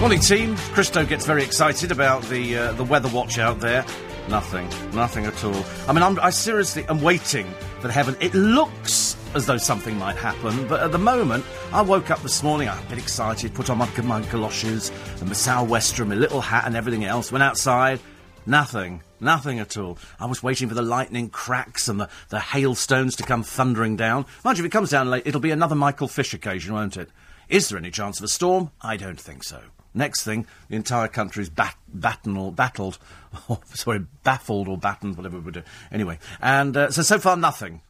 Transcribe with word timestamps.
Morning, 0.00 0.20
team. 0.20 0.54
Christo 0.74 1.04
gets 1.04 1.26
very 1.26 1.42
excited 1.42 1.90
about 1.90 2.22
the 2.24 2.56
uh, 2.56 2.72
the 2.74 2.84
weather 2.84 3.08
watch 3.08 3.36
out 3.38 3.58
there. 3.58 3.84
Nothing, 4.28 4.68
nothing 4.94 5.26
at 5.26 5.42
all. 5.42 5.64
I 5.88 5.92
mean, 5.92 6.04
I'm, 6.04 6.20
I 6.20 6.30
seriously 6.30 6.84
am 6.88 7.02
waiting 7.02 7.48
for 7.80 7.90
heaven. 7.90 8.16
It 8.20 8.32
looks 8.32 9.16
as 9.34 9.44
though 9.46 9.56
something 9.56 9.98
might 9.98 10.14
happen, 10.14 10.68
but 10.68 10.84
at 10.84 10.92
the 10.92 10.98
moment, 10.98 11.44
I 11.72 11.82
woke 11.82 12.12
up 12.12 12.22
this 12.22 12.44
morning. 12.44 12.68
I'm 12.68 12.78
a 12.78 12.88
bit 12.88 12.98
excited. 12.98 13.52
Put 13.54 13.70
on 13.70 13.78
my, 13.78 13.90
my 14.02 14.22
galoshes 14.30 14.92
and 15.18 15.26
my 15.26 15.34
sou'wester 15.34 16.04
and 16.04 16.10
my 16.10 16.16
little 16.16 16.42
hat 16.42 16.64
and 16.64 16.76
everything 16.76 17.04
else. 17.04 17.32
Went 17.32 17.42
outside. 17.42 17.98
Nothing. 18.46 19.02
Nothing 19.18 19.58
at 19.58 19.76
all. 19.76 19.98
I 20.20 20.26
was 20.26 20.44
waiting 20.44 20.68
for 20.68 20.76
the 20.76 20.80
lightning 20.82 21.28
cracks 21.28 21.88
and 21.88 21.98
the, 22.00 22.08
the 22.28 22.38
hailstones 22.38 23.16
to 23.16 23.24
come 23.24 23.42
thundering 23.42 23.96
down. 23.96 24.26
Mind 24.44 24.58
you, 24.58 24.64
if 24.64 24.68
it 24.68 24.72
comes 24.72 24.90
down 24.90 25.10
late, 25.10 25.26
it'll 25.26 25.40
be 25.40 25.50
another 25.50 25.74
Michael 25.74 26.06
Fish 26.06 26.32
occasion, 26.34 26.72
won't 26.72 26.96
it? 26.96 27.10
Is 27.48 27.68
there 27.68 27.78
any 27.78 27.90
chance 27.90 28.20
of 28.20 28.24
a 28.24 28.28
storm? 28.28 28.70
I 28.80 28.96
don't 28.96 29.20
think 29.20 29.42
so. 29.42 29.60
Next 29.94 30.22
thing, 30.22 30.46
the 30.68 30.76
entire 30.76 31.08
country's 31.08 31.48
bat- 31.48 31.76
battened, 31.88 32.54
battled, 32.54 32.98
or, 33.48 33.60
sorry, 33.74 34.04
baffled 34.22 34.68
or 34.68 34.78
battened, 34.78 35.16
whatever 35.16 35.38
we 35.38 35.52
do. 35.52 35.62
Anyway, 35.90 36.18
and 36.40 36.76
uh, 36.76 36.90
so 36.90 37.02
so 37.02 37.18
far 37.18 37.36
nothing, 37.36 37.80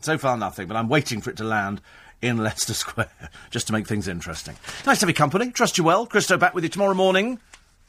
so 0.00 0.18
far 0.18 0.36
nothing. 0.36 0.68
But 0.68 0.76
I'm 0.76 0.88
waiting 0.88 1.20
for 1.20 1.30
it 1.30 1.36
to 1.38 1.44
land 1.44 1.80
in 2.22 2.36
Leicester 2.42 2.74
Square 2.74 3.10
just 3.50 3.66
to 3.68 3.72
make 3.72 3.86
things 3.86 4.08
interesting. 4.08 4.56
Nice 4.86 4.98
to 4.98 5.06
have 5.06 5.10
your 5.10 5.14
company. 5.14 5.50
Trust 5.50 5.78
you 5.78 5.84
well. 5.84 6.06
Christo 6.06 6.36
back 6.36 6.54
with 6.54 6.64
you 6.64 6.70
tomorrow 6.70 6.94
morning 6.94 7.40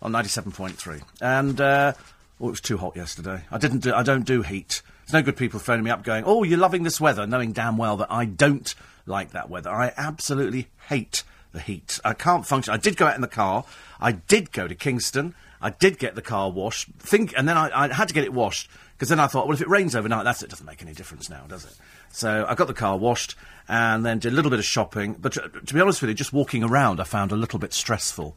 on 0.02 0.12
97.3. 0.12 1.02
And 1.22 1.60
uh, 1.60 1.94
oh, 2.40 2.48
it 2.48 2.52
was 2.52 2.62
too 2.62 2.78
hot 2.78 2.96
yesterday. 2.96 3.44
I 3.52 3.58
didn't. 3.58 3.80
Do, 3.80 3.94
I 3.94 4.04
don't 4.04 4.26
do 4.26 4.42
heat. 4.42 4.82
There's 5.06 5.14
no 5.14 5.22
good 5.22 5.38
people 5.38 5.60
phoning 5.60 5.86
me 5.86 5.92
up 5.92 6.04
going, 6.04 6.24
"Oh, 6.26 6.44
you're 6.44 6.58
loving 6.58 6.84
this 6.84 7.00
weather," 7.00 7.26
knowing 7.26 7.54
damn 7.54 7.78
well 7.78 7.98
that 7.98 8.12
I 8.12 8.26
don't 8.26 8.74
like 9.06 9.32
that 9.32 9.50
weather. 9.50 9.70
I 9.70 9.94
absolutely 9.96 10.68
hate 10.88 11.24
the 11.52 11.60
heat. 11.60 12.00
I 12.04 12.14
can't 12.14 12.46
function. 12.46 12.74
I 12.74 12.78
did 12.78 12.98
go 12.98 13.08
out 13.08 13.16
in 13.16 13.22
the 13.22 13.28
car. 13.28 13.66
I 14.00 14.14
did 14.14 14.52
go 14.52 14.68
to 14.68 14.76
Kingston. 14.76 15.36
I 15.62 15.72
did 15.72 15.98
get 15.98 16.16
the 16.16 16.22
car 16.22 16.50
washed. 16.50 16.90
Think, 17.00 17.34
and 17.36 17.48
then 17.48 17.58
I, 17.58 17.86
I 17.86 17.94
had 17.94 18.08
to 18.10 18.14
get 18.14 18.24
it 18.24 18.34
washed 18.34 18.70
because 18.98 19.10
then 19.10 19.20
I 19.20 19.28
thought, 19.28 19.48
well, 19.48 19.56
if 19.56 19.62
it 19.62 19.70
rains 19.70 19.96
overnight, 19.96 20.24
that's 20.24 20.44
it. 20.44 20.50
Doesn't 20.50 20.66
make 20.66 20.82
any 20.82 20.94
difference 20.94 21.30
now, 21.30 21.46
does 21.48 21.66
it? 21.66 21.74
So 22.10 22.46
I 22.48 22.56
got 22.56 22.68
the 22.68 22.74
car 22.74 22.98
washed 22.98 23.36
and 23.68 24.06
then 24.06 24.20
did 24.20 24.34
a 24.34 24.36
little 24.36 24.52
bit 24.52 24.60
of 24.60 24.66
shopping. 24.66 25.16
But 25.20 25.34
to, 25.34 25.50
to 25.50 25.74
be 25.74 25.82
honest 25.82 26.02
with 26.02 26.10
you, 26.10 26.16
just 26.16 26.34
walking 26.34 26.64
around, 26.64 27.00
I 27.00 27.04
found 27.04 27.32
a 27.32 27.36
little 27.36 27.60
bit 27.60 27.74
stressful. 27.74 28.36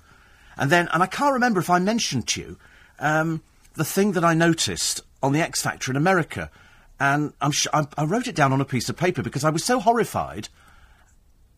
And 0.57 0.71
then, 0.71 0.89
and 0.93 1.03
I 1.03 1.07
can't 1.07 1.33
remember 1.33 1.61
if 1.61 1.71
I 1.71 1.79
mentioned 1.79 2.29
to 2.29 2.41
you 2.41 2.59
um, 2.99 3.43
the 3.75 3.85
thing 3.85 4.13
that 4.13 4.25
I 4.25 4.35
noticed 4.35 5.03
on 5.23 5.33
the 5.33 5.41
X 5.41 5.63
Factor 5.63 5.91
in 5.91 5.97
America. 5.97 6.51
And 6.99 7.33
I'm 7.41 7.53
sh- 7.53 7.67
I, 7.73 7.87
I 7.97 8.05
wrote 8.05 8.29
it 8.29 8.35
down 8.35 8.53
on 8.53 8.61
a 8.61 8.67
piece 8.67 8.89
of 8.89 8.97
paper 8.97 9.23
because 9.23 9.45
I 9.45 9.51
was 9.51 9.65
so 9.65 9.81
horrified 9.81 10.49
uh, 10.49 10.60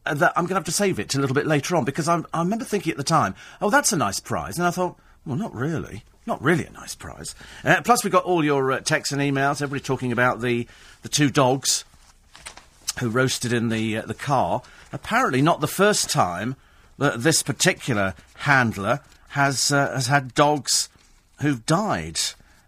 that 0.04 0.32
I'm 0.36 0.44
going 0.44 0.50
to 0.50 0.54
have 0.54 0.64
to 0.64 0.72
save 0.72 0.98
it 0.98 1.14
a 1.14 1.20
little 1.20 1.34
bit 1.34 1.46
later 1.46 1.76
on 1.76 1.84
because 1.84 2.08
I'm, 2.08 2.26
I 2.32 2.40
remember 2.40 2.64
thinking 2.64 2.90
at 2.90 2.96
the 2.96 3.04
time, 3.04 3.34
oh, 3.60 3.70
that's 3.70 3.92
a 3.92 3.96
nice 3.96 4.20
prize. 4.20 4.58
And 4.58 4.66
I 4.66 4.70
thought, 4.70 4.98
well, 5.24 5.36
not 5.36 5.54
really. 5.54 6.04
Not 6.26 6.42
really 6.42 6.64
a 6.64 6.70
nice 6.70 6.94
prize. 6.94 7.34
Uh, 7.64 7.82
plus, 7.82 8.04
we 8.04 8.10
got 8.10 8.24
all 8.24 8.44
your 8.44 8.70
uh, 8.70 8.80
texts 8.80 9.12
and 9.12 9.20
emails, 9.20 9.60
everybody 9.60 9.80
talking 9.80 10.12
about 10.12 10.40
the, 10.40 10.68
the 11.02 11.08
two 11.08 11.30
dogs 11.30 11.84
who 13.00 13.08
roasted 13.08 13.52
in 13.52 13.70
the, 13.70 13.98
uh, 13.98 14.02
the 14.02 14.14
car. 14.14 14.62
Apparently, 14.92 15.42
not 15.42 15.60
the 15.60 15.66
first 15.66 16.10
time 16.10 16.54
that 16.98 17.22
this 17.22 17.42
particular 17.42 18.14
handler 18.36 19.00
has, 19.30 19.72
uh, 19.72 19.92
has 19.92 20.06
had 20.06 20.34
dogs 20.34 20.88
who've 21.40 21.64
died. 21.66 22.20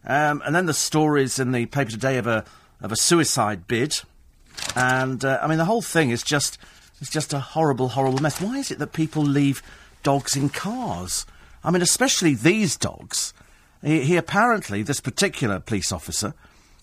Um, 0.04 0.42
and 0.44 0.54
then 0.54 0.66
the 0.66 0.74
stories 0.74 1.38
in 1.38 1.52
the 1.52 1.66
paper 1.66 1.90
today 1.90 2.18
of 2.18 2.26
a, 2.26 2.44
of 2.80 2.90
a 2.90 2.96
suicide 2.96 3.68
bid. 3.68 4.00
And, 4.74 5.24
uh, 5.24 5.38
I 5.42 5.46
mean, 5.46 5.58
the 5.58 5.64
whole 5.64 5.82
thing 5.82 6.10
is 6.10 6.22
just 6.22 6.58
it's 7.04 7.12
just 7.12 7.34
a 7.34 7.38
horrible, 7.38 7.90
horrible 7.90 8.22
mess. 8.22 8.40
Why 8.40 8.56
is 8.56 8.70
it 8.70 8.78
that 8.78 8.94
people 8.94 9.22
leave 9.22 9.62
dogs 10.02 10.36
in 10.36 10.48
cars? 10.48 11.26
I 11.62 11.70
mean, 11.70 11.82
especially 11.82 12.34
these 12.34 12.78
dogs. 12.78 13.34
He, 13.82 14.04
he 14.04 14.16
apparently, 14.16 14.82
this 14.82 15.00
particular 15.00 15.60
police 15.60 15.92
officer, 15.92 16.32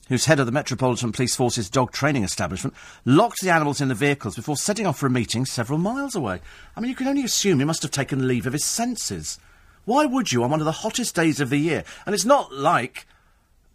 who's 0.09 0.25
head 0.25 0.39
of 0.39 0.45
the 0.45 0.52
Metropolitan 0.52 1.12
Police 1.12 1.35
Force's 1.35 1.72
dog 1.72 1.91
training 1.91 2.23
establishment, 2.23 2.75
locked 3.03 3.41
the 3.41 3.50
animals 3.50 3.81
in 3.81 3.88
the 3.88 3.95
vehicles 3.95 4.35
before 4.35 4.57
setting 4.57 4.85
off 4.85 5.00
for 5.00 5.07
a 5.07 5.09
meeting 5.09 5.44
several 5.44 5.79
miles 5.79 6.16
away. 6.16 6.40
I 6.75 6.81
mean, 6.81 6.90
you 6.90 6.95
can 6.95 7.07
only 7.07 7.24
assume 7.24 7.57
he 7.57 7.66
must 7.66 7.81
have 7.81 7.90
taken 7.90 8.28
leave 8.28 8.45
of 8.45 8.53
his 8.53 8.63
senses. 8.63 9.40
Why 9.85 10.06
would 10.06 10.31
you 10.31 10.44
on 10.44 10.51
one 10.51 10.62
of 10.62 10.66
the 10.66 10.72
hottest 10.72 11.16
days 11.16 11.40
of 11.40 11.50
the 11.50 11.57
year? 11.57 11.84
And 12.06 12.13
it's 12.13 12.25
not 12.25 12.53
like 12.53 13.07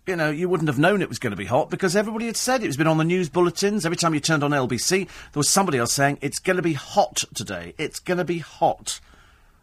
you 0.07 0.17
know, 0.17 0.31
you 0.31 0.49
wouldn't 0.49 0.69
have 0.69 0.79
known 0.79 1.03
it 1.03 1.09
was 1.09 1.19
going 1.19 1.33
to 1.33 1.37
be 1.37 1.45
hot 1.45 1.69
because 1.69 1.97
everybody 1.97 2.27
had 2.27 2.37
said 2.37 2.63
it. 2.63 2.67
It's 2.67 2.77
been 2.77 2.87
on 2.87 2.99
the 2.99 3.05
news 3.05 3.29
bulletins. 3.29 3.85
Every 3.85 3.97
time 3.97 4.15
you 4.15 4.21
turned 4.21 4.45
on 4.45 4.53
LBC, 4.53 5.07
there 5.07 5.09
was 5.35 5.49
somebody 5.49 5.79
else 5.79 5.93
saying, 5.93 6.19
it's 6.21 6.39
going 6.39 6.57
to 6.57 6.63
be 6.63 6.75
hot 6.75 7.25
today. 7.35 7.75
It's 7.77 7.99
going 7.99 8.19
to 8.19 8.25
be 8.25 8.39
hot. 8.39 9.01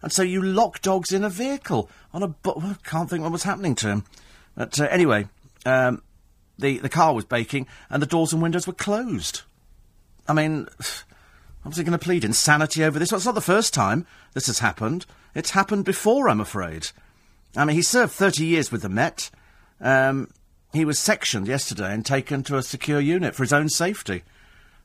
And 0.01 0.11
so 0.11 0.21
you 0.21 0.41
lock 0.41 0.81
dogs 0.81 1.13
in 1.13 1.23
a 1.23 1.29
vehicle 1.29 1.89
on 2.13 2.23
a... 2.23 2.27
Bu- 2.27 2.59
I 2.59 2.75
can't 2.83 3.09
think 3.09 3.23
what 3.23 3.31
was 3.31 3.43
happening 3.43 3.73
to 3.75 3.87
him. 3.87 4.03
But 4.55 4.79
uh, 4.79 4.85
anyway, 4.85 5.29
um, 5.65 6.03
the, 6.59 6.79
the 6.79 6.89
car 6.89 7.13
was 7.13 7.23
baking 7.23 7.67
and 7.89 8.01
the 8.01 8.07
doors 8.07 8.33
and 8.33 8.41
windows 8.41 8.67
were 8.67 8.73
closed. 8.73 9.43
I 10.27 10.33
mean, 10.33 10.67
I 11.63 11.69
was 11.69 11.77
going 11.77 11.91
to 11.91 11.97
plead 11.97 12.25
insanity 12.25 12.83
over 12.83 12.99
this? 12.99 13.11
Well, 13.11 13.17
it's 13.17 13.25
not 13.25 13.35
the 13.35 13.41
first 13.41 13.73
time 13.73 14.05
this 14.33 14.47
has 14.47 14.59
happened. 14.59 15.05
It's 15.33 15.51
happened 15.51 15.85
before, 15.85 16.27
I'm 16.27 16.41
afraid. 16.41 16.87
I 17.55 17.63
mean, 17.63 17.77
he 17.77 17.81
served 17.81 18.11
30 18.11 18.45
years 18.45 18.71
with 18.71 18.81
the 18.81 18.89
Met. 18.89 19.31
Um, 19.81 20.29
he 20.73 20.85
was 20.85 20.99
sectioned 20.99 21.47
yesterday 21.47 21.93
and 21.93 22.05
taken 22.05 22.43
to 22.43 22.57
a 22.57 22.63
secure 22.63 22.99
unit 22.99 23.35
for 23.35 23.43
his 23.43 23.53
own 23.53 23.69
safety. 23.69 24.23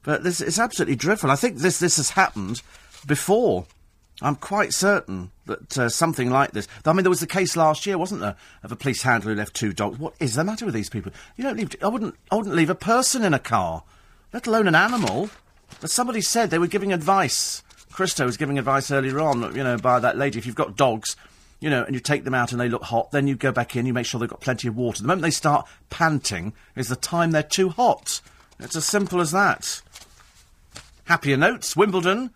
But 0.02 0.22
this 0.22 0.40
is 0.40 0.58
absolutely 0.58 0.96
dreadful. 0.96 1.30
I 1.30 1.36
think 1.36 1.58
this 1.58 1.78
this 1.78 1.96
has 1.96 2.10
happened 2.10 2.62
before. 3.06 3.66
I'm 4.20 4.36
quite 4.36 4.72
certain 4.72 5.30
that 5.46 5.78
uh, 5.78 5.88
something 5.88 6.28
like 6.28 6.50
this. 6.50 6.66
I 6.84 6.92
mean, 6.92 7.04
there 7.04 7.10
was 7.10 7.20
the 7.20 7.26
case 7.26 7.56
last 7.56 7.86
year, 7.86 7.96
wasn't 7.96 8.20
there, 8.20 8.34
of 8.64 8.72
a 8.72 8.76
police 8.76 9.02
handler 9.02 9.32
who 9.32 9.38
left 9.38 9.54
two 9.54 9.72
dogs. 9.72 9.98
What 9.98 10.14
is 10.18 10.34
the 10.34 10.42
matter 10.42 10.64
with 10.64 10.74
these 10.74 10.90
people? 10.90 11.12
You 11.36 11.44
don't 11.44 11.56
leave. 11.56 11.74
I 11.82 11.88
wouldn't. 11.88 12.16
I 12.30 12.36
wouldn't 12.36 12.54
leave 12.54 12.70
a 12.70 12.74
person 12.74 13.24
in 13.24 13.32
a 13.32 13.38
car, 13.38 13.84
let 14.32 14.46
alone 14.46 14.68
an 14.68 14.74
animal. 14.74 15.30
But 15.80 15.90
somebody 15.90 16.20
said 16.20 16.50
they 16.50 16.58
were 16.58 16.66
giving 16.66 16.92
advice. 16.92 17.62
Christo 17.92 18.24
was 18.24 18.36
giving 18.36 18.58
advice 18.58 18.90
earlier 18.90 19.20
on, 19.20 19.54
you 19.54 19.64
know, 19.64 19.76
by 19.76 19.98
that 20.00 20.16
lady. 20.16 20.38
If 20.38 20.46
you've 20.46 20.54
got 20.54 20.76
dogs, 20.76 21.16
you 21.60 21.70
know, 21.70 21.84
and 21.84 21.94
you 21.94 22.00
take 22.00 22.24
them 22.24 22.34
out 22.34 22.52
and 22.52 22.60
they 22.60 22.68
look 22.68 22.84
hot, 22.84 23.10
then 23.10 23.26
you 23.26 23.34
go 23.34 23.52
back 23.52 23.74
in, 23.74 23.86
you 23.86 23.92
make 23.92 24.06
sure 24.06 24.20
they've 24.20 24.28
got 24.28 24.40
plenty 24.40 24.68
of 24.68 24.76
water. 24.76 25.02
The 25.02 25.08
moment 25.08 25.22
they 25.22 25.30
start 25.30 25.68
panting 25.90 26.52
is 26.76 26.88
the 26.88 26.96
time 26.96 27.30
they're 27.32 27.42
too 27.42 27.70
hot. 27.70 28.20
It's 28.60 28.76
as 28.76 28.84
simple 28.84 29.20
as 29.20 29.32
that. 29.32 29.82
Happier 31.04 31.36
notes, 31.36 31.74
Wimbledon, 31.74 32.30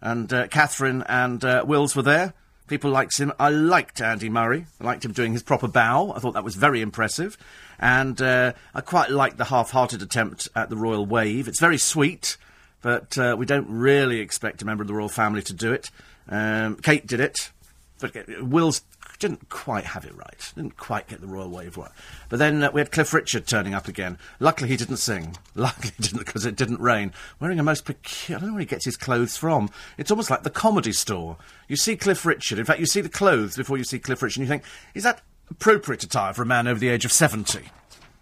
and 0.00 0.32
uh, 0.32 0.46
Catherine 0.48 1.02
and 1.08 1.44
uh, 1.44 1.64
Wills 1.66 1.96
were 1.96 2.02
there. 2.02 2.34
People 2.68 2.90
liked 2.90 3.18
him. 3.18 3.32
I 3.38 3.50
liked 3.50 4.00
Andy 4.00 4.28
Murray. 4.28 4.66
I 4.80 4.84
liked 4.84 5.04
him 5.04 5.12
doing 5.12 5.32
his 5.32 5.42
proper 5.42 5.68
bow. 5.68 6.12
I 6.12 6.18
thought 6.18 6.34
that 6.34 6.44
was 6.44 6.56
very 6.56 6.80
impressive. 6.80 7.38
And 7.78 8.20
uh, 8.20 8.54
I 8.74 8.80
quite 8.80 9.10
liked 9.10 9.38
the 9.38 9.44
half-hearted 9.44 10.02
attempt 10.02 10.48
at 10.54 10.68
the 10.68 10.76
royal 10.76 11.06
wave. 11.06 11.46
It's 11.46 11.60
very 11.60 11.78
sweet, 11.78 12.36
but 12.82 13.16
uh, 13.18 13.36
we 13.38 13.46
don't 13.46 13.68
really 13.68 14.20
expect 14.20 14.62
a 14.62 14.64
member 14.64 14.82
of 14.82 14.88
the 14.88 14.94
royal 14.94 15.08
family 15.08 15.42
to 15.42 15.52
do 15.52 15.72
it. 15.72 15.90
Um, 16.28 16.76
Kate 16.76 17.06
did 17.06 17.20
it. 17.20 17.50
But 17.98 18.14
Wills 18.42 18.82
didn't 19.18 19.48
quite 19.48 19.84
have 19.84 20.04
it 20.04 20.14
right. 20.14 20.52
Didn't 20.54 20.76
quite 20.76 21.08
get 21.08 21.20
the 21.20 21.26
royal 21.26 21.48
wave 21.48 21.76
right. 21.76 21.90
But 22.28 22.38
then 22.38 22.62
uh, 22.62 22.70
we 22.70 22.80
had 22.80 22.92
Cliff 22.92 23.14
Richard 23.14 23.46
turning 23.46 23.74
up 23.74 23.88
again. 23.88 24.18
Luckily 24.38 24.68
he 24.68 24.76
didn't 24.76 24.98
sing. 24.98 25.36
Luckily 25.54 25.92
he 25.96 26.02
didn't 26.02 26.26
because 26.26 26.44
it 26.44 26.56
didn't 26.56 26.80
rain. 26.80 27.12
Wearing 27.40 27.58
a 27.58 27.62
most 27.62 27.84
peculiar... 27.84 28.36
I 28.36 28.40
don't 28.40 28.48
know 28.50 28.54
where 28.54 28.60
he 28.60 28.66
gets 28.66 28.84
his 28.84 28.96
clothes 28.96 29.36
from. 29.36 29.70
It's 29.96 30.10
almost 30.10 30.30
like 30.30 30.42
the 30.42 30.50
comedy 30.50 30.92
store. 30.92 31.38
You 31.68 31.76
see 31.76 31.96
Cliff 31.96 32.26
Richard. 32.26 32.58
In 32.58 32.66
fact, 32.66 32.80
you 32.80 32.86
see 32.86 33.00
the 33.00 33.08
clothes 33.08 33.56
before 33.56 33.78
you 33.78 33.84
see 33.84 33.98
Cliff 33.98 34.22
Richard 34.22 34.40
and 34.40 34.46
you 34.46 34.50
think, 34.50 34.64
is 34.94 35.04
that 35.04 35.22
appropriate 35.50 36.02
attire 36.04 36.34
for 36.34 36.42
a 36.42 36.46
man 36.46 36.66
over 36.66 36.78
the 36.78 36.88
age 36.88 37.04
of 37.04 37.12
70? 37.12 37.60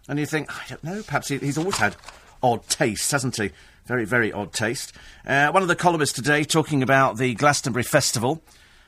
And 0.08 0.18
you 0.18 0.26
think, 0.26 0.52
I 0.52 0.68
don't 0.68 0.84
know, 0.84 1.02
perhaps 1.02 1.28
he, 1.28 1.38
he's 1.38 1.58
always 1.58 1.78
had 1.78 1.96
odd 2.42 2.68
taste, 2.68 3.10
hasn't 3.10 3.36
he? 3.36 3.50
Very, 3.86 4.04
very 4.04 4.32
odd 4.32 4.52
taste. 4.52 4.92
Uh, 5.26 5.50
one 5.50 5.62
of 5.62 5.68
the 5.68 5.76
columnists 5.76 6.14
today 6.14 6.44
talking 6.44 6.82
about 6.82 7.16
the 7.16 7.34
Glastonbury 7.34 7.82
Festival 7.82 8.42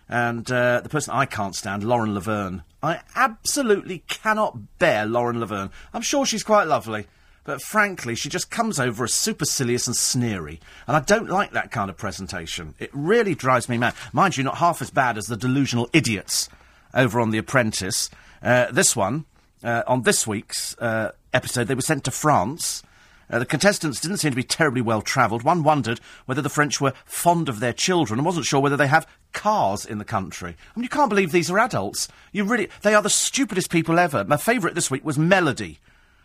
and 0.08 0.50
uh, 0.50 0.80
the 0.80 0.88
person 0.88 1.12
I 1.14 1.26
can't 1.26 1.54
stand, 1.54 1.84
Lauren 1.84 2.14
Laverne. 2.14 2.62
I 2.82 3.00
absolutely 3.14 4.04
cannot 4.06 4.78
bear 4.78 5.06
Lauren 5.06 5.40
Laverne. 5.40 5.70
I'm 5.92 6.02
sure 6.02 6.24
she's 6.24 6.44
quite 6.44 6.68
lovely, 6.68 7.06
but 7.44 7.62
frankly, 7.62 8.14
she 8.14 8.28
just 8.28 8.50
comes 8.50 8.78
over 8.78 9.04
as 9.04 9.14
supercilious 9.14 9.86
and 9.86 9.96
sneery, 9.96 10.60
and 10.86 10.96
I 10.96 11.00
don't 11.00 11.28
like 11.28 11.52
that 11.52 11.70
kind 11.70 11.90
of 11.90 11.96
presentation. 11.96 12.74
It 12.78 12.90
really 12.92 13.34
drives 13.34 13.68
me 13.68 13.78
mad. 13.78 13.94
Mind 14.12 14.36
you, 14.36 14.44
not 14.44 14.58
half 14.58 14.80
as 14.82 14.90
bad 14.90 15.18
as 15.18 15.26
the 15.26 15.36
delusional 15.36 15.88
idiots 15.92 16.48
over 16.94 17.20
on 17.20 17.30
The 17.30 17.38
Apprentice. 17.38 18.10
Uh, 18.42 18.70
this 18.70 18.94
one, 18.94 19.24
uh, 19.64 19.82
on 19.86 20.02
this 20.02 20.26
week's 20.26 20.76
uh, 20.78 21.12
episode, 21.32 21.68
they 21.68 21.74
were 21.74 21.82
sent 21.82 22.04
to 22.04 22.10
France. 22.10 22.82
Uh, 23.28 23.40
the 23.40 23.46
contestants 23.46 24.00
didn't 24.00 24.18
seem 24.18 24.30
to 24.30 24.36
be 24.36 24.42
terribly 24.42 24.80
well 24.80 25.02
travelled. 25.02 25.42
One 25.42 25.62
wondered 25.62 26.00
whether 26.26 26.42
the 26.42 26.48
French 26.48 26.80
were 26.80 26.92
fond 27.04 27.48
of 27.48 27.60
their 27.60 27.72
children 27.72 28.18
and 28.18 28.26
wasn't 28.26 28.46
sure 28.46 28.60
whether 28.60 28.76
they 28.76 28.86
have 28.86 29.06
cars 29.32 29.84
in 29.84 29.98
the 29.98 30.04
country. 30.04 30.50
I 30.50 30.78
mean, 30.78 30.84
you 30.84 30.88
can't 30.88 31.10
believe 31.10 31.32
these 31.32 31.50
are 31.50 31.58
adults. 31.58 32.08
You 32.32 32.44
really, 32.44 32.68
they 32.82 32.94
are 32.94 33.02
the 33.02 33.10
stupidest 33.10 33.70
people 33.70 33.98
ever. 33.98 34.24
My 34.24 34.36
favourite 34.36 34.74
this 34.74 34.90
week 34.90 35.04
was 35.04 35.18
Melody, 35.18 35.78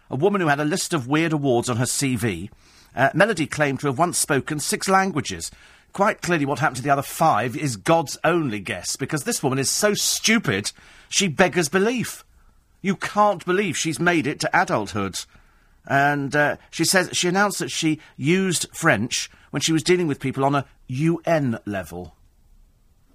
a 0.09 0.15
woman 0.15 0.42
who 0.42 0.48
had 0.48 0.59
a 0.59 0.65
list 0.65 0.94
of 0.94 1.07
weird 1.07 1.33
awards 1.33 1.69
on 1.69 1.77
her 1.77 1.86
CV. 1.86 2.50
Uh, 2.95 3.09
Melody 3.13 3.48
claimed 3.48 3.80
to 3.80 3.88
have 3.88 3.98
once 3.98 4.18
spoken 4.18 4.59
six 4.59 4.88
languages. 4.88 5.50
quite 5.94 6.21
clearly 6.21 6.45
what 6.45 6.59
happened 6.59 6.77
to 6.77 6.83
the 6.83 6.89
other 6.89 7.01
five 7.01 7.57
is 7.57 7.75
God's 7.75 8.18
only 8.24 8.59
guess, 8.59 8.95
because 8.95 9.24
this 9.24 9.44
woman 9.44 9.59
is 9.59 9.69
so 9.69 9.94
stupid, 9.94 10.71
she 11.09 11.27
beggars 11.27 11.68
belief. 11.68 12.24
You 12.81 12.95
can't 12.95 13.45
believe 13.45 13.77
she's 13.77 14.00
made 14.00 14.25
it 14.25 14.39
to 14.42 14.59
adulthood. 14.59 15.19
And 15.87 16.35
uh, 16.35 16.57
she 16.69 16.85
says 16.85 17.09
she 17.13 17.27
announced 17.27 17.59
that 17.59 17.71
she 17.71 17.99
used 18.17 18.67
French 18.73 19.29
when 19.49 19.61
she 19.61 19.73
was 19.73 19.83
dealing 19.83 20.07
with 20.07 20.19
people 20.19 20.45
on 20.45 20.55
a 20.55 20.65
UN 20.87 21.59
level. 21.65 22.15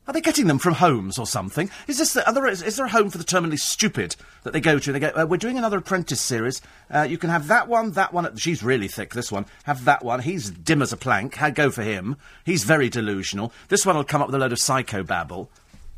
Are 0.08 0.12
they 0.12 0.20
getting 0.20 0.46
them 0.46 0.58
from 0.60 0.74
homes 0.74 1.18
or 1.18 1.26
something? 1.26 1.68
Is 1.88 1.98
this 1.98 2.12
the 2.12 2.26
other? 2.28 2.46
Is, 2.46 2.62
is 2.62 2.76
there 2.76 2.86
a 2.86 2.90
home 2.90 3.10
for 3.10 3.18
the 3.18 3.24
terminally 3.24 3.58
stupid 3.58 4.14
that 4.44 4.52
they 4.52 4.60
go 4.60 4.78
to? 4.78 4.92
They 4.92 5.00
go. 5.00 5.08
Uh, 5.08 5.26
we're 5.28 5.36
doing 5.36 5.58
another 5.58 5.78
apprentice 5.78 6.20
series. 6.20 6.62
Uh, 6.88 7.02
you 7.02 7.18
can 7.18 7.30
have 7.30 7.48
that 7.48 7.66
one, 7.66 7.90
that 7.92 8.12
one. 8.12 8.36
She's 8.36 8.62
really 8.62 8.86
thick. 8.86 9.14
This 9.14 9.32
one. 9.32 9.46
Have 9.64 9.84
that 9.84 10.04
one. 10.04 10.20
He's 10.20 10.50
dim 10.50 10.80
as 10.80 10.92
a 10.92 10.96
plank. 10.96 11.36
Go 11.54 11.72
for 11.72 11.82
him? 11.82 12.16
He's 12.44 12.62
very 12.62 12.88
delusional. 12.88 13.52
This 13.68 13.84
one 13.84 13.96
will 13.96 14.04
come 14.04 14.22
up 14.22 14.28
with 14.28 14.36
a 14.36 14.38
load 14.38 14.52
of 14.52 14.60
psycho 14.60 15.02
babble. 15.02 15.50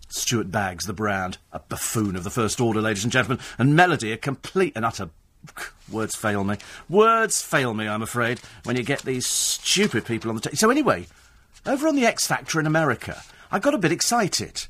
Stuart 0.08 0.50
Baggs, 0.50 0.86
the 0.86 0.94
brand, 0.94 1.36
a 1.52 1.58
buffoon 1.58 2.16
of 2.16 2.24
the 2.24 2.30
First 2.30 2.62
Order, 2.62 2.80
ladies 2.80 3.04
and 3.04 3.12
gentlemen, 3.12 3.44
and 3.58 3.76
Melody, 3.76 4.10
a 4.10 4.16
complete 4.16 4.72
and 4.74 4.86
utter. 4.86 5.10
Words 5.90 6.16
fail 6.16 6.44
me. 6.44 6.56
Words 6.88 7.42
fail 7.42 7.74
me, 7.74 7.88
I'm 7.88 8.02
afraid, 8.02 8.40
when 8.64 8.76
you 8.76 8.82
get 8.82 9.02
these 9.02 9.26
stupid 9.26 10.04
people 10.04 10.30
on 10.30 10.36
the. 10.36 10.42
T- 10.42 10.56
so 10.56 10.70
anyway, 10.70 11.06
over 11.66 11.88
on 11.88 11.96
the 11.96 12.06
X 12.06 12.26
Factor 12.26 12.60
in 12.60 12.66
America. 12.66 13.22
I 13.50 13.58
got 13.58 13.72
a 13.72 13.78
bit 13.78 13.92
excited 13.92 14.66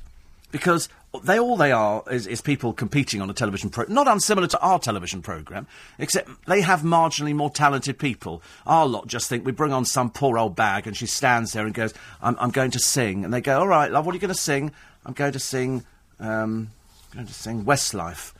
because 0.51 0.87
they 1.23 1.39
all 1.39 1.57
they 1.57 1.71
are 1.71 2.03
is, 2.11 2.27
is 2.27 2.39
people 2.39 2.71
competing 2.71 3.21
on 3.21 3.29
a 3.29 3.33
television 3.33 3.69
program, 3.69 3.95
not 3.95 4.07
unsimilar 4.07 4.47
to 4.47 4.59
our 4.59 4.79
television 4.79 5.21
program, 5.21 5.67
except 5.97 6.29
they 6.45 6.61
have 6.61 6.81
marginally 6.81 7.35
more 7.35 7.49
talented 7.49 7.97
people. 7.97 8.41
Our 8.65 8.85
lot 8.85 9.07
just 9.07 9.27
think 9.27 9.45
we 9.45 9.51
bring 9.51 9.73
on 9.73 9.85
some 9.85 10.11
poor 10.11 10.37
old 10.37 10.55
bag, 10.55 10.87
and 10.87 10.95
she 10.95 11.07
stands 11.07 11.51
there 11.51 11.65
and 11.65 11.73
goes, 11.73 11.93
"I'm, 12.21 12.37
I'm 12.39 12.51
going 12.51 12.71
to 12.71 12.79
sing," 12.79 13.25
and 13.25 13.33
they 13.33 13.41
go, 13.41 13.59
"All 13.59 13.67
right, 13.67 13.91
love, 13.91 14.05
what 14.05 14.13
are 14.13 14.15
you 14.15 14.21
going 14.21 14.33
to 14.33 14.39
sing?" 14.39 14.71
I'm 15.05 15.13
going 15.13 15.31
to 15.31 15.39
sing, 15.39 15.85
um, 16.19 16.71
I'm 17.11 17.19
going 17.19 17.27
to 17.27 17.33
sing 17.33 17.63
Westlife, 17.65 18.33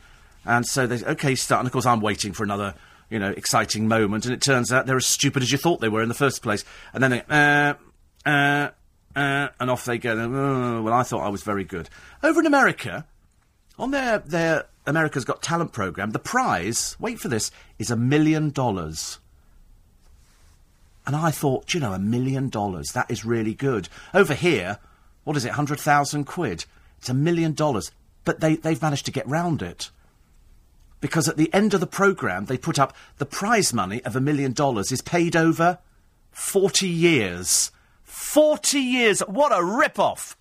and 0.44 0.66
so 0.66 0.86
they 0.86 1.04
okay 1.04 1.34
start, 1.34 1.60
and 1.60 1.66
of 1.66 1.72
course 1.72 1.86
I'm 1.86 2.00
waiting 2.00 2.32
for 2.32 2.44
another. 2.44 2.74
You 3.08 3.18
know, 3.18 3.30
exciting 3.30 3.88
moment, 3.88 4.24
and 4.24 4.32
it 4.32 4.40
turns 4.40 4.70
out 4.70 4.86
they're 4.86 4.96
as 4.96 5.04
stupid 5.04 5.42
as 5.42 5.50
you 5.50 5.58
thought 5.58 5.80
they 5.80 5.88
were 5.88 6.00
in 6.00 6.08
the 6.08 6.14
first 6.14 6.42
place. 6.42 6.64
And 6.92 7.02
then 7.02 7.10
they, 7.10 7.22
uh, 7.28 7.74
uh, 8.24 8.70
uh, 9.16 9.48
and 9.58 9.68
off 9.68 9.84
they 9.84 9.98
go. 9.98 10.12
Oh, 10.16 10.80
well, 10.82 10.94
I 10.94 11.02
thought 11.02 11.26
I 11.26 11.28
was 11.28 11.42
very 11.42 11.64
good. 11.64 11.88
Over 12.22 12.38
in 12.38 12.46
America, 12.46 13.04
on 13.80 13.90
their 13.90 14.20
their 14.20 14.66
America's 14.86 15.24
Got 15.24 15.42
Talent 15.42 15.72
program, 15.72 16.10
the 16.10 16.18
prize, 16.18 16.96
wait 16.98 17.18
for 17.18 17.28
this, 17.28 17.50
is 17.78 17.90
a 17.90 17.96
million 17.96 18.50
dollars. 18.50 19.18
And 21.06 21.16
I 21.16 21.30
thought, 21.30 21.74
you 21.74 21.80
know, 21.80 21.92
a 21.92 21.98
million 21.98 22.48
dollars, 22.48 22.92
that 22.92 23.10
is 23.10 23.24
really 23.24 23.54
good. 23.54 23.88
Over 24.14 24.34
here, 24.34 24.78
what 25.24 25.36
is 25.36 25.44
it, 25.44 25.48
100,000 25.48 26.24
quid? 26.24 26.64
It's 26.98 27.08
a 27.08 27.14
million 27.14 27.54
dollars. 27.54 27.90
But 28.24 28.40
they, 28.40 28.56
they've 28.56 28.80
managed 28.80 29.06
to 29.06 29.12
get 29.12 29.26
round 29.26 29.62
it. 29.62 29.90
Because 31.00 31.28
at 31.28 31.36
the 31.36 31.52
end 31.54 31.74
of 31.74 31.80
the 31.80 31.86
programme, 31.86 32.44
they 32.44 32.58
put 32.58 32.78
up 32.78 32.94
the 33.18 33.26
prize 33.26 33.72
money 33.72 34.04
of 34.04 34.16
a 34.16 34.20
million 34.20 34.52
dollars 34.52 34.92
is 34.92 35.00
paid 35.00 35.34
over 35.34 35.78
40 36.30 36.86
years. 36.86 37.70
40 38.02 38.78
years. 38.78 39.20
What 39.20 39.56
a 39.56 39.64
rip-off. 39.64 40.36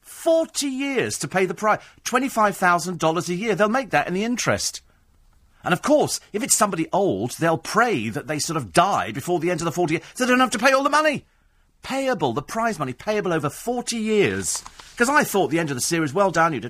40 0.00 0.66
years 0.66 1.18
to 1.18 1.28
pay 1.28 1.46
the 1.46 1.54
price. 1.54 1.80
$25,000 2.04 3.28
a 3.28 3.34
year. 3.34 3.54
They'll 3.54 3.68
make 3.68 3.90
that 3.90 4.08
in 4.08 4.14
the 4.14 4.24
interest. 4.24 4.82
And 5.64 5.72
of 5.72 5.82
course, 5.82 6.20
if 6.32 6.42
it's 6.42 6.56
somebody 6.56 6.88
old, 6.92 7.32
they'll 7.32 7.58
pray 7.58 8.08
that 8.08 8.26
they 8.26 8.38
sort 8.38 8.56
of 8.56 8.72
die 8.72 9.12
before 9.12 9.38
the 9.38 9.50
end 9.50 9.60
of 9.60 9.64
the 9.64 9.72
40 9.72 9.94
years, 9.94 10.04
so 10.14 10.24
they 10.24 10.30
don't 10.30 10.40
have 10.40 10.50
to 10.50 10.58
pay 10.58 10.72
all 10.72 10.82
the 10.82 10.90
money. 10.90 11.24
Payable, 11.82 12.32
the 12.32 12.42
prize 12.42 12.78
money, 12.78 12.92
payable 12.92 13.32
over 13.32 13.50
40 13.50 13.96
years. 13.96 14.62
Because 14.92 15.08
I 15.08 15.24
thought 15.24 15.50
the 15.50 15.58
end 15.58 15.70
of 15.70 15.76
the 15.76 15.80
series, 15.80 16.12
well 16.12 16.30
done, 16.30 16.52
you. 16.52 16.60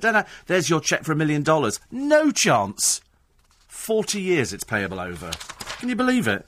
There's 0.46 0.70
your 0.70 0.80
cheque 0.80 1.04
for 1.04 1.12
a 1.12 1.16
million 1.16 1.42
dollars. 1.42 1.80
No 1.90 2.30
chance. 2.30 3.00
40 3.82 4.20
years 4.20 4.52
it's 4.52 4.62
payable 4.62 5.00
over. 5.00 5.32
Can 5.80 5.88
you 5.88 5.96
believe 5.96 6.28
it? 6.28 6.46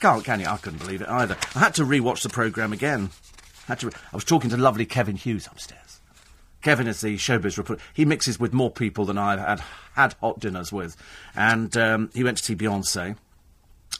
Can't, 0.00 0.24
can 0.24 0.40
you? 0.40 0.46
I 0.46 0.56
couldn't 0.56 0.78
believe 0.78 1.02
it 1.02 1.08
either. 1.10 1.36
I 1.54 1.58
had 1.58 1.74
to 1.74 1.84
re-watch 1.84 2.22
the 2.22 2.30
programme 2.30 2.72
again. 2.72 3.10
Had 3.66 3.80
to 3.80 3.88
re- 3.88 3.92
I 4.10 4.16
was 4.16 4.24
talking 4.24 4.48
to 4.48 4.56
lovely 4.56 4.86
Kevin 4.86 5.16
Hughes 5.16 5.46
upstairs. 5.46 6.00
Kevin 6.62 6.86
is 6.86 7.02
the 7.02 7.18
showbiz 7.18 7.58
reporter. 7.58 7.82
He 7.92 8.06
mixes 8.06 8.40
with 8.40 8.54
more 8.54 8.70
people 8.70 9.04
than 9.04 9.18
I've 9.18 9.38
had, 9.38 9.60
had 9.92 10.14
hot 10.14 10.40
dinners 10.40 10.72
with. 10.72 10.96
And 11.36 11.76
um, 11.76 12.08
he 12.14 12.24
went 12.24 12.38
to 12.38 12.42
see 12.42 12.56
Beyonce. 12.56 13.16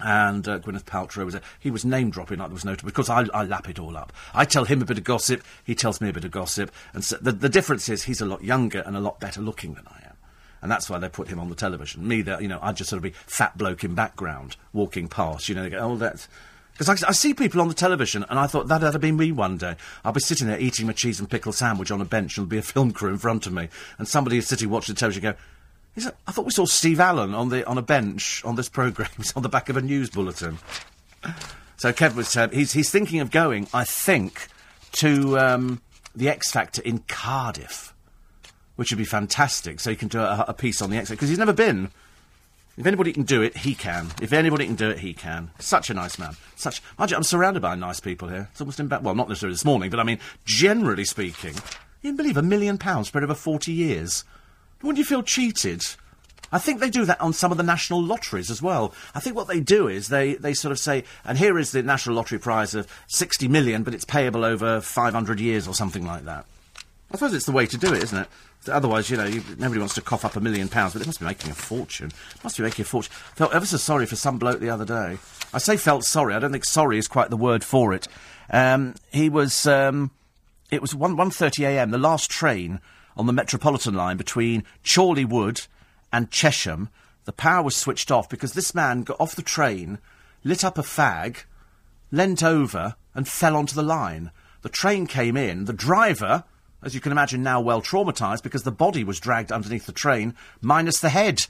And 0.01 0.49
uh, 0.49 0.59
Gwyneth 0.61 0.85
Paltrow 0.85 1.27
was 1.27 1.35
there. 1.35 1.43
He 1.61 1.71
was 1.71 1.85
name 1.85 2.09
dropping 2.09 2.39
like 2.39 2.49
there 2.49 2.55
was 2.55 2.65
no 2.65 2.75
because 2.77 3.11
I, 3.11 3.27
I 3.35 3.45
lap 3.45 3.69
it 3.69 3.79
all 3.79 3.99
up. 3.99 4.15
I 4.33 4.47
tell 4.47 4.65
him 4.65 4.81
a 4.81 4.87
bit 4.87 4.97
of 4.97 5.05
gossip, 5.05 5.45
he 5.63 5.75
tells 5.75 6.01
me 6.01 6.09
a 6.09 6.13
bit 6.15 6.25
of 6.25 6.31
gossip, 6.31 6.73
and 6.95 7.05
so 7.05 7.19
the, 7.21 7.33
the 7.33 7.51
difference 7.51 7.91
is 7.91 8.05
he's 8.05 8.23
a 8.23 8.27
lot 8.27 8.43
younger 8.43 8.81
and 8.81 8.97
a 8.97 9.01
lot 9.01 9.21
better 9.21 9.43
looking 9.43 9.75
than 9.75 9.85
I 9.87 10.02
and 10.63 10.71
that's 10.71 10.89
why 10.89 10.99
they 10.99 11.09
put 11.09 11.29
him 11.29 11.41
on 11.41 11.49
the 11.49 11.55
television. 11.55 12.07
Me, 12.07 12.23
that 12.23 12.41
you 12.41 12.49
know, 12.49 12.61
I'd 12.63 12.77
just 12.77 12.89
sort 12.89 12.99
of 12.99 13.03
be 13.03 13.11
fat 13.11 13.59
bloke 13.59 13.85
in 13.85 13.95
background 13.95 14.57
walking 14.73 15.09
past. 15.09 15.49
You 15.49 15.57
know, 15.57 15.65
they 15.65 15.71
go, 15.71 15.79
oh, 15.79 15.97
that's. 15.97 16.29
Because 16.73 17.03
I, 17.05 17.09
I, 17.09 17.13
see 17.13 17.35
people 17.35 17.61
on 17.61 17.69
the 17.69 17.75
television, 17.75 18.25
and 18.31 18.39
I 18.39 18.47
thought 18.47 18.69
that'd 18.69 18.93
have 18.93 19.01
been 19.01 19.19
me 19.19 19.31
one 19.31 19.59
day. 19.59 19.77
I'll 20.05 20.13
be 20.13 20.21
sitting 20.21 20.47
there 20.47 20.59
eating 20.59 20.87
my 20.87 20.95
cheese 20.95 21.21
and 21.21 21.29
pickle 21.29 21.53
sandwich 21.53 21.91
on 21.91 22.01
a 22.01 22.07
bench, 22.07 22.39
and 22.39 22.47
there'll 22.47 22.63
be 22.63 22.67
a 22.67 22.73
film 22.73 22.93
crew 22.93 23.11
in 23.11 23.19
front 23.19 23.47
of 23.47 23.53
me, 23.53 23.69
and 23.99 24.09
somebody 24.09 24.39
is 24.39 24.47
sitting 24.47 24.71
watching 24.71 24.95
the 24.95 24.99
television 24.99 25.23
go, 25.23 25.35
is 25.97 26.05
that, 26.05 26.17
I 26.27 26.33
thought 26.33 26.47
we 26.47 26.53
saw 26.53 26.65
Steve 26.65 27.01
Allen 27.01 27.35
on 27.35 27.51
the 27.51 27.67
on 27.67 27.77
a 27.77 27.83
bench 27.83 28.43
on 28.45 28.57
this 28.57 28.69
programme. 28.69 29.11
He's 29.17 29.37
on 29.37 29.43
the 29.43 29.49
back 29.49 29.69
of 29.69 29.77
a 29.77 29.83
news 29.83 30.09
bulletin. 30.09 30.59
So 31.77 31.93
Kev 31.93 32.15
was 32.15 32.37
uh, 32.37 32.49
he's 32.49 32.73
he's 32.73 32.91
thinking 32.91 33.21
of 33.21 33.31
going, 33.31 33.69
I 33.75 33.85
think, 33.85 34.49
to 34.93 35.39
um, 35.39 35.83
the 36.15 36.29
X 36.29 36.51
Factor 36.51 36.81
in 36.83 37.01
Cardiff 37.09 37.92
which 38.77 38.91
would 38.91 38.99
be 38.99 39.05
fantastic. 39.05 39.81
So 39.81 39.91
he 39.91 39.97
can 39.97 40.09
do 40.09 40.21
a, 40.21 40.45
a 40.49 40.55
piece 40.55 40.83
on 40.83 40.91
the 40.91 40.97
X 40.97 41.11
because 41.11 41.29
he's 41.29 41.39
never 41.39 41.53
been. 41.53 41.91
If 42.77 42.87
anybody 42.87 43.13
can 43.13 43.25
do 43.25 43.43
it, 43.43 43.59
he 43.59 43.75
can. 43.75 44.09
If 44.23 44.33
anybody 44.33 44.65
can 44.65 44.77
do 44.77 44.89
it, 44.89 45.01
he 45.01 45.13
can. 45.13 45.51
Such 45.59 45.91
a 45.91 45.95
nice 45.95 46.19
man. 46.19 46.37
Such. 46.57 46.81
I'm 46.99 47.23
surrounded 47.23 47.61
by 47.61 47.75
nice 47.75 48.01
people 48.01 48.29
here. 48.29 48.49
It's 48.51 48.61
almost 48.61 48.81
in 48.81 48.85
embarrassing. 48.85 49.05
Well, 49.05 49.15
not 49.15 49.29
necessarily 49.29 49.55
this 49.55 49.65
morning, 49.65 49.91
but 49.91 50.01
I 50.01 50.05
mean, 50.05 50.19
generally 50.47 51.05
speaking, 51.05 51.55
you 52.01 52.11
can 52.11 52.17
believe 52.17 52.39
a 52.39 52.43
million 52.43 52.79
pounds 52.79 53.09
spread 53.09 53.25
over 53.25 53.35
40 53.35 53.73
years. 53.73 54.25
Wouldn't 54.81 54.99
you 54.99 55.05
feel 55.05 55.23
cheated? 55.23 55.85
I 56.51 56.59
think 56.59 56.81
they 56.81 56.91
do 56.91 57.05
that 57.07 57.21
on 57.21 57.33
some 57.33 57.51
of 57.51 57.57
the 57.57 57.65
national 57.65 58.03
lotteries 58.03 58.51
as 58.51 58.61
well. 58.61 58.93
I 59.15 59.21
think 59.21 59.37
what 59.37 59.49
they 59.49 59.61
do 59.61 59.89
is 59.89 60.09
they, 60.09 60.35
they 60.35 60.53
sort 60.53 60.73
of 60.73 60.79
say, 60.79 61.05
and 61.25 61.39
here 61.39 61.59
is 61.59 61.73
the 61.73 61.83
national 61.83 62.17
lottery 62.17 62.39
prize 62.39 62.75
of 62.75 62.87
60 63.09 63.49
million, 63.49 63.83
but 63.83 63.95
it's 63.95 64.05
payable 64.05 64.45
over 64.45 64.81
500 64.81 65.41
years 65.41 65.67
or 65.67 65.75
something 65.75 66.05
like 66.05 66.25
that. 66.25 66.45
I 67.11 67.15
suppose 67.15 67.33
it's 67.33 67.47
the 67.47 67.53
way 67.53 67.67
to 67.67 67.79
do 67.79 67.93
it, 67.95 68.03
isn't 68.03 68.19
it? 68.19 68.29
Otherwise, 68.69 69.11
you 69.11 69.17
know, 69.17 69.25
you, 69.25 69.43
nobody 69.59 69.81
wants 69.81 69.95
to 69.95 70.01
cough 70.01 70.25
up 70.25 70.37
a 70.37 70.41
million 70.41 70.69
pounds, 70.69 70.93
but 70.93 71.03
it 71.03 71.07
must 71.07 71.19
be 71.19 71.27
making 71.27 71.51
a 71.51 71.55
fortune. 71.55 72.13
Must 72.45 72.57
be 72.57 72.63
making 72.63 72.85
a 72.85 72.87
fortune. 72.87 73.13
Felt 73.35 73.55
ever 73.55 73.67
so 73.67 73.77
sorry 73.77 74.07
for 74.07 74.17
some 74.17 74.39
bloke 74.39 74.61
the 74.61 74.71
other 74.71 74.85
day. 74.85 75.19
I 75.53 75.59
say 75.59 75.77
felt 75.77 76.05
sorry. 76.05 76.35
I 76.35 76.39
don't 76.39 76.53
think 76.53 76.65
sorry 76.65 76.99
is 76.99 77.09
quite 77.09 77.31
the 77.31 77.37
word 77.37 77.65
for 77.65 77.93
it. 77.93 78.09
Um, 78.51 78.95
he 79.13 79.29
was. 79.29 79.67
Um, 79.67 80.11
it 80.71 80.81
was 80.81 80.95
one 80.95 81.17
one 81.17 81.31
thirty 81.31 81.65
a.m. 81.65 81.91
The 81.91 81.99
last 81.99 82.31
train 82.31 82.81
on 83.17 83.27
the 83.27 83.33
Metropolitan 83.33 83.95
line 83.95 84.17
between 84.17 84.65
Chorley 84.85 85.25
Wood 85.25 85.63
and 86.13 86.31
Chesham. 86.31 86.89
The 87.25 87.33
power 87.33 87.63
was 87.63 87.77
switched 87.77 88.11
off 88.11 88.29
because 88.29 88.55
this 88.55 88.75
man 88.75 89.03
got 89.03 89.21
off 89.21 89.37
the 89.37 89.43
train, 89.43 89.99
lit 90.45 90.65
up 90.65 90.79
a 90.79 90.83
fag, 90.83 91.45
leant 92.11 92.43
over, 92.43 92.97
and 93.15 93.29
fell 93.29 93.57
onto 93.57 93.75
the 93.75 93.83
line. 93.83 94.31
The 94.63 94.69
train 94.69 95.07
came 95.07 95.37
in. 95.37 95.67
The 95.67 95.73
driver 95.73 96.45
as 96.83 96.95
you 96.95 97.01
can 97.01 97.13
imagine, 97.13 97.43
now 97.43 97.61
well 97.61 97.81
traumatised 97.81 98.43
because 98.43 98.65
the 98.65 98.73
body 98.73 99.05
was 99.05 99.21
dragged 99.21 99.53
underneath 99.53 99.87
the 99.87 99.93
train, 99.93 100.35
minus 100.61 101.01
the 101.01 101.09
head. 101.09 101.47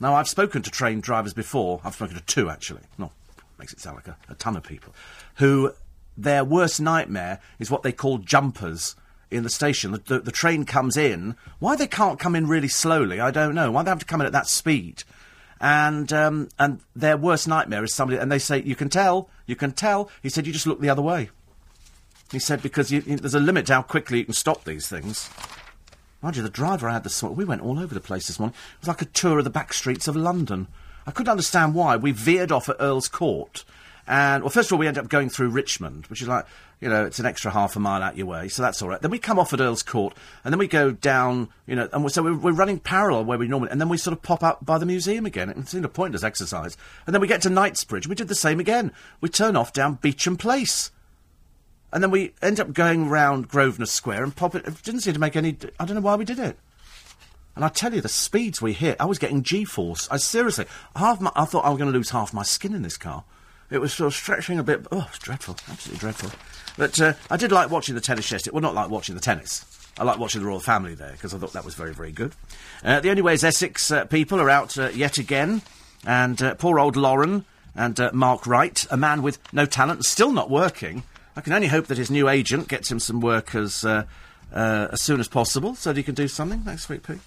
Now, 0.00 0.14
I've 0.14 0.28
spoken 0.28 0.62
to 0.62 0.70
train 0.70 1.00
drivers 1.00 1.34
before. 1.34 1.80
I've 1.84 1.94
spoken 1.94 2.16
to 2.16 2.22
two, 2.22 2.48
actually. 2.48 2.82
No, 2.96 3.12
makes 3.58 3.72
it 3.72 3.80
sound 3.80 3.96
like 3.96 4.08
a, 4.08 4.16
a 4.28 4.34
ton 4.34 4.56
of 4.56 4.62
people. 4.62 4.94
Who 5.36 5.72
their 6.16 6.44
worst 6.44 6.80
nightmare 6.80 7.40
is 7.58 7.70
what 7.70 7.82
they 7.82 7.92
call 7.92 8.18
jumpers 8.18 8.96
in 9.30 9.42
the 9.42 9.50
station. 9.50 9.92
The, 9.92 9.98
the, 9.98 10.18
the, 10.20 10.32
train 10.32 10.64
comes 10.64 10.96
in. 10.96 11.36
Why 11.58 11.76
they 11.76 11.86
can't 11.86 12.18
come 12.18 12.34
in 12.34 12.48
really 12.48 12.68
slowly, 12.68 13.20
I 13.20 13.30
don't 13.30 13.54
know. 13.54 13.70
Why 13.70 13.82
they 13.82 13.90
have 13.90 14.00
to 14.00 14.06
come 14.06 14.20
in 14.20 14.26
at 14.26 14.32
that 14.32 14.48
speed. 14.48 15.04
And 15.60 16.10
um, 16.12 16.48
and 16.58 16.80
their 16.96 17.18
worst 17.18 17.46
nightmare 17.46 17.84
is 17.84 17.92
somebody, 17.92 18.18
and 18.18 18.32
they 18.32 18.38
say, 18.38 18.62
you 18.62 18.74
can 18.74 18.88
tell, 18.88 19.28
you 19.46 19.56
can 19.56 19.72
tell. 19.72 20.10
He 20.22 20.30
said, 20.30 20.46
you 20.46 20.54
just 20.54 20.66
look 20.66 20.80
the 20.80 20.88
other 20.88 21.02
way. 21.02 21.28
He 22.30 22.38
said 22.38 22.62
because 22.62 22.90
you, 22.92 23.02
you, 23.06 23.16
there's 23.16 23.34
a 23.34 23.40
limit 23.40 23.66
to 23.66 23.74
how 23.74 23.82
quickly 23.82 24.18
you 24.18 24.24
can 24.24 24.34
stop 24.34 24.64
these 24.64 24.88
things. 24.88 25.28
Mind 26.22 26.36
you, 26.36 26.42
the 26.42 26.50
driver 26.50 26.88
I 26.88 26.94
had 26.94 27.04
this 27.04 27.22
morning, 27.22 27.38
we 27.38 27.44
went 27.44 27.62
all 27.62 27.78
over 27.78 27.94
the 27.94 28.00
place 28.00 28.26
this 28.26 28.38
morning. 28.38 28.54
It 28.74 28.80
was 28.80 28.88
like 28.88 29.02
a 29.02 29.06
tour 29.06 29.38
of 29.38 29.44
the 29.44 29.50
back 29.50 29.72
streets 29.72 30.06
of 30.06 30.14
London. 30.14 30.68
I 31.06 31.12
couldn't 31.12 31.30
understand 31.30 31.74
why. 31.74 31.96
We 31.96 32.12
veered 32.12 32.52
off 32.52 32.68
at 32.68 32.76
Earl's 32.78 33.08
Court. 33.08 33.64
And, 34.06 34.42
well, 34.42 34.50
first 34.50 34.68
of 34.68 34.72
all, 34.72 34.78
we 34.78 34.86
ended 34.86 35.04
up 35.04 35.10
going 35.10 35.30
through 35.30 35.50
Richmond, 35.50 36.06
which 36.08 36.20
is 36.20 36.28
like, 36.28 36.44
you 36.80 36.88
know, 36.88 37.04
it's 37.04 37.18
an 37.18 37.26
extra 37.26 37.50
half 37.50 37.76
a 37.76 37.80
mile 37.80 38.02
out 38.02 38.16
your 38.16 38.26
way, 38.26 38.48
so 38.48 38.62
that's 38.62 38.82
all 38.82 38.88
right. 38.88 39.00
Then 39.00 39.10
we 39.10 39.18
come 39.18 39.38
off 39.38 39.52
at 39.52 39.60
Earl's 39.60 39.82
Court, 39.82 40.14
and 40.44 40.52
then 40.52 40.58
we 40.58 40.66
go 40.66 40.90
down, 40.90 41.48
you 41.66 41.76
know, 41.76 41.88
and 41.92 42.02
we're, 42.02 42.08
so 42.08 42.22
we're, 42.22 42.36
we're, 42.36 42.52
running 42.52 42.80
parallel 42.80 43.24
where 43.24 43.38
we 43.38 43.46
normally, 43.46 43.70
and 43.70 43.80
then 43.80 43.88
we 43.88 43.96
sort 43.96 44.16
of 44.16 44.22
pop 44.22 44.42
up 44.42 44.64
by 44.64 44.78
the 44.78 44.86
museum 44.86 45.26
again. 45.26 45.50
It 45.50 45.68
seemed 45.68 45.84
a 45.84 45.88
pointless 45.88 46.24
exercise. 46.24 46.76
And 47.06 47.14
then 47.14 47.20
we 47.20 47.28
get 47.28 47.42
to 47.42 47.50
Knightsbridge, 47.50 48.08
we 48.08 48.14
did 48.14 48.28
the 48.28 48.34
same 48.34 48.58
again. 48.58 48.92
We 49.20 49.28
turn 49.28 49.56
off 49.56 49.72
down 49.72 49.98
Beauchamp 50.02 50.40
Place. 50.40 50.90
And 51.92 52.02
then 52.02 52.10
we 52.10 52.34
end 52.40 52.60
up 52.60 52.72
going 52.72 53.08
round 53.08 53.48
Grosvenor 53.48 53.86
Square 53.86 54.24
and 54.24 54.36
pop 54.36 54.54
it. 54.54 54.66
It 54.66 54.82
didn't 54.82 55.00
seem 55.00 55.14
to 55.14 55.20
make 55.20 55.36
any. 55.36 55.56
I 55.78 55.84
don't 55.84 55.96
know 55.96 56.00
why 56.00 56.16
we 56.16 56.24
did 56.24 56.38
it. 56.38 56.56
And 57.56 57.64
I 57.64 57.68
tell 57.68 57.92
you, 57.92 58.00
the 58.00 58.08
speeds 58.08 58.62
we 58.62 58.72
hit, 58.72 58.96
I 59.00 59.06
was 59.06 59.18
getting 59.18 59.42
G-force. 59.42 60.08
I 60.10 60.18
seriously, 60.18 60.66
half 60.94 61.20
my, 61.20 61.32
I 61.34 61.44
thought 61.44 61.64
I 61.64 61.70
was 61.70 61.78
going 61.78 61.92
to 61.92 61.96
lose 61.98 62.10
half 62.10 62.32
my 62.32 62.44
skin 62.44 62.74
in 62.74 62.82
this 62.82 62.96
car. 62.96 63.24
It 63.70 63.78
was 63.78 63.92
sort 63.92 64.06
of 64.06 64.14
stretching 64.14 64.58
a 64.58 64.62
bit. 64.62 64.86
Oh, 64.90 65.06
it's 65.08 65.18
dreadful, 65.18 65.56
absolutely 65.68 65.98
dreadful. 65.98 66.30
But 66.76 67.00
uh, 67.00 67.12
I 67.28 67.36
did 67.36 67.52
like 67.52 67.70
watching 67.70 67.94
the 67.94 68.00
tennis 68.00 68.30
yesterday. 68.30 68.54
Well, 68.54 68.62
not 68.62 68.74
like 68.74 68.88
watching 68.88 69.14
the 69.14 69.20
tennis. 69.20 69.64
I 69.98 70.04
like 70.04 70.18
watching 70.18 70.40
the 70.40 70.46
royal 70.46 70.60
family 70.60 70.94
there 70.94 71.12
because 71.12 71.34
I 71.34 71.38
thought 71.38 71.52
that 71.52 71.64
was 71.64 71.74
very, 71.74 71.92
very 71.92 72.12
good. 72.12 72.34
Uh, 72.82 73.00
the 73.00 73.10
only 73.10 73.22
way 73.22 73.34
is 73.34 73.44
Essex 73.44 73.90
uh, 73.90 74.04
people 74.06 74.40
are 74.40 74.48
out 74.48 74.78
uh, 74.78 74.88
yet 74.94 75.18
again, 75.18 75.62
and 76.06 76.40
uh, 76.40 76.54
poor 76.54 76.78
old 76.78 76.96
Lauren 76.96 77.44
and 77.74 77.98
uh, 78.00 78.10
Mark 78.12 78.46
Wright, 78.46 78.86
a 78.90 78.96
man 78.96 79.22
with 79.22 79.38
no 79.52 79.66
talent, 79.66 80.04
still 80.04 80.32
not 80.32 80.48
working. 80.50 81.02
I 81.40 81.42
can 81.42 81.54
only 81.54 81.68
hope 81.68 81.86
that 81.86 81.96
his 81.96 82.10
new 82.10 82.28
agent 82.28 82.68
gets 82.68 82.90
him 82.90 82.98
some 82.98 83.22
work 83.22 83.54
as 83.54 83.82
uh, 83.82 84.04
uh, 84.52 84.88
as 84.92 85.00
soon 85.00 85.20
as 85.20 85.26
possible 85.26 85.74
so 85.74 85.88
that 85.88 85.96
he 85.96 86.02
can 86.02 86.14
do 86.14 86.28
something. 86.28 86.62
next 86.66 86.90
week, 86.90 87.02
Pea. 87.02 87.18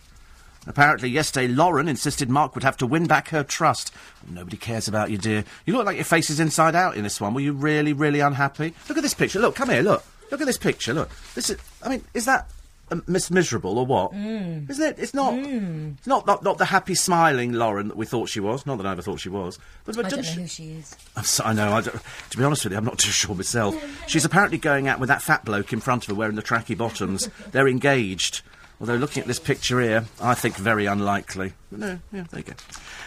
Apparently, 0.67 1.10
yesterday, 1.10 1.48
Lauren 1.48 1.88
insisted 1.88 2.29
Mark 2.29 2.53
would 2.53 2.63
have 2.63 2.77
to 2.77 2.86
win 2.86 3.08
back 3.08 3.29
her 3.29 3.43
trust. 3.43 3.91
Nobody 4.29 4.55
cares 4.55 4.88
about 4.88 5.10
you, 5.10 5.17
dear. 5.17 5.46
You 5.65 5.74
look 5.74 5.88
like 5.88 5.96
your 5.96 6.05
face 6.05 6.29
is 6.29 6.39
inside 6.39 6.75
out 6.75 6.96
in 6.96 7.01
this 7.01 7.20
one. 7.20 7.34
Were 7.34 7.39
you 7.39 7.53
really, 7.53 7.91
really 7.91 8.20
unhappy? 8.20 8.75
Look 8.88 9.00
at 9.00 9.01
this 9.01 9.15
picture. 9.15 9.39
Look, 9.39 9.55
come 9.55 9.72
here, 9.72 9.82
look. 9.82 10.05
Look 10.29 10.41
at 10.41 10.46
this 10.46 10.60
picture. 10.60 10.93
Look. 10.93 11.10
This 11.34 11.50
is. 11.50 11.58
I 11.82 11.89
mean, 11.89 12.03
is 12.13 12.25
that 12.25 12.48
um, 12.94 13.04
Miss 13.08 13.30
Miserable 13.30 13.78
or 13.78 13.86
what? 13.86 14.12
Mm. 14.14 14.70
Isn't 14.70 14.86
it? 14.86 15.00
It's 15.00 15.14
not. 15.14 15.34
Mm. 15.34 15.98
It's 15.98 16.08
not, 16.08 16.26
not 16.26 16.44
not 16.44 16.58
the 16.58 16.66
happy, 16.66 16.96
smiling 16.96 17.54
Lauren 17.54 17.90
that 17.90 17.98
we 17.98 18.06
thought 18.06 18.30
she 18.30 18.40
was. 18.40 18.66
Not 18.66 18.78
that 18.78 18.86
I 18.86 18.92
ever 18.92 19.02
thought 19.02 19.20
she 19.20 19.30
was. 19.30 19.60
But, 19.86 19.96
but 19.96 20.06
I 20.06 20.10
don't 20.10 20.20
know 20.20 20.24
she... 20.24 20.42
who 20.42 20.48
she 20.48 20.72
is. 20.72 20.96
So, 21.24 21.44
I 21.44 21.54
know. 21.54 21.74
I 21.74 21.82
to 21.82 22.38
be 22.38 22.44
honest 22.44 22.64
with 22.64 22.74
you, 22.74 22.78
I'm 22.78 22.86
not 22.86 23.00
too 23.00 23.12
sure 23.12 23.36
myself. 23.36 23.76
She's 24.08 24.26
apparently 24.26 24.58
going 24.58 24.88
out 24.88 25.00
with 25.00 25.10
that 25.10 25.22
fat 25.22 25.44
bloke 25.46 25.74
in 25.74 25.80
front 25.80 26.04
of 26.04 26.10
her 26.10 26.16
wearing 26.16 26.36
the 26.36 26.44
tracky 26.44 26.78
bottoms. 26.78 27.30
They're 27.52 27.68
engaged. 27.68 28.42
Although 28.80 28.96
looking 28.96 29.22
at 29.22 29.28
this 29.28 29.40
picture 29.40 29.80
here, 29.80 30.06
I 30.20 30.34
think 30.34 30.56
very 30.56 30.88
unlikely. 30.88 31.54
But 31.72 31.80
no, 31.80 32.00
yeah, 32.12 32.26
there 32.32 32.40
you 32.40 32.46
go. 32.46 32.54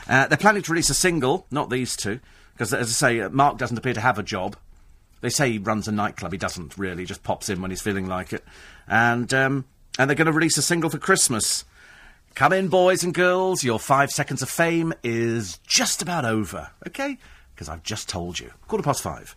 Uh, 0.08 0.26
they're 0.26 0.38
planning 0.38 0.62
to 0.62 0.72
release 0.72 0.88
a 0.88 0.94
single, 0.94 1.46
not 1.50 1.68
these 1.68 1.96
two, 1.96 2.20
because 2.54 2.72
as 2.72 2.88
I 2.88 2.92
say, 2.92 3.20
uh, 3.20 3.28
Mark 3.28 3.58
doesn't 3.58 3.76
appear 3.76 3.92
to 3.92 4.00
have 4.00 4.18
a 4.18 4.22
job. 4.22 4.56
They 5.20 5.28
say 5.28 5.52
he 5.52 5.58
runs 5.58 5.88
a 5.88 5.92
nightclub. 5.92 6.32
He 6.32 6.38
doesn't 6.38 6.78
really. 6.78 7.02
He 7.02 7.06
just 7.06 7.22
pops 7.22 7.48
in 7.48 7.60
when 7.60 7.70
he's 7.70 7.82
feeling 7.82 8.06
like 8.06 8.32
it. 8.32 8.44
And 8.86 9.32
um, 9.34 9.64
and 9.98 10.08
they're 10.08 10.16
going 10.16 10.26
to 10.26 10.32
release 10.32 10.56
a 10.58 10.62
single 10.62 10.90
for 10.90 10.98
Christmas. 10.98 11.64
Come 12.34 12.52
in, 12.52 12.68
boys 12.68 13.02
and 13.02 13.14
girls. 13.14 13.64
Your 13.64 13.78
five 13.78 14.10
seconds 14.10 14.42
of 14.42 14.50
fame 14.50 14.92
is 15.02 15.58
just 15.66 16.02
about 16.02 16.24
over. 16.24 16.70
Okay? 16.86 17.18
Because 17.54 17.68
I've 17.68 17.82
just 17.82 18.08
told 18.08 18.38
you. 18.38 18.52
Quarter 18.68 18.84
past 18.84 19.02
five. 19.02 19.34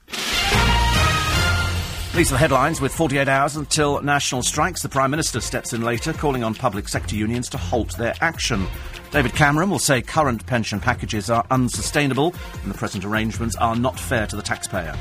These 2.15 2.31
are 2.31 2.33
the 2.33 2.39
headlines. 2.39 2.81
With 2.81 2.93
48 2.93 3.27
hours 3.29 3.55
until 3.55 4.01
national 4.01 4.43
strikes, 4.43 4.81
the 4.81 4.89
Prime 4.89 5.11
Minister 5.11 5.39
steps 5.39 5.71
in 5.73 5.81
later, 5.81 6.11
calling 6.11 6.43
on 6.43 6.55
public 6.55 6.89
sector 6.89 7.15
unions 7.15 7.47
to 7.49 7.57
halt 7.57 7.95
their 7.97 8.15
action. 8.19 8.67
David 9.11 9.33
Cameron 9.33 9.69
will 9.69 9.79
say 9.79 10.01
current 10.01 10.45
pension 10.45 10.79
packages 10.79 11.29
are 11.29 11.45
unsustainable 11.51 12.33
and 12.63 12.73
the 12.73 12.77
present 12.77 13.05
arrangements 13.05 13.55
are 13.55 13.75
not 13.75 13.97
fair 13.97 14.27
to 14.27 14.35
the 14.35 14.41
taxpayer. 14.41 14.95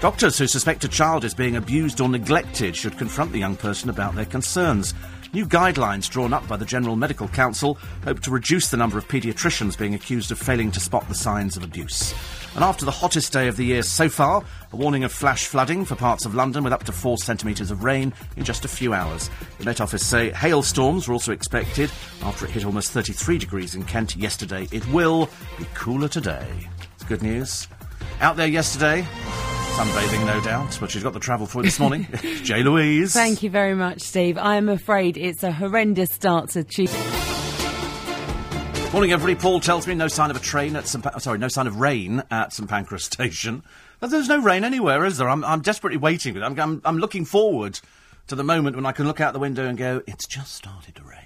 Doctors 0.00 0.38
who 0.38 0.46
suspect 0.46 0.84
a 0.84 0.88
child 0.88 1.24
is 1.24 1.34
being 1.34 1.56
abused 1.56 2.00
or 2.00 2.08
neglected 2.08 2.76
should 2.76 2.96
confront 2.96 3.32
the 3.32 3.38
young 3.40 3.56
person 3.56 3.90
about 3.90 4.14
their 4.14 4.24
concerns. 4.24 4.94
New 5.32 5.44
guidelines 5.44 6.08
drawn 6.08 6.32
up 6.32 6.46
by 6.46 6.56
the 6.56 6.64
General 6.64 6.94
Medical 6.94 7.26
Council 7.26 7.76
hope 8.04 8.20
to 8.20 8.30
reduce 8.30 8.70
the 8.70 8.76
number 8.76 8.96
of 8.96 9.08
paediatricians 9.08 9.76
being 9.76 9.94
accused 9.94 10.30
of 10.30 10.38
failing 10.38 10.70
to 10.70 10.78
spot 10.78 11.08
the 11.08 11.16
signs 11.16 11.56
of 11.56 11.64
abuse. 11.64 12.14
And 12.54 12.62
after 12.62 12.84
the 12.84 12.92
hottest 12.92 13.32
day 13.32 13.48
of 13.48 13.56
the 13.56 13.64
year 13.64 13.82
so 13.82 14.08
far, 14.08 14.44
a 14.72 14.76
warning 14.76 15.02
of 15.02 15.10
flash 15.10 15.46
flooding 15.46 15.84
for 15.84 15.96
parts 15.96 16.24
of 16.24 16.32
London 16.32 16.62
with 16.62 16.72
up 16.72 16.84
to 16.84 16.92
four 16.92 17.18
centimetres 17.18 17.72
of 17.72 17.82
rain 17.82 18.14
in 18.36 18.44
just 18.44 18.64
a 18.64 18.68
few 18.68 18.94
hours. 18.94 19.28
The 19.58 19.64
Met 19.64 19.80
Office 19.80 20.06
say 20.06 20.30
hailstorms 20.30 21.08
were 21.08 21.14
also 21.14 21.32
expected 21.32 21.90
after 22.22 22.46
it 22.46 22.52
hit 22.52 22.64
almost 22.64 22.92
33 22.92 23.36
degrees 23.36 23.74
in 23.74 23.82
Kent 23.82 24.14
yesterday. 24.14 24.68
It 24.70 24.86
will 24.92 25.28
be 25.58 25.66
cooler 25.74 26.06
today. 26.06 26.46
It's 26.94 27.04
good 27.04 27.22
news. 27.22 27.66
Out 28.20 28.36
there 28.36 28.46
yesterday, 28.46 29.04
sunbathing, 29.78 30.26
no 30.26 30.40
doubt, 30.40 30.76
but 30.80 30.90
she's 30.90 31.04
got 31.04 31.12
the 31.12 31.20
travel 31.20 31.46
for 31.46 31.60
it 31.60 31.62
this 31.62 31.78
morning. 31.78 32.04
Jay 32.42 32.64
Louise. 32.64 33.12
Thank 33.12 33.44
you 33.44 33.50
very 33.50 33.76
much, 33.76 34.00
Steve. 34.00 34.36
I 34.36 34.56
am 34.56 34.68
afraid 34.68 35.16
it's 35.16 35.44
a 35.44 35.52
horrendous 35.52 36.10
start 36.10 36.50
to 36.50 36.64
Tuesday. 36.64 36.98
Morning, 38.92 39.12
everybody. 39.12 39.36
Paul 39.36 39.60
tells 39.60 39.86
me 39.86 39.94
no 39.94 40.08
sign 40.08 40.32
of 40.32 40.36
a 40.36 40.40
train 40.40 40.74
at 40.74 40.88
St. 40.88 41.04
Pa- 41.04 41.12
oh, 41.14 41.18
sorry, 41.20 41.38
no 41.38 41.46
sign 41.46 41.68
of 41.68 41.78
rain 41.78 42.24
at 42.28 42.52
St 42.52 42.68
Pancras 42.68 43.04
Station. 43.04 43.62
But 44.00 44.10
there's 44.10 44.28
no 44.28 44.40
rain 44.40 44.62
anywhere, 44.62 45.04
is 45.04 45.18
there? 45.18 45.28
I'm, 45.28 45.44
I'm 45.44 45.60
desperately 45.60 45.98
waiting. 45.98 46.40
I'm, 46.40 46.58
I'm, 46.60 46.80
I'm 46.84 46.98
looking 46.98 47.24
forward 47.24 47.80
to 48.28 48.36
the 48.36 48.44
moment 48.44 48.76
when 48.76 48.86
I 48.86 48.92
can 48.92 49.08
look 49.08 49.20
out 49.20 49.32
the 49.32 49.40
window 49.40 49.66
and 49.66 49.76
go, 49.76 50.02
it's 50.06 50.24
just 50.24 50.54
started 50.54 50.94
to 50.94 51.02
rain. 51.02 51.18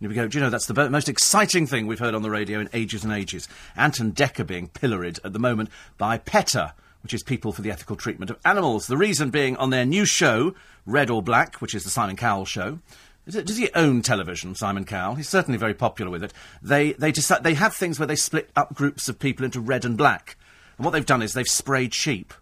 And 0.00 0.06
if 0.06 0.08
we 0.08 0.14
go, 0.14 0.26
do 0.26 0.38
you 0.38 0.42
know, 0.42 0.48
that's 0.48 0.64
the 0.64 0.88
most 0.88 1.10
exciting 1.10 1.66
thing 1.66 1.86
we've 1.86 1.98
heard 1.98 2.14
on 2.14 2.22
the 2.22 2.30
radio 2.30 2.58
in 2.58 2.70
ages 2.72 3.04
and 3.04 3.12
ages. 3.12 3.48
Ant 3.76 4.00
and 4.00 4.14
Dec 4.14 4.40
are 4.40 4.44
being 4.44 4.68
pilloried 4.68 5.20
at 5.22 5.34
the 5.34 5.38
moment 5.38 5.68
by 5.98 6.16
PETA, 6.16 6.72
which 7.02 7.14
is 7.14 7.22
People 7.22 7.52
for 7.52 7.62
the 7.62 7.70
Ethical 7.70 7.96
Treatment 7.96 8.30
of 8.30 8.38
Animals. 8.44 8.86
The 8.86 8.96
reason 8.96 9.30
being 9.30 9.56
on 9.56 9.70
their 9.70 9.84
new 9.84 10.04
show, 10.04 10.54
Red 10.86 11.10
or 11.10 11.22
Black, 11.22 11.56
which 11.56 11.74
is 11.74 11.84
the 11.84 11.90
Simon 11.90 12.16
Cowell 12.16 12.44
show, 12.44 12.78
does 13.26 13.56
he 13.56 13.70
own 13.74 14.02
television, 14.02 14.54
Simon 14.54 14.84
Cowell? 14.84 15.14
He's 15.14 15.28
certainly 15.28 15.58
very 15.58 15.74
popular 15.74 16.10
with 16.10 16.24
it. 16.24 16.32
They, 16.62 16.92
they, 16.92 17.12
decide, 17.12 17.44
they 17.44 17.54
have 17.54 17.74
things 17.74 17.98
where 17.98 18.06
they 18.06 18.16
split 18.16 18.50
up 18.56 18.74
groups 18.74 19.08
of 19.08 19.18
people 19.18 19.44
into 19.44 19.60
red 19.60 19.84
and 19.84 19.96
black. 19.96 20.36
And 20.76 20.84
what 20.84 20.92
they've 20.92 21.06
done 21.06 21.22
is 21.22 21.32
they've 21.32 21.46
sprayed 21.46 21.94
sheep. 21.94 22.34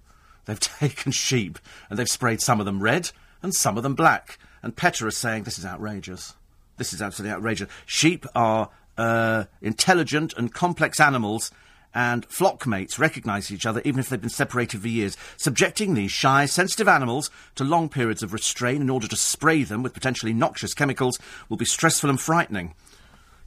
They've 0.45 0.61
taken 0.61 1.13
sheep 1.13 1.59
and 1.91 1.99
they've 1.99 2.09
sprayed 2.09 2.41
some 2.41 2.61
of 2.61 2.67
them 2.67 2.83
red 2.83 3.11
and 3.43 3.55
some 3.55 3.77
of 3.77 3.83
them 3.83 3.95
black. 3.95 4.39
And 4.63 4.77
PETA 4.77 5.07
is 5.07 5.17
saying 5.17 5.43
this 5.45 5.59
is 5.59 5.67
outrageous. 5.67 6.35
This 6.77 6.93
is 6.93 7.03
absolutely 7.03 7.35
outrageous. 7.35 7.69
Sheep 7.85 8.25
are 8.35 8.71
uh, 8.97 9.45
intelligent 9.61 10.33
and 10.37 10.53
complex 10.55 11.01
animals 11.01 11.51
and 11.95 12.25
flock 12.27 12.67
mates 12.67 12.99
recognise 12.99 13.51
each 13.51 13.67
other 13.67 13.81
even 13.85 13.99
if 13.99 14.09
they've 14.09 14.21
been 14.21 14.31
separated 14.31 14.81
for 14.81 14.89
years, 14.89 15.17
subjecting 15.37 15.95
these 15.95 16.11
shy, 16.11 16.47
sensitive 16.47 16.89
animals 16.89 17.31
to 17.55 17.65
long 17.65 17.89
periods 17.89 18.23
of 18.23 18.33
restraint 18.33 18.83
in 18.83 18.91
order 18.91 19.09
to 19.09 19.17
spray 19.17 19.65
them 19.65 19.83
with 19.83 19.95
potentially 19.95 20.33
noxious 20.33 20.75
chemicals 20.75 21.19
will 21.49 21.57
be 21.57 21.65
stressful 21.65 22.11
and 22.11 22.21
frightening. 22.21 22.75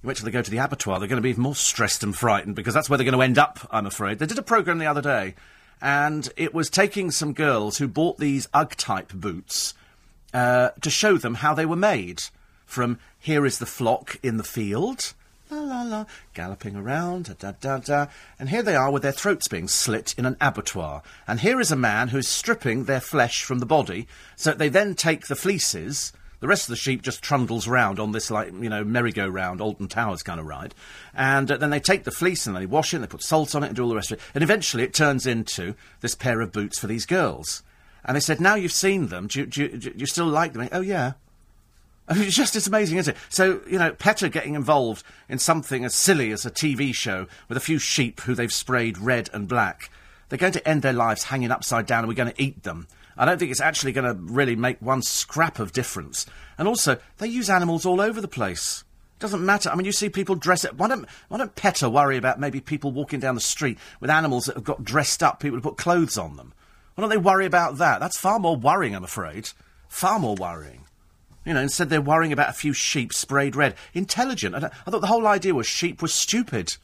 You 0.02 0.08
wait 0.08 0.18
till 0.18 0.26
they 0.26 0.32
go 0.32 0.42
to 0.42 0.52
the 0.52 0.58
abattoir, 0.58 1.00
they're 1.00 1.08
going 1.08 1.18
to 1.18 1.24
be 1.24 1.30
even 1.30 1.44
more 1.44 1.56
stressed 1.56 2.04
and 2.04 2.16
frightened 2.16 2.56
because 2.56 2.74
that's 2.74 2.90
where 2.90 2.98
they're 2.98 3.06
going 3.06 3.18
to 3.18 3.24
end 3.24 3.38
up, 3.38 3.60
I'm 3.72 3.86
afraid. 3.86 4.20
They 4.20 4.26
did 4.26 4.40
a 4.40 4.44
programme 4.44 4.80
the 4.80 4.88
other 4.88 5.02
day, 5.02 5.36
and 5.82 6.28
it 6.36 6.54
was 6.54 6.70
taking 6.70 7.12
some 7.12 7.34
girls 7.34 7.78
who 7.78 7.88
bought 7.88 8.18
these 8.18 8.48
UGG 8.54 8.78
type 8.78 9.14
boots 9.14 9.76
uh, 10.34 10.70
to 10.82 10.90
show 10.90 11.18
them 11.18 11.36
how 11.36 11.54
they 11.54 11.66
were 11.66 11.76
made. 11.76 12.24
From 12.66 13.00
here 13.20 13.46
is 13.46 13.60
the 13.60 13.66
flock 13.66 14.18
in 14.24 14.38
the 14.38 14.44
field 14.44 15.14
la 15.52 15.62
la 15.62 15.84
la, 15.84 16.06
galloping 16.34 16.76
around, 16.76 17.38
da 17.40 17.52
da 17.52 17.78
da, 17.78 18.08
and 18.40 18.50
here 18.50 18.64
they 18.64 18.76
are 18.76 18.92
with 18.92 19.04
their 19.04 19.12
throats 19.12 19.48
being 19.48 19.68
slit 19.68 20.16
in 20.18 20.26
an 20.26 20.38
abattoir. 20.40 21.04
And 21.28 21.42
here 21.42 21.60
is 21.60 21.72
a 21.72 21.76
man 21.76 22.08
who's 22.08 22.28
stripping 22.28 22.86
their 22.86 23.02
flesh 23.02 23.44
from 23.44 23.60
the 23.60 23.66
body, 23.66 24.08
so 24.36 24.54
they 24.54 24.70
then 24.70 24.96
take 24.96 25.28
the 25.28 25.36
fleeces. 25.36 26.14
The 26.40 26.48
rest 26.48 26.64
of 26.64 26.70
the 26.70 26.78
sheep 26.78 27.04
just 27.04 27.22
trundles 27.22 27.68
round 27.68 28.00
on 28.00 28.14
this, 28.14 28.32
like, 28.32 28.48
you 28.48 28.70
know, 28.70 28.84
merry-go-round, 28.84 29.62
Alton 29.62 29.88
Towers 29.88 30.24
kind 30.24 30.40
of 30.40 30.48
ride. 30.48 30.74
And 31.14 31.52
uh, 31.52 31.58
then 31.58 31.70
they 31.70 31.80
take 31.80 32.04
the 32.04 32.12
fleece 32.12 32.48
and 32.48 32.56
they 32.56 32.66
wash 32.66 32.94
it 32.94 32.98
and 32.98 33.04
they 33.04 33.08
put 33.08 33.22
salt 33.22 33.54
on 33.54 33.64
it 33.64 33.68
and 33.68 33.76
do 33.76 33.84
all 33.84 33.90
the 33.90 33.96
rest 33.96 34.12
of 34.12 34.18
it. 34.18 34.24
And 34.34 34.44
eventually 34.44 34.84
it 34.84 34.94
turns 34.94 35.28
into 35.28 35.76
this 36.00 36.16
pair 36.16 36.42
of 36.42 36.52
boots 36.52 36.80
for 36.80 36.88
these 36.88 37.06
girls. 37.06 37.62
And 38.04 38.16
they 38.16 38.22
said, 38.22 38.42
now 38.42 38.56
you've 38.56 38.72
seen 38.72 39.10
them, 39.10 39.28
do 39.28 39.42
you, 39.42 39.46
do 39.46 39.62
you, 39.62 39.78
do 39.78 39.94
you 39.96 40.08
still 40.08 40.26
like 40.26 40.54
them? 40.54 40.68
Oh, 40.72 40.82
yeah. 40.82 41.14
I 42.12 42.14
mean, 42.14 42.24
it's 42.24 42.36
just 42.36 42.58
as 42.58 42.68
amazing, 42.68 42.98
isn't 42.98 43.16
it? 43.16 43.20
So, 43.30 43.62
you 43.66 43.80
know, 43.80 43.94
PETA 43.94 44.28
getting 44.28 44.56
involved 44.56 45.06
in 45.30 45.40
something 45.40 45.86
as 45.86 45.96
silly 45.96 46.32
as 46.32 46.46
a 46.46 46.52
TV 46.52 46.94
show 46.94 47.26
with 47.48 47.58
a 47.58 47.62
few 47.62 47.80
sheep 47.80 48.20
who 48.20 48.36
they've 48.36 48.52
sprayed 48.52 48.98
red 48.98 49.30
and 49.32 49.48
black. 49.48 49.90
They're 50.28 50.38
going 50.38 50.52
to 50.52 50.68
end 50.68 50.82
their 50.82 50.92
lives 50.92 51.24
hanging 51.24 51.52
upside 51.52 51.86
down 51.86 52.00
and 52.00 52.10
we're 52.10 52.16
going 52.16 52.34
to 52.34 52.44
eat 52.44 52.64
them. 52.64 52.90
I 53.16 53.24
don't 53.24 53.38
think 53.38 53.50
it's 53.50 53.62
actually 53.62 53.94
going 53.94 54.14
to 54.14 54.22
really 54.22 54.58
make 54.58 54.82
one 54.82 55.02
scrap 55.02 55.58
of 55.58 55.72
difference. 55.72 56.26
And 56.58 56.68
also, 56.68 56.98
they 57.20 57.28
use 57.28 57.50
animals 57.50 57.86
all 57.86 58.02
over 58.02 58.20
the 58.20 58.28
place. 58.28 58.84
It 59.16 59.22
doesn't 59.22 59.46
matter. 59.46 59.70
I 59.70 59.76
mean, 59.76 59.86
you 59.86 59.94
see 59.94 60.10
people 60.10 60.36
dress 60.36 60.66
up. 60.66 60.74
Why 60.74 60.90
don't, 60.90 61.08
why 61.30 61.38
don't 61.38 61.56
PETA 61.56 61.90
worry 61.90 62.18
about 62.18 62.42
maybe 62.42 62.60
people 62.60 62.92
walking 62.92 63.22
down 63.22 63.36
the 63.36 63.42
street 63.42 63.78
with 64.02 64.10
animals 64.10 64.46
that 64.46 64.56
have 64.56 64.66
got 64.66 64.84
dressed 64.84 65.24
up, 65.24 65.40
people 65.40 65.60
who 65.60 65.62
put 65.62 65.78
clothes 65.78 66.18
on 66.18 66.36
them? 66.36 66.52
Why 66.96 67.04
don't 67.04 67.10
they 67.10 67.16
worry 67.16 67.46
about 67.46 67.78
that? 67.78 68.02
That's 68.02 68.18
far 68.18 68.38
more 68.38 68.58
worrying, 68.58 68.98
I'm 68.98 69.06
afraid. 69.06 69.52
Far 69.88 70.20
more 70.20 70.36
worrying. 70.36 70.81
You 71.46 71.54
know, 71.54 71.62
instead 71.62 71.90
they're 71.90 72.02
worrying 72.02 72.34
about 72.34 72.50
a 72.50 72.54
few 72.54 72.74
sheep 72.74 73.14
sprayed 73.14 73.56
red. 73.56 73.76
Intelligent. 73.94 74.56
I, 74.56 74.70
I, 74.86 74.92
thought 74.92 75.02
the 75.02 75.08
whole 75.08 75.26
idea 75.26 75.56
was 75.56 75.66
sheep 75.66 76.02
were 76.02 76.08
stupid. 76.08 76.78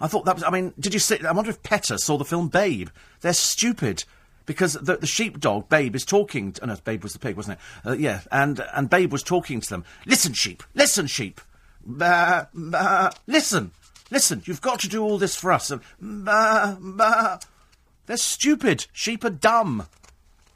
I 0.00 0.06
thought 0.06 0.26
that 0.26 0.34
was. 0.34 0.44
I 0.44 0.50
mean, 0.50 0.74
did 0.78 0.92
you 0.92 1.00
see? 1.00 1.24
I 1.24 1.32
wonder 1.32 1.50
if 1.50 1.62
PETA 1.62 1.98
saw 1.98 2.18
the 2.18 2.24
film 2.24 2.48
Babe. 2.48 2.88
They're 3.20 3.32
stupid 3.32 4.04
because 4.44 4.74
the, 4.74 4.96
the 4.96 5.06
sheepdog 5.06 5.68
Babe 5.68 5.94
is 5.94 6.04
talking. 6.04 6.52
To, 6.52 6.64
oh 6.64 6.66
no, 6.66 6.76
Babe 6.84 7.02
was 7.02 7.14
the 7.14 7.18
pig, 7.18 7.36
wasn't 7.36 7.58
it? 7.58 7.88
Uh, 7.88 7.92
yeah, 7.92 8.20
and 8.30 8.62
and 8.74 8.90
Babe 8.90 9.12
was 9.12 9.22
talking 9.22 9.60
to 9.60 9.70
them. 9.70 9.84
Listen, 10.04 10.34
sheep. 10.34 10.62
Listen, 10.74 11.06
sheep. 11.06 11.40
Bah, 11.86 12.46
bah. 12.52 13.10
Listen, 13.26 13.70
listen. 14.10 14.42
You've 14.44 14.60
got 14.60 14.80
to 14.80 14.88
do 14.88 15.02
all 15.02 15.16
this 15.16 15.36
for 15.36 15.52
us. 15.52 15.72
Bah, 16.00 16.76
bah. 16.78 17.38
They're 18.06 18.16
stupid. 18.18 18.86
Sheep 18.92 19.24
are 19.24 19.30
dumb. 19.30 19.86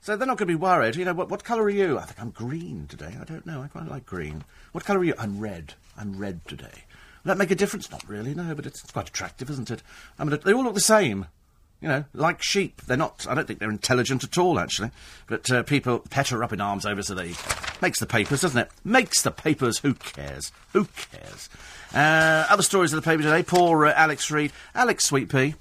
So 0.08 0.16
they're 0.16 0.26
not 0.26 0.38
going 0.38 0.48
to 0.48 0.52
be 0.52 0.54
worried. 0.54 0.96
You 0.96 1.04
know, 1.04 1.12
what, 1.12 1.28
what 1.28 1.44
colour 1.44 1.64
are 1.64 1.68
you? 1.68 1.98
I 1.98 2.04
think 2.06 2.18
I'm 2.18 2.30
green 2.30 2.86
today. 2.88 3.14
I 3.20 3.24
don't 3.24 3.44
know. 3.44 3.60
I 3.60 3.68
quite 3.68 3.88
like 3.88 4.06
green. 4.06 4.42
What 4.72 4.86
colour 4.86 5.00
are 5.00 5.04
you? 5.04 5.12
I'm 5.18 5.38
red. 5.38 5.74
I'm 5.98 6.16
red 6.16 6.40
today. 6.46 6.64
Will 6.64 7.28
that 7.28 7.36
make 7.36 7.50
a 7.50 7.54
difference? 7.54 7.90
Not 7.90 8.08
really, 8.08 8.34
no, 8.34 8.54
but 8.54 8.64
it's 8.64 8.80
quite 8.90 9.10
attractive, 9.10 9.50
isn't 9.50 9.70
it? 9.70 9.82
I 10.18 10.24
mean, 10.24 10.38
they 10.42 10.54
all 10.54 10.64
look 10.64 10.72
the 10.72 10.80
same. 10.80 11.26
You 11.82 11.88
know, 11.88 12.04
like 12.14 12.42
sheep. 12.42 12.80
They're 12.86 12.96
not, 12.96 13.26
I 13.28 13.34
don't 13.34 13.46
think 13.46 13.58
they're 13.58 13.68
intelligent 13.68 14.24
at 14.24 14.38
all, 14.38 14.58
actually. 14.58 14.92
But 15.26 15.50
uh, 15.50 15.62
people 15.64 15.98
PETA 15.98 16.42
up 16.42 16.54
in 16.54 16.60
arms 16.62 16.86
over, 16.86 17.02
so 17.02 17.14
they. 17.14 17.34
Makes 17.82 18.00
the 18.00 18.06
papers, 18.06 18.40
doesn't 18.40 18.58
it? 18.58 18.70
Makes 18.82 19.20
the 19.20 19.30
papers. 19.30 19.80
Who 19.80 19.92
cares? 19.92 20.52
Who 20.72 20.86
cares? 20.86 21.50
Uh, 21.92 22.46
other 22.48 22.62
stories 22.62 22.94
of 22.94 22.96
the 23.02 23.04
paper 23.04 23.24
today. 23.24 23.42
Poor 23.42 23.84
uh, 23.84 23.92
Alex 23.94 24.30
Reid. 24.30 24.52
Alex 24.74 25.04
Sweet 25.04 25.28
Pea, 25.28 25.54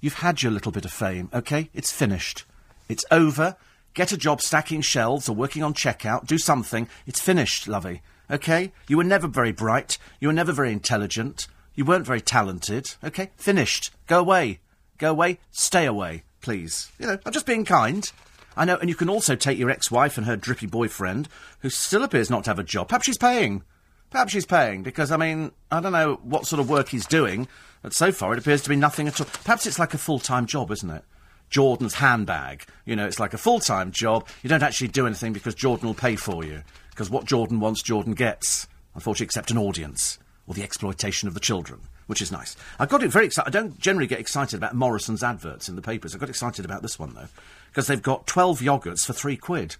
you've 0.00 0.14
had 0.14 0.42
your 0.42 0.50
little 0.50 0.72
bit 0.72 0.84
of 0.84 0.90
fame, 0.90 1.28
okay? 1.32 1.70
It's 1.74 1.92
finished. 1.92 2.44
It's 2.88 3.04
over. 3.12 3.54
Get 3.98 4.12
a 4.12 4.16
job 4.16 4.40
stacking 4.40 4.80
shelves 4.82 5.28
or 5.28 5.34
working 5.34 5.64
on 5.64 5.74
checkout. 5.74 6.24
Do 6.24 6.38
something. 6.38 6.88
It's 7.04 7.20
finished, 7.20 7.66
lovey. 7.66 8.00
Okay? 8.30 8.70
You 8.86 8.96
were 8.96 9.02
never 9.02 9.26
very 9.26 9.50
bright. 9.50 9.98
You 10.20 10.28
were 10.28 10.34
never 10.34 10.52
very 10.52 10.70
intelligent. 10.70 11.48
You 11.74 11.84
weren't 11.84 12.06
very 12.06 12.20
talented. 12.20 12.94
Okay? 13.02 13.32
Finished. 13.36 13.90
Go 14.06 14.20
away. 14.20 14.60
Go 14.98 15.10
away. 15.10 15.40
Stay 15.50 15.84
away, 15.84 16.22
please. 16.40 16.92
You 17.00 17.08
know, 17.08 17.18
I'm 17.26 17.32
just 17.32 17.44
being 17.44 17.64
kind. 17.64 18.08
I 18.56 18.64
know, 18.64 18.76
and 18.76 18.88
you 18.88 18.94
can 18.94 19.10
also 19.10 19.34
take 19.34 19.58
your 19.58 19.68
ex-wife 19.68 20.16
and 20.16 20.28
her 20.28 20.36
drippy 20.36 20.68
boyfriend, 20.68 21.28
who 21.62 21.68
still 21.68 22.04
appears 22.04 22.30
not 22.30 22.44
to 22.44 22.50
have 22.50 22.60
a 22.60 22.62
job. 22.62 22.86
Perhaps 22.86 23.06
she's 23.06 23.18
paying. 23.18 23.64
Perhaps 24.10 24.30
she's 24.30 24.46
paying, 24.46 24.84
because, 24.84 25.10
I 25.10 25.16
mean, 25.16 25.50
I 25.72 25.80
don't 25.80 25.90
know 25.90 26.20
what 26.22 26.46
sort 26.46 26.60
of 26.60 26.70
work 26.70 26.90
he's 26.90 27.04
doing, 27.04 27.48
but 27.82 27.92
so 27.92 28.12
far 28.12 28.32
it 28.32 28.38
appears 28.38 28.62
to 28.62 28.68
be 28.68 28.76
nothing 28.76 29.08
at 29.08 29.20
all. 29.20 29.26
Perhaps 29.42 29.66
it's 29.66 29.80
like 29.80 29.92
a 29.92 29.98
full-time 29.98 30.46
job, 30.46 30.70
isn't 30.70 30.88
it? 30.88 31.02
Jordan's 31.50 31.94
handbag. 31.94 32.64
You 32.84 32.96
know, 32.96 33.06
it's 33.06 33.20
like 33.20 33.34
a 33.34 33.38
full 33.38 33.60
time 33.60 33.90
job. 33.92 34.26
You 34.42 34.48
don't 34.48 34.62
actually 34.62 34.88
do 34.88 35.06
anything 35.06 35.32
because 35.32 35.54
Jordan 35.54 35.86
will 35.86 35.94
pay 35.94 36.16
for 36.16 36.44
you. 36.44 36.62
Because 36.90 37.10
what 37.10 37.24
Jordan 37.24 37.60
wants, 37.60 37.82
Jordan 37.82 38.14
gets. 38.14 38.66
Unfortunately, 38.94 39.26
except 39.26 39.50
an 39.50 39.58
audience 39.58 40.18
or 40.46 40.54
the 40.54 40.62
exploitation 40.62 41.28
of 41.28 41.34
the 41.34 41.40
children, 41.40 41.80
which 42.06 42.20
is 42.20 42.32
nice. 42.32 42.56
I 42.78 42.86
got 42.86 43.02
it 43.02 43.08
very 43.08 43.26
excited. 43.26 43.48
I 43.48 43.60
don't 43.60 43.78
generally 43.78 44.08
get 44.08 44.18
excited 44.18 44.56
about 44.56 44.74
Morrison's 44.74 45.22
adverts 45.22 45.68
in 45.68 45.76
the 45.76 45.82
papers. 45.82 46.14
I 46.14 46.18
got 46.18 46.28
excited 46.28 46.64
about 46.64 46.82
this 46.82 46.98
one 46.98 47.14
though, 47.14 47.28
because 47.70 47.86
they've 47.86 48.02
got 48.02 48.26
twelve 48.26 48.60
yogurts 48.60 49.04
for 49.04 49.12
three 49.12 49.36
quid, 49.36 49.76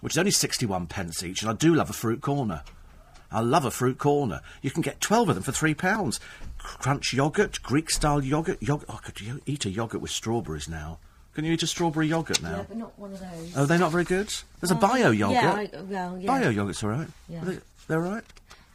which 0.00 0.14
is 0.14 0.18
only 0.18 0.30
sixty-one 0.32 0.86
pence 0.86 1.22
each, 1.22 1.42
and 1.42 1.50
I 1.50 1.54
do 1.54 1.74
love 1.74 1.90
a 1.90 1.94
fruit 1.94 2.20
corner. 2.22 2.62
I 3.30 3.40
love 3.40 3.64
a 3.64 3.70
fruit 3.70 3.98
corner. 3.98 4.40
You 4.62 4.70
can 4.70 4.82
get 4.82 5.00
12 5.00 5.30
of 5.30 5.34
them 5.34 5.42
for 5.42 5.50
£3. 5.50 6.20
Crunch 6.58 7.12
yogurt, 7.12 7.60
Greek 7.62 7.90
style 7.90 8.24
yogurt. 8.24 8.62
yogurt. 8.62 8.88
Oh, 8.88 9.00
could 9.02 9.20
you 9.20 9.42
eat 9.46 9.64
a 9.64 9.70
yogurt 9.70 10.00
with 10.00 10.12
strawberries 10.12 10.68
now? 10.68 10.98
Can 11.36 11.44
you 11.44 11.52
eat 11.52 11.62
a 11.62 11.66
strawberry 11.66 12.08
yogurt 12.08 12.40
now? 12.42 12.56
Yeah, 12.56 12.64
but 12.66 12.76
not 12.78 12.98
one 12.98 13.12
of 13.12 13.20
those. 13.20 13.52
Oh, 13.54 13.66
they're 13.66 13.78
not 13.78 13.92
very 13.92 14.04
good? 14.04 14.32
There's 14.60 14.70
a 14.70 14.74
um, 14.74 14.80
bio 14.80 15.10
yogurt. 15.10 15.34
Yeah, 15.34 15.52
I, 15.52 15.70
well, 15.82 16.16
yeah. 16.18 16.26
Bio 16.26 16.48
yogurt's 16.48 16.82
all 16.82 16.88
right. 16.88 17.08
Yeah. 17.28 17.44
They, 17.44 17.58
they're 17.88 18.02
all 18.02 18.10
right? 18.10 18.24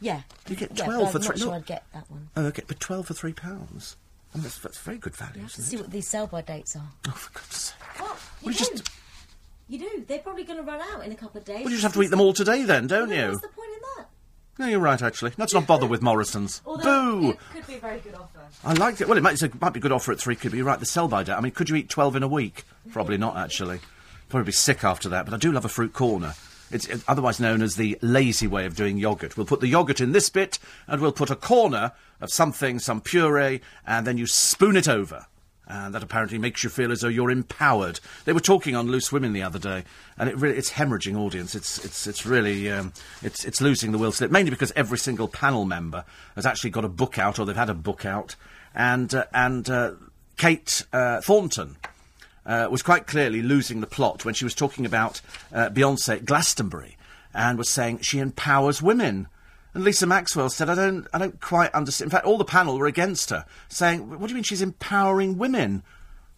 Yeah. 0.00 0.20
You 0.48 0.54
get 0.54 0.76
12 0.76 0.86
but 0.86 1.10
for 1.10 1.18
I'm 1.18 1.22
not 1.22 1.24
three- 1.24 1.38
sure 1.38 1.46
look. 1.48 1.54
I'd 1.56 1.66
get 1.66 1.84
that 1.92 2.08
one. 2.08 2.28
Oh, 2.36 2.44
okay, 2.46 2.62
but 2.64 2.78
12 2.78 3.06
for 3.08 3.14
£3. 3.14 3.34
pounds. 3.34 3.96
I 4.32 4.38
mean, 4.38 4.44
that's, 4.44 4.58
that's 4.60 4.78
very 4.78 4.98
good 4.98 5.16
value, 5.16 5.32
You 5.38 5.40
have 5.42 5.52
to 5.54 5.62
see 5.62 5.74
it? 5.74 5.80
what 5.82 5.90
these 5.90 6.06
sell-by 6.06 6.42
dates 6.42 6.76
are. 6.76 6.86
Oh, 7.08 7.10
for 7.10 7.32
God's 7.36 7.56
sake. 7.56 7.76
What? 8.00 8.16
You 8.42 8.52
you 8.52 8.52
do. 8.52 8.58
just- 8.64 8.90
You 9.68 9.78
do. 9.80 10.04
They're 10.06 10.18
probably 10.20 10.44
going 10.44 10.58
to 10.58 10.64
run 10.64 10.80
out 10.92 11.04
in 11.04 11.10
a 11.10 11.16
couple 11.16 11.38
of 11.40 11.44
days. 11.44 11.64
Well, 11.64 11.70
you 11.72 11.78
just 11.78 11.82
have 11.82 11.94
to 11.94 12.02
eat 12.02 12.10
them 12.12 12.20
all 12.20 12.32
today 12.32 12.62
then, 12.62 12.86
don't 12.86 13.08
Well, 13.08 13.18
you? 13.18 13.28
What's 13.30 13.42
the 13.42 13.48
point? 13.48 13.71
No, 14.58 14.66
you're 14.66 14.80
right, 14.80 15.00
actually. 15.00 15.32
Let's 15.38 15.54
not 15.54 15.66
bother 15.66 15.86
with 15.86 16.02
Morrison's. 16.02 16.60
Although 16.66 17.20
Boo! 17.20 17.30
it 17.30 17.38
could 17.54 17.66
be 17.66 17.74
a 17.74 17.78
very 17.78 18.00
good 18.00 18.14
offer. 18.14 18.40
I 18.64 18.74
liked 18.74 19.00
it. 19.00 19.08
Well, 19.08 19.16
it 19.16 19.22
might, 19.22 19.32
it's 19.32 19.42
a, 19.42 19.50
might 19.60 19.72
be 19.72 19.78
a 19.78 19.82
good 19.82 19.92
offer 19.92 20.12
at 20.12 20.20
three 20.20 20.36
quid, 20.36 20.50
but 20.52 20.56
you're 20.56 20.66
right, 20.66 20.78
the 20.78 20.86
sell 20.86 21.08
by 21.08 21.22
date. 21.22 21.32
I 21.32 21.40
mean, 21.40 21.52
could 21.52 21.70
you 21.70 21.76
eat 21.76 21.88
12 21.88 22.16
in 22.16 22.22
a 22.22 22.28
week? 22.28 22.64
Probably 22.90 23.16
not, 23.16 23.36
actually. 23.36 23.80
Probably 24.28 24.46
be 24.46 24.52
sick 24.52 24.84
after 24.84 25.08
that, 25.08 25.24
but 25.24 25.34
I 25.34 25.38
do 25.38 25.52
love 25.52 25.64
a 25.64 25.70
fruit 25.70 25.94
corner. 25.94 26.34
It's 26.70 26.88
otherwise 27.06 27.38
known 27.38 27.60
as 27.60 27.76
the 27.76 27.98
lazy 28.00 28.46
way 28.46 28.64
of 28.64 28.76
doing 28.76 28.96
yogurt. 28.96 29.36
We'll 29.36 29.46
put 29.46 29.60
the 29.60 29.68
yogurt 29.68 30.00
in 30.00 30.12
this 30.12 30.30
bit, 30.30 30.58
and 30.86 31.00
we'll 31.00 31.12
put 31.12 31.30
a 31.30 31.36
corner 31.36 31.92
of 32.20 32.30
something, 32.30 32.78
some 32.78 33.00
puree, 33.00 33.60
and 33.86 34.06
then 34.06 34.16
you 34.16 34.26
spoon 34.26 34.76
it 34.76 34.88
over. 34.88 35.26
And 35.74 35.94
that 35.94 36.02
apparently 36.02 36.36
makes 36.36 36.62
you 36.62 36.68
feel 36.68 36.92
as 36.92 37.00
though 37.00 37.08
you're 37.08 37.30
empowered. 37.30 37.98
They 38.26 38.34
were 38.34 38.40
talking 38.40 38.76
on 38.76 38.88
Loose 38.88 39.10
Women 39.10 39.32
the 39.32 39.42
other 39.42 39.58
day, 39.58 39.84
and 40.18 40.28
it 40.28 40.36
really, 40.36 40.58
it's 40.58 40.72
hemorrhaging 40.72 41.16
audience. 41.16 41.54
It's, 41.54 41.82
it's, 41.82 42.06
it's 42.06 42.26
really, 42.26 42.70
um, 42.70 42.92
it's, 43.22 43.46
it's 43.46 43.62
losing 43.62 43.90
the 43.90 43.96
will 43.96 44.12
slip, 44.12 44.30
mainly 44.30 44.50
because 44.50 44.70
every 44.76 44.98
single 44.98 45.28
panel 45.28 45.64
member 45.64 46.04
has 46.34 46.44
actually 46.44 46.68
got 46.68 46.84
a 46.84 46.90
book 46.90 47.18
out, 47.18 47.38
or 47.38 47.46
they've 47.46 47.56
had 47.56 47.70
a 47.70 47.74
book 47.74 48.04
out, 48.04 48.36
and, 48.74 49.14
uh, 49.14 49.24
and 49.32 49.70
uh, 49.70 49.92
Kate 50.36 50.84
uh, 50.92 51.22
Thornton 51.22 51.76
uh, 52.44 52.68
was 52.70 52.82
quite 52.82 53.06
clearly 53.06 53.40
losing 53.40 53.80
the 53.80 53.86
plot 53.86 54.26
when 54.26 54.34
she 54.34 54.44
was 54.44 54.54
talking 54.54 54.84
about 54.84 55.22
uh, 55.54 55.70
Beyonce 55.70 56.16
at 56.16 56.26
Glastonbury 56.26 56.98
and 57.32 57.56
was 57.56 57.70
saying 57.70 58.00
she 58.00 58.18
empowers 58.18 58.82
women. 58.82 59.26
And 59.74 59.84
Lisa 59.84 60.06
Maxwell 60.06 60.50
said, 60.50 60.68
I 60.68 60.74
don't, 60.74 61.06
I 61.12 61.18
don't 61.18 61.40
quite 61.40 61.72
understand. 61.74 62.06
In 62.06 62.10
fact, 62.10 62.26
all 62.26 62.38
the 62.38 62.44
panel 62.44 62.78
were 62.78 62.86
against 62.86 63.30
her, 63.30 63.46
saying, 63.68 64.08
What 64.08 64.26
do 64.26 64.28
you 64.28 64.34
mean 64.34 64.44
she's 64.44 64.62
empowering 64.62 65.38
women? 65.38 65.82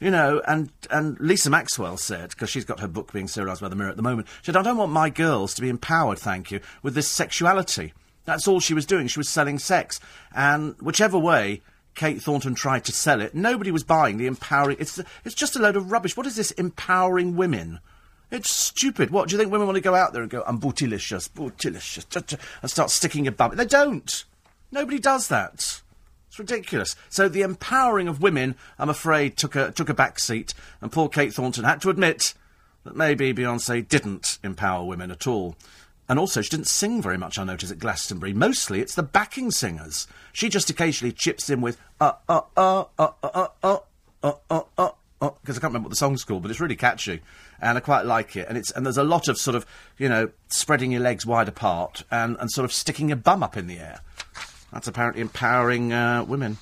You 0.01 0.11
know, 0.11 0.43
and, 0.47 0.71
and 0.91 1.19
Lisa 1.21 1.51
Maxwell 1.51 1.97
said, 1.97 2.31
because 2.31 2.51
she's 2.51 2.65
got 2.65 2.81
her 2.81 2.89
book 2.89 3.13
being 3.13 3.27
serialised 3.27 3.61
by 3.61 3.69
the 3.69 3.77
Mirror 3.77 3.91
at 3.91 3.97
the 3.97 4.03
moment, 4.03 4.29
she 4.43 4.47
said, 4.47 4.57
I 4.57 4.63
don't 4.63 4.77
want 4.77 4.93
my 4.93 5.09
girls 5.09 5.55
to 5.55 5.63
be 5.63 5.69
empowered, 5.69 6.19
thank 6.19 6.51
you, 6.51 6.61
with 6.83 6.95
this 6.95 7.09
sexuality. 7.09 7.95
That's 8.25 8.49
all 8.49 8.61
she 8.61 8.75
was 8.75 8.87
doing. 8.87 9.07
She 9.07 9.21
was 9.21 9.29
selling 9.29 9.59
sex. 9.59 10.01
And 10.35 10.75
whichever 10.81 11.19
way 11.19 11.63
Kate 11.95 12.21
Thornton 12.21 12.55
tried 12.55 12.85
to 12.85 12.93
sell 12.93 13.21
it, 13.21 13.35
nobody 13.35 13.71
was 13.71 13.85
buying 13.85 14.17
the 14.17 14.27
empowering. 14.27 14.77
It's, 14.81 15.01
it's 15.25 15.35
just 15.35 15.57
a 15.57 15.61
load 15.61 15.77
of 15.77 15.93
rubbish. 15.93 16.17
What 16.17 16.27
is 16.27 16.37
this 16.37 16.51
empowering 16.53 17.37
women? 17.37 17.81
It's 18.35 18.51
stupid. 18.51 19.11
What, 19.11 19.29
do 19.29 19.35
you 19.35 19.39
think 19.39 19.53
women 19.53 19.69
want 19.69 19.77
to 19.77 19.81
go 19.81 19.95
out 19.95 20.13
there 20.13 20.23
and 20.23 20.31
go, 20.31 20.43
I'm 20.45 20.61
bootylicious, 20.61 21.31
bootylicious, 21.31 22.05
tch, 22.09 22.35
tch," 22.35 22.41
and 22.63 22.71
start 22.71 22.91
sticking 22.91 23.29
a 23.29 23.33
bum? 23.33 23.55
They 23.55 23.65
don't. 23.65 24.25
Nobody 24.73 24.99
does 24.99 25.29
that. 25.29 25.81
It's 26.27 26.39
ridiculous. 26.41 26.97
So 27.09 27.29
the 27.29 27.43
empowering 27.43 28.09
of 28.09 28.21
women, 28.21 28.57
I'm 28.77 28.89
afraid, 28.89 29.37
took 29.37 29.55
a, 29.55 29.71
took 29.71 29.89
a 29.89 29.95
back 29.95 30.19
seat, 30.19 30.53
and 30.81 30.91
poor 30.91 31.09
Kate 31.09 31.33
Thornton 31.33 31.63
had 31.63 31.81
to 31.83 31.91
admit 31.91 32.35
that 32.83 32.97
maybe 32.97 33.33
Beyonce 33.33 33.87
didn't 33.89 34.41
empower 34.43 34.85
women 34.85 35.13
at 35.13 35.29
all. 35.29 35.55
And 36.09 36.19
also, 36.19 36.43
she 36.43 36.51
didn't 36.51 36.67
sing 36.67 37.01
very 37.01 37.17
much, 37.17 37.39
I 37.39 37.45
noticed, 37.45 37.71
at 37.71 37.79
Glastonbury. 37.79 38.33
Mostly, 38.35 38.81
it's 38.81 38.97
the 38.97 39.05
backing 39.05 39.53
singers. 39.53 40.09
She 40.33 40.49
just 40.49 40.69
occasionally 40.69 41.13
chips 41.13 41.49
in 41.49 41.61
with, 41.61 41.79
uh, 42.01 42.15
uh, 42.29 42.41
uh, 42.57 42.85
uh, 42.99 43.11
uh, 43.23 43.47
uh, 43.63 43.79
uh, 44.25 44.33
uh, 44.51 44.63
uh, 44.77 44.89
because 45.41 45.57
I 45.57 45.61
can't 45.61 45.71
remember 45.71 45.87
what 45.87 45.91
the 45.91 45.97
song's 45.97 46.25
called, 46.25 46.43
but 46.43 46.51
it's 46.51 46.61
really 46.61 46.77
catchy, 46.77 47.21
and 47.61 47.77
I 47.77 47.81
quite 47.81 48.07
like 48.07 48.37
it. 48.37 48.49
And 48.49 48.59
it's 48.59 48.71
and 48.71 48.85
there's 48.85 48.99
a 48.99 49.05
lot 49.05 49.29
of 49.29 49.39
sort 49.39 49.55
of, 49.55 49.67
you 49.99 50.09
know, 50.09 50.31
spreading 50.49 50.93
your 50.93 51.01
legs 51.01 51.27
wide 51.27 51.49
apart 51.49 52.05
and, 52.11 52.37
and 52.41 52.51
sort 52.51 52.65
of 52.65 52.73
sticking 52.73 53.09
your 53.09 53.17
bum 53.17 53.43
up 53.43 53.57
in 53.57 53.67
the 53.67 53.79
air. 53.79 54.01
That's 54.73 54.89
apparently 54.89 55.21
empowering 55.21 55.93
uh, 55.93 56.25
women. 56.25 56.59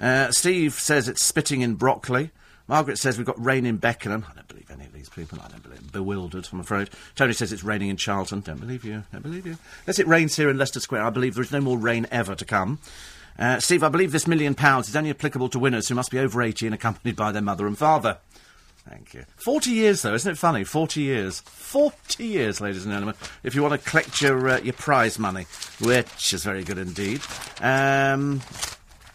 Uh, 0.00 0.30
Steve 0.30 0.74
says 0.74 1.08
it's 1.08 1.24
spitting 1.24 1.60
in 1.60 1.74
Brockley. 1.74 2.30
Margaret 2.68 2.98
says 2.98 3.16
we've 3.16 3.26
got 3.26 3.42
rain 3.42 3.64
in 3.64 3.78
Beckenham. 3.78 4.26
I 4.30 4.34
don't 4.34 4.48
believe 4.48 4.70
any 4.70 4.84
of 4.84 4.92
these 4.92 5.08
people. 5.08 5.38
I 5.42 5.48
don't 5.48 5.62
believe. 5.62 5.78
Them. 5.78 5.88
Bewildered, 5.90 6.48
I'm 6.52 6.60
afraid. 6.60 6.90
Tony 7.14 7.32
says 7.32 7.52
it's 7.52 7.64
raining 7.64 7.88
in 7.88 7.96
Charlton. 7.96 8.40
Don't 8.40 8.60
believe 8.60 8.84
you. 8.84 9.04
Don't 9.10 9.22
believe 9.22 9.46
you. 9.46 9.56
Unless 9.86 9.98
it 9.98 10.06
rains 10.06 10.36
here 10.36 10.50
in 10.50 10.58
Leicester 10.58 10.80
Square, 10.80 11.04
I 11.04 11.10
believe 11.10 11.34
there 11.34 11.42
is 11.42 11.50
no 11.50 11.60
more 11.60 11.78
rain 11.78 12.06
ever 12.10 12.34
to 12.34 12.44
come. 12.44 12.78
Uh, 13.38 13.60
Steve, 13.60 13.84
I 13.84 13.88
believe 13.88 14.12
this 14.12 14.26
million 14.26 14.54
pounds 14.54 14.88
is 14.88 14.96
only 14.96 15.10
applicable 15.10 15.48
to 15.50 15.58
winners 15.58 15.88
who 15.88 15.94
must 15.94 16.10
be 16.10 16.18
over 16.18 16.42
80 16.42 16.66
and 16.66 16.74
accompanied 16.74 17.16
by 17.16 17.30
their 17.30 17.42
mother 17.42 17.66
and 17.66 17.78
father. 17.78 18.18
Thank 18.88 19.14
you. 19.14 19.24
40 19.36 19.70
years, 19.70 20.02
though, 20.02 20.14
isn't 20.14 20.32
it 20.32 20.38
funny? 20.38 20.64
40 20.64 21.02
years. 21.02 21.40
40 21.40 22.24
years, 22.24 22.60
ladies 22.60 22.84
and 22.84 22.92
gentlemen, 22.92 23.14
if 23.42 23.54
you 23.54 23.62
want 23.62 23.80
to 23.80 23.90
collect 23.90 24.20
your, 24.22 24.48
uh, 24.48 24.60
your 24.60 24.72
prize 24.72 25.18
money, 25.18 25.46
which 25.80 26.32
is 26.32 26.42
very 26.42 26.64
good 26.64 26.78
indeed. 26.78 27.20
Um, 27.60 28.40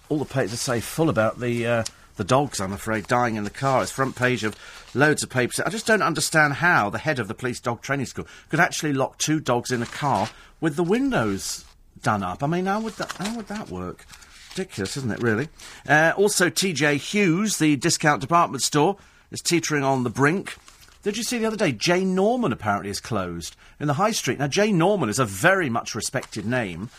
all 0.09 0.19
the 0.19 0.25
papers 0.25 0.62
say 0.62 0.79
full 0.79 1.09
about 1.09 1.39
the 1.39 1.65
uh, 1.65 1.83
the 2.17 2.23
dogs. 2.23 2.62
I'm 2.62 2.73
afraid 2.73 3.07
dying 3.07 3.36
in 3.36 3.43
the 3.43 3.49
car. 3.49 3.81
It's 3.81 3.91
front 3.91 4.15
page 4.15 4.43
of 4.43 4.55
loads 4.93 5.23
of 5.23 5.31
papers. 5.31 5.59
I 5.59 5.69
just 5.69 5.88
don't 5.88 6.03
understand 6.03 6.53
how 6.53 6.91
the 6.91 6.99
head 6.99 7.17
of 7.17 7.27
the 7.27 7.33
police 7.33 7.59
dog 7.59 7.81
training 7.81 8.05
school 8.05 8.27
could 8.49 8.59
actually 8.59 8.93
lock 8.93 9.17
two 9.17 9.39
dogs 9.39 9.71
in 9.71 9.81
a 9.81 9.88
car 9.88 10.29
with 10.62 10.75
the 10.75 10.83
windows 10.83 11.65
done 12.01 12.23
up. 12.23 12.43
I 12.43 12.47
mean, 12.47 12.65
how 12.65 12.79
would 12.82 12.93
that 12.93 13.12
how 13.13 13.36
would 13.36 13.47
that 13.47 13.69
work? 13.69 14.06
Ridiculous, 14.51 14.97
isn't 14.97 15.12
it? 15.12 15.21
Really. 15.21 15.49
Uh, 15.88 16.13
also, 16.15 16.49
T.J. 16.49 16.97
Hughes, 16.97 17.58
the 17.58 17.75
discount 17.75 18.21
department 18.21 18.62
store, 18.62 18.97
is 19.32 19.41
teetering 19.41 19.84
on 19.84 20.03
the 20.03 20.12
brink. 20.12 20.56
Did 21.01 21.17
you 21.17 21.23
see 21.23 21.38
the 21.38 21.45
other 21.45 21.58
day? 21.58 21.71
Jane 21.71 22.15
Norman 22.15 22.53
apparently 22.53 22.89
is 22.89 22.99
closed 22.99 23.56
in 23.79 23.88
the 23.88 23.95
high 23.95 24.12
street. 24.12 24.39
Now, 24.39 24.47
Jane 24.47 24.77
Norman 24.77 25.10
is 25.10 25.19
a 25.19 25.25
very 25.25 25.69
much 25.69 25.95
respected 25.95 26.45
name, 26.45 26.89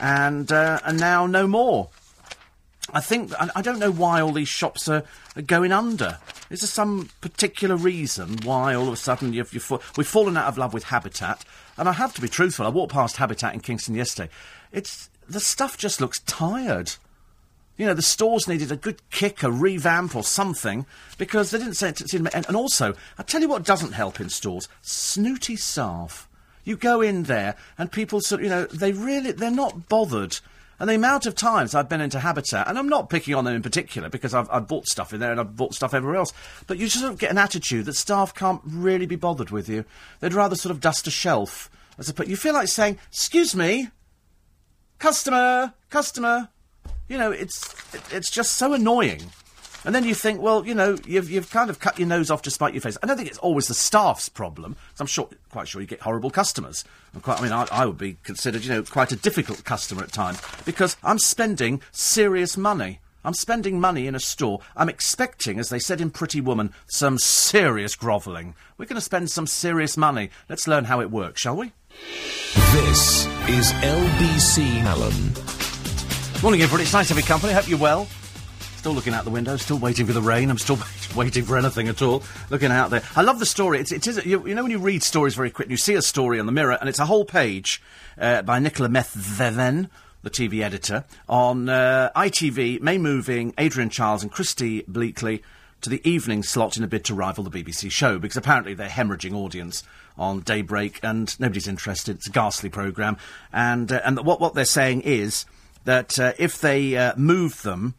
and 0.00 0.50
uh, 0.50 0.80
and 0.84 0.98
now 0.98 1.26
no 1.26 1.46
more. 1.46 1.90
I 2.92 3.00
think 3.00 3.32
I, 3.40 3.48
I 3.56 3.62
don't 3.62 3.78
know 3.78 3.92
why 3.92 4.20
all 4.20 4.32
these 4.32 4.48
shops 4.48 4.88
are, 4.88 5.04
are 5.36 5.42
going 5.42 5.72
under. 5.72 6.18
Is 6.50 6.60
there 6.60 6.68
some 6.68 7.08
particular 7.20 7.76
reason 7.76 8.38
why 8.44 8.74
all 8.74 8.86
of 8.86 8.92
a 8.92 8.96
sudden 8.96 9.32
you've, 9.32 9.54
you've 9.54 9.70
we've 9.96 10.06
fallen 10.06 10.36
out 10.36 10.46
of 10.46 10.58
love 10.58 10.74
with 10.74 10.84
Habitat? 10.84 11.44
And 11.76 11.88
I 11.88 11.92
have 11.92 12.14
to 12.14 12.20
be 12.20 12.28
truthful. 12.28 12.66
I 12.66 12.70
walked 12.70 12.92
past 12.92 13.16
Habitat 13.16 13.54
in 13.54 13.60
Kingston 13.60 13.94
yesterday. 13.94 14.30
It's 14.72 15.10
the 15.28 15.40
stuff 15.40 15.76
just 15.76 16.00
looks 16.00 16.20
tired. 16.20 16.92
You 17.76 17.86
know, 17.86 17.94
the 17.94 18.02
stores 18.02 18.46
needed 18.46 18.70
a 18.70 18.76
good 18.76 19.00
kick, 19.10 19.42
a 19.42 19.50
revamp 19.50 20.14
or 20.14 20.22
something, 20.22 20.86
because 21.18 21.50
they 21.50 21.58
didn't 21.58 21.74
say 21.74 21.88
it 21.88 21.96
to 21.96 22.16
and, 22.16 22.46
and 22.46 22.56
also, 22.56 22.94
I 23.18 23.24
tell 23.24 23.40
you 23.40 23.48
what 23.48 23.64
doesn't 23.64 23.92
help 23.92 24.20
in 24.20 24.28
stores, 24.28 24.68
snooty 24.80 25.56
staff. 25.56 26.28
You 26.62 26.76
go 26.76 27.00
in 27.00 27.24
there 27.24 27.56
and 27.76 27.90
people 27.90 28.20
sort 28.20 28.40
of, 28.40 28.44
you 28.44 28.50
know, 28.50 28.66
they 28.66 28.92
really, 28.92 29.32
they're 29.32 29.50
not 29.50 29.88
bothered. 29.88 30.38
And 30.84 30.90
the 30.90 30.96
amount 30.96 31.24
of 31.24 31.34
times 31.34 31.74
I've 31.74 31.88
been 31.88 32.02
into 32.02 32.20
Habitat, 32.20 32.68
and 32.68 32.78
I'm 32.78 32.90
not 32.90 33.08
picking 33.08 33.34
on 33.34 33.46
them 33.46 33.54
in 33.54 33.62
particular 33.62 34.10
because 34.10 34.34
I've, 34.34 34.50
I've 34.50 34.68
bought 34.68 34.86
stuff 34.86 35.14
in 35.14 35.20
there 35.20 35.30
and 35.30 35.40
I've 35.40 35.56
bought 35.56 35.72
stuff 35.72 35.94
everywhere 35.94 36.18
else, 36.18 36.34
but 36.66 36.76
you 36.76 36.90
sort 36.90 37.10
of 37.10 37.18
get 37.18 37.30
an 37.30 37.38
attitude 37.38 37.86
that 37.86 37.94
staff 37.94 38.34
can't 38.34 38.60
really 38.66 39.06
be 39.06 39.16
bothered 39.16 39.48
with 39.48 39.66
you. 39.66 39.86
They'd 40.20 40.34
rather 40.34 40.56
sort 40.56 40.72
of 40.72 40.82
dust 40.82 41.06
a 41.06 41.10
shelf. 41.10 41.70
As 41.96 42.12
a, 42.12 42.28
you 42.28 42.36
feel 42.36 42.52
like 42.52 42.68
saying, 42.68 42.98
excuse 43.08 43.56
me, 43.56 43.88
customer, 44.98 45.72
customer. 45.88 46.50
You 47.08 47.16
know, 47.16 47.30
it's, 47.30 47.72
it, 47.94 48.02
it's 48.12 48.30
just 48.30 48.56
so 48.56 48.74
annoying. 48.74 49.22
And 49.84 49.94
then 49.94 50.04
you 50.04 50.14
think, 50.14 50.40
well, 50.40 50.66
you 50.66 50.74
know, 50.74 50.96
you've, 51.06 51.30
you've 51.30 51.50
kind 51.50 51.68
of 51.68 51.78
cut 51.78 51.98
your 51.98 52.08
nose 52.08 52.30
off 52.30 52.42
to 52.42 52.50
spite 52.50 52.72
your 52.72 52.80
face. 52.80 52.96
I 53.02 53.06
don't 53.06 53.16
think 53.16 53.28
it's 53.28 53.38
always 53.38 53.68
the 53.68 53.74
staff's 53.74 54.28
problem. 54.30 54.76
I'm 54.98 55.06
sure, 55.06 55.28
quite 55.50 55.68
sure 55.68 55.80
you 55.80 55.86
get 55.86 56.00
horrible 56.00 56.30
customers. 56.30 56.84
I'm 57.14 57.20
quite, 57.20 57.40
I 57.40 57.42
mean, 57.42 57.52
I, 57.52 57.66
I 57.70 57.84
would 57.84 57.98
be 57.98 58.16
considered, 58.22 58.64
you 58.64 58.70
know, 58.70 58.82
quite 58.82 59.12
a 59.12 59.16
difficult 59.16 59.64
customer 59.64 60.02
at 60.02 60.12
times 60.12 60.40
because 60.64 60.96
I'm 61.04 61.18
spending 61.18 61.82
serious 61.92 62.56
money. 62.56 63.00
I'm 63.26 63.34
spending 63.34 63.80
money 63.80 64.06
in 64.06 64.14
a 64.14 64.20
store. 64.20 64.60
I'm 64.76 64.88
expecting, 64.88 65.58
as 65.58 65.70
they 65.70 65.78
said 65.78 66.00
in 66.00 66.10
Pretty 66.10 66.40
Woman, 66.40 66.72
some 66.86 67.18
serious 67.18 67.94
grovelling. 67.94 68.54
We're 68.76 68.84
going 68.84 68.96
to 68.96 69.00
spend 69.00 69.30
some 69.30 69.46
serious 69.46 69.96
money. 69.96 70.30
Let's 70.48 70.68
learn 70.68 70.84
how 70.84 71.00
it 71.00 71.10
works, 71.10 71.40
shall 71.40 71.56
we? 71.56 71.72
This 72.54 73.26
is 73.48 73.72
LBC 73.72 74.82
Allen. 74.82 75.32
Morning, 76.42 76.60
everybody. 76.60 76.82
It's 76.82 76.92
nice 76.92 77.08
to 77.08 77.14
have 77.14 77.22
your 77.22 77.26
company. 77.26 77.54
Hope 77.54 77.68
you're 77.68 77.78
well. 77.78 78.06
Still 78.84 78.92
looking 78.92 79.14
out 79.14 79.24
the 79.24 79.30
window, 79.30 79.56
still 79.56 79.78
waiting 79.78 80.04
for 80.04 80.12
the 80.12 80.20
rain. 80.20 80.50
I'm 80.50 80.58
still 80.58 80.78
waiting 81.16 81.42
for 81.44 81.56
anything 81.56 81.88
at 81.88 82.02
all. 82.02 82.22
Looking 82.50 82.70
out 82.70 82.90
there. 82.90 83.00
I 83.16 83.22
love 83.22 83.38
the 83.38 83.46
story. 83.46 83.80
It's, 83.80 83.90
it 83.90 84.06
is, 84.06 84.22
you, 84.26 84.46
you 84.46 84.54
know 84.54 84.62
when 84.62 84.70
you 84.70 84.78
read 84.78 85.02
stories 85.02 85.34
very 85.34 85.50
quickly, 85.50 85.72
you 85.72 85.78
see 85.78 85.94
a 85.94 86.02
story 86.02 86.38
on 86.38 86.44
the 86.44 86.52
mirror, 86.52 86.76
and 86.78 86.86
it's 86.86 86.98
a 86.98 87.06
whole 87.06 87.24
page 87.24 87.80
uh, 88.18 88.42
by 88.42 88.58
Nicola 88.58 88.90
Methven, 88.90 89.88
the 90.22 90.28
TV 90.28 90.60
editor, 90.60 91.04
on 91.30 91.70
uh, 91.70 92.10
ITV, 92.14 92.82
May 92.82 92.98
Moving, 92.98 93.54
Adrian 93.56 93.88
Chiles, 93.88 94.22
and 94.22 94.30
Christy 94.30 94.82
Bleakley 94.82 95.40
to 95.80 95.88
the 95.88 96.06
evening 96.06 96.42
slot 96.42 96.76
in 96.76 96.84
a 96.84 96.86
bid 96.86 97.06
to 97.06 97.14
rival 97.14 97.42
the 97.42 97.64
BBC 97.64 97.90
show, 97.90 98.18
because 98.18 98.36
apparently 98.36 98.74
they're 98.74 98.90
hemorrhaging 98.90 99.32
audience 99.32 99.82
on 100.18 100.40
Daybreak, 100.40 101.00
and 101.02 101.40
nobody's 101.40 101.68
interested. 101.68 102.16
It's 102.16 102.26
a 102.26 102.30
ghastly 102.30 102.68
programme, 102.68 103.16
and 103.50 103.90
uh, 103.90 104.02
and 104.04 104.26
what 104.26 104.42
what 104.42 104.52
they're 104.52 104.66
saying 104.66 105.00
is 105.00 105.46
that 105.84 106.20
uh, 106.20 106.34
if 106.38 106.60
they 106.60 106.98
uh, 106.98 107.14
move 107.16 107.62
them 107.62 107.94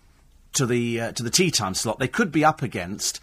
to 0.55 0.65
the 0.65 0.99
uh, 0.99 1.11
to 1.13 1.23
the 1.23 1.29
tea 1.29 1.51
time 1.51 1.73
slot, 1.73 1.99
they 1.99 2.07
could 2.07 2.31
be 2.31 2.43
up 2.43 2.61
against 2.61 3.19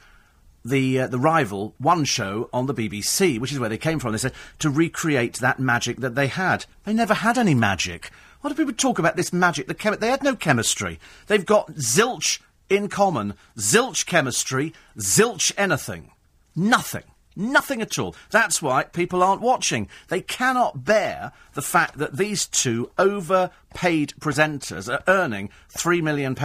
the 0.65 1.01
uh, 1.01 1.07
the 1.07 1.19
rival 1.19 1.75
one 1.79 2.05
show 2.05 2.49
on 2.53 2.67
the 2.67 2.75
BBC, 2.75 3.39
which 3.39 3.53
is 3.53 3.59
where 3.59 3.69
they 3.69 3.79
came 3.79 3.99
from. 3.99 4.13
They 4.13 4.19
said 4.19 4.35
to 4.61 4.71
recreate 4.71 5.35
that 5.35 5.59
magic 5.59 5.99
that 5.99 6.15
they 6.15 6.29
had. 6.29 6.67
They 6.85 6.95
never 6.95 7.15
had 7.15 7.39
any 7.39 7.55
magic. 7.55 8.11
What 8.41 8.51
do 8.51 8.57
people 8.57 8.75
talk 8.75 8.99
about 8.99 9.17
this 9.17 9.33
magic? 9.33 9.69
The 9.69 9.75
chemi- 9.75 10.01
they 10.01 10.09
had 10.09 10.23
no 10.23 10.35
chemistry. 10.35 10.99
They've 11.27 11.47
got 11.47 11.73
zilch 11.75 12.41
in 12.69 12.89
common, 12.89 13.35
zilch 13.57 14.07
chemistry, 14.07 14.73
zilch 14.99 15.53
anything, 15.57 16.11
nothing. 16.57 17.05
Nothing 17.35 17.81
at 17.81 17.99
all. 17.99 18.15
That's 18.31 18.61
why 18.61 18.85
people 18.85 19.23
aren't 19.23 19.41
watching. 19.41 19.89
They 20.09 20.21
cannot 20.21 20.85
bear 20.85 21.33
the 21.55 21.63
fact 21.63 21.99
that 21.99 22.17
these 22.17 22.47
two 22.47 22.91
overpaid 22.99 24.15
presenters 24.21 24.93
are 24.93 25.03
earning 25.09 25.51
£3 25.71 26.03
million. 26.03 26.37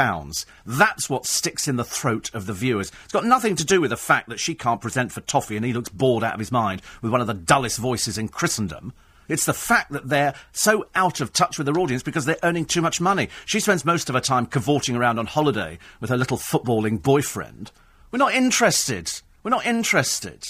That's 0.66 1.10
what 1.10 1.26
sticks 1.26 1.68
in 1.68 1.76
the 1.76 1.84
throat 1.84 2.30
of 2.34 2.46
the 2.46 2.54
viewers. 2.54 2.92
It's 3.04 3.14
got 3.14 3.26
nothing 3.26 3.56
to 3.58 3.66
do 3.66 3.82
with 3.82 3.90
the 3.90 3.98
fact 3.98 4.30
that 4.30 4.40
she 4.40 4.56
can't 4.56 4.82
present 4.82 5.12
for 5.12 5.22
toffee 5.22 5.58
and 5.58 5.66
he 5.66 5.74
looks 5.74 5.90
bored 5.90 6.24
out 6.24 6.34
of 6.34 6.40
his 6.40 6.52
mind 6.52 6.82
with 7.02 7.12
one 7.12 7.22
of 7.22 7.28
the 7.28 7.34
dullest 7.34 7.78
voices 7.78 8.18
in 8.18 8.30
Christendom. 8.30 8.94
It's 9.28 9.46
the 9.46 9.54
fact 9.54 9.92
that 9.92 10.08
they're 10.08 10.34
so 10.54 10.88
out 10.96 11.20
of 11.20 11.34
touch 11.34 11.58
with 11.58 11.66
their 11.66 11.80
audience 11.80 12.04
because 12.04 12.26
they're 12.26 12.38
earning 12.44 12.66
too 12.66 12.82
much 12.82 13.02
money. 13.02 13.28
She 13.46 13.60
spends 13.60 13.84
most 13.84 14.08
of 14.08 14.16
her 14.16 14.22
time 14.22 14.46
cavorting 14.46 14.96
around 14.96 15.20
on 15.20 15.26
holiday 15.26 15.80
with 16.00 16.10
her 16.10 16.18
little 16.18 16.38
footballing 16.38 17.02
boyfriend. 17.02 17.72
We're 18.12 18.20
not 18.20 18.34
interested. 18.34 19.12
We're 19.44 19.52
not 19.52 19.66
interested. 19.66 20.48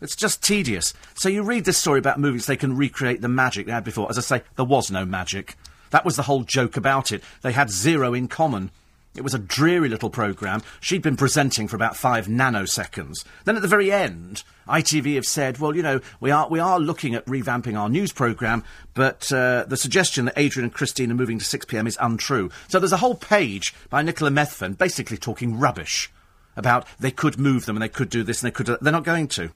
It's 0.00 0.16
just 0.16 0.42
tedious. 0.42 0.92
So 1.14 1.28
you 1.28 1.42
read 1.42 1.64
this 1.64 1.78
story 1.78 1.98
about 1.98 2.20
movies, 2.20 2.46
they 2.46 2.56
can 2.56 2.76
recreate 2.76 3.22
the 3.22 3.28
magic 3.28 3.66
they 3.66 3.72
had 3.72 3.84
before. 3.84 4.08
As 4.10 4.18
I 4.18 4.20
say, 4.20 4.42
there 4.56 4.64
was 4.64 4.90
no 4.90 5.04
magic. 5.04 5.56
That 5.90 6.04
was 6.04 6.16
the 6.16 6.22
whole 6.22 6.42
joke 6.42 6.76
about 6.76 7.12
it. 7.12 7.22
They 7.42 7.52
had 7.52 7.70
zero 7.70 8.12
in 8.12 8.28
common. 8.28 8.70
It 9.16 9.24
was 9.24 9.32
a 9.32 9.38
dreary 9.38 9.88
little 9.88 10.10
programme. 10.10 10.62
She'd 10.80 11.00
been 11.00 11.16
presenting 11.16 11.68
for 11.68 11.76
about 11.76 11.96
five 11.96 12.26
nanoseconds. 12.26 13.24
Then 13.44 13.56
at 13.56 13.62
the 13.62 13.68
very 13.68 13.90
end, 13.90 14.42
ITV 14.68 15.14
have 15.14 15.24
said, 15.24 15.58
well, 15.58 15.74
you 15.74 15.82
know, 15.82 16.00
we 16.20 16.30
are, 16.30 16.48
we 16.50 16.58
are 16.58 16.78
looking 16.78 17.14
at 17.14 17.24
revamping 17.24 17.78
our 17.78 17.88
news 17.88 18.12
programme, 18.12 18.62
but 18.92 19.32
uh, 19.32 19.64
the 19.66 19.78
suggestion 19.78 20.26
that 20.26 20.38
Adrian 20.38 20.64
and 20.64 20.74
Christine 20.74 21.10
are 21.10 21.14
moving 21.14 21.38
to 21.38 21.44
6pm 21.44 21.86
is 21.86 21.96
untrue. 22.00 22.50
So 22.68 22.78
there's 22.78 22.92
a 22.92 22.98
whole 22.98 23.14
page 23.14 23.74
by 23.88 24.02
Nicola 24.02 24.30
Methven 24.30 24.76
basically 24.76 25.16
talking 25.16 25.58
rubbish 25.58 26.12
about 26.54 26.86
they 27.00 27.10
could 27.10 27.38
move 27.38 27.64
them 27.64 27.76
and 27.76 27.82
they 27.82 27.88
could 27.88 28.10
do 28.10 28.22
this 28.22 28.42
and 28.42 28.48
they 28.48 28.54
could... 28.54 28.66
Do 28.66 28.76
They're 28.80 28.92
not 28.92 29.04
going 29.04 29.28
to. 29.28 29.50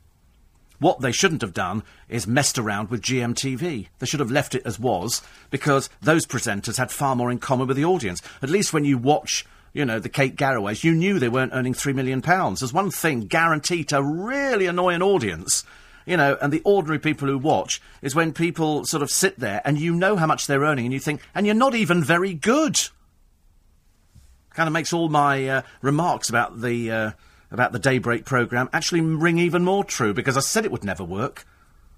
What 0.81 1.01
they 1.01 1.13
shouldn't 1.13 1.43
have 1.43 1.55
done 1.55 1.85
is 2.09 2.27
messed 2.27 2.59
around 2.59 2.91
with 2.91 3.03
GMTV. 3.03 3.87
They 3.99 4.07
should 4.07 4.21
have 4.21 4.31
left 4.31 4.55
it 4.55 4.63
as 4.65 4.81
was, 4.81 5.23
because 5.51 5.89
those 6.01 6.27
presenters 6.27 6.79
had 6.79 6.91
far 6.91 7.15
more 7.15 7.31
in 7.31 7.39
common 7.39 7.69
with 7.69 7.77
the 7.77 7.85
audience. 7.85 8.21
At 8.43 8.51
least 8.51 8.73
when 8.73 8.85
you 8.85 8.99
watch, 8.99 9.45
you 9.73 9.85
know, 9.85 10.01
the 10.01 10.09
Kate 10.09 10.37
Garraways, 10.37 10.83
you 10.83 10.95
knew 10.95 11.19
they 11.19 11.29
weren't 11.29 11.53
earning 11.55 11.75
£3 11.75 11.95
million. 11.95 12.21
There's 12.21 12.73
one 12.73 12.91
thing 12.91 13.27
guaranteed 13.27 13.91
to 13.91 14.03
really 14.03 14.67
annoy 14.67 14.95
an 14.95 15.03
audience 15.03 15.65
you 16.07 16.17
know, 16.17 16.37
and 16.41 16.53
the 16.53 16.63
ordinary 16.65 16.99
people 16.99 17.29
who 17.29 17.39
watch 17.39 17.81
is 18.03 18.15
when 18.15 18.33
people 18.33 18.85
sort 18.85 19.03
of 19.03 19.11
sit 19.11 19.39
there 19.39 19.61
and 19.65 19.79
you 19.79 19.95
know 19.95 20.17
how 20.17 20.27
much 20.27 20.47
they're 20.47 20.63
earning 20.63 20.87
and 20.87 20.93
you 20.93 20.99
think, 20.99 21.21
and 21.35 21.47
you're 21.47 21.55
not 21.55 21.75
even 21.75 22.03
very 22.03 22.35
good. 22.35 22.81
Kind 24.55 24.67
of 24.67 24.73
makes 24.73 24.93
all 24.93 25.09
my 25.09 25.47
uh, 25.47 25.63
remarks 25.83 26.29
about 26.29 26.63
the 26.63 26.91
uh, 26.91 27.11
about 27.51 27.73
the 27.73 27.79
Daybreak 27.79 28.25
programme 28.25 28.69
actually 28.73 29.01
ring 29.01 29.39
even 29.39 29.65
more 29.65 29.85
true 29.85 30.15
because 30.15 30.37
I 30.37 30.41
said 30.41 30.65
it 30.65 30.73
would 30.73 30.85
never 30.85 31.05
work. 31.05 31.47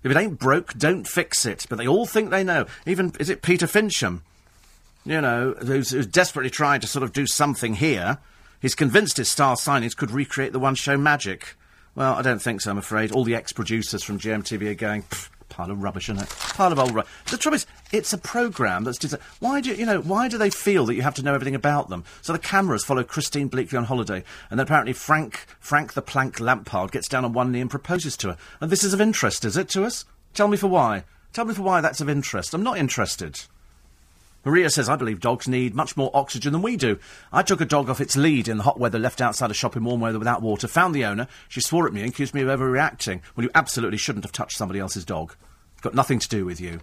If 0.02 0.10
it 0.10 0.16
ain't 0.16 0.38
broke, 0.38 0.74
don't 0.74 1.06
fix 1.06 1.46
it. 1.46 1.66
But 1.68 1.78
they 1.78 1.86
all 1.86 2.06
think 2.06 2.30
they 2.30 2.42
know. 2.42 2.66
Even, 2.86 3.12
is 3.20 3.30
it 3.30 3.42
Peter 3.42 3.66
Fincham? 3.66 4.20
You 5.04 5.20
know, 5.20 5.54
who's, 5.60 5.90
who's 5.90 6.06
desperately 6.06 6.50
trying 6.50 6.80
to 6.80 6.86
sort 6.86 7.02
of 7.02 7.12
do 7.12 7.26
something 7.26 7.74
here. 7.74 8.18
He's 8.60 8.74
convinced 8.74 9.16
his 9.16 9.28
star 9.28 9.56
signings 9.56 9.96
could 9.96 10.10
recreate 10.10 10.52
the 10.52 10.58
one 10.58 10.74
show 10.74 10.96
magic. 10.96 11.56
Well, 11.94 12.14
I 12.14 12.22
don't 12.22 12.40
think 12.40 12.60
so, 12.60 12.70
I'm 12.70 12.78
afraid. 12.78 13.12
All 13.12 13.24
the 13.24 13.34
ex 13.34 13.52
producers 13.52 14.02
from 14.02 14.18
GMTV 14.18 14.70
are 14.70 14.74
going, 14.74 15.04
pile 15.52 15.70
of 15.70 15.82
rubbish, 15.82 16.08
isn't 16.08 16.22
it? 16.22 16.28
Pile 16.28 16.72
of 16.72 16.78
old 16.78 16.94
rubbish. 16.94 17.12
The 17.30 17.36
trouble 17.36 17.56
is, 17.56 17.66
it's 17.92 18.12
a 18.12 18.18
programme 18.18 18.84
that's. 18.84 18.98
Why 19.40 19.60
do 19.60 19.74
you 19.74 19.84
know? 19.86 20.00
Why 20.00 20.28
do 20.28 20.38
they 20.38 20.50
feel 20.50 20.86
that 20.86 20.94
you 20.94 21.02
have 21.02 21.14
to 21.16 21.22
know 21.22 21.34
everything 21.34 21.54
about 21.54 21.88
them? 21.88 22.04
So 22.22 22.32
the 22.32 22.38
cameras 22.38 22.84
follow 22.84 23.04
Christine 23.04 23.50
Bleakley 23.50 23.78
on 23.78 23.84
holiday, 23.84 24.24
and 24.50 24.58
then 24.58 24.66
apparently 24.66 24.94
Frank 24.94 25.46
Frank 25.60 25.92
the 25.92 26.02
Plank 26.02 26.40
Lampard 26.40 26.90
gets 26.90 27.08
down 27.08 27.24
on 27.24 27.32
one 27.32 27.52
knee 27.52 27.60
and 27.60 27.70
proposes 27.70 28.16
to 28.18 28.28
her. 28.28 28.36
And 28.60 28.70
this 28.70 28.82
is 28.82 28.94
of 28.94 29.00
interest, 29.00 29.44
is 29.44 29.56
it 29.56 29.68
to 29.70 29.84
us? 29.84 30.04
Tell 30.34 30.48
me 30.48 30.56
for 30.56 30.68
why. 30.68 31.04
Tell 31.32 31.44
me 31.44 31.54
for 31.54 31.62
why 31.62 31.80
that's 31.80 32.00
of 32.00 32.08
interest. 32.08 32.54
I'm 32.54 32.62
not 32.62 32.78
interested. 32.78 33.40
Maria 34.44 34.70
says, 34.70 34.88
I 34.88 34.96
believe 34.96 35.20
dogs 35.20 35.46
need 35.46 35.74
much 35.74 35.96
more 35.96 36.10
oxygen 36.14 36.52
than 36.52 36.62
we 36.62 36.76
do. 36.76 36.98
I 37.32 37.42
took 37.42 37.60
a 37.60 37.64
dog 37.64 37.88
off 37.88 38.00
its 38.00 38.16
lead 38.16 38.48
in 38.48 38.56
the 38.56 38.64
hot 38.64 38.78
weather, 38.78 38.98
left 38.98 39.20
outside 39.20 39.50
a 39.50 39.54
shop 39.54 39.76
in 39.76 39.84
warm 39.84 40.00
weather 40.00 40.18
without 40.18 40.42
water, 40.42 40.66
found 40.66 40.94
the 40.94 41.04
owner. 41.04 41.28
She 41.48 41.60
swore 41.60 41.86
at 41.86 41.92
me 41.92 42.00
and 42.00 42.10
accused 42.10 42.34
me 42.34 42.42
of 42.42 42.48
overreacting. 42.48 43.20
Well, 43.36 43.44
you 43.44 43.50
absolutely 43.54 43.98
shouldn't 43.98 44.24
have 44.24 44.32
touched 44.32 44.56
somebody 44.56 44.80
else's 44.80 45.04
dog. 45.04 45.36
It's 45.74 45.82
got 45.82 45.94
nothing 45.94 46.18
to 46.18 46.28
do 46.28 46.44
with 46.44 46.60
you. 46.60 46.80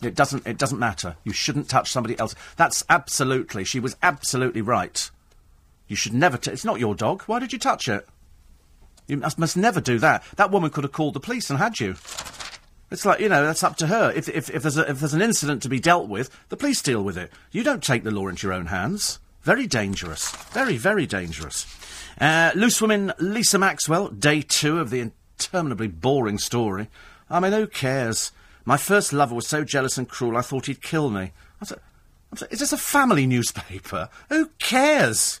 It 0.00 0.14
doesn't, 0.14 0.46
it 0.46 0.58
doesn't 0.58 0.78
matter. 0.78 1.16
You 1.22 1.32
shouldn't 1.32 1.68
touch 1.68 1.90
somebody 1.90 2.18
else. 2.18 2.34
That's 2.56 2.82
absolutely, 2.88 3.64
she 3.64 3.78
was 3.78 3.96
absolutely 4.02 4.62
right. 4.62 5.10
You 5.86 5.96
should 5.96 6.14
never, 6.14 6.38
t- 6.38 6.50
it's 6.50 6.64
not 6.64 6.80
your 6.80 6.94
dog. 6.94 7.22
Why 7.24 7.38
did 7.38 7.52
you 7.52 7.58
touch 7.58 7.88
it? 7.88 8.08
You 9.06 9.18
must, 9.18 9.38
must 9.38 9.56
never 9.56 9.80
do 9.80 9.98
that. 9.98 10.24
That 10.36 10.50
woman 10.50 10.70
could 10.70 10.84
have 10.84 10.92
called 10.92 11.14
the 11.14 11.20
police 11.20 11.50
and 11.50 11.58
had 11.58 11.78
you. 11.78 11.96
It's 12.92 13.06
like, 13.06 13.20
you 13.20 13.28
know, 13.28 13.44
that's 13.44 13.64
up 13.64 13.76
to 13.78 13.86
her. 13.86 14.12
If, 14.14 14.28
if, 14.28 14.50
if, 14.50 14.62
there's 14.62 14.76
a, 14.76 14.90
if 14.90 15.00
there's 15.00 15.14
an 15.14 15.22
incident 15.22 15.62
to 15.62 15.68
be 15.68 15.80
dealt 15.80 16.08
with, 16.08 16.30
the 16.50 16.56
police 16.56 16.82
deal 16.82 17.02
with 17.02 17.16
it. 17.16 17.32
You 17.50 17.62
don't 17.62 17.82
take 17.82 18.04
the 18.04 18.10
law 18.10 18.28
into 18.28 18.46
your 18.46 18.54
own 18.54 18.66
hands. 18.66 19.18
Very 19.42 19.66
dangerous. 19.66 20.30
Very, 20.52 20.76
very 20.76 21.06
dangerous. 21.06 21.66
Uh, 22.20 22.52
loose 22.54 22.80
woman 22.80 23.12
Lisa 23.18 23.58
Maxwell, 23.58 24.08
day 24.08 24.42
two 24.42 24.78
of 24.78 24.90
the 24.90 25.00
interminably 25.00 25.88
boring 25.88 26.38
story. 26.38 26.88
I 27.30 27.40
mean, 27.40 27.52
who 27.52 27.66
cares? 27.66 28.30
My 28.64 28.76
first 28.76 29.12
lover 29.12 29.34
was 29.34 29.48
so 29.48 29.64
jealous 29.64 29.98
and 29.98 30.08
cruel, 30.08 30.36
I 30.36 30.42
thought 30.42 30.66
he'd 30.66 30.82
kill 30.82 31.10
me. 31.10 31.32
I 31.60 31.64
said, 31.64 31.78
is 32.50 32.60
this 32.60 32.72
a 32.72 32.78
family 32.78 33.26
newspaper? 33.26 34.08
Who 34.28 34.50
cares? 34.58 35.40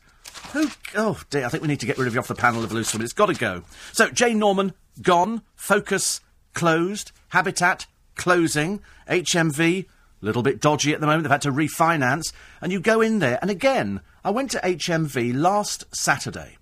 Who? 0.52 0.68
Oh 0.96 1.20
dear, 1.30 1.46
I 1.46 1.48
think 1.48 1.62
we 1.62 1.68
need 1.68 1.80
to 1.80 1.86
get 1.86 1.98
rid 1.98 2.08
of 2.08 2.14
you 2.14 2.20
off 2.20 2.28
the 2.28 2.34
panel 2.34 2.64
of 2.64 2.72
loose 2.72 2.92
women. 2.92 3.04
It's 3.04 3.12
got 3.12 3.26
to 3.26 3.34
go. 3.34 3.62
So, 3.92 4.10
Jane 4.10 4.38
Norman, 4.38 4.72
gone. 5.00 5.42
Focus, 5.54 6.20
closed. 6.54 7.12
Habitat, 7.28 7.86
closing. 8.14 8.80
HMV, 9.08 9.84
a 9.84 9.86
little 10.20 10.42
bit 10.42 10.60
dodgy 10.60 10.92
at 10.92 11.00
the 11.00 11.06
moment. 11.06 11.24
They've 11.24 11.30
had 11.30 11.42
to 11.42 11.52
refinance. 11.52 12.32
And 12.60 12.72
you 12.72 12.80
go 12.80 13.00
in 13.00 13.18
there, 13.18 13.38
and 13.40 13.50
again, 13.50 14.00
I 14.24 14.30
went 14.30 14.50
to 14.52 14.60
HMV 14.60 15.34
last 15.34 15.84
Saturday, 15.94 16.56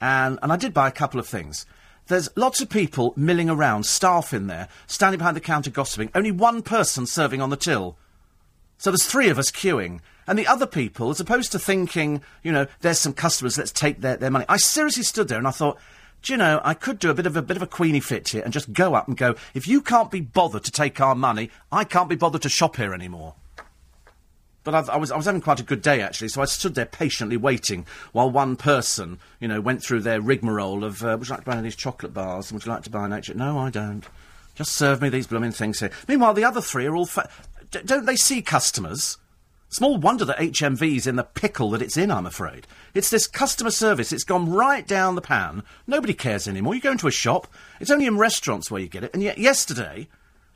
and, 0.00 0.38
and 0.42 0.52
I 0.52 0.56
did 0.56 0.74
buy 0.74 0.88
a 0.88 0.92
couple 0.92 1.18
of 1.18 1.26
things. 1.26 1.66
There's 2.08 2.28
lots 2.36 2.60
of 2.60 2.68
people 2.68 3.14
milling 3.16 3.48
around, 3.48 3.86
staff 3.86 4.34
in 4.34 4.48
there, 4.48 4.68
standing 4.86 5.18
behind 5.18 5.36
the 5.36 5.40
counter 5.40 5.70
gossiping. 5.70 6.10
Only 6.14 6.32
one 6.32 6.60
person 6.62 7.06
serving 7.06 7.40
on 7.40 7.50
the 7.50 7.56
till. 7.56 7.96
So 8.78 8.90
there's 8.90 9.06
three 9.06 9.28
of 9.28 9.38
us 9.38 9.50
queuing. 9.50 10.00
And 10.26 10.38
the 10.38 10.46
other 10.46 10.66
people, 10.66 11.10
as 11.10 11.20
opposed 11.20 11.52
to 11.52 11.58
thinking, 11.58 12.22
you 12.42 12.50
know, 12.50 12.66
there's 12.80 12.98
some 12.98 13.12
customers, 13.12 13.58
let's 13.58 13.72
take 13.72 14.00
their, 14.00 14.16
their 14.16 14.30
money. 14.30 14.44
I 14.48 14.56
seriously 14.56 15.02
stood 15.02 15.28
there 15.28 15.38
and 15.38 15.46
I 15.46 15.52
thought, 15.52 15.78
do 16.22 16.32
you 16.32 16.36
know, 16.36 16.60
I 16.62 16.74
could 16.74 16.98
do 16.98 17.10
a 17.10 17.14
bit 17.14 17.26
of 17.26 17.36
a 17.36 17.42
bit 17.42 17.56
of 17.56 17.62
a 17.62 17.66
Queenie 17.66 18.00
fit 18.00 18.28
here 18.28 18.42
and 18.42 18.52
just 18.52 18.72
go 18.72 18.94
up 18.94 19.08
and 19.08 19.16
go, 19.16 19.34
if 19.54 19.66
you 19.66 19.80
can't 19.80 20.10
be 20.10 20.20
bothered 20.20 20.64
to 20.64 20.70
take 20.70 21.00
our 21.00 21.14
money, 21.14 21.50
I 21.72 21.84
can't 21.84 22.08
be 22.08 22.16
bothered 22.16 22.42
to 22.42 22.48
shop 22.48 22.76
here 22.76 22.92
anymore. 22.92 23.34
But 24.62 24.74
I've, 24.74 24.90
I 24.90 24.96
was 24.98 25.10
I 25.10 25.16
was 25.16 25.24
having 25.24 25.40
quite 25.40 25.60
a 25.60 25.64
good 25.64 25.80
day 25.80 26.02
actually, 26.02 26.28
so 26.28 26.42
I 26.42 26.44
stood 26.44 26.74
there 26.74 26.84
patiently 26.84 27.38
waiting 27.38 27.86
while 28.12 28.30
one 28.30 28.56
person, 28.56 29.18
you 29.40 29.48
know, 29.48 29.60
went 29.60 29.82
through 29.82 30.00
their 30.00 30.20
rigmarole 30.20 30.84
of 30.84 31.02
uh, 31.02 31.16
would 31.18 31.28
you 31.28 31.34
like 31.34 31.44
to 31.44 31.46
buy 31.46 31.52
any 31.52 31.60
of 31.60 31.64
these 31.64 31.76
chocolate 31.76 32.12
bars? 32.12 32.52
Would 32.52 32.66
you 32.66 32.72
like 32.72 32.82
to 32.82 32.90
buy 32.90 33.06
an 33.06 33.12
H? 33.12 33.34
No, 33.34 33.58
I 33.58 33.70
don't. 33.70 34.04
Just 34.54 34.72
serve 34.72 35.00
me 35.00 35.08
these 35.08 35.26
blooming 35.26 35.52
things 35.52 35.80
here. 35.80 35.90
Meanwhile, 36.06 36.34
the 36.34 36.44
other 36.44 36.60
three 36.60 36.84
are 36.86 36.94
all. 36.94 37.06
Fa- 37.06 37.30
D- 37.70 37.80
don't 37.84 38.04
they 38.04 38.16
see 38.16 38.42
customers? 38.42 39.16
Small 39.72 39.98
wonder 39.98 40.24
that 40.24 40.38
HMV's 40.38 41.06
in 41.06 41.14
the 41.14 41.22
pickle 41.22 41.70
that 41.70 41.80
it's 41.80 41.96
in, 41.96 42.10
I'm 42.10 42.26
afraid. 42.26 42.66
It's 42.92 43.08
this 43.08 43.28
customer 43.28 43.70
service. 43.70 44.12
It's 44.12 44.24
gone 44.24 44.50
right 44.50 44.84
down 44.84 45.14
the 45.14 45.20
pan. 45.20 45.62
Nobody 45.86 46.12
cares 46.12 46.48
anymore. 46.48 46.74
You 46.74 46.80
go 46.80 46.90
into 46.90 47.06
a 47.06 47.12
shop, 47.12 47.46
it's 47.78 47.90
only 47.90 48.06
in 48.06 48.18
restaurants 48.18 48.68
where 48.68 48.80
you 48.80 48.88
get 48.88 49.04
it. 49.04 49.14
And 49.14 49.22
yet, 49.22 49.38
yesterday, 49.38 50.08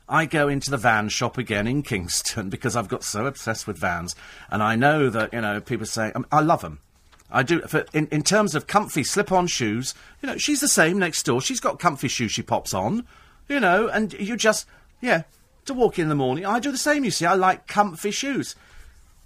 I 0.09 0.25
go 0.25 0.49
into 0.49 0.69
the 0.69 0.75
van 0.75 1.07
shop 1.07 1.37
again 1.37 1.65
in 1.65 1.81
Kingston 1.81 2.49
because 2.49 2.75
I've 2.75 2.89
got 2.89 3.05
so 3.05 3.25
obsessed 3.25 3.67
with 3.67 3.77
vans. 3.77 4.17
And 4.49 4.61
I 4.61 4.75
know 4.75 5.09
that, 5.09 5.31
you 5.31 5.39
know, 5.39 5.61
people 5.61 5.85
say, 5.85 6.11
um, 6.13 6.25
I 6.29 6.41
love 6.41 6.59
them. 6.59 6.79
I 7.31 7.41
do. 7.41 7.61
For, 7.61 7.85
in, 7.93 8.07
in 8.07 8.21
terms 8.21 8.53
of 8.53 8.67
comfy 8.67 9.05
slip 9.05 9.31
on 9.31 9.47
shoes, 9.47 9.93
you 10.21 10.27
know, 10.27 10.37
she's 10.37 10.59
the 10.59 10.67
same 10.67 10.99
next 10.99 11.23
door. 11.23 11.39
She's 11.39 11.61
got 11.61 11.79
comfy 11.79 12.09
shoes 12.09 12.33
she 12.33 12.43
pops 12.43 12.73
on, 12.73 13.07
you 13.47 13.61
know, 13.61 13.87
and 13.87 14.11
you 14.11 14.35
just, 14.35 14.67
yeah, 14.99 15.23
to 15.67 15.73
walk 15.73 15.97
in 15.97 16.09
the 16.09 16.15
morning. 16.15 16.45
I 16.45 16.59
do 16.59 16.69
the 16.69 16.77
same, 16.77 17.05
you 17.05 17.11
see. 17.11 17.25
I 17.25 17.35
like 17.35 17.65
comfy 17.65 18.11
shoes. 18.11 18.55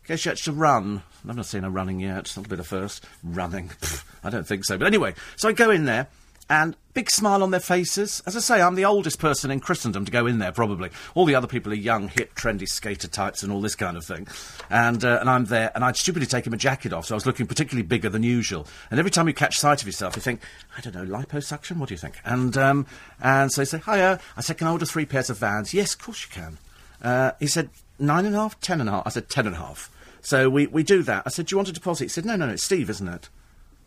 Guess 0.09 0.25
you 0.25 0.29
had 0.29 0.39
to 0.39 0.51
run. 0.51 1.03
I've 1.29 1.35
not 1.35 1.45
seen 1.45 1.61
her 1.61 1.69
running 1.69 1.99
yet. 1.99 2.35
A 2.35 2.41
bit 2.41 2.59
of 2.59 2.65
first. 2.65 3.05
Running. 3.23 3.69
I 4.23 4.31
don't 4.31 4.47
think 4.47 4.65
so. 4.65 4.75
But 4.75 4.87
anyway, 4.87 5.13
so 5.35 5.49
I 5.49 5.51
go 5.51 5.69
in 5.69 5.85
there, 5.85 6.07
and 6.49 6.75
big 6.95 7.11
smile 7.11 7.43
on 7.43 7.51
their 7.51 7.59
faces. 7.59 8.23
As 8.25 8.35
I 8.35 8.39
say, 8.39 8.59
I'm 8.59 8.73
the 8.73 8.85
oldest 8.85 9.19
person 9.19 9.51
in 9.51 9.59
Christendom 9.59 10.05
to 10.05 10.11
go 10.11 10.25
in 10.25 10.39
there, 10.39 10.51
probably. 10.51 10.89
All 11.13 11.25
the 11.25 11.35
other 11.35 11.45
people 11.45 11.71
are 11.71 11.75
young, 11.75 12.07
hip, 12.07 12.33
trendy 12.33 12.67
skater 12.67 13.07
types 13.07 13.43
and 13.43 13.51
all 13.51 13.61
this 13.61 13.75
kind 13.75 13.95
of 13.95 14.03
thing. 14.03 14.27
And, 14.71 15.05
uh, 15.05 15.19
and 15.21 15.29
I'm 15.29 15.45
there, 15.45 15.71
and 15.75 15.85
I'd 15.85 15.95
stupidly 15.95 16.25
taken 16.25 16.49
my 16.49 16.57
jacket 16.57 16.91
off, 16.91 17.05
so 17.05 17.13
I 17.13 17.17
was 17.17 17.27
looking 17.27 17.45
particularly 17.45 17.85
bigger 17.85 18.09
than 18.09 18.23
usual. 18.23 18.65
And 18.89 18.99
every 18.99 19.11
time 19.11 19.27
you 19.27 19.35
catch 19.35 19.59
sight 19.59 19.83
of 19.83 19.87
yourself, 19.87 20.15
you 20.15 20.23
think, 20.23 20.41
I 20.75 20.81
don't 20.81 20.95
know, 20.95 21.05
liposuction? 21.05 21.77
What 21.77 21.89
do 21.89 21.93
you 21.93 21.99
think? 21.99 22.15
And, 22.25 22.57
um, 22.57 22.87
and 23.21 23.51
so 23.51 23.61
they 23.61 23.65
say, 23.65 23.77
hiya. 23.77 24.19
I 24.35 24.41
said, 24.41 24.57
can 24.57 24.65
I 24.65 24.71
order 24.71 24.87
three 24.87 25.05
pairs 25.05 25.29
of 25.29 25.37
Vans? 25.37 25.71
Yes, 25.71 25.93
of 25.93 26.01
course 26.01 26.25
you 26.25 26.31
can. 26.31 26.57
Uh, 26.99 27.33
he 27.39 27.45
said, 27.45 27.69
nine 27.99 28.25
and 28.25 28.35
a 28.35 28.39
half, 28.39 28.59
ten 28.59 28.79
and 28.79 28.89
a 28.89 28.93
half. 28.93 29.03
I 29.05 29.11
said, 29.11 29.29
ten 29.29 29.45
and 29.45 29.55
a 29.55 29.59
half. 29.59 29.91
So 30.21 30.49
we, 30.49 30.67
we 30.67 30.83
do 30.83 31.03
that. 31.03 31.23
I 31.25 31.29
said, 31.29 31.47
do 31.47 31.53
you 31.53 31.57
want 31.57 31.69
a 31.69 31.73
deposit? 31.73 32.05
He 32.05 32.09
said, 32.09 32.25
no, 32.25 32.35
no, 32.35 32.45
no, 32.45 32.53
it's 32.53 32.63
Steve, 32.63 32.89
isn't 32.89 33.07
it? 33.07 33.29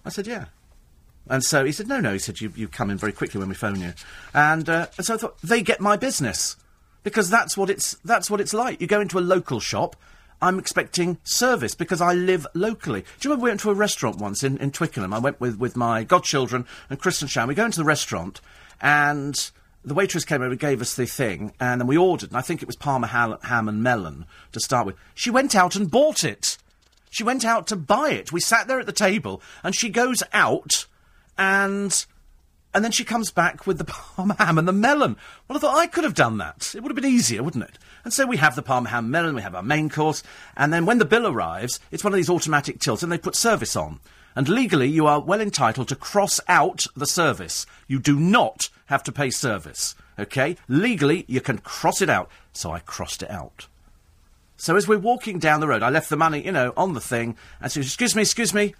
I 0.05 0.09
said, 0.09 0.27
yeah. 0.27 0.47
And 1.29 1.45
so 1.45 1.65
he 1.65 1.73
said, 1.73 1.89
no, 1.89 2.01
no. 2.01 2.13
He 2.13 2.19
said, 2.19 2.41
you, 2.41 2.53
you 2.57 2.69
come 2.69 2.91
in 2.91 2.99
very 2.99 3.13
quickly 3.13 3.39
when 3.39 3.49
we 3.49 3.55
phone 3.55 3.81
you. 3.81 3.93
And, 4.35 4.69
uh, 4.69 4.87
and 4.97 5.07
so 5.07 5.15
I 5.15 5.17
thought, 5.19 5.41
they 5.43 5.63
get 5.63 5.81
my 5.81 5.97
business. 5.97 6.57
Because 7.05 7.31
that's 7.31 7.57
what 7.57 7.69
it's, 7.69 7.95
that's 8.05 8.31
what 8.31 8.41
it's 8.41 8.55
like. 8.55 8.81
You 8.81 8.87
go 8.87 9.01
into 9.01 9.19
a 9.19 9.21
local 9.21 9.59
shop, 9.61 9.97
I'm 10.41 10.59
expecting 10.59 11.19
service 11.23 11.75
because 11.75 12.01
I 12.01 12.15
live 12.15 12.47
locally. 12.55 13.03
Do 13.03 13.07
you 13.21 13.31
remember 13.31 13.45
we 13.45 13.51
went 13.51 13.61
to 13.61 13.71
a 13.71 13.75
restaurant 13.75 14.19
once 14.19 14.43
in, 14.43 14.59
in 14.59 14.73
Twickenham? 14.73 15.13
I 15.13 15.19
went 15.21 15.41
with, 15.41 15.59
with 15.59 15.77
my 15.77 16.03
godchildren 16.03 16.67
and 16.91 16.99
Chris 16.99 17.23
and 17.23 17.31
Shan. 17.31 17.49
We 17.49 17.55
go 17.55 17.65
into 17.65 17.79
the 17.79 17.85
restaurant 17.85 18.41
and 18.81 19.51
the 19.85 19.95
waitress 19.95 20.25
came 20.25 20.43
over 20.43 20.51
and 20.51 20.61
gave 20.61 20.81
us 20.81 20.95
the 20.95 21.07
thing 21.07 21.53
and 21.61 21.81
then 21.81 21.89
we 21.89 21.97
ordered, 21.97 22.31
and 22.31 22.37
I 22.37 22.43
think 22.43 22.63
it 22.63 22.67
was 22.67 22.77
Parma 22.77 23.07
ha- 23.09 23.39
ham 23.43 23.69
and 23.69 23.83
melon 23.83 24.27
to 24.53 24.61
start 24.61 24.87
with. 24.87 24.97
She 25.15 25.31
went 25.31 25.55
out 25.55 25.75
and 25.77 25.91
bought 25.91 26.25
it. 26.25 26.57
She 27.11 27.25
went 27.25 27.45
out 27.45 27.67
to 27.69 27.77
buy 27.77 28.11
it. 28.11 28.33
We 28.33 28.41
sat 28.41 28.69
there 28.69 28.81
at 28.81 28.87
the 28.87 28.93
table 28.93 29.43
and 29.63 29.75
she 29.75 29.89
goes 29.89 30.23
out 30.33 30.87
and 31.37 32.07
and 32.75 32.83
then 32.83 32.93
she 32.93 33.05
comes 33.05 33.31
back 33.31 33.67
with 33.67 33.79
the 33.79 33.85
parma 34.17 34.35
ham 34.39 34.59
and 34.59 34.67
the 34.67 34.73
melon. 34.73 35.17
Well, 35.47 35.59
I 35.59 35.61
thought 35.61 35.77
I 35.77 35.87
could 35.87 36.05
have 36.05 36.15
done 36.15 36.39
that. 36.39 36.75
It 36.75 36.83
would 36.83 36.91
have 36.91 36.97
been 36.97 37.11
easier, 37.11 37.43
wouldn't 37.43 37.65
it? 37.65 37.79
And 38.05 38.13
so 38.13 38.27
we 38.27 38.39
have 38.39 38.57
the 38.57 38.63
parma 38.63 38.89
ham 38.89 39.11
melon, 39.11 39.35
we 39.35 39.43
have 39.43 39.55
our 39.55 39.63
main 39.63 39.91
course, 39.91 40.23
and 40.57 40.73
then 40.73 40.87
when 40.87 40.99
the 40.99 41.05
bill 41.05 41.27
arrives, 41.27 41.79
it's 41.91 42.03
one 42.03 42.13
of 42.13 42.17
these 42.17 42.31
automatic 42.31 42.81
tills, 42.81 43.03
and 43.03 43.13
they 43.13 43.19
put 43.19 43.37
service 43.37 43.77
on. 43.77 44.01
And 44.35 44.49
legally, 44.49 44.89
you 44.89 45.07
are 45.07 45.21
well 45.21 45.41
entitled 45.41 45.89
to 45.89 45.97
cross 45.97 46.41
out 46.49 46.87
the 46.97 47.07
service. 47.07 47.67
You 47.87 47.99
do 47.99 48.19
not 48.19 48.71
have 48.87 49.03
to 49.05 49.13
pay 49.13 49.31
service. 49.31 49.95
Okay? 50.19 50.57
Legally, 50.69 51.25
you 51.29 51.41
can 51.41 51.59
cross 51.59 52.03
it 52.03 52.11
out. 52.11 52.31
So 52.53 52.71
I 52.71 52.81
crossed 52.81 53.23
it 53.23 53.31
out. 53.31 53.67
So 54.63 54.77
as 54.77 54.87
we're 54.87 54.97
walking 54.97 55.41
down 55.41 55.59
the 55.59 55.67
road, 55.67 55.83
I 55.83 55.91
left 55.91 56.09
the 56.09 56.17
money, 56.17 56.45
you 56.45 56.53
know, 56.53 56.73
on 56.77 56.93
the 56.93 57.01
thing, 57.01 57.37
and 57.61 57.73
she 57.73 57.83
said, 57.83 57.87
"Excuse 57.87 58.15
me, 58.15 58.23
excuse 58.23 58.55
me, 58.55 58.77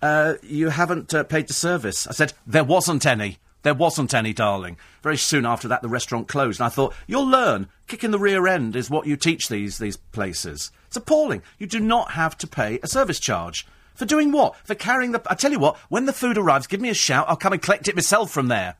uh, 0.00 0.34
you 0.42 0.70
haven't 0.70 1.12
uh, 1.12 1.24
paid 1.24 1.46
the 1.46 1.52
service." 1.52 2.06
I 2.06 2.12
said, 2.12 2.32
"There 2.46 2.64
wasn't 2.64 3.04
any. 3.04 3.36
There 3.62 3.74
wasn't 3.74 4.14
any, 4.14 4.32
darling." 4.32 4.78
Very 5.02 5.18
soon 5.18 5.44
after 5.44 5.68
that, 5.68 5.82
the 5.82 5.90
restaurant 5.90 6.26
closed, 6.26 6.58
and 6.58 6.66
I 6.66 6.70
thought, 6.70 6.94
"You'll 7.06 7.28
learn. 7.28 7.68
Kicking 7.86 8.12
the 8.12 8.18
rear 8.18 8.46
end 8.46 8.76
is 8.76 8.88
what 8.88 9.06
you 9.06 9.14
teach 9.14 9.48
these 9.48 9.76
these 9.76 9.98
places. 9.98 10.70
It's 10.86 10.96
appalling. 10.96 11.42
You 11.58 11.66
do 11.66 11.80
not 11.80 12.12
have 12.12 12.38
to 12.38 12.46
pay 12.46 12.78
a 12.82 12.88
service 12.88 13.20
charge." 13.20 13.66
For 13.94 14.06
doing 14.06 14.32
what? 14.32 14.56
For 14.64 14.74
carrying 14.74 15.12
the. 15.12 15.22
I 15.26 15.34
tell 15.34 15.52
you 15.52 15.58
what, 15.58 15.76
when 15.90 16.06
the 16.06 16.14
food 16.14 16.38
arrives, 16.38 16.66
give 16.66 16.80
me 16.80 16.88
a 16.88 16.94
shout. 16.94 17.26
I'll 17.28 17.36
come 17.36 17.52
and 17.52 17.60
collect 17.60 17.88
it 17.88 17.94
myself 17.94 18.30
from 18.30 18.48
there. 18.48 18.76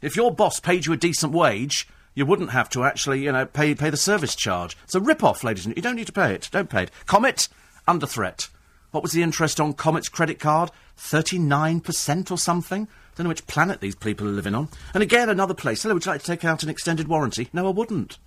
If 0.00 0.16
your 0.16 0.32
boss 0.32 0.60
paid 0.60 0.86
you 0.86 0.92
a 0.92 0.96
decent 0.96 1.32
wage, 1.32 1.88
you 2.14 2.24
wouldn't 2.26 2.50
have 2.50 2.68
to 2.70 2.84
actually, 2.84 3.24
you 3.24 3.32
know, 3.32 3.46
pay 3.46 3.74
pay 3.74 3.90
the 3.90 3.96
service 3.96 4.34
charge. 4.34 4.76
It's 4.84 4.94
a 4.94 5.00
rip-off, 5.00 5.44
ladies 5.44 5.66
and 5.66 5.74
gentlemen. 5.74 5.76
you 5.76 5.82
don't 5.82 5.96
need 5.96 6.06
to 6.06 6.12
pay 6.12 6.34
it. 6.34 6.48
Don't 6.52 6.70
pay 6.70 6.84
it. 6.84 6.90
Comet 7.06 7.48
under 7.86 8.06
threat. 8.06 8.48
What 8.90 9.02
was 9.02 9.12
the 9.12 9.22
interest 9.22 9.60
on 9.60 9.74
Comet's 9.74 10.08
credit 10.08 10.38
card? 10.38 10.70
Thirty-nine 10.96 11.80
percent 11.80 12.30
or 12.30 12.38
something. 12.38 12.88
Don't 13.14 13.24
know 13.24 13.28
which 13.28 13.46
planet 13.46 13.80
these 13.80 13.96
people 13.96 14.28
are 14.28 14.32
living 14.32 14.54
on. 14.54 14.68
And 14.94 15.02
again, 15.02 15.28
another 15.28 15.54
place. 15.54 15.82
Hello, 15.82 15.94
would 15.94 16.06
you 16.06 16.12
like 16.12 16.20
to 16.20 16.26
take 16.26 16.44
out 16.44 16.62
an 16.62 16.68
extended 16.68 17.08
warranty? 17.08 17.48
No, 17.52 17.66
I 17.66 17.70
wouldn't. 17.70 18.18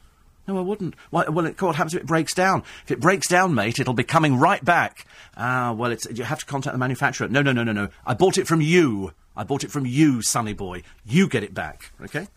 No, 0.48 0.58
I 0.58 0.62
wouldn't. 0.62 0.96
Why, 1.12 1.30
well, 1.30 1.46
it, 1.46 1.62
what 1.62 1.76
happens 1.76 1.94
if 1.94 2.02
it 2.02 2.08
breaks 2.08 2.34
down? 2.34 2.64
If 2.84 2.92
it 2.92 3.00
breaks 3.00 3.28
down, 3.28 3.54
mate, 3.54 3.80
it'll 3.80 3.94
be 3.94 4.04
coming 4.04 4.38
right 4.38 4.64
back. 4.64 5.06
Ah, 5.38 5.72
well, 5.72 5.96
you 6.14 6.24
have 6.24 6.40
to 6.40 6.46
contact 6.46 6.74
the 6.74 6.80
manufacturer. 6.80 7.28
No, 7.28 7.42
no, 7.42 7.52
no, 7.52 7.64
no, 7.64 7.72
no. 7.72 7.90
I 8.06 8.16
bought 8.16 8.38
it 8.38 8.48
from 8.48 8.60
you. 8.60 9.14
I 9.36 9.44
bought 9.44 9.64
it 9.64 9.72
from 9.72 9.86
you, 9.86 10.22
sonny 10.22 10.54
boy. 10.54 10.84
You 11.06 11.28
get 11.28 11.44
it 11.44 11.54
back, 11.54 11.92
okay? 12.04 12.28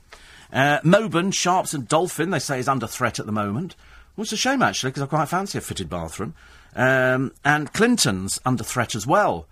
Uh, 0.53 0.81
Moben, 0.81 1.35
Sharps 1.35 1.75
and 1.75 1.89
Dolphin, 1.89 2.31
they 2.31 2.39
say, 2.39 2.61
is 2.61 2.69
under 2.69 2.87
threat 2.87 3.19
at 3.19 3.27
the 3.27 3.33
moment. 3.33 3.75
Well, 4.17 4.23
it's 4.23 4.33
a 4.33 4.37
shame, 4.37 4.63
actually, 4.63 4.91
because 4.91 5.03
I 5.03 5.07
quite 5.07 5.29
fancy 5.29 5.59
a 5.59 5.61
fitted 5.61 5.91
bathroom. 5.91 6.35
Um, 6.77 7.33
and 7.45 7.73
Clinton's 7.73 8.41
under 8.45 8.63
threat 8.63 8.95
as 8.95 9.07
well, 9.07 9.47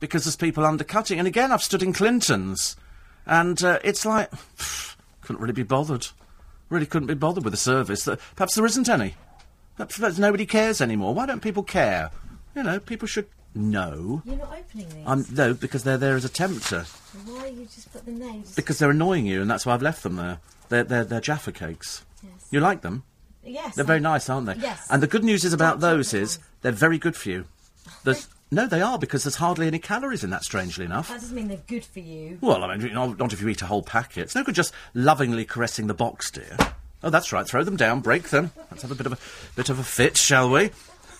because 0.00 0.24
there's 0.24 0.36
people 0.36 0.64
undercutting. 0.64 1.18
And 1.18 1.28
again, 1.28 1.52
I've 1.52 1.62
stood 1.62 1.82
in 1.82 1.92
Clinton's, 1.92 2.76
and 3.26 3.62
uh, 3.62 3.78
it's 3.84 4.04
like, 4.04 4.30
pff, 4.30 4.96
couldn't 5.22 5.40
really 5.40 5.54
be 5.54 5.62
bothered. 5.62 6.08
Really 6.68 6.86
couldn't 6.86 7.08
be 7.08 7.14
bothered 7.14 7.44
with 7.44 7.52
the 7.52 7.58
service. 7.58 8.04
That 8.04 8.18
Perhaps 8.34 8.56
there 8.56 8.66
isn't 8.66 8.88
any. 8.88 9.14
Perhaps 9.76 10.18
nobody 10.18 10.46
cares 10.46 10.80
anymore. 10.80 11.14
Why 11.14 11.26
don't 11.26 11.42
people 11.42 11.62
care? 11.62 12.10
You 12.54 12.62
know, 12.62 12.80
people 12.80 13.08
should 13.08 13.26
know. 13.54 14.22
You're 14.24 14.36
not 14.36 14.56
opening 14.58 14.88
these. 14.88 15.06
Um, 15.06 15.26
no, 15.32 15.54
because 15.54 15.84
they're 15.84 15.98
there 15.98 16.16
as 16.16 16.24
a 16.24 16.28
tempter. 16.28 16.84
Why 17.26 17.46
you 17.46 17.64
just 17.66 17.92
put 17.92 18.04
them 18.04 18.18
there? 18.18 18.34
Because 18.56 18.78
they're 18.78 18.90
annoying 18.90 19.26
you, 19.26 19.40
and 19.40 19.50
that's 19.50 19.64
why 19.66 19.74
I've 19.74 19.82
left 19.82 20.02
them 20.02 20.16
there. 20.16 20.40
They're, 20.68 20.84
they're, 20.84 21.04
they're 21.04 21.20
Jaffa 21.20 21.52
cakes. 21.52 22.04
Yes. 22.22 22.48
You 22.50 22.60
like 22.60 22.82
them? 22.82 23.04
Yes. 23.44 23.74
They're 23.74 23.84
very 23.84 24.00
nice, 24.00 24.28
aren't 24.28 24.46
they? 24.46 24.54
Yes. 24.54 24.86
And 24.90 25.02
the 25.02 25.06
good 25.06 25.24
news 25.24 25.44
is 25.44 25.52
about 25.52 25.80
Don't 25.80 25.96
those 25.96 26.14
is 26.14 26.38
they're 26.62 26.72
very 26.72 26.98
good 26.98 27.16
for 27.16 27.28
you. 27.30 27.44
There's, 28.04 28.28
no, 28.50 28.66
they 28.66 28.80
are, 28.80 28.98
because 28.98 29.24
there's 29.24 29.36
hardly 29.36 29.66
any 29.66 29.78
calories 29.78 30.22
in 30.22 30.30
that, 30.30 30.44
strangely 30.44 30.84
enough. 30.84 31.08
That 31.08 31.20
doesn't 31.20 31.34
mean 31.34 31.48
they're 31.48 31.58
good 31.66 31.84
for 31.84 32.00
you. 32.00 32.38
Well, 32.40 32.62
I 32.62 32.76
mean, 32.76 32.94
not, 32.94 33.18
not 33.18 33.32
if 33.32 33.40
you 33.40 33.48
eat 33.48 33.62
a 33.62 33.66
whole 33.66 33.82
packet. 33.82 34.22
It's 34.22 34.34
no 34.34 34.44
good 34.44 34.54
just 34.54 34.72
lovingly 34.94 35.44
caressing 35.44 35.86
the 35.86 35.94
box, 35.94 36.30
dear. 36.30 36.56
Oh, 37.02 37.10
that's 37.10 37.32
right. 37.32 37.46
Throw 37.46 37.64
them 37.64 37.76
down, 37.76 38.00
break 38.00 38.30
them. 38.30 38.52
Let's 38.70 38.82
have 38.82 38.90
a 38.90 38.94
bit 38.94 39.06
of 39.06 39.12
a 39.12 39.18
bit 39.56 39.68
of 39.68 39.78
a 39.78 39.84
fit, 39.84 40.16
shall 40.16 40.50
we? 40.50 40.70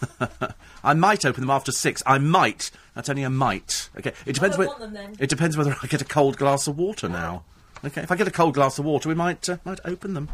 I 0.85 0.95
might 0.95 1.25
open 1.25 1.41
them 1.43 1.51
after 1.51 1.73
six. 1.73 2.03
I 2.07 2.19
might. 2.19 2.71
That's 2.95 3.09
only 3.09 3.23
a 3.23 3.31
might. 3.31 3.89
Okay. 3.99 4.13
It 4.27 4.35
depends. 4.35 4.57
don't 4.57 4.67
whe- 4.67 4.81
want 4.81 4.93
them. 4.93 5.13
It 5.19 5.29
depends 5.31 5.57
whether 5.57 5.77
I 5.83 5.87
get 5.87 6.03
a 6.03 6.05
cold 6.07 6.37
glass 6.37 6.67
of 6.67 6.79
water 6.79 7.09
now. 7.09 7.45
Okay. 7.85 8.03
If 8.03 8.11
I 8.11 8.17
get 8.17 8.29
a 8.29 8.33
cold 8.33 8.55
glass 8.55 8.79
of 8.79 8.85
water, 8.85 9.09
we 9.09 9.15
might 9.15 9.49
uh, 9.49 9.59
might 9.65 9.81
open 9.85 10.15
them. 10.15 10.29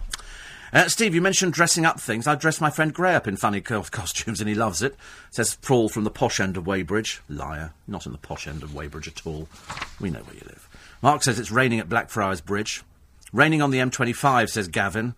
Uh, 0.73 0.87
Steve, 0.87 1.17
you 1.17 1.21
mentioned 1.21 1.53
dressing 1.53 1.85
up 1.85 1.99
things. 1.99 2.29
I 2.29 2.37
dressed 2.37 2.61
my 2.61 2.71
friend 2.71 2.95
Gray 2.95 3.17
up 3.17 3.27
in 3.27 3.37
funny 3.37 3.61
co- 3.61 3.83
costumes, 3.91 4.41
and 4.41 4.49
he 4.49 4.55
loves 4.55 4.83
it. 4.83 4.95
Says 5.31 5.57
Paul 5.63 5.89
from 5.89 6.05
the 6.05 6.11
posh 6.11 6.39
end 6.39 6.57
of 6.57 6.67
Weybridge. 6.67 7.23
Liar. 7.29 7.73
Not 7.89 8.07
in 8.07 8.13
the 8.13 8.19
posh 8.19 8.47
end 8.47 8.63
of 8.63 8.75
Weybridge 8.75 9.09
at 9.09 9.27
all. 9.27 9.49
We 10.01 10.11
know 10.11 10.21
where 10.21 10.35
you 10.35 10.43
live. 10.47 10.69
Mark 11.03 11.23
says 11.23 11.39
it's 11.39 11.51
raining 11.51 11.81
at 11.81 11.89
Blackfriars 11.89 12.41
Bridge. 12.41 12.83
Raining 13.33 13.63
on 13.63 13.71
the 13.71 13.79
M25, 13.79 14.49
says 14.51 14.69
Gavin. 14.69 15.15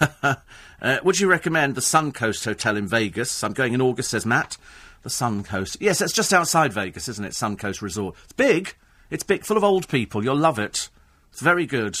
uh, 0.80 0.98
would 1.04 1.20
you 1.20 1.28
recommend 1.28 1.74
the 1.74 1.80
Suncoast 1.80 2.44
Hotel 2.44 2.76
in 2.76 2.86
Vegas? 2.86 3.42
I'm 3.42 3.52
going 3.52 3.74
in 3.74 3.80
August, 3.80 4.10
says 4.10 4.26
Matt. 4.26 4.56
The 5.02 5.10
Suncoast. 5.10 5.76
Yes, 5.80 6.00
it's 6.00 6.12
just 6.12 6.32
outside 6.32 6.72
Vegas, 6.72 7.08
isn't 7.08 7.24
it? 7.24 7.32
Suncoast 7.32 7.82
Resort. 7.82 8.16
It's 8.24 8.32
big. 8.32 8.74
It's 9.10 9.22
big, 9.22 9.44
full 9.44 9.56
of 9.56 9.64
old 9.64 9.88
people. 9.88 10.24
You'll 10.24 10.36
love 10.36 10.58
it. 10.58 10.88
It's 11.30 11.40
very 11.40 11.66
good. 11.66 11.98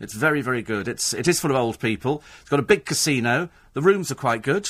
It's 0.00 0.14
very, 0.14 0.40
very 0.40 0.62
good. 0.62 0.88
It's 0.88 1.12
it 1.12 1.26
is 1.26 1.40
full 1.40 1.50
of 1.50 1.56
old 1.56 1.78
people. 1.78 2.22
It's 2.40 2.50
got 2.50 2.60
a 2.60 2.64
big 2.64 2.84
casino. 2.84 3.48
The 3.72 3.82
rooms 3.82 4.10
are 4.10 4.16
quite 4.16 4.42
good. 4.42 4.68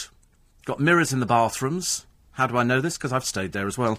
Got 0.64 0.80
mirrors 0.80 1.12
in 1.12 1.20
the 1.20 1.26
bathrooms. 1.26 2.06
How 2.32 2.46
do 2.48 2.56
I 2.56 2.64
know 2.64 2.80
this? 2.80 2.96
Because 2.96 3.12
I've 3.12 3.24
stayed 3.24 3.52
there 3.52 3.66
as 3.66 3.78
well. 3.78 3.98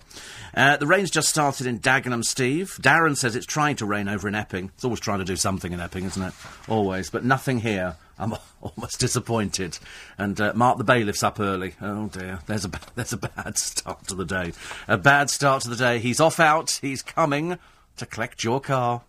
Uh, 0.54 0.76
the 0.76 0.88
rain's 0.88 1.10
just 1.10 1.30
started 1.30 1.68
in 1.68 1.80
Dagenham, 1.80 2.24
Steve. 2.24 2.78
Darren 2.82 3.15
says 3.15 3.36
it's 3.36 3.46
trying 3.46 3.78
to 3.78 3.86
rain 3.86 4.10
over 4.10 4.28
in 4.28 4.36
Epping. 4.36 4.72
It's 4.76 4.84
always 4.84 5.00
trying 5.00 5.20
to 5.20 5.26
do 5.26 5.38
something 5.38 5.72
in 5.72 5.80
Epping, 5.80 6.04
isn't 6.06 6.22
it? 6.22 6.34
Always. 6.68 7.10
But 7.10 7.24
nothing 7.24 7.60
here. 7.62 7.96
I'm 8.17 8.34
almost 8.62 8.99
disappointed. 8.99 9.78
And 10.17 10.39
uh, 10.39 10.54
Mark 10.56 10.78
the 10.78 10.84
bailiff's 10.84 11.23
up 11.23 11.39
early. 11.39 11.75
Oh 11.82 12.08
dear, 12.08 12.39
there's 12.47 12.65
a 12.65 12.71
there's 12.95 13.13
a 13.13 13.17
bad 13.17 13.58
start 13.58 14.08
to 14.08 14.15
the 14.15 14.25
day. 14.25 14.54
A 14.88 14.97
bad 14.97 15.30
start 15.30 15.63
to 15.63 15.69
the 15.69 15.75
day. 15.75 15.99
He's 15.99 16.19
off 16.19 16.39
out. 16.39 16.80
He's 16.82 17.01
coming 17.01 17.58
to 17.97 18.06
collect 18.06 18.43
your 18.43 18.60
car. 18.60 19.01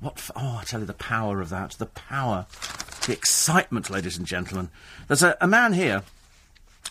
What? 0.00 0.14
F- 0.16 0.30
oh, 0.36 0.58
I 0.60 0.64
tell 0.64 0.80
you, 0.80 0.86
the 0.86 0.94
power 0.94 1.40
of 1.40 1.48
that. 1.50 1.72
The 1.72 1.86
power, 1.86 2.46
the 3.06 3.12
excitement, 3.12 3.90
ladies 3.90 4.16
and 4.16 4.26
gentlemen. 4.26 4.70
There's 5.08 5.22
a, 5.22 5.36
a 5.40 5.48
man 5.48 5.72
here 5.72 6.02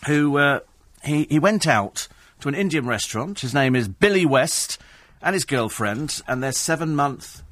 who 0.06 0.36
uh, 0.38 0.60
he 1.04 1.24
he 1.24 1.38
went 1.38 1.66
out 1.66 2.08
to 2.40 2.48
an 2.48 2.54
Indian 2.54 2.86
restaurant. 2.86 3.40
His 3.40 3.54
name 3.54 3.74
is 3.74 3.88
Billy 3.88 4.26
West, 4.26 4.78
and 5.22 5.34
his 5.34 5.44
girlfriend, 5.44 6.22
and 6.28 6.42
their 6.42 6.52
seven 6.52 6.94
month. 6.94 7.42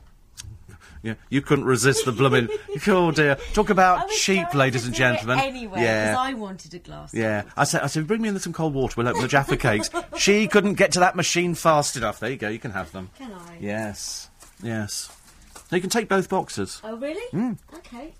Yeah, 1.07 1.14
you 1.31 1.40
couldn't 1.40 1.66
resist 1.66 2.05
the 2.05 2.11
blooming. 2.12 2.49
oh 2.88 3.12
dear! 3.12 3.37
Talk 3.55 3.71
about 3.71 4.09
was 4.09 4.19
cheap, 4.19 4.53
ladies 4.55 4.87
and 4.87 4.95
gentlemen. 4.95 5.38
Anyway, 5.38 5.81
yeah, 5.81 6.11
because 6.11 6.27
I 6.27 6.35
wanted 6.35 6.75
a 6.75 6.79
glass. 6.81 7.14
yeah. 7.14 7.45
I 7.57 7.62
said, 7.62 7.83
I 7.83 7.87
said, 7.87 8.07
bring 8.09 8.23
me 8.23 8.29
in 8.29 8.38
some 8.40 8.53
cold 8.53 8.75
water. 8.75 8.95
We'll 8.97 9.09
open 9.09 9.23
the 9.23 9.29
Jaffa 9.29 9.57
cakes. 9.57 9.88
She 10.16 10.49
couldn't 10.49 10.75
get 10.75 10.92
to 10.92 11.01
that 11.01 11.14
machine 11.14 11.55
fast 11.55 11.97
enough. 11.97 12.19
There 12.21 12.31
you 12.31 12.37
go. 12.37 12.49
You 12.49 12.59
can 12.59 12.73
have 12.73 12.90
them. 12.90 13.11
Can 13.19 13.33
I? 13.33 13.59
Yes, 13.61 14.31
yes. 14.62 15.11
Now 15.71 15.77
you 15.77 15.81
can 15.81 15.90
take 15.90 16.09
both 16.09 16.29
boxes. 16.29 16.81
Oh, 16.83 16.97
really? 16.97 17.27
Hmm. 17.31 17.53
Okay. 17.75 18.14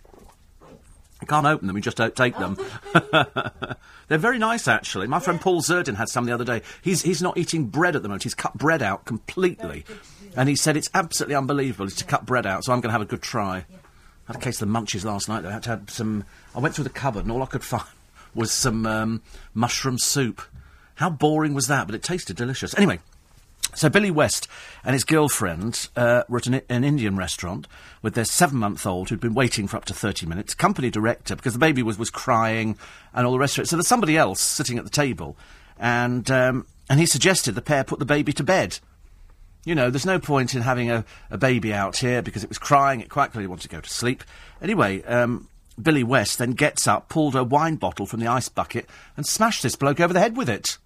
You 1.27 1.29
can't 1.29 1.47
open 1.47 1.67
them. 1.67 1.75
You 1.75 1.83
just 1.83 1.97
don't 1.97 2.15
take 2.15 2.39
them. 2.39 2.57
They're 4.09 4.17
very 4.17 4.39
nice, 4.39 4.69
actually. 4.69 5.09
My 5.09 5.19
friend 5.19 5.41
Paul 5.41 5.61
Zerdin 5.61 5.97
had 5.97 6.09
some 6.09 6.25
the 6.25 6.33
other 6.33 6.45
day. 6.45 6.63
He's 6.83 7.03
he's 7.03 7.21
not 7.21 7.37
eating 7.37 7.67
bread 7.67 7.97
at 7.97 8.03
the 8.03 8.09
moment. 8.09 8.23
He's 8.23 8.35
cut 8.37 8.55
bread 8.55 8.81
out 8.81 9.07
completely, 9.07 9.85
and 10.37 10.49
he 10.49 10.55
said 10.55 10.77
it's 10.77 10.89
absolutely 10.95 11.35
unbelievable. 11.35 11.91
To 11.91 12.05
cut 12.05 12.27
bread 12.27 12.47
out. 12.47 12.63
So 12.63 12.73
I'm 12.73 12.81
going 12.81 12.91
to 12.91 12.93
have 12.93 13.01
a 13.01 13.07
good 13.07 13.23
try. 13.23 13.57
I 13.57 13.65
had 14.29 14.37
a 14.37 14.39
case 14.39 14.63
of 14.63 14.69
the 14.69 14.79
munchies 14.79 15.05
last 15.05 15.29
night. 15.29 15.45
I 15.45 15.51
had 15.51 15.65
to 15.65 15.71
have 15.71 15.91
some. 15.91 16.23
I 16.55 16.61
went 16.61 16.77
through 16.77 16.85
the 16.85 16.91
cupboard, 16.91 17.25
and 17.25 17.33
all 17.33 17.43
I 17.43 17.47
could 17.47 17.65
find 17.65 17.83
was 18.33 18.53
some 18.53 18.87
um, 18.87 19.23
mushroom 19.53 19.99
soup. 19.99 20.43
How 20.95 21.11
boring 21.11 21.55
was 21.55 21.67
that? 21.67 21.87
But 21.87 21.97
it 21.97 22.05
tasted 22.05 22.37
delicious. 22.37 22.73
Anyway, 22.77 23.01
so 23.75 23.89
Billy 23.89 24.11
West 24.11 24.49
and 24.85 24.95
his 24.95 25.05
girlfriend 25.05 25.89
uh, 25.97 26.23
were 26.29 26.39
at 26.39 26.47
an, 26.47 26.63
an 26.69 26.85
Indian 26.85 27.17
restaurant 27.17 27.67
with 28.01 28.15
their 28.15 28.25
seven-month-old 28.25 29.09
who'd 29.09 29.21
been 29.21 29.35
waiting 29.35 29.67
for 29.67 29.77
up 29.77 29.85
to 29.87 29.95
thirty 29.95 30.27
minutes. 30.27 30.55
Company 30.55 30.91
director, 30.91 31.37
because 31.37 31.53
the 31.53 31.59
baby 31.59 31.83
was 31.83 31.99
was 31.99 32.11
crying 32.11 32.79
and 33.13 33.27
all 33.27 33.33
the 33.33 33.39
rest 33.39 33.59
of 33.59 33.65
it. 33.65 33.69
So 33.69 33.77
there's 33.77 33.89
somebody 33.89 34.17
else 34.17 34.41
sitting 34.41 34.79
at 34.79 34.85
the 34.85 34.91
table, 34.91 35.37
and 35.79 36.31
um, 36.31 36.67
and 36.89 37.01
he 37.01 37.07
suggested 37.07 37.55
the 37.55 37.63
pair 37.63 37.85
put 37.85 37.99
the 37.99 38.05
baby 38.05 38.33
to 38.35 38.45
bed. 38.45 38.79
You 39.65 39.75
know, 39.75 39.91
there's 39.91 40.07
no 40.07 40.21
point 40.21 40.55
in 40.55 40.63
having 40.63 40.93
a, 40.93 41.05
a 41.29 41.37
baby 41.37 41.75
out 41.75 41.97
here 41.97 42.23
because 42.23 42.45
it 42.45 42.49
was 42.49 42.59
crying. 42.59 43.01
It 43.01 43.11
quite 43.11 43.33
clearly 43.33 43.49
wanted 43.49 43.69
to 43.69 43.77
go 43.77 43.81
to 43.81 43.91
sleep. 43.91 44.23
Anyway, 44.63 45.03
um, 45.03 45.49
Billy 45.83 46.05
West 46.05 46.39
then 46.39 46.53
gets 46.53 46.87
up, 46.87 47.09
pulled 47.09 47.35
a 47.35 47.43
wine 47.43 47.75
bottle 47.75 48.07
from 48.07 48.21
the 48.21 48.29
ice 48.29 48.49
bucket, 48.49 48.89
and 49.17 49.27
smashed 49.27 49.65
this 49.65 49.75
bloke 49.75 49.99
over 49.99 50.15
the 50.15 50.21
head 50.21 50.37
with 50.37 50.49
it. 50.49 50.79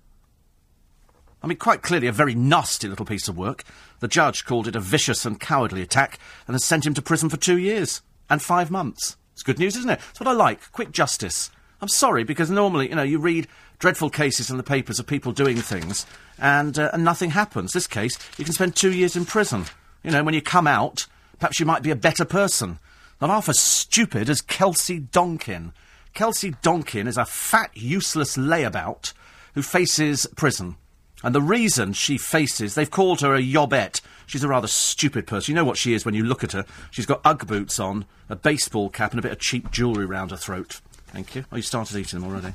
I 1.42 1.46
mean, 1.46 1.59
quite 1.59 1.83
clearly 1.83 2.07
a 2.07 2.12
very 2.12 2.35
nasty 2.35 2.88
little 2.88 3.07
piece 3.07 3.29
of 3.29 3.37
work. 3.37 3.64
The 4.00 4.09
judge 4.09 4.44
called 4.44 4.68
it 4.68 4.76
a 4.76 4.81
vicious 4.81 5.24
and 5.24 5.40
cowardly 5.40 5.83
attack 5.83 6.18
and 6.46 6.55
has 6.55 6.64
sent 6.64 6.87
him 6.87 6.94
to 6.94 7.03
prison 7.03 7.29
for 7.29 7.37
two 7.37 7.59
years 7.59 8.03
and 8.29 8.42
five 8.42 8.70
months. 8.70 9.16
It's 9.33 9.42
good 9.42 9.59
news, 9.59 9.76
isn't 9.76 9.90
it? 9.90 10.00
It's 10.11 10.20
what 10.20 10.29
I 10.29 10.33
like. 10.33 10.70
Quick 10.72 10.92
justice. 10.92 11.50
I'm 11.81 11.88
sorry, 11.88 12.24
because 12.24 12.50
normally, 12.50 12.90
you 12.90 12.94
know, 12.94 13.03
you 13.03 13.18
read 13.18 13.48
dreadful 13.79 14.11
cases 14.11 14.50
in 14.50 14.59
the 14.59 14.62
papers 14.62 14.98
of 14.98 15.07
people 15.07 15.33
doing 15.33 15.57
things 15.57 16.05
and, 16.38 16.79
uh, 16.79 16.90
and 16.92 17.05
nothing 17.05 17.31
happens. 17.31 17.72
This 17.72 17.87
case, 17.87 18.18
you 18.37 18.44
can 18.44 18.53
spend 18.53 18.76
two 18.76 18.92
years 18.92 19.16
in 19.16 19.24
prison. 19.24 19.64
You 20.03 20.11
know, 20.11 20.22
when 20.22 20.35
you 20.35 20.42
come 20.42 20.66
out, 20.66 21.07
perhaps 21.38 21.59
you 21.59 21.66
might 21.66 21.83
be 21.83 21.90
a 21.90 21.96
better 21.96 22.26
person. 22.26 22.79
Not 23.20 23.31
half 23.31 23.48
as 23.48 23.59
stupid 23.59 24.29
as 24.29 24.40
Kelsey 24.42 25.00
Donkin. 25.00 25.72
Kelsey 26.12 26.53
Donkin 26.53 27.07
is 27.07 27.16
a 27.16 27.24
fat, 27.24 27.70
useless 27.74 28.37
layabout 28.37 29.12
who 29.55 29.62
faces 29.62 30.26
prison. 30.37 30.76
And 31.22 31.35
the 31.35 31.42
reason 31.42 31.92
she 31.92 32.16
faces, 32.16 32.74
they've 32.74 32.90
called 32.90 33.20
her 33.20 33.35
a 33.35 33.42
yobette. 33.42 34.00
She's 34.26 34.44
a 34.44 34.48
rather 34.48 34.68
stupid 34.68 35.26
person. 35.26 35.52
You 35.52 35.56
know 35.56 35.64
what 35.64 35.76
she 35.76 35.92
is 35.92 36.04
when 36.04 36.14
you 36.14 36.24
look 36.24 36.42
at 36.44 36.52
her. 36.52 36.64
She's 36.90 37.06
got 37.06 37.20
Ugg 37.24 37.46
boots 37.46 37.78
on, 37.78 38.06
a 38.28 38.37
baseball 38.37 38.88
cap, 38.88 39.11
and 39.11 39.18
a 39.18 39.22
bit 39.22 39.33
of 39.33 39.38
cheap 39.38 39.70
jewellery 39.70 40.06
round 40.06 40.30
her 40.30 40.37
throat. 40.37 40.80
Thank 41.09 41.35
you. 41.35 41.44
Oh, 41.52 41.56
you 41.56 41.62
started 41.62 41.96
eating 41.96 42.20
them 42.20 42.30
already. 42.30 42.54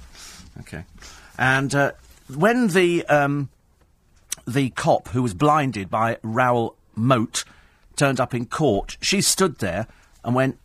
Okay. 0.62 0.86
And 1.38 1.75
uh, 1.75 1.91
when 2.34 2.69
the 2.69 3.06
um, 3.08 3.49
the 4.47 4.69
cop 4.71 5.10
who 5.10 5.21
was 5.21 5.34
blinded 5.34 5.89
by 5.89 6.17
Raoul 6.23 6.75
Moat 6.95 7.43
turned 7.95 8.19
up 8.19 8.34
in 8.34 8.45
court, 8.45 8.97
she 9.01 9.21
stood 9.21 9.60
there 9.60 9.88
and 10.23 10.34
went 10.34 10.58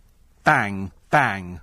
bang, 0.45 0.93
bang 1.11 1.61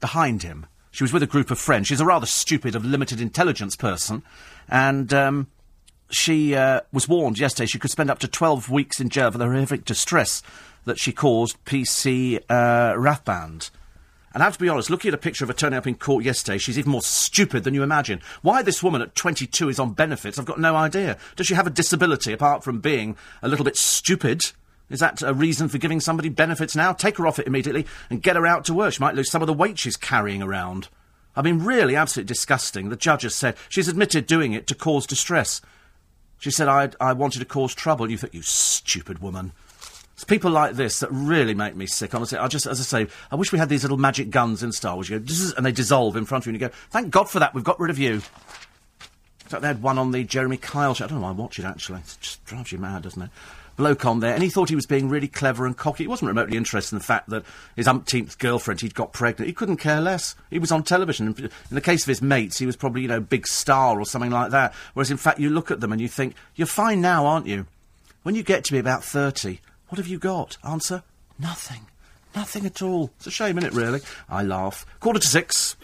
behind 0.00 0.42
him. 0.42 0.66
She 0.90 1.04
was 1.04 1.12
with 1.12 1.22
a 1.22 1.28
group 1.28 1.50
of 1.50 1.58
friends. 1.58 1.86
She's 1.86 2.00
a 2.00 2.04
rather 2.04 2.26
stupid, 2.26 2.74
of 2.74 2.84
limited 2.84 3.20
intelligence 3.20 3.76
person, 3.76 4.22
and 4.68 5.12
um, 5.12 5.46
she 6.10 6.54
uh, 6.54 6.80
was 6.92 7.08
warned 7.08 7.38
yesterday 7.38 7.66
she 7.66 7.78
could 7.78 7.90
spend 7.90 8.10
up 8.10 8.18
to 8.20 8.28
12 8.28 8.70
weeks 8.70 9.00
in 9.00 9.08
jail 9.08 9.30
for 9.30 9.38
the 9.38 9.44
horrific 9.44 9.84
distress 9.84 10.42
that 10.84 10.98
she 10.98 11.12
caused 11.12 11.62
PC 11.64 12.38
uh, 12.48 12.94
Rathband. 12.94 13.70
And 14.34 14.42
I 14.42 14.46
have 14.46 14.54
to 14.54 14.62
be 14.62 14.68
honest, 14.68 14.90
looking 14.90 15.08
at 15.08 15.14
a 15.14 15.18
picture 15.18 15.44
of 15.44 15.48
her 15.48 15.54
turning 15.54 15.78
up 15.78 15.86
in 15.86 15.94
court 15.94 16.24
yesterday, 16.24 16.58
she's 16.58 16.78
even 16.78 16.92
more 16.92 17.02
stupid 17.02 17.64
than 17.64 17.74
you 17.74 17.82
imagine. 17.82 18.20
Why 18.42 18.62
this 18.62 18.82
woman 18.82 19.02
at 19.02 19.14
22 19.14 19.68
is 19.68 19.78
on 19.78 19.92
benefits, 19.92 20.38
I've 20.38 20.44
got 20.44 20.60
no 20.60 20.76
idea. 20.76 21.16
Does 21.36 21.46
she 21.46 21.54
have 21.54 21.66
a 21.66 21.70
disability 21.70 22.32
apart 22.32 22.62
from 22.62 22.80
being 22.80 23.16
a 23.42 23.48
little 23.48 23.64
bit 23.64 23.76
stupid? 23.76 24.52
Is 24.90 25.00
that 25.00 25.22
a 25.22 25.34
reason 25.34 25.68
for 25.68 25.78
giving 25.78 26.00
somebody 26.00 26.28
benefits 26.28 26.76
now? 26.76 26.92
Take 26.92 27.18
her 27.18 27.26
off 27.26 27.38
it 27.38 27.46
immediately 27.46 27.86
and 28.10 28.22
get 28.22 28.36
her 28.36 28.46
out 28.46 28.64
to 28.66 28.74
work. 28.74 28.94
She 28.94 29.00
might 29.00 29.14
lose 29.14 29.30
some 29.30 29.42
of 29.42 29.46
the 29.46 29.52
weight 29.52 29.78
she's 29.78 29.96
carrying 29.96 30.42
around. 30.42 30.88
I 31.38 31.42
mean, 31.42 31.60
really 31.60 31.94
absolutely 31.94 32.26
disgusting. 32.26 32.88
The 32.88 32.96
judge 32.96 33.22
has 33.22 33.32
said 33.32 33.56
she's 33.68 33.86
admitted 33.86 34.26
doing 34.26 34.54
it 34.54 34.66
to 34.66 34.74
cause 34.74 35.06
distress. 35.06 35.60
She 36.40 36.50
said, 36.50 36.66
I, 36.66 36.90
I 37.00 37.12
wanted 37.12 37.38
to 37.38 37.44
cause 37.44 37.76
trouble. 37.76 38.10
You 38.10 38.18
think, 38.18 38.34
you 38.34 38.42
stupid 38.42 39.20
woman. 39.20 39.52
It's 40.14 40.24
people 40.24 40.50
like 40.50 40.74
this 40.74 40.98
that 40.98 41.12
really 41.12 41.54
make 41.54 41.76
me 41.76 41.86
sick, 41.86 42.12
honestly. 42.12 42.38
I 42.38 42.48
just, 42.48 42.66
as 42.66 42.80
I 42.80 42.82
say, 42.82 43.12
I 43.30 43.36
wish 43.36 43.52
we 43.52 43.60
had 43.60 43.68
these 43.68 43.84
little 43.84 43.98
magic 43.98 44.30
guns 44.30 44.64
in 44.64 44.72
Star 44.72 44.94
Wars. 44.94 45.08
You 45.08 45.20
go, 45.20 45.34
and 45.56 45.64
they 45.64 45.70
dissolve 45.70 46.16
in 46.16 46.24
front 46.24 46.42
of 46.42 46.46
you, 46.48 46.54
and 46.54 46.60
you 46.60 46.66
go, 46.66 46.74
thank 46.90 47.12
God 47.12 47.30
for 47.30 47.38
that, 47.38 47.54
we've 47.54 47.62
got 47.62 47.78
rid 47.78 47.90
of 47.90 48.00
you. 48.00 48.20
In 49.48 49.50
fact, 49.52 49.62
they 49.62 49.68
had 49.68 49.82
one 49.82 49.96
on 49.96 50.10
the 50.10 50.24
Jeremy 50.24 50.58
Kyle 50.58 50.92
show. 50.92 51.06
I 51.06 51.08
don't 51.08 51.20
know 51.20 51.24
why 51.24 51.30
I 51.30 51.32
watch 51.32 51.58
it, 51.58 51.64
actually. 51.64 52.00
It 52.00 52.18
just 52.20 52.44
drives 52.44 52.70
you 52.70 52.76
mad, 52.76 53.04
doesn't 53.04 53.22
it? 53.22 53.30
Bloke 53.76 54.04
on 54.04 54.20
there, 54.20 54.34
and 54.34 54.42
he 54.42 54.50
thought 54.50 54.68
he 54.68 54.74
was 54.74 54.84
being 54.84 55.08
really 55.08 55.26
clever 55.26 55.64
and 55.64 55.74
cocky. 55.74 56.04
He 56.04 56.08
wasn't 56.08 56.28
remotely 56.28 56.58
interested 56.58 56.94
in 56.94 56.98
the 56.98 57.04
fact 57.04 57.30
that 57.30 57.44
his 57.74 57.88
umpteenth 57.88 58.38
girlfriend 58.38 58.82
he'd 58.82 58.94
got 58.94 59.14
pregnant. 59.14 59.46
He 59.46 59.54
couldn't 59.54 59.78
care 59.78 60.02
less. 60.02 60.34
He 60.50 60.58
was 60.58 60.70
on 60.70 60.82
television. 60.82 61.28
In 61.28 61.44
in 61.44 61.50
the 61.70 61.80
case 61.80 62.02
of 62.02 62.08
his 62.08 62.20
mates, 62.20 62.58
he 62.58 62.66
was 62.66 62.76
probably, 62.76 63.00
you 63.00 63.08
know, 63.08 63.20
big 63.20 63.46
star 63.46 63.98
or 63.98 64.04
something 64.04 64.30
like 64.30 64.50
that. 64.50 64.74
Whereas, 64.92 65.10
in 65.10 65.16
fact, 65.16 65.40
you 65.40 65.48
look 65.48 65.70
at 65.70 65.80
them 65.80 65.92
and 65.92 66.00
you 66.02 66.08
think, 66.08 66.34
you're 66.56 66.66
fine 66.66 67.00
now, 67.00 67.24
aren't 67.24 67.46
you? 67.46 67.64
When 68.22 68.34
you 68.34 68.42
get 68.42 68.64
to 68.64 68.72
be 68.72 68.78
about 68.78 69.02
30, 69.02 69.60
what 69.88 69.96
have 69.96 70.08
you 70.08 70.18
got? 70.18 70.58
Answer, 70.62 71.04
nothing. 71.38 71.86
Nothing 72.36 72.66
at 72.66 72.82
all. 72.82 73.12
It's 73.16 73.28
a 73.28 73.30
shame, 73.30 73.56
isn't 73.56 73.72
it, 73.72 73.76
really? 73.76 74.00
I 74.28 74.42
laugh. 74.42 74.84
Quarter 75.00 75.20
to 75.20 75.26
six. 75.26 75.76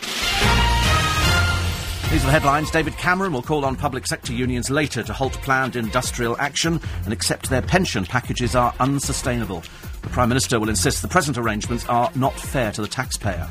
These 2.15 2.23
are 2.23 2.27
the 2.27 2.33
headlines. 2.33 2.71
David 2.71 2.97
Cameron 2.97 3.33
will 3.33 3.43
call 3.43 3.65
on 3.65 3.75
public 3.75 4.07
sector 4.07 4.33
unions 4.33 4.71
later 4.71 5.03
to 5.03 5.13
halt 5.13 5.33
planned 5.43 5.75
industrial 5.75 6.39
action 6.39 6.81
and 7.03 7.13
accept 7.13 7.51
their 7.51 7.61
pension 7.61 8.05
packages 8.05 8.55
are 8.55 8.73
unsustainable. 8.79 9.65
The 10.03 10.11
Prime 10.11 10.29
Minister 10.29 10.61
will 10.61 10.69
insist 10.69 11.03
the 11.03 11.09
present 11.09 11.39
arrangements 11.39 11.85
are 11.89 12.13
not 12.15 12.39
fair 12.39 12.71
to 12.71 12.83
the 12.83 12.87
taxpayer. 12.87 13.49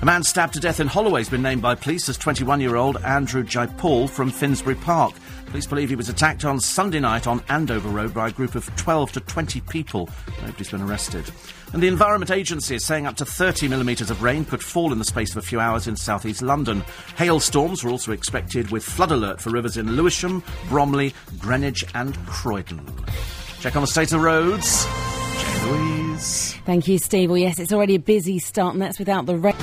A 0.00 0.04
man 0.04 0.22
stabbed 0.22 0.54
to 0.54 0.60
death 0.60 0.78
in 0.78 0.86
Holloway 0.86 1.22
has 1.22 1.28
been 1.28 1.42
named 1.42 1.60
by 1.60 1.74
police 1.74 2.08
as 2.08 2.16
21 2.16 2.60
year 2.60 2.76
old 2.76 2.98
Andrew 2.98 3.42
Jaipal 3.42 4.06
from 4.06 4.30
Finsbury 4.30 4.76
Park. 4.76 5.16
Police 5.46 5.66
believe 5.66 5.88
he 5.88 5.96
was 5.96 6.08
attacked 6.08 6.44
on 6.44 6.60
Sunday 6.60 7.00
night 7.00 7.26
on 7.26 7.42
Andover 7.48 7.88
Road 7.88 8.14
by 8.14 8.28
a 8.28 8.30
group 8.30 8.54
of 8.54 8.64
12 8.76 9.10
to 9.10 9.20
20 9.22 9.60
people. 9.62 10.08
Nobody's 10.42 10.70
been 10.70 10.82
arrested. 10.82 11.28
And 11.72 11.82
the 11.82 11.88
Environment 11.88 12.30
Agency 12.30 12.76
is 12.76 12.84
saying 12.86 13.06
up 13.06 13.16
to 13.16 13.26
30 13.26 13.68
millimetres 13.68 14.10
of 14.10 14.22
rain 14.22 14.46
could 14.46 14.62
fall 14.62 14.90
in 14.90 14.98
the 14.98 15.04
space 15.04 15.32
of 15.32 15.36
a 15.36 15.42
few 15.42 15.60
hours 15.60 15.86
in 15.86 15.96
southeast 15.96 16.40
London. 16.40 16.82
Hailstorms 17.16 17.84
are 17.84 17.90
also 17.90 18.12
expected 18.12 18.70
with 18.70 18.82
flood 18.82 19.12
alert 19.12 19.38
for 19.38 19.50
rivers 19.50 19.76
in 19.76 19.92
Lewisham, 19.92 20.42
Bromley, 20.70 21.12
Greenwich, 21.38 21.84
and 21.94 22.16
Croydon. 22.26 22.80
Check 23.60 23.76
on 23.76 23.82
the 23.82 23.86
state 23.86 24.04
of 24.04 24.10
the 24.12 24.20
roads. 24.20 24.86
Jane 24.86 25.68
Louise. 25.68 26.54
Thank 26.64 26.88
you, 26.88 26.96
Steve. 26.98 27.28
Well, 27.28 27.38
yes, 27.38 27.58
it's 27.58 27.72
already 27.72 27.96
a 27.96 28.00
busy 28.00 28.38
start, 28.38 28.72
and 28.72 28.80
that's 28.80 28.98
without 28.98 29.26
the 29.26 29.36
rain. 29.36 29.54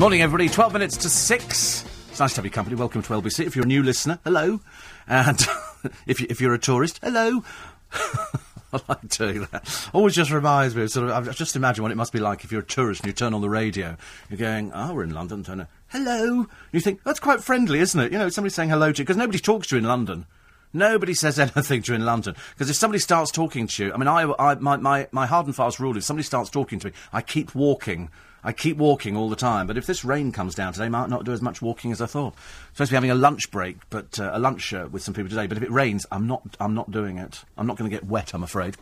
Morning, 0.00 0.22
everybody. 0.22 0.48
12 0.48 0.72
minutes 0.72 0.96
to 0.98 1.08
6. 1.08 1.84
It's 2.10 2.18
nice 2.18 2.32
to 2.32 2.36
have 2.38 2.44
your 2.44 2.52
company. 2.52 2.74
Welcome 2.74 3.02
to 3.02 3.12
LBC. 3.12 3.46
If 3.46 3.54
you're 3.54 3.64
a 3.64 3.68
new 3.68 3.84
listener, 3.84 4.18
hello. 4.24 4.60
And 5.06 5.40
if, 6.06 6.20
you, 6.20 6.26
if 6.28 6.40
you're 6.40 6.54
a 6.54 6.58
tourist, 6.58 6.98
hello. 7.00 7.44
I 8.72 8.80
like 8.88 9.08
doing 9.08 9.46
that. 9.50 9.90
Always 9.92 10.14
just 10.14 10.30
reminds 10.30 10.76
me 10.76 10.82
of 10.82 10.90
sort 10.90 11.08
of. 11.08 11.28
I 11.28 11.32
just 11.32 11.56
imagine 11.56 11.82
what 11.82 11.92
it 11.92 11.96
must 11.96 12.12
be 12.12 12.18
like 12.18 12.44
if 12.44 12.52
you're 12.52 12.60
a 12.60 12.64
tourist 12.64 13.00
and 13.00 13.06
you 13.06 13.12
turn 13.12 13.32
on 13.32 13.40
the 13.40 13.48
radio. 13.48 13.96
You're 14.28 14.38
going, 14.38 14.72
"Oh, 14.74 14.94
we're 14.94 15.04
in 15.04 15.14
London." 15.14 15.42
Turn 15.42 15.60
it, 15.60 15.68
hello. 15.88 16.40
And 16.40 16.48
you 16.72 16.80
think 16.80 17.02
that's 17.02 17.20
quite 17.20 17.42
friendly, 17.42 17.80
isn't 17.80 17.98
it? 17.98 18.12
You 18.12 18.18
know, 18.18 18.28
somebody 18.28 18.52
saying 18.52 18.68
hello 18.68 18.92
to 18.92 18.98
you 18.98 19.04
because 19.04 19.16
nobody 19.16 19.38
talks 19.38 19.68
to 19.68 19.76
you 19.76 19.80
in 19.80 19.88
London. 19.88 20.26
Nobody 20.72 21.14
says 21.14 21.38
anything 21.38 21.82
to 21.82 21.92
you 21.92 21.96
in 21.96 22.04
London 22.04 22.34
because 22.54 22.68
if 22.68 22.76
somebody 22.76 22.98
starts 22.98 23.30
talking 23.30 23.66
to 23.66 23.84
you, 23.84 23.92
I 23.92 23.96
mean, 23.96 24.08
I, 24.08 24.30
I 24.38 24.54
my, 24.56 24.76
my 24.76 25.08
my 25.12 25.26
hard 25.26 25.46
and 25.46 25.56
fast 25.56 25.80
rule 25.80 25.96
is 25.96 26.04
somebody 26.04 26.24
starts 26.24 26.50
talking 26.50 26.78
to 26.80 26.88
me, 26.88 26.92
I 27.12 27.22
keep 27.22 27.54
walking 27.54 28.10
I 28.44 28.52
keep 28.52 28.76
walking 28.76 29.16
all 29.16 29.28
the 29.28 29.36
time, 29.36 29.66
but 29.66 29.76
if 29.76 29.86
this 29.86 30.04
rain 30.04 30.30
comes 30.30 30.54
down 30.54 30.72
today, 30.72 30.86
I 30.86 30.88
might 30.88 31.10
not 31.10 31.24
do 31.24 31.32
as 31.32 31.42
much 31.42 31.60
walking 31.60 31.90
as 31.90 32.00
I 32.00 32.06
thought. 32.06 32.34
Supposed 32.72 32.90
to 32.90 32.92
be 32.92 32.96
having 32.96 33.10
a 33.10 33.16
lunch 33.16 33.50
break, 33.50 33.76
but 33.90 34.20
uh, 34.20 34.30
a 34.32 34.38
lunch 34.38 34.72
uh, 34.72 34.88
with 34.90 35.02
some 35.02 35.12
people 35.12 35.28
today. 35.28 35.46
But 35.46 35.56
if 35.56 35.64
it 35.64 35.70
rains, 35.70 36.06
I'm 36.12 36.26
not. 36.26 36.56
I'm 36.60 36.74
not 36.74 36.90
doing 36.90 37.18
it. 37.18 37.42
I'm 37.56 37.66
not 37.66 37.76
going 37.76 37.90
to 37.90 37.96
get 37.96 38.06
wet. 38.06 38.34
I'm 38.34 38.44
afraid. 38.44 38.76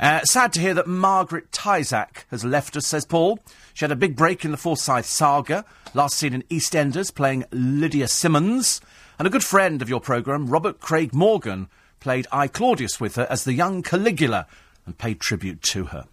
Uh, 0.00 0.22
sad 0.24 0.52
to 0.54 0.60
hear 0.60 0.74
that 0.74 0.86
Margaret 0.86 1.50
Tyzack 1.50 2.24
has 2.30 2.44
left 2.44 2.76
us. 2.76 2.86
Says 2.86 3.04
Paul. 3.04 3.38
She 3.74 3.84
had 3.84 3.92
a 3.92 3.96
big 3.96 4.16
break 4.16 4.44
in 4.44 4.52
the 4.52 4.56
Forsyte 4.56 5.04
saga. 5.04 5.64
Last 5.92 6.16
seen 6.16 6.32
in 6.32 6.42
EastEnders, 6.44 7.14
playing 7.14 7.44
Lydia 7.52 8.08
Simmonds, 8.08 8.80
and 9.18 9.26
a 9.26 9.30
good 9.30 9.44
friend 9.44 9.82
of 9.82 9.88
your 9.88 10.00
programme, 10.00 10.48
Robert 10.48 10.80
Craig 10.80 11.14
Morgan, 11.14 11.68
played 12.00 12.26
I 12.32 12.48
Claudius 12.48 13.00
with 13.00 13.16
her 13.16 13.26
as 13.30 13.44
the 13.44 13.52
young 13.52 13.82
Caligula, 13.82 14.46
and 14.86 14.98
paid 14.98 15.20
tribute 15.20 15.62
to 15.62 15.86
her. 15.86 16.06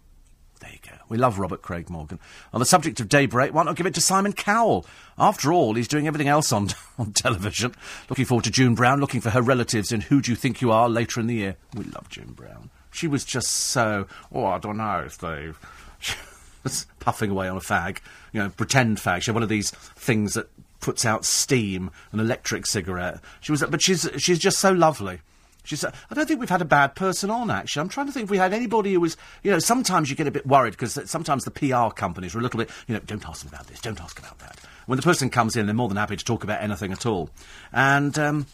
We 1.11 1.17
love 1.17 1.39
Robert 1.39 1.61
Craig 1.61 1.89
Morgan. 1.89 2.19
On 2.53 2.61
the 2.61 2.65
subject 2.65 3.01
of 3.01 3.09
Daybreak, 3.09 3.53
why 3.53 3.63
not 3.63 3.75
give 3.75 3.85
it 3.85 3.93
to 3.95 4.01
Simon 4.01 4.31
Cowell? 4.31 4.85
After 5.17 5.51
all, 5.51 5.73
he's 5.73 5.89
doing 5.89 6.07
everything 6.07 6.29
else 6.29 6.53
on, 6.53 6.69
on 6.97 7.11
television. 7.11 7.75
Looking 8.09 8.23
forward 8.23 8.45
to 8.45 8.49
June 8.49 8.75
Brown, 8.75 9.01
looking 9.01 9.19
for 9.19 9.31
her 9.31 9.41
relatives 9.41 9.91
in 9.91 9.99
Who 9.99 10.21
Do 10.21 10.31
You 10.31 10.37
Think 10.37 10.61
You 10.61 10.71
Are 10.71 10.87
later 10.87 11.19
in 11.19 11.27
the 11.27 11.35
year. 11.35 11.57
We 11.75 11.83
love 11.83 12.07
June 12.07 12.31
Brown. 12.31 12.69
She 12.91 13.07
was 13.07 13.25
just 13.25 13.51
so, 13.51 14.07
oh, 14.31 14.45
I 14.45 14.57
don't 14.57 14.77
know, 14.77 15.09
Steve. 15.09 15.59
She 15.99 16.15
was 16.63 16.85
puffing 16.99 17.31
away 17.31 17.49
on 17.49 17.57
a 17.57 17.59
fag, 17.59 17.97
you 18.31 18.39
know, 18.39 18.49
pretend 18.49 18.97
fag. 18.97 19.23
She 19.23 19.31
had 19.31 19.33
one 19.33 19.41
of 19.41 19.49
these 19.49 19.71
things 19.71 20.35
that 20.35 20.47
puts 20.79 21.05
out 21.05 21.25
steam, 21.25 21.89
an 22.11 22.19
electric 22.19 22.67
cigarette. 22.67 23.19
She 23.39 23.51
was, 23.51 23.63
but 23.63 23.81
she's 23.81 24.07
she's 24.17 24.37
just 24.37 24.59
so 24.59 24.71
lovely. 24.71 25.21
She 25.63 25.75
said, 25.75 25.93
I 26.09 26.15
don't 26.15 26.27
think 26.27 26.39
we've 26.39 26.49
had 26.49 26.61
a 26.61 26.65
bad 26.65 26.95
person 26.95 27.29
on, 27.29 27.51
actually. 27.51 27.81
I'm 27.81 27.89
trying 27.89 28.07
to 28.07 28.11
think 28.11 28.25
if 28.25 28.31
we 28.31 28.37
had 28.37 28.53
anybody 28.53 28.93
who 28.93 28.99
was, 28.99 29.15
you 29.43 29.51
know, 29.51 29.59
sometimes 29.59 30.09
you 30.09 30.15
get 30.15 30.27
a 30.27 30.31
bit 30.31 30.45
worried 30.45 30.71
because 30.71 30.99
sometimes 31.09 31.43
the 31.43 31.51
PR 31.51 31.93
companies 31.93 32.33
are 32.33 32.39
a 32.39 32.41
little 32.41 32.57
bit, 32.57 32.69
you 32.87 32.95
know, 32.95 33.01
don't 33.05 33.27
ask 33.27 33.43
them 33.43 33.53
about 33.53 33.67
this, 33.67 33.79
don't 33.79 34.01
ask 34.01 34.17
about 34.17 34.39
that. 34.39 34.59
When 34.87 34.97
the 34.97 35.03
person 35.03 35.29
comes 35.29 35.55
in, 35.55 35.67
they're 35.67 35.75
more 35.75 35.87
than 35.87 35.97
happy 35.97 36.15
to 36.15 36.25
talk 36.25 36.43
about 36.43 36.61
anything 36.61 36.91
at 36.91 37.05
all. 37.05 37.29
And, 37.71 38.17
um, 38.17 38.47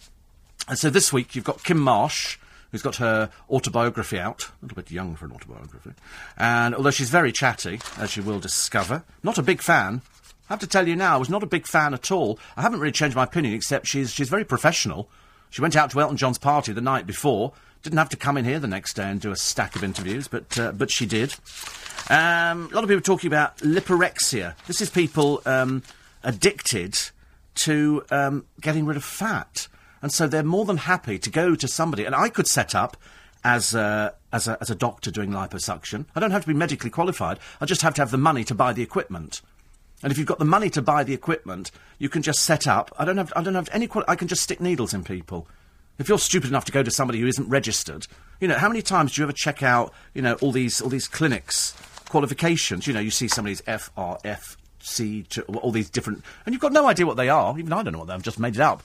and 0.68 0.78
so 0.78 0.90
this 0.90 1.14
week 1.14 1.36
you've 1.36 1.46
got 1.46 1.60
Kym 1.60 1.78
Marsh, 1.78 2.38
who's 2.72 2.82
got 2.82 2.98
her 2.98 3.30
autobiography 3.50 4.20
out. 4.20 4.44
A 4.44 4.66
little 4.66 4.76
bit 4.76 4.92
young 4.92 5.16
for 5.16 5.26
an 5.26 5.32
autobiography. 5.32 5.94
And 6.38 6.76
although 6.76 6.92
she's 6.92 7.10
very 7.10 7.32
chatty, 7.32 7.80
as 7.98 8.18
you 8.18 8.24
will 8.24 8.40
discover, 8.40 9.04
not 9.24 9.38
a 9.38 9.44
big 9.44 9.62
fan. 9.62 10.02
I 10.50 10.54
have 10.54 10.60
to 10.60 10.68
tell 10.68 10.88
you 10.88 10.96
now, 10.96 11.16
I 11.16 11.18
was 11.18 11.30
not 11.30 11.44
a 11.44 11.48
big 11.48 11.66
fan 11.66 11.94
at 11.94 12.12
all. 12.12 12.40
I 12.56 12.62
haven't 12.62 12.80
really 12.80 12.92
changed 12.92 13.16
my 13.16 13.24
opinion, 13.24 13.54
except 13.54 13.88
she's, 13.88 14.12
she's 14.12 14.30
very 14.30 14.46
professional. 14.46 15.10
She 15.50 15.62
went 15.62 15.76
out 15.76 15.92
to 15.92 16.02
Elton 16.02 16.18
John's 16.18 16.38
party 16.38 16.74
the 16.74 16.82
night 16.82 17.08
before. 17.08 17.54
Didn't 17.84 18.00
have 18.00 18.10
to 18.10 18.18
come 18.18 18.38
in 18.38 18.46
here 18.46 18.60
the 18.60 18.68
next 18.68 18.96
day 18.96 19.10
and 19.10 19.22
do 19.22 19.32
a 19.32 19.36
stack 19.36 19.76
of 19.76 19.84
interviews, 19.84 20.28
but 20.28 20.58
uh, 20.60 20.72
but 20.72 20.92
she 20.92 21.06
did. 21.06 21.36
Um, 22.10 22.70
a 22.72 22.76
lot 22.76 22.84
of 22.84 22.90
people 22.90 23.02
talking 23.02 23.28
about 23.28 23.58
liporexia. 23.58 24.56
This 24.66 24.82
is 24.82 24.90
people 24.90 25.42
um, 25.46 25.84
addicted 26.24 26.98
to 27.56 28.04
um, 28.12 28.46
getting 28.62 28.86
rid 28.86 28.98
of 28.98 29.04
fat, 29.04 29.68
and 30.02 30.12
so 30.12 30.28
they're 30.28 30.44
more 30.44 30.66
than 30.66 30.78
happy 30.78 31.20
to 31.20 31.30
go 31.30 31.56
to 31.56 31.68
somebody. 31.68 32.06
And 32.06 32.16
I 32.16 32.30
could 32.30 32.48
set 32.48 32.76
up 32.76 32.98
as 33.44 33.74
a, 33.74 34.14
as 34.34 34.48
a, 34.48 34.58
as 34.60 34.70
a 34.70 34.76
doctor 34.76 35.12
doing 35.12 35.30
liposuction. 35.30 36.06
I 36.16 36.20
don't 36.20 36.32
have 36.32 36.42
to 36.42 36.48
be 36.48 36.54
medically 36.54 36.90
qualified. 36.90 37.40
I 37.62 37.66
just 37.66 37.82
have 37.82 37.94
to 37.96 38.02
have 38.02 38.12
the 38.12 38.18
money 38.18 38.44
to 38.46 38.56
buy 38.56 38.74
the 38.74 38.84
equipment. 38.84 39.42
And 40.04 40.12
if 40.12 40.18
you've 40.18 40.28
got 40.28 40.40
the 40.40 40.46
money 40.46 40.70
to 40.72 40.82
buy 40.82 41.04
the 41.04 41.14
equipment, 41.14 41.72
you 41.98 42.10
can 42.10 42.22
just 42.22 42.42
set 42.42 42.68
up. 42.68 42.94
I 43.00 43.06
don't 43.06 43.18
have. 43.18 43.34
I 43.36 43.42
don't 43.42 43.56
have 43.56 43.70
any. 43.72 43.90
I 44.08 44.16
can 44.16 44.28
just 44.28 44.44
stick 44.44 44.62
needles 44.62 44.94
in 44.94 45.04
people. 45.04 45.48
If 45.98 46.08
you're 46.08 46.20
stupid 46.20 46.50
enough 46.50 46.66
to 46.66 46.72
go 46.72 46.84
to 46.84 46.92
somebody 46.92 47.20
who 47.20 47.28
isn't 47.28 47.50
registered, 47.50 48.06
you 48.40 48.48
know 48.48 48.58
how 48.58 48.68
many 48.68 48.84
times 48.84 49.14
do 49.14 49.22
you 49.22 49.26
ever 49.26 49.34
check 49.34 49.64
out? 49.64 49.92
You 50.14 50.22
know 50.22 50.36
all 50.36 50.52
these 50.52 50.82
all 50.82 50.90
these 50.90 51.08
clinics 51.08 51.74
qualifications. 52.10 52.86
You 52.86 52.94
know 52.94 53.00
you 53.00 53.10
see 53.10 53.28
somebody's 53.28 53.62
FRFC 53.64 55.50
all 55.50 55.72
these 55.72 55.90
different, 55.90 56.24
and 56.46 56.54
you've 56.54 56.62
got 56.62 56.72
no 56.72 56.88
idea 56.88 57.08
what 57.08 57.18
they 57.18 57.30
are. 57.30 57.58
Even 57.58 57.74
I 57.74 57.82
don't 57.82 57.94
know 57.94 58.00
what 58.00 58.08
they 58.08 58.14
are. 58.14 58.18
I've 58.18 58.24
just 58.24 58.40
made 58.40 58.56
it 58.56 58.62
up. 58.62 58.84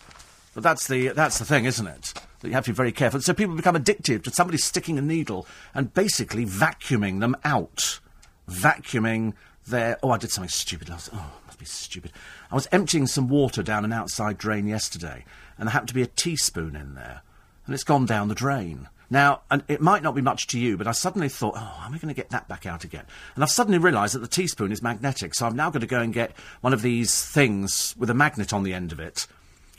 But 0.54 0.62
that's 0.62 0.86
the 0.86 1.08
that's 1.08 1.38
the 1.38 1.44
thing, 1.44 1.64
isn't 1.64 1.86
it? 1.86 2.14
That 2.40 2.48
you 2.48 2.54
have 2.54 2.64
to 2.64 2.72
be 2.72 2.76
very 2.76 2.92
careful. 2.92 3.20
So 3.20 3.34
people 3.34 3.54
become 3.54 3.76
addicted 3.76 4.24
to 4.24 4.30
somebody 4.30 4.58
sticking 4.58 4.98
a 4.98 5.02
needle 5.02 5.46
and 5.74 5.92
basically 5.94 6.44
vacuuming 6.44 7.20
them 7.20 7.36
out, 7.44 8.00
vacuuming 8.48 9.34
there. 9.66 9.98
Oh, 10.02 10.10
I 10.10 10.18
did 10.18 10.30
something 10.30 10.48
stupid 10.48 10.88
last. 10.88 11.10
Oh, 11.12 11.32
must 11.46 11.58
be 11.58 11.64
stupid. 11.64 12.12
I 12.50 12.54
was 12.54 12.68
emptying 12.72 13.06
some 13.06 13.28
water 13.28 13.62
down 13.62 13.84
an 13.84 13.92
outside 13.92 14.38
drain 14.38 14.66
yesterday, 14.66 15.24
and 15.58 15.66
there 15.66 15.72
happened 15.72 15.88
to 15.88 15.94
be 15.94 16.02
a 16.02 16.06
teaspoon 16.06 16.76
in 16.76 16.94
there, 16.94 17.22
and 17.66 17.74
it's 17.74 17.84
gone 17.84 18.06
down 18.06 18.28
the 18.28 18.34
drain. 18.34 18.88
Now, 19.12 19.42
and 19.50 19.62
it 19.68 19.82
might 19.82 20.02
not 20.02 20.14
be 20.14 20.22
much 20.22 20.46
to 20.48 20.58
you, 20.58 20.78
but 20.78 20.86
I 20.86 20.92
suddenly 20.92 21.28
thought, 21.28 21.52
oh, 21.54 21.58
how 21.58 21.84
am 21.86 21.92
I 21.92 21.98
going 21.98 22.08
to 22.08 22.18
get 22.18 22.30
that 22.30 22.48
back 22.48 22.64
out 22.64 22.82
again? 22.82 23.04
And 23.34 23.44
I've 23.44 23.50
suddenly 23.50 23.76
realised 23.76 24.14
that 24.14 24.20
the 24.20 24.26
teaspoon 24.26 24.72
is 24.72 24.82
magnetic, 24.82 25.34
so 25.34 25.46
I'm 25.46 25.54
now 25.54 25.68
going 25.68 25.82
to 25.82 25.86
go 25.86 26.00
and 26.00 26.14
get 26.14 26.32
one 26.62 26.72
of 26.72 26.80
these 26.80 27.22
things 27.22 27.94
with 27.98 28.08
a 28.08 28.14
magnet 28.14 28.54
on 28.54 28.62
the 28.62 28.72
end 28.72 28.90
of 28.90 28.98
it, 29.00 29.26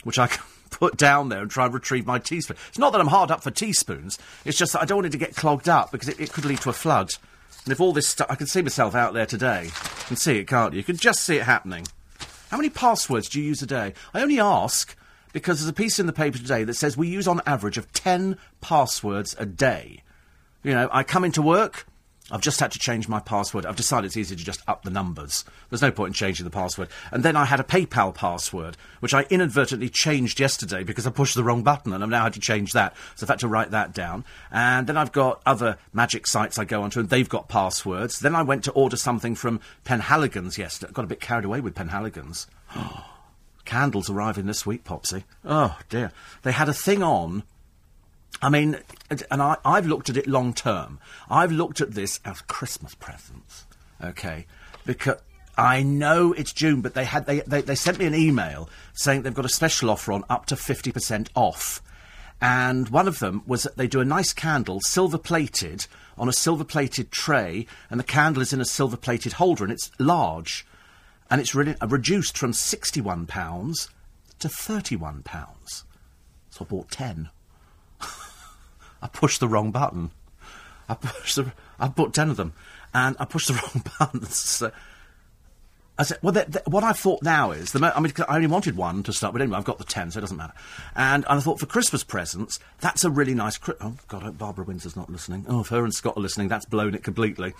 which 0.04 0.20
I 0.20 0.26
can 0.28 0.44
put 0.70 0.96
down 0.96 1.30
there 1.30 1.42
and 1.42 1.50
try 1.50 1.64
and 1.64 1.74
retrieve 1.74 2.06
my 2.06 2.20
teaspoon. 2.20 2.56
It's 2.68 2.78
not 2.78 2.92
that 2.92 3.00
I'm 3.00 3.08
hard 3.08 3.32
up 3.32 3.42
for 3.42 3.50
teaspoons, 3.50 4.20
it's 4.44 4.56
just 4.56 4.72
that 4.72 4.82
I 4.82 4.84
don't 4.84 4.98
want 4.98 5.06
it 5.06 5.12
to 5.12 5.18
get 5.18 5.34
clogged 5.34 5.68
up 5.68 5.90
because 5.90 6.08
it, 6.08 6.20
it 6.20 6.32
could 6.32 6.44
lead 6.44 6.60
to 6.60 6.70
a 6.70 6.72
flood. 6.72 7.10
And 7.64 7.72
if 7.72 7.80
all 7.80 7.92
this 7.92 8.08
stuff, 8.08 8.26
I 8.30 8.34
can 8.34 8.46
see 8.46 8.62
myself 8.62 8.94
out 8.94 9.14
there 9.14 9.26
today. 9.26 9.64
You 9.64 10.06
can 10.06 10.16
see 10.16 10.38
it, 10.38 10.46
can't 10.46 10.72
you? 10.74 10.78
You 10.78 10.84
can 10.84 10.96
just 10.96 11.22
see 11.22 11.36
it 11.36 11.44
happening. 11.44 11.86
How 12.50 12.58
many 12.58 12.70
passwords 12.70 13.28
do 13.28 13.40
you 13.40 13.46
use 13.46 13.62
a 13.62 13.66
day? 13.66 13.94
I 14.12 14.22
only 14.22 14.38
ask 14.38 14.96
because 15.32 15.58
there's 15.58 15.68
a 15.68 15.74
piece 15.74 15.98
in 15.98 16.06
the 16.06 16.12
paper 16.12 16.38
today 16.38 16.64
that 16.64 16.74
says 16.74 16.96
we 16.96 17.08
use 17.08 17.26
on 17.26 17.40
average 17.46 17.78
of 17.78 17.92
10 17.92 18.38
passwords 18.60 19.34
a 19.38 19.46
day. 19.46 20.02
You 20.62 20.72
know, 20.72 20.88
I 20.92 21.02
come 21.02 21.24
into 21.24 21.42
work, 21.42 21.86
I've 22.34 22.40
just 22.40 22.58
had 22.58 22.72
to 22.72 22.80
change 22.80 23.08
my 23.08 23.20
password. 23.20 23.64
I've 23.64 23.76
decided 23.76 24.06
it's 24.08 24.16
easier 24.16 24.36
to 24.36 24.44
just 24.44 24.60
up 24.66 24.82
the 24.82 24.90
numbers. 24.90 25.44
There's 25.70 25.82
no 25.82 25.92
point 25.92 26.08
in 26.08 26.14
changing 26.14 26.42
the 26.42 26.50
password. 26.50 26.88
And 27.12 27.22
then 27.22 27.36
I 27.36 27.44
had 27.44 27.60
a 27.60 27.62
PayPal 27.62 28.12
password, 28.12 28.76
which 28.98 29.14
I 29.14 29.22
inadvertently 29.30 29.88
changed 29.88 30.40
yesterday 30.40 30.82
because 30.82 31.06
I 31.06 31.10
pushed 31.10 31.36
the 31.36 31.44
wrong 31.44 31.62
button 31.62 31.92
and 31.92 32.02
I've 32.02 32.10
now 32.10 32.24
had 32.24 32.32
to 32.32 32.40
change 32.40 32.72
that. 32.72 32.96
So 33.14 33.24
I've 33.24 33.28
had 33.28 33.38
to 33.38 33.48
write 33.48 33.70
that 33.70 33.94
down. 33.94 34.24
And 34.50 34.88
then 34.88 34.96
I've 34.96 35.12
got 35.12 35.42
other 35.46 35.78
magic 35.92 36.26
sites 36.26 36.58
I 36.58 36.64
go 36.64 36.82
onto 36.82 36.98
and 36.98 37.08
they've 37.08 37.28
got 37.28 37.48
passwords. 37.48 38.18
Then 38.18 38.34
I 38.34 38.42
went 38.42 38.64
to 38.64 38.72
order 38.72 38.96
something 38.96 39.36
from 39.36 39.60
Penhaligon's 39.84 40.58
yesterday. 40.58 40.92
Got 40.92 41.04
a 41.04 41.06
bit 41.06 41.20
carried 41.20 41.44
away 41.44 41.60
with 41.60 41.76
Penhaligon's. 41.76 42.48
Candles 43.64 44.10
arriving 44.10 44.46
this 44.46 44.66
week, 44.66 44.82
Popsy. 44.82 45.22
Oh, 45.44 45.78
dear. 45.88 46.10
They 46.42 46.50
had 46.50 46.68
a 46.68 46.74
thing 46.74 47.00
on 47.00 47.44
I 48.44 48.50
mean, 48.50 48.76
and 49.08 49.40
I, 49.40 49.56
I've 49.64 49.86
looked 49.86 50.10
at 50.10 50.18
it 50.18 50.26
long 50.26 50.52
term. 50.52 50.98
I've 51.30 51.50
looked 51.50 51.80
at 51.80 51.92
this 51.92 52.20
as 52.26 52.42
Christmas 52.42 52.94
presents, 52.94 53.64
okay? 54.04 54.44
Because 54.84 55.16
I 55.56 55.82
know 55.82 56.34
it's 56.34 56.52
June, 56.52 56.82
but 56.82 56.92
they 56.92 57.06
had 57.06 57.24
they, 57.24 57.40
they, 57.40 57.62
they 57.62 57.74
sent 57.74 57.98
me 57.98 58.04
an 58.04 58.14
email 58.14 58.68
saying 58.92 59.22
they've 59.22 59.32
got 59.32 59.46
a 59.46 59.48
special 59.48 59.88
offer 59.88 60.12
on 60.12 60.24
up 60.28 60.44
to 60.46 60.56
fifty 60.56 60.92
percent 60.92 61.30
off. 61.34 61.82
And 62.38 62.90
one 62.90 63.08
of 63.08 63.18
them 63.18 63.44
was 63.46 63.62
that 63.62 63.78
they 63.78 63.86
do 63.86 64.00
a 64.00 64.04
nice 64.04 64.34
candle, 64.34 64.78
silver 64.82 65.16
plated, 65.16 65.86
on 66.18 66.28
a 66.28 66.32
silver 66.32 66.64
plated 66.64 67.10
tray, 67.10 67.66
and 67.88 67.98
the 67.98 68.04
candle 68.04 68.42
is 68.42 68.52
in 68.52 68.60
a 68.60 68.66
silver 68.66 68.98
plated 68.98 69.32
holder, 69.32 69.64
and 69.64 69.72
it's 69.72 69.90
large. 69.98 70.66
And 71.30 71.40
it's 71.40 71.54
really 71.54 71.76
uh, 71.80 71.86
reduced 71.86 72.36
from 72.36 72.52
£61 72.52 73.88
to 74.40 74.48
£31. 74.48 75.84
So 76.50 76.58
I 76.60 76.64
bought 76.64 76.90
10. 76.90 77.30
I 79.04 79.08
pushed 79.08 79.38
the 79.38 79.48
wrong 79.48 79.70
button. 79.70 80.10
I 80.88 80.94
pushed 80.94 81.36
the. 81.36 81.52
I 81.78 81.88
bought 81.88 82.14
ten 82.14 82.30
of 82.30 82.36
them, 82.36 82.54
and 82.92 83.14
I 83.20 83.26
pushed 83.26 83.48
the 83.48 83.54
wrong 83.74 83.84
buttons. 83.98 84.34
So 84.34 84.72
I 85.96 86.02
said, 86.02 86.18
well, 86.22 86.34
what 86.64 86.82
I 86.82 86.92
thought 86.92 87.22
now 87.22 87.52
is, 87.52 87.70
the, 87.70 87.92
I 87.96 88.00
mean, 88.00 88.12
I 88.28 88.34
only 88.34 88.48
wanted 88.48 88.76
one 88.76 89.04
to 89.04 89.12
start 89.12 89.32
with. 89.32 89.42
Anyway, 89.42 89.56
I've 89.56 89.64
got 89.64 89.78
the 89.78 89.84
ten, 89.84 90.10
so 90.10 90.18
it 90.18 90.22
doesn't 90.22 90.36
matter. 90.36 90.54
And, 90.96 91.24
and 91.28 91.38
I 91.38 91.40
thought 91.40 91.60
for 91.60 91.66
Christmas 91.66 92.02
presents, 92.02 92.58
that's 92.80 93.04
a 93.04 93.10
really 93.10 93.34
nice. 93.34 93.58
Cri- 93.58 93.76
oh 93.80 93.94
God, 94.08 94.36
Barbara 94.36 94.64
Windsor's 94.64 94.96
not 94.96 95.08
listening. 95.08 95.44
Oh, 95.48 95.60
if 95.60 95.68
her 95.68 95.84
and 95.84 95.94
Scott 95.94 96.16
are 96.16 96.20
listening, 96.20 96.48
that's 96.48 96.64
blown 96.64 96.94
it 96.94 97.04
completely. 97.04 97.52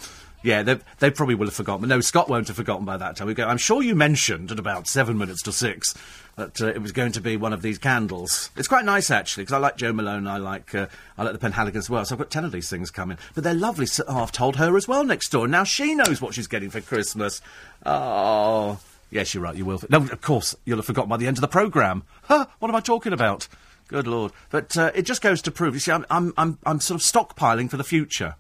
Yeah, 0.43 0.63
they, 0.63 0.79
they 0.99 1.11
probably 1.11 1.37
will 1.37 1.47
have 1.47 1.55
forgotten. 1.55 1.89
No, 1.89 2.01
Scott 2.01 2.29
won't 2.29 2.49
have 2.49 2.57
forgotten 2.57 2.85
by 2.85 2.97
that 2.97 3.17
time. 3.17 3.29
We 3.29 3.35
go, 3.35 3.47
I'm 3.47 3.57
sure 3.57 3.83
you 3.83 3.95
mentioned 3.95 4.51
at 4.51 4.59
about 4.59 4.89
seven 4.89 5.17
minutes 5.17 5.43
to 5.43 5.53
six 5.53 5.95
that 6.37 6.61
uh, 6.61 6.67
it 6.67 6.83
was 6.83 6.93
going 6.93 7.13
to 7.13 7.21
be 7.21 7.37
one 7.37 7.53
of 7.53 7.63
these 7.63 7.79
candles. 7.79 8.51
It's 8.57 8.69
quite 8.69 8.85
nice 8.85 9.11
actually 9.11 9.45
because 9.45 9.55
I 9.55 9.59
like 9.59 9.77
Jo 9.77 9.93
Malone. 9.93 10.27
I 10.27 10.39
like 10.39 10.75
uh, 10.75 10.87
I 11.17 11.25
like 11.25 11.39
the 11.39 11.49
Penhaligon 11.49 11.77
as 11.77 11.89
well. 11.89 12.05
So 12.05 12.15
I've 12.15 12.19
got 12.19 12.31
ten 12.31 12.45
of 12.45 12.53
these 12.53 12.69
things 12.69 12.91
coming. 12.91 13.19
But 13.35 13.45
they're 13.45 13.55
lovely. 13.55 13.87
So, 13.87 14.05
oh, 14.07 14.23
I've 14.23 14.33
told 14.33 14.57
her 14.57 14.77
as 14.77 14.89
well 14.89 15.05
next 15.05 15.31
door. 15.31 15.47
Now 15.47 15.65
she 15.65 15.95
knows 15.95 16.21
what 16.21 16.35
she's 16.35 16.47
getting 16.47 16.71
for 16.71 16.81
Christmas. 16.81 17.41
Oh, 17.87 18.79
yes, 19.11 19.35
you're 19.35 19.43
right. 19.43 19.57
You 19.57 19.65
will. 19.65 19.81
No, 19.89 19.99
of 19.99 20.21
course 20.21 20.57
you'll 20.65 20.79
have 20.79 20.87
forgotten 20.87 21.09
by 21.09 21.17
the 21.17 21.27
end 21.27 21.37
of 21.37 21.43
the 21.43 21.49
programme. 21.49 22.03
Huh? 22.23 22.47
What 22.59 22.69
am 22.69 22.77
I 22.77 22.81
talking 22.81 23.13
about? 23.13 23.49
Good 23.87 24.07
lord! 24.07 24.33
But 24.51 24.77
uh, 24.77 24.91
it 24.95 25.03
just 25.03 25.21
goes 25.21 25.43
to 25.43 25.51
prove. 25.51 25.75
You 25.75 25.81
see, 25.81 25.93
I'm 25.93 26.07
I'm 26.11 26.33
I'm, 26.37 26.59
I'm 26.65 26.81
sort 26.81 27.01
of 27.01 27.07
stockpiling 27.07 27.71
for 27.71 27.77
the 27.77 27.85
future, 27.85 28.37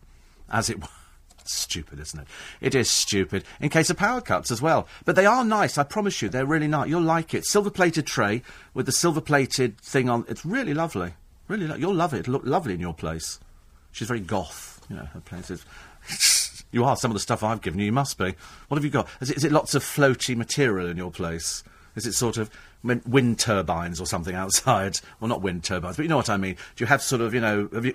as 0.50 0.70
it. 0.70 0.78
Stupid, 1.44 2.00
isn't 2.00 2.20
it? 2.20 2.26
It 2.60 2.74
is 2.74 2.90
stupid. 2.90 3.44
In 3.60 3.68
case 3.68 3.90
of 3.90 3.98
power 3.98 4.20
cuts 4.20 4.50
as 4.50 4.62
well. 4.62 4.88
But 5.04 5.14
they 5.14 5.26
are 5.26 5.44
nice, 5.44 5.76
I 5.76 5.82
promise 5.84 6.22
you. 6.22 6.28
They're 6.28 6.46
really 6.46 6.68
nice. 6.68 6.88
You'll 6.88 7.02
like 7.02 7.34
it. 7.34 7.44
Silver 7.44 7.70
plated 7.70 8.06
tray 8.06 8.42
with 8.72 8.86
the 8.86 8.92
silver 8.92 9.20
plated 9.20 9.78
thing 9.80 10.08
on. 10.08 10.24
It's 10.28 10.46
really 10.46 10.72
lovely. 10.72 11.12
Really, 11.46 11.66
lo- 11.66 11.76
you'll 11.76 11.94
love 11.94 12.14
it. 12.14 12.20
It'll 12.20 12.32
look 12.32 12.46
lovely 12.46 12.74
in 12.74 12.80
your 12.80 12.94
place. 12.94 13.38
She's 13.92 14.08
very 14.08 14.20
goth. 14.20 14.80
You 14.88 14.96
know, 14.96 15.04
her 15.04 15.20
place 15.20 15.50
is. 15.50 15.64
you 16.72 16.84
are. 16.84 16.96
Some 16.96 17.10
of 17.10 17.14
the 17.14 17.20
stuff 17.20 17.42
I've 17.42 17.60
given 17.60 17.78
you, 17.78 17.86
you 17.86 17.92
must 17.92 18.16
be. 18.16 18.34
What 18.68 18.76
have 18.76 18.84
you 18.84 18.90
got? 18.90 19.08
Is 19.20 19.30
it, 19.30 19.36
is 19.36 19.44
it 19.44 19.52
lots 19.52 19.74
of 19.74 19.84
floaty 19.84 20.34
material 20.34 20.88
in 20.88 20.96
your 20.96 21.10
place? 21.10 21.62
Is 21.94 22.06
it 22.06 22.14
sort 22.14 22.38
of 22.38 22.50
wind 22.82 23.38
turbines 23.38 24.00
or 24.00 24.06
something 24.06 24.34
outside? 24.34 24.98
Well, 25.20 25.28
not 25.28 25.42
wind 25.42 25.64
turbines, 25.64 25.96
but 25.96 26.02
you 26.02 26.08
know 26.08 26.16
what 26.16 26.30
I 26.30 26.36
mean. 26.36 26.54
Do 26.76 26.84
you 26.84 26.86
have 26.86 27.02
sort 27.02 27.20
of, 27.20 27.34
you 27.34 27.40
know, 27.40 27.68
have 27.72 27.84
you, 27.84 27.94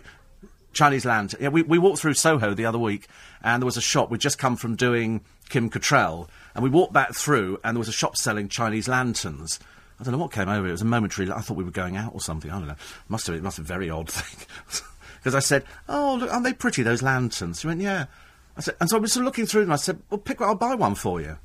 Chinese 0.73 1.05
land. 1.05 1.35
Yeah, 1.39 1.49
we, 1.49 1.61
we 1.61 1.77
walked 1.79 1.99
through 1.99 2.13
Soho 2.13 2.53
the 2.53 2.65
other 2.65 2.77
week, 2.77 3.07
and 3.41 3.61
there 3.61 3.65
was 3.65 3.77
a 3.77 3.81
shop. 3.81 4.09
We'd 4.09 4.21
just 4.21 4.37
come 4.37 4.55
from 4.55 4.75
doing 4.75 5.21
Kim 5.49 5.69
Cattrall, 5.69 6.27
and 6.53 6.63
we 6.63 6.69
walked 6.69 6.93
back 6.93 7.13
through, 7.13 7.59
and 7.63 7.75
there 7.75 7.79
was 7.79 7.87
a 7.87 7.93
shop 7.93 8.17
selling 8.17 8.49
Chinese 8.49 8.87
lanterns. 8.87 9.59
I 9.99 10.03
don't 10.03 10.13
know 10.13 10.19
what 10.19 10.31
came 10.31 10.47
over. 10.47 10.67
It 10.67 10.71
was 10.71 10.81
a 10.81 10.85
momentary. 10.85 11.29
I 11.29 11.41
thought 11.41 11.57
we 11.57 11.63
were 11.63 11.71
going 11.71 11.97
out 11.97 12.13
or 12.13 12.21
something. 12.21 12.49
I 12.49 12.57
don't 12.57 12.67
know. 12.67 12.75
Must 13.09 13.27
have. 13.27 13.35
It 13.35 13.43
must 13.43 13.57
have 13.57 13.67
been 13.67 13.75
a 13.75 13.79
very 13.79 13.89
odd 13.89 14.09
thing. 14.11 14.47
Because 15.17 15.35
I 15.35 15.39
said, 15.39 15.65
"Oh, 15.89 16.15
look, 16.19 16.31
aren't 16.31 16.45
they 16.45 16.53
pretty? 16.53 16.83
Those 16.83 17.01
lanterns?" 17.01 17.59
She 17.59 17.67
went, 17.67 17.81
"Yeah." 17.81 18.05
I 18.55 18.61
said, 18.61 18.75
and 18.79 18.89
so 18.89 18.97
I 18.97 18.99
was 18.99 19.13
sort 19.13 19.23
of 19.23 19.25
looking 19.25 19.45
through 19.45 19.63
them. 19.63 19.73
I 19.73 19.77
said, 19.77 20.01
"Well, 20.09 20.19
pick. 20.19 20.41
I'll 20.41 20.55
buy 20.55 20.75
one 20.75 20.95
for 20.95 21.19
you." 21.19 21.37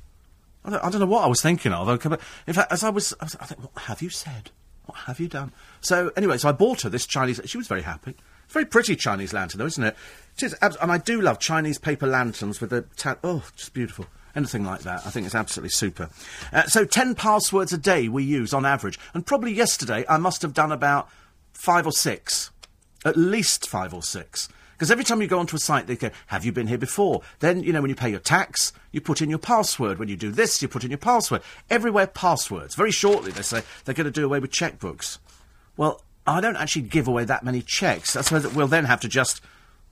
I 0.63 0.69
don't, 0.69 0.83
I 0.83 0.89
don't 0.89 1.01
know 1.01 1.05
what 1.05 1.23
I 1.23 1.27
was 1.27 1.41
thinking 1.41 1.73
of. 1.73 1.87
Okay, 1.89 2.09
but 2.09 2.21
in 2.47 2.53
fact, 2.53 2.71
as 2.71 2.83
I 2.83 2.89
was, 2.89 3.13
I, 3.19 3.25
was, 3.25 3.35
I 3.39 3.45
think, 3.45 3.61
what 3.61 3.83
have 3.83 4.01
you 4.01 4.09
said? 4.09 4.51
What 4.85 4.97
have 4.99 5.19
you 5.19 5.27
done? 5.27 5.51
So 5.81 6.11
anyway, 6.15 6.37
so 6.37 6.49
I 6.49 6.53
bought 6.53 6.81
her 6.81 6.89
this 6.89 7.05
Chinese. 7.05 7.41
She 7.45 7.57
was 7.57 7.67
very 7.67 7.81
happy. 7.81 8.15
Very 8.49 8.65
pretty 8.65 8.95
Chinese 8.95 9.33
lantern, 9.33 9.59
though, 9.59 9.65
isn't 9.65 9.83
it? 9.83 9.95
It 10.37 10.43
is, 10.43 10.53
and 10.61 10.91
I 10.91 10.97
do 10.97 11.21
love 11.21 11.39
Chinese 11.39 11.77
paper 11.77 12.07
lanterns 12.07 12.59
with 12.59 12.69
the 12.69 12.81
ta- 12.97 13.17
oh, 13.23 13.43
just 13.55 13.73
beautiful. 13.73 14.05
Anything 14.35 14.65
like 14.65 14.81
that, 14.81 15.05
I 15.05 15.11
think 15.11 15.25
it's 15.25 15.35
absolutely 15.35 15.69
super. 15.69 16.09
Uh, 16.51 16.63
so, 16.63 16.83
ten 16.83 17.15
passwords 17.15 17.71
a 17.71 17.77
day 17.77 18.09
we 18.09 18.23
use 18.23 18.53
on 18.53 18.65
average, 18.65 18.99
and 19.13 19.25
probably 19.25 19.53
yesterday 19.53 20.03
I 20.09 20.17
must 20.17 20.41
have 20.41 20.53
done 20.53 20.73
about 20.73 21.07
five 21.53 21.85
or 21.85 21.93
six, 21.93 22.51
at 23.05 23.15
least 23.15 23.69
five 23.69 23.93
or 23.93 24.03
six. 24.03 24.49
Because 24.73 24.91
every 24.91 25.05
time 25.05 25.21
you 25.21 25.27
go 25.27 25.39
onto 25.39 25.55
a 25.55 25.59
site, 25.59 25.87
they 25.87 25.95
go, 25.95 26.09
"Have 26.27 26.43
you 26.43 26.51
been 26.51 26.67
here 26.67 26.77
before?" 26.77 27.21
Then 27.39 27.63
you 27.63 27.71
know 27.71 27.79
when 27.79 27.89
you 27.89 27.95
pay 27.95 28.09
your 28.09 28.19
tax, 28.19 28.73
you 28.91 28.99
put 28.99 29.21
in 29.21 29.29
your 29.29 29.39
password. 29.39 29.99
When 29.99 30.09
you 30.09 30.17
do 30.17 30.31
this, 30.31 30.61
you 30.61 30.67
put 30.67 30.83
in 30.83 30.91
your 30.91 30.97
password. 30.97 31.41
Everywhere 31.69 32.07
passwords. 32.07 32.75
Very 32.75 32.91
shortly, 32.91 33.31
they 33.31 33.41
say 33.41 33.63
they're 33.85 33.95
going 33.95 34.03
to 34.03 34.11
do 34.11 34.25
away 34.25 34.39
with 34.39 34.51
checkbooks. 34.51 35.19
Well, 35.77 36.01
I 36.27 36.41
don't 36.41 36.57
actually 36.57 36.83
give 36.83 37.07
away 37.07 37.25
that 37.25 37.43
many 37.43 37.61
checks. 37.61 38.15
I 38.15 38.21
suppose 38.21 38.43
that 38.43 38.53
we'll 38.53 38.67
then 38.67 38.85
have 38.85 39.01
to 39.01 39.07
just, 39.07 39.41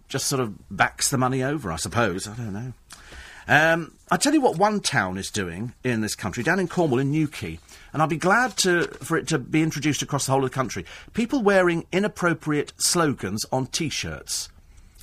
just 0.08 0.28
sort 0.28 0.40
of 0.42 0.56
backs 0.70 1.10
the 1.10 1.18
money 1.18 1.44
over. 1.44 1.72
I 1.72 1.78
suppose. 1.78 2.28
I 2.28 2.36
don't 2.36 2.54
know. 2.54 2.74
Um, 3.48 3.94
I 4.10 4.18
tell 4.18 4.34
you 4.34 4.42
what, 4.42 4.58
one 4.58 4.80
town 4.80 5.18
is 5.18 5.30
doing 5.30 5.74
in 5.84 6.02
this 6.02 6.16
country, 6.16 6.44
down 6.44 6.60
in 6.60 6.68
Cornwall, 6.68 7.00
in 7.00 7.12
Newquay, 7.12 7.60
and 7.92 8.02
I'll 8.02 8.08
be 8.08 8.16
glad 8.16 8.56
to, 8.60 8.84
for 9.02 9.18
it 9.18 9.28
to 9.28 9.40
be 9.40 9.62
introduced 9.62 10.02
across 10.02 10.26
the 10.26 10.32
whole 10.32 10.44
of 10.46 10.50
the 10.50 10.56
country. 10.56 10.86
People 11.14 11.44
wearing 11.44 11.86
inappropriate 11.92 12.72
slogans 12.78 13.46
on 13.52 13.68
T-shirts, 13.68 14.50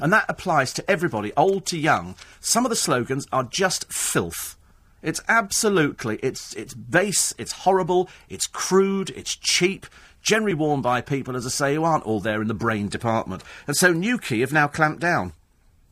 and 0.01 0.11
that 0.13 0.25
applies 0.27 0.73
to 0.73 0.91
everybody, 0.91 1.33
old 1.37 1.67
to 1.67 1.79
young. 1.79 2.15
Some 2.41 2.65
of 2.65 2.71
the 2.71 2.77
slogans 2.77 3.27
are 3.31 3.45
just 3.45 3.93
filth. 3.93 4.57
It's 5.03 5.21
absolutely, 5.29 6.17
it's 6.23 6.55
it's 6.55 6.75
base, 6.75 7.35
it's 7.39 7.53
horrible, 7.53 8.09
it's 8.29 8.47
crude, 8.47 9.11
it's 9.11 9.35
cheap 9.35 9.87
generally 10.23 10.55
worn 10.55 10.83
by 10.83 11.01
people, 11.01 11.37
as 11.37 11.47
I 11.47 11.51
say, 11.51 11.75
who 11.75 11.85
aren't 11.85 12.05
all 12.05 12.21
there 12.21 12.43
in 12.43 12.49
the 12.49 12.55
brain 12.55 12.89
department. 12.89 13.43
And 13.67 13.77
so 13.77 13.93
Newquay 13.93 14.41
have 14.41 14.53
now 14.53 14.69
clamped 14.69 15.01
down. 15.01 15.33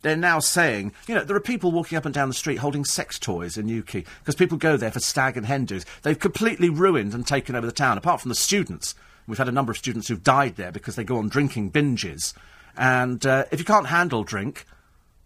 They're 0.02 0.16
now 0.16 0.38
saying, 0.38 0.92
you 1.08 1.14
know, 1.14 1.24
there 1.24 1.36
are 1.36 1.40
people 1.40 1.72
walking 1.72 1.98
up 1.98 2.04
and 2.04 2.14
down 2.14 2.28
the 2.28 2.34
street 2.34 2.58
holding 2.58 2.84
sex 2.84 3.18
toys 3.18 3.58
in 3.58 3.66
Newquay 3.66 4.04
because 4.20 4.36
people 4.36 4.56
go 4.56 4.76
there 4.76 4.92
for 4.92 5.00
stag 5.00 5.36
and 5.36 5.46
hen 5.46 5.64
do's. 5.64 5.84
They've 6.02 6.18
completely 6.18 6.68
ruined 6.68 7.14
and 7.14 7.26
taken 7.26 7.56
over 7.56 7.66
the 7.66 7.72
town, 7.72 7.98
apart 7.98 8.20
from 8.20 8.28
the 8.28 8.36
students. 8.36 8.94
We've 9.26 9.38
had 9.38 9.48
a 9.48 9.52
number 9.52 9.72
of 9.72 9.78
students 9.78 10.08
who've 10.08 10.22
died 10.22 10.56
there 10.56 10.72
because 10.72 10.94
they 10.94 11.04
go 11.04 11.18
on 11.18 11.28
drinking 11.28 11.72
binges. 11.72 12.32
And 12.76 13.26
uh, 13.26 13.44
if 13.50 13.58
you 13.58 13.64
can't 13.64 13.88
handle 13.88 14.22
drink, 14.22 14.64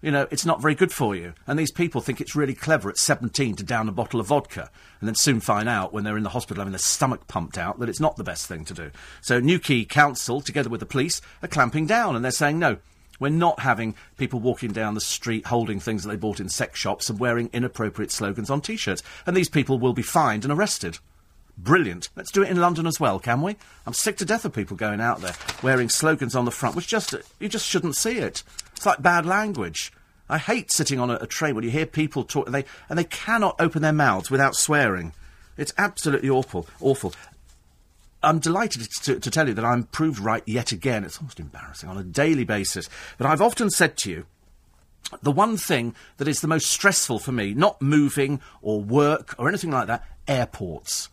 you 0.03 0.11
know, 0.11 0.27
it's 0.31 0.45
not 0.45 0.61
very 0.61 0.75
good 0.75 0.93
for 0.93 1.15
you. 1.15 1.33
And 1.47 1.59
these 1.59 1.71
people 1.71 2.01
think 2.01 2.21
it's 2.21 2.37
really 2.37 2.55
clever 2.55 2.91
at 2.91 2.99
17 2.99 3.57
to 3.57 3.63
down 3.63 3.89
a 3.89 3.93
bottle 3.93 4.21
of 4.21 4.27
vodka 4.27 4.69
and 5.01 5.09
then 5.09 5.15
soon 5.15 5.41
find 5.41 5.69
out 5.69 5.93
when 5.93 6.05
they're 6.05 6.17
in 6.17 6.25
the 6.25 6.31
hospital 6.31 6.61
having 6.61 6.73
their 6.73 6.79
stomach 6.79 7.29
pumped 7.29 7.57
out 7.57 7.79
that 7.79 7.89
it's 7.89 8.01
not 8.01 8.17
the 8.17 8.25
best 8.25 8.47
thing 8.47 8.65
to 8.67 8.75
do. 8.75 8.91
So 9.21 9.41
Newquay 9.41 9.85
Council, 9.85 10.41
together 10.41 10.69
with 10.69 10.81
the 10.81 10.87
police, 10.87 11.23
are 11.43 11.49
clamping 11.49 11.87
down 11.87 12.17
and 12.17 12.25
they're 12.25 12.33
saying, 12.33 12.59
no, 12.59 12.79
we're 13.21 13.29
not 13.29 13.61
having 13.61 13.95
people 14.17 14.41
walking 14.41 14.73
down 14.73 14.95
the 14.95 15.01
street 15.01 15.47
holding 15.47 15.79
things 15.79 16.03
that 16.03 16.11
they 16.11 16.17
bought 16.17 16.41
in 16.41 16.49
sex 16.49 16.79
shops 16.79 17.09
and 17.09 17.21
wearing 17.21 17.49
inappropriate 17.53 18.11
slogans 18.11 18.51
on 18.51 18.61
T-shirts. 18.61 19.05
And 19.25 19.37
these 19.37 19.49
people 19.49 19.79
will 19.79 19.93
be 19.93 20.03
fined 20.03 20.45
and 20.45 20.53
arrested. 20.53 20.99
Brilliant. 21.59 22.09
Let's 22.17 22.33
do 22.33 22.43
it 22.43 22.51
in 22.51 22.61
London 22.61 22.87
as 22.87 22.99
well, 22.99 23.19
can 23.19 23.43
we? 23.43 23.57
I'm 23.87 23.93
sick 23.93 24.17
to 24.19 24.25
death 24.25 24.45
of 24.45 24.55
people 24.55 24.77
going 24.77 25.01
out 25.01 25.21
there 25.21 25.35
wearing 25.63 25.89
slogans 25.89 26.35
on 26.35 26.45
the 26.45 26.51
front, 26.51 26.77
which 26.77 26.89
just 26.89 27.15
you 27.39 27.49
just 27.49 27.67
shouldn't 27.67 27.97
see 27.97 28.19
it. 28.19 28.43
It's 28.75 28.87
like 28.87 29.03
bad 29.03 29.27
language. 29.27 29.93
I 30.29 30.39
hate 30.39 30.73
sitting 30.73 30.99
on 30.99 31.11
a, 31.11 31.17
a 31.17 31.27
train 31.27 31.55
when 31.55 31.65
you 31.65 31.71
hear 31.71 31.85
people 31.87 32.25
talk 32.25 32.47
and 32.47 32.55
they 32.55 32.65
and 32.89 32.99
they 32.99 33.05
cannot 33.05 33.57
open 33.61 33.83
their 33.83 33.93
mouths 33.93 34.31
without 34.31 34.57
swearing. 34.57 35.13
It's 35.59 35.75
absolutely 35.77 36.31
awful. 36.31 36.67
Awful. 36.81 37.13
I'm 38.23 38.39
delighted 38.39 38.89
to, 39.03 39.19
to 39.19 39.31
tell 39.31 39.49
you 39.49 39.55
that 39.55 39.65
I'm 39.65 39.85
proved 39.85 40.19
right 40.19 40.43
yet 40.47 40.73
again. 40.73 41.05
It's 41.05 41.19
almost 41.19 41.41
embarrassing 41.41 41.89
on 41.89 41.99
a 41.99 42.05
daily 42.05 42.45
basis. 42.45 42.89
But 43.19 43.27
I've 43.27 43.43
often 43.43 43.69
said 43.69 43.97
to 43.99 44.11
you, 44.11 44.27
the 45.23 45.33
one 45.33 45.57
thing 45.57 45.95
that 46.17 46.29
is 46.29 46.41
the 46.41 46.49
most 46.49 46.71
stressful 46.71 47.19
for 47.19 47.33
me, 47.33 47.53
not 47.53 47.83
moving 47.83 48.41
or 48.63 48.81
work 48.81 49.35
or 49.39 49.49
anything 49.49 49.71
like 49.71 49.89
that, 49.89 50.05
airports. 50.27 51.09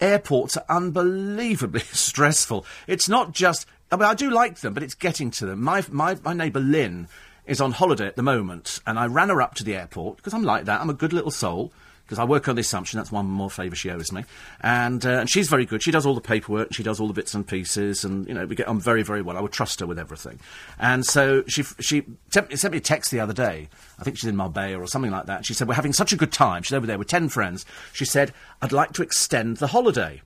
Airports 0.00 0.56
are 0.56 0.64
unbelievably 0.68 1.80
stressful. 1.92 2.64
It's 2.86 3.08
not 3.08 3.32
just. 3.32 3.66
I 3.92 3.96
mean, 3.96 4.06
I 4.06 4.14
do 4.14 4.30
like 4.30 4.60
them, 4.60 4.74
but 4.74 4.82
it's 4.82 4.94
getting 4.94 5.30
to 5.32 5.46
them. 5.46 5.62
My 5.62 5.84
my, 5.90 6.16
my 6.24 6.32
neighbour 6.32 6.60
Lynn 6.60 7.08
is 7.46 7.60
on 7.60 7.72
holiday 7.72 8.06
at 8.06 8.16
the 8.16 8.22
moment, 8.22 8.80
and 8.86 8.98
I 8.98 9.06
ran 9.06 9.28
her 9.28 9.42
up 9.42 9.54
to 9.56 9.64
the 9.64 9.76
airport 9.76 10.16
because 10.16 10.34
I'm 10.34 10.44
like 10.44 10.64
that. 10.64 10.80
I'm 10.80 10.90
a 10.90 10.94
good 10.94 11.12
little 11.12 11.30
soul 11.30 11.72
because 12.04 12.18
I 12.18 12.24
work 12.24 12.48
on 12.48 12.56
the 12.56 12.60
assumption 12.60 12.98
that's 12.98 13.10
one 13.10 13.26
more 13.26 13.50
favour 13.50 13.74
she 13.74 13.90
owes 13.90 14.12
me, 14.12 14.24
and 14.60 15.04
uh, 15.04 15.20
and 15.20 15.30
she's 15.30 15.48
very 15.48 15.64
good. 15.64 15.82
She 15.82 15.90
does 15.90 16.06
all 16.06 16.14
the 16.14 16.20
paperwork, 16.20 16.72
she 16.72 16.82
does 16.82 17.00
all 17.00 17.06
the 17.06 17.14
bits 17.14 17.34
and 17.34 17.46
pieces, 17.46 18.04
and 18.04 18.26
you 18.28 18.34
know 18.34 18.46
we 18.46 18.54
get 18.54 18.68
on 18.68 18.80
very 18.80 19.02
very 19.02 19.22
well. 19.22 19.36
I 19.36 19.40
would 19.40 19.52
trust 19.52 19.80
her 19.80 19.86
with 19.86 19.98
everything, 19.98 20.38
and 20.78 21.04
so 21.04 21.44
she 21.46 21.62
she 21.80 22.04
sent, 22.30 22.50
me 22.50 22.78
a 22.78 22.80
text 22.80 23.10
the 23.10 23.20
other 23.20 23.32
day. 23.32 23.68
I 23.98 24.04
think 24.04 24.18
she's 24.18 24.28
in 24.28 24.36
Marbella 24.36 24.80
or 24.80 24.86
something 24.86 25.10
like 25.10 25.26
that. 25.26 25.46
She 25.46 25.54
said 25.54 25.68
we're 25.68 25.74
having 25.74 25.92
such 25.92 26.12
a 26.12 26.16
good 26.16 26.32
time. 26.32 26.62
She's 26.62 26.74
over 26.74 26.86
there 26.86 26.98
with 26.98 27.08
ten 27.08 27.28
friends. 27.28 27.64
She 27.92 28.04
said 28.04 28.32
I'd 28.60 28.72
like 28.72 28.92
to 28.94 29.02
extend 29.02 29.58
the 29.58 29.68
holiday. 29.68 30.22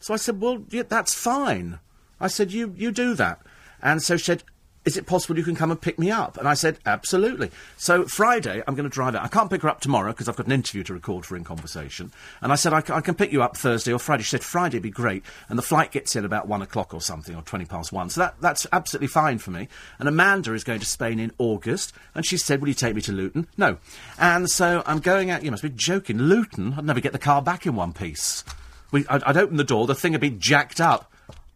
So 0.00 0.14
I 0.14 0.18
said, 0.18 0.40
well, 0.40 0.62
yeah, 0.70 0.84
that's 0.88 1.14
fine. 1.14 1.80
I 2.20 2.28
said, 2.28 2.52
you 2.52 2.72
you 2.76 2.92
do 2.92 3.14
that, 3.14 3.40
and 3.82 4.02
so 4.02 4.16
she 4.16 4.24
said, 4.24 4.44
is 4.86 4.96
it 4.96 5.04
possible 5.04 5.36
you 5.36 5.44
can 5.44 5.56
come 5.56 5.72
and 5.72 5.80
pick 5.80 5.98
me 5.98 6.10
up? 6.12 6.38
And 6.38 6.48
I 6.48 6.54
said, 6.54 6.78
absolutely. 6.86 7.50
So 7.76 8.06
Friday, 8.06 8.62
I'm 8.66 8.76
going 8.76 8.88
to 8.88 8.94
drive 8.94 9.16
out. 9.16 9.24
I 9.24 9.28
can't 9.28 9.50
pick 9.50 9.62
her 9.62 9.68
up 9.68 9.80
tomorrow 9.80 10.12
because 10.12 10.28
I've 10.28 10.36
got 10.36 10.46
an 10.46 10.52
interview 10.52 10.84
to 10.84 10.94
record 10.94 11.26
for 11.26 11.36
In 11.36 11.42
Conversation. 11.42 12.12
And 12.40 12.52
I 12.52 12.54
said, 12.54 12.72
I, 12.72 12.80
c- 12.80 12.92
I 12.92 13.00
can 13.00 13.16
pick 13.16 13.32
you 13.32 13.42
up 13.42 13.56
Thursday 13.56 13.92
or 13.92 13.98
Friday. 13.98 14.22
She 14.22 14.30
said, 14.30 14.44
Friday'd 14.44 14.82
be 14.82 14.90
great. 14.90 15.24
And 15.48 15.58
the 15.58 15.62
flight 15.62 15.90
gets 15.90 16.14
in 16.14 16.24
about 16.24 16.46
one 16.46 16.62
o'clock 16.62 16.94
or 16.94 17.00
something, 17.00 17.34
or 17.34 17.42
20 17.42 17.64
past 17.64 17.92
one. 17.92 18.08
So 18.10 18.20
that, 18.20 18.36
that's 18.40 18.66
absolutely 18.72 19.08
fine 19.08 19.38
for 19.38 19.50
me. 19.50 19.66
And 19.98 20.08
Amanda 20.08 20.54
is 20.54 20.62
going 20.62 20.80
to 20.80 20.86
Spain 20.86 21.18
in 21.18 21.32
August. 21.38 21.92
And 22.14 22.24
she 22.24 22.36
said, 22.36 22.60
will 22.60 22.68
you 22.68 22.74
take 22.74 22.94
me 22.94 23.02
to 23.02 23.12
Luton? 23.12 23.48
No. 23.56 23.78
And 24.18 24.48
so 24.48 24.84
I'm 24.86 25.00
going 25.00 25.30
out. 25.30 25.42
You 25.42 25.50
must 25.50 25.64
be 25.64 25.68
joking. 25.68 26.18
Luton? 26.18 26.74
I'd 26.74 26.84
never 26.84 27.00
get 27.00 27.12
the 27.12 27.18
car 27.18 27.42
back 27.42 27.66
in 27.66 27.74
one 27.74 27.92
piece. 27.92 28.44
We, 28.92 29.04
I'd, 29.08 29.24
I'd 29.24 29.36
open 29.36 29.56
the 29.56 29.64
door, 29.64 29.88
the 29.88 29.96
thing 29.96 30.12
would 30.12 30.20
be 30.20 30.30
jacked 30.30 30.80
up. 30.80 31.12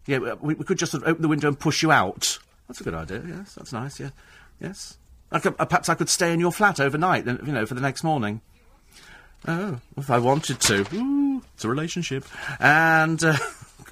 Yeah, 0.06 0.18
we, 0.40 0.54
we 0.54 0.64
could 0.64 0.78
just 0.78 0.90
sort 0.90 1.04
of 1.04 1.08
open 1.08 1.22
the 1.22 1.28
window 1.28 1.46
and 1.46 1.56
push 1.58 1.82
you 1.82 1.92
out. 1.92 2.40
That's 2.70 2.80
a 2.80 2.84
good 2.84 2.94
idea. 2.94 3.20
Yes, 3.26 3.56
that's 3.56 3.72
nice. 3.72 3.98
Yeah, 3.98 4.10
yes. 4.60 4.96
I 5.32 5.40
could, 5.40 5.56
uh, 5.58 5.64
perhaps 5.64 5.88
I 5.88 5.96
could 5.96 6.08
stay 6.08 6.32
in 6.32 6.38
your 6.38 6.52
flat 6.52 6.78
overnight. 6.78 7.24
Then 7.24 7.40
you 7.44 7.50
know, 7.50 7.66
for 7.66 7.74
the 7.74 7.80
next 7.80 8.04
morning. 8.04 8.42
Oh, 9.48 9.80
if 9.96 10.08
I 10.08 10.20
wanted 10.20 10.60
to. 10.60 10.86
Ooh, 10.94 11.42
it's 11.52 11.64
a 11.64 11.68
relationship. 11.68 12.24
And 12.60 13.20
uh, 13.24 13.36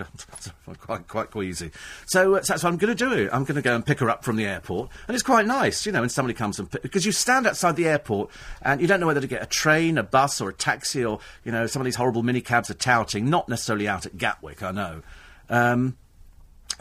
quite 0.79 1.09
quite 1.09 1.33
queasy. 1.33 1.73
So, 2.07 2.37
uh, 2.37 2.43
so 2.43 2.53
that's 2.53 2.63
what 2.63 2.73
I'm 2.73 2.77
going 2.77 2.97
to 2.97 3.09
do. 3.17 3.29
I'm 3.33 3.43
going 3.43 3.57
to 3.57 3.63
go 3.63 3.75
and 3.75 3.85
pick 3.85 3.99
her 3.99 4.09
up 4.09 4.23
from 4.23 4.37
the 4.37 4.47
airport, 4.47 4.91
and 5.09 5.17
it's 5.17 5.25
quite 5.25 5.45
nice, 5.45 5.85
you 5.85 5.91
know, 5.91 6.03
when 6.03 6.09
somebody 6.09 6.35
comes 6.35 6.61
and 6.61 6.71
because 6.71 7.05
you 7.05 7.11
stand 7.11 7.49
outside 7.49 7.75
the 7.75 7.89
airport 7.89 8.31
and 8.63 8.81
you 8.81 8.87
don't 8.87 9.01
know 9.01 9.09
whether 9.09 9.21
to 9.21 9.27
get 9.27 9.43
a 9.43 9.47
train, 9.47 9.99
a 9.99 10.05
bus, 10.05 10.41
or 10.41 10.51
a 10.51 10.55
taxi, 10.55 11.05
or 11.05 11.19
you 11.45 11.51
know, 11.51 11.67
some 11.67 11.83
of 11.83 11.85
these 11.85 11.97
horrible 11.97 12.23
minicabs 12.23 12.71
are 12.71 12.75
touting, 12.75 13.29
not 13.29 13.49
necessarily 13.49 13.89
out 13.89 14.07
at 14.07 14.17
Gatwick, 14.17 14.63
I 14.63 14.71
know, 14.71 15.03
um, 15.51 15.97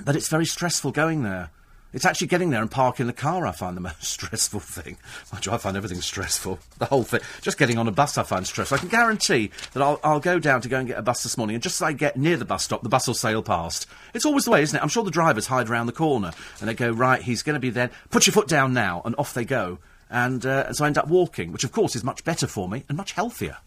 but 0.06 0.16
it's 0.16 0.30
very 0.30 0.46
stressful 0.46 0.92
going 0.92 1.24
there. 1.24 1.50
It's 1.94 2.06
actually 2.06 2.28
getting 2.28 2.50
there 2.50 2.62
and 2.62 2.70
parking 2.70 3.08
the 3.08 3.14
car 3.14 3.48
I 3.48 3.52
find 3.52 3.78
the 3.78 3.82
most 3.82 4.04
stressful 4.06 4.60
thing. 4.60 4.98
Mind 5.32 5.46
you, 5.46 5.52
I 5.52 5.58
find 5.58 5.78
everything 5.78 6.02
stressful. 6.02 6.60
The 6.80 6.86
whole 6.86 7.04
thing. 7.04 7.22
Just 7.42 7.58
getting 7.58 7.78
on 7.78 7.88
a 7.88 7.92
bus 7.92 8.18
I 8.18 8.24
find 8.24 8.46
stressful. 8.46 8.78
I 8.78 8.80
can 8.80 8.90
guarantee 8.90 9.52
that 9.74 9.82
I'll, 9.82 10.00
I'll 10.04 10.20
go 10.20 10.38
down 10.40 10.62
to 10.62 10.70
go 10.70 10.80
and 10.80 10.88
get 10.88 11.00
a 11.00 11.02
bus 11.02 11.24
this 11.24 11.38
morning 11.38 11.56
and 11.56 11.64
just 11.64 11.82
as 11.82 11.86
I 11.86 11.94
get 11.94 12.18
near 12.18 12.38
the 12.38 12.46
bus 12.46 12.64
stop, 12.64 12.84
the 12.84 12.90
bus 12.90 13.08
will 13.08 13.14
sail 13.14 13.42
past. 13.42 13.88
It's 14.14 14.26
always 14.26 14.46
the 14.46 14.52
way, 14.52 14.62
isn't 14.62 14.78
it? 14.78 14.82
I'm 14.82 14.90
sure 14.90 15.04
the 15.04 15.12
drivers 15.12 15.48
hide 15.48 15.70
around 15.70 15.86
the 15.86 15.94
corner 15.94 16.32
and 16.60 16.70
they 16.70 16.74
go, 16.74 16.92
right, 16.92 17.22
he's 17.22 17.44
going 17.44 17.56
to 17.56 17.60
be 17.60 17.70
there. 17.70 17.90
Put 18.10 18.28
your 18.28 18.34
foot 18.34 18.48
down 18.48 18.74
now. 18.74 19.02
And 19.06 19.16
off 19.18 19.34
they 19.34 19.46
go. 19.46 19.80
And, 20.10 20.46
uh, 20.46 20.66
and 20.68 20.76
so 20.76 20.84
I 20.84 20.88
end 20.88 20.98
up 20.98 21.08
walking, 21.08 21.52
which 21.52 21.64
of 21.64 21.72
course 21.72 21.96
is 21.96 22.04
much 22.04 22.24
better 22.24 22.48
for 22.48 22.68
me 22.68 22.84
and 22.90 22.98
much 22.98 23.14
healthier. 23.14 23.58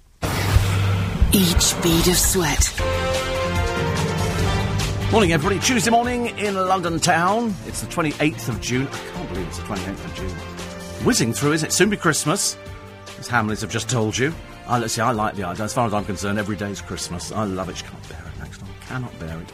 Each 1.33 1.81
bead 1.83 2.09
of 2.09 2.17
sweat 2.17 3.40
Morning, 5.11 5.33
everybody. 5.33 5.59
Tuesday 5.59 5.91
morning 5.91 6.39
in 6.39 6.55
London 6.55 7.01
town. 7.01 7.53
It's 7.67 7.81
the 7.81 7.89
28th 7.89 8.49
of 8.49 8.61
June. 8.61 8.87
I 8.87 8.97
can't 8.97 9.29
believe 9.29 9.49
it's 9.49 9.59
the 9.59 9.65
28th 9.65 10.05
of 10.05 10.15
June. 10.15 10.31
Whizzing 11.05 11.33
through, 11.33 11.55
isn't 11.55 11.71
it? 11.71 11.73
Soon 11.73 11.91
be 11.91 11.97
Christmas, 11.97 12.57
as 13.19 13.27
Hamleys 13.27 13.61
have 13.63 13.73
just 13.73 13.91
told 13.91 14.17
you. 14.17 14.33
I, 14.69 14.79
let's 14.79 14.95
see, 14.95 15.01
I 15.01 15.11
like 15.11 15.35
the 15.35 15.43
idea. 15.43 15.65
As 15.65 15.75
far 15.75 15.89
as 15.89 15.93
I'm 15.93 16.05
concerned, 16.05 16.39
every 16.39 16.55
day 16.55 16.71
is 16.71 16.81
Christmas. 16.81 17.33
I 17.33 17.43
love 17.43 17.69
it. 17.69 17.79
She 17.79 17.87
can't 17.87 18.09
bear 18.09 18.21
it 18.21 18.39
next 18.39 18.59
time. 18.59 18.69
Cannot 18.83 19.19
bear 19.19 19.41
it. 19.41 19.53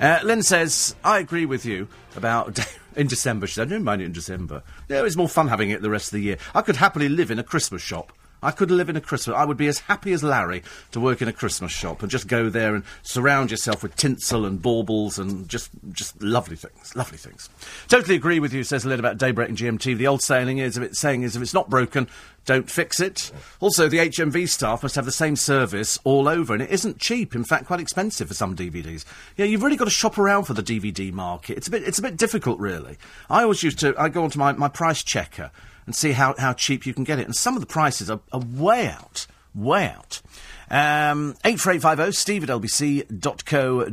Uh, 0.00 0.20
Lynn 0.24 0.42
says, 0.42 0.96
I 1.04 1.18
agree 1.18 1.44
with 1.44 1.66
you 1.66 1.86
about 2.16 2.58
in 2.96 3.06
December. 3.06 3.46
She 3.46 3.56
said, 3.56 3.68
I 3.68 3.70
don't 3.72 3.84
mind 3.84 4.00
it 4.00 4.06
in 4.06 4.12
December. 4.12 4.62
Yeah, 4.88 5.04
it's 5.04 5.16
more 5.16 5.28
fun 5.28 5.48
having 5.48 5.68
it 5.68 5.82
the 5.82 5.90
rest 5.90 6.06
of 6.06 6.12
the 6.12 6.22
year. 6.22 6.38
I 6.54 6.62
could 6.62 6.76
happily 6.76 7.10
live 7.10 7.30
in 7.30 7.38
a 7.38 7.44
Christmas 7.44 7.82
shop 7.82 8.10
I 8.44 8.50
could 8.50 8.70
live 8.70 8.88
in 8.88 8.96
a 8.96 9.00
Christmas. 9.00 9.36
I 9.36 9.44
would 9.44 9.56
be 9.56 9.68
as 9.68 9.80
happy 9.80 10.12
as 10.12 10.22
Larry 10.22 10.62
to 10.92 11.00
work 11.00 11.22
in 11.22 11.28
a 11.28 11.32
Christmas 11.32 11.72
shop 11.72 12.02
and 12.02 12.10
just 12.10 12.28
go 12.28 12.50
there 12.50 12.74
and 12.74 12.84
surround 13.02 13.50
yourself 13.50 13.82
with 13.82 13.96
tinsel 13.96 14.44
and 14.44 14.60
baubles 14.60 15.18
and 15.18 15.48
just 15.48 15.70
just 15.92 16.20
lovely 16.22 16.56
things, 16.56 16.94
lovely 16.94 17.18
things. 17.18 17.48
Totally 17.88 18.16
agree 18.16 18.40
with 18.40 18.52
you. 18.52 18.62
Says 18.62 18.84
a 18.84 18.88
Lynn 18.88 19.00
about 19.00 19.18
daybreak 19.18 19.48
and 19.48 19.58
GMT. 19.58 19.96
The 19.96 20.06
old 20.06 20.22
saying 20.22 20.58
is, 20.58 20.76
if 20.76 20.82
it's 20.82 21.00
saying 21.00 21.22
is, 21.22 21.36
if 21.36 21.42
it's 21.42 21.54
not 21.54 21.70
broken, 21.70 22.08
don't 22.44 22.70
fix 22.70 23.00
it. 23.00 23.32
Also, 23.60 23.88
the 23.88 23.98
HMV 23.98 24.48
staff 24.48 24.82
must 24.82 24.96
have 24.96 25.06
the 25.06 25.12
same 25.12 25.36
service 25.36 25.98
all 26.04 26.28
over, 26.28 26.52
and 26.52 26.62
it 26.62 26.70
isn't 26.70 26.98
cheap. 26.98 27.34
In 27.34 27.44
fact, 27.44 27.66
quite 27.66 27.80
expensive 27.80 28.28
for 28.28 28.34
some 28.34 28.54
DVDs. 28.54 29.04
Yeah, 29.36 29.46
you've 29.46 29.62
really 29.62 29.76
got 29.76 29.86
to 29.86 29.90
shop 29.90 30.18
around 30.18 30.44
for 30.44 30.52
the 30.52 30.62
DVD 30.62 31.10
market. 31.12 31.56
It's 31.56 31.68
a 31.68 31.70
bit, 31.70 31.84
it's 31.84 31.98
a 31.98 32.02
bit 32.02 32.16
difficult, 32.16 32.58
really. 32.58 32.98
I 33.30 33.42
always 33.42 33.62
used 33.62 33.78
to, 33.80 33.94
I 33.98 34.10
go 34.10 34.24
onto 34.24 34.38
my, 34.38 34.52
my 34.52 34.68
price 34.68 35.02
checker 35.02 35.50
and 35.86 35.94
see 35.94 36.12
how, 36.12 36.34
how 36.38 36.52
cheap 36.52 36.86
you 36.86 36.94
can 36.94 37.04
get 37.04 37.18
it. 37.18 37.26
And 37.26 37.34
some 37.34 37.54
of 37.54 37.60
the 37.60 37.66
prices 37.66 38.10
are, 38.10 38.20
are 38.32 38.40
way 38.40 38.88
out, 38.88 39.26
way 39.54 39.86
out. 39.86 40.20
Um, 40.70 41.34
84850 41.44 42.12
steve 42.12 42.42
at 42.44 42.50
lbc.co.uk. 42.50 43.92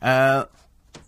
Uh, 0.00 0.44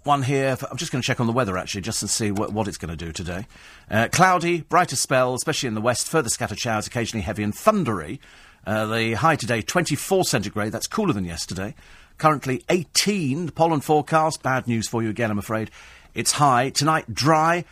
one 0.05 0.23
here. 0.23 0.57
For, 0.57 0.69
I'm 0.71 0.77
just 0.77 0.93
going 0.93 1.03
to 1.03 1.07
check 1.07 1.21
on 1.21 1.27
the 1.27 1.33
weather 1.33 1.57
actually, 1.57 1.83
just 1.83 2.01
to 2.01 2.09
see 2.09 2.31
what, 2.31 2.53
what 2.53 2.69
it's 2.69 2.79
going 2.79 2.97
to 2.97 3.05
do 3.05 3.13
today. 3.13 3.47
Uh, 3.91 4.09
cloudy, 4.11 4.63
brighter 4.63 4.97
spell, 4.97 5.35
especially 5.35 5.69
in 5.69 5.75
the 5.75 5.81
west. 5.81 6.09
Further 6.09 6.29
scattered 6.29 6.59
showers, 6.59 6.87
occasionally 6.87 7.23
heavy 7.23 7.43
and 7.43 7.55
thundery. 7.55 8.19
Uh, 8.67 8.87
the 8.87 9.15
high 9.15 9.37
today, 9.37 9.63
24 9.63 10.25
centigrade. 10.25 10.73
That's 10.73 10.87
cooler 10.87 11.13
than 11.13 11.25
yesterday. 11.25 11.75
Currently 12.19 12.65
18. 12.69 13.47
The 13.47 13.53
pollen 13.53 13.81
forecast. 13.81 14.43
Bad 14.43 14.67
news 14.67 14.89
for 14.89 15.03
you 15.03 15.09
again, 15.09 15.31
I'm 15.31 15.39
afraid. 15.39 15.71
It's 16.15 16.33
high. 16.33 16.71
Tonight, 16.71 17.15
dry. 17.15 17.65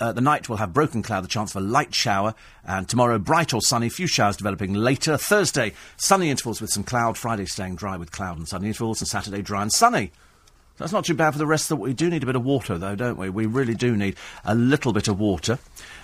Uh, 0.00 0.12
the 0.12 0.20
night 0.20 0.48
will 0.48 0.56
have 0.56 0.72
broken 0.72 1.02
cloud, 1.02 1.22
the 1.22 1.28
chance 1.28 1.54
of 1.54 1.62
a 1.62 1.66
light 1.66 1.94
shower, 1.94 2.34
and 2.64 2.88
tomorrow 2.88 3.18
bright 3.18 3.54
or 3.54 3.62
sunny, 3.62 3.88
few 3.88 4.06
showers 4.06 4.36
developing 4.36 4.74
later. 4.74 5.16
Thursday, 5.16 5.72
sunny 5.96 6.30
intervals 6.30 6.60
with 6.60 6.70
some 6.70 6.82
cloud. 6.82 7.16
Friday, 7.16 7.46
staying 7.46 7.76
dry 7.76 7.96
with 7.96 8.10
cloud 8.10 8.36
and 8.36 8.48
sunny 8.48 8.66
intervals, 8.66 9.00
and 9.00 9.08
Saturday, 9.08 9.40
dry 9.40 9.62
and 9.62 9.72
sunny. 9.72 10.10
That's 10.76 10.92
not 10.92 11.04
too 11.04 11.14
bad 11.14 11.30
for 11.30 11.38
the 11.38 11.46
rest 11.46 11.70
of 11.70 11.78
the. 11.78 11.84
We 11.84 11.92
do 11.92 12.10
need 12.10 12.24
a 12.24 12.26
bit 12.26 12.34
of 12.34 12.44
water, 12.44 12.76
though, 12.76 12.96
don't 12.96 13.16
we? 13.16 13.30
We 13.30 13.46
really 13.46 13.74
do 13.74 13.96
need 13.96 14.16
a 14.44 14.56
little 14.56 14.92
bit 14.92 15.06
of 15.06 15.20
water. 15.20 15.60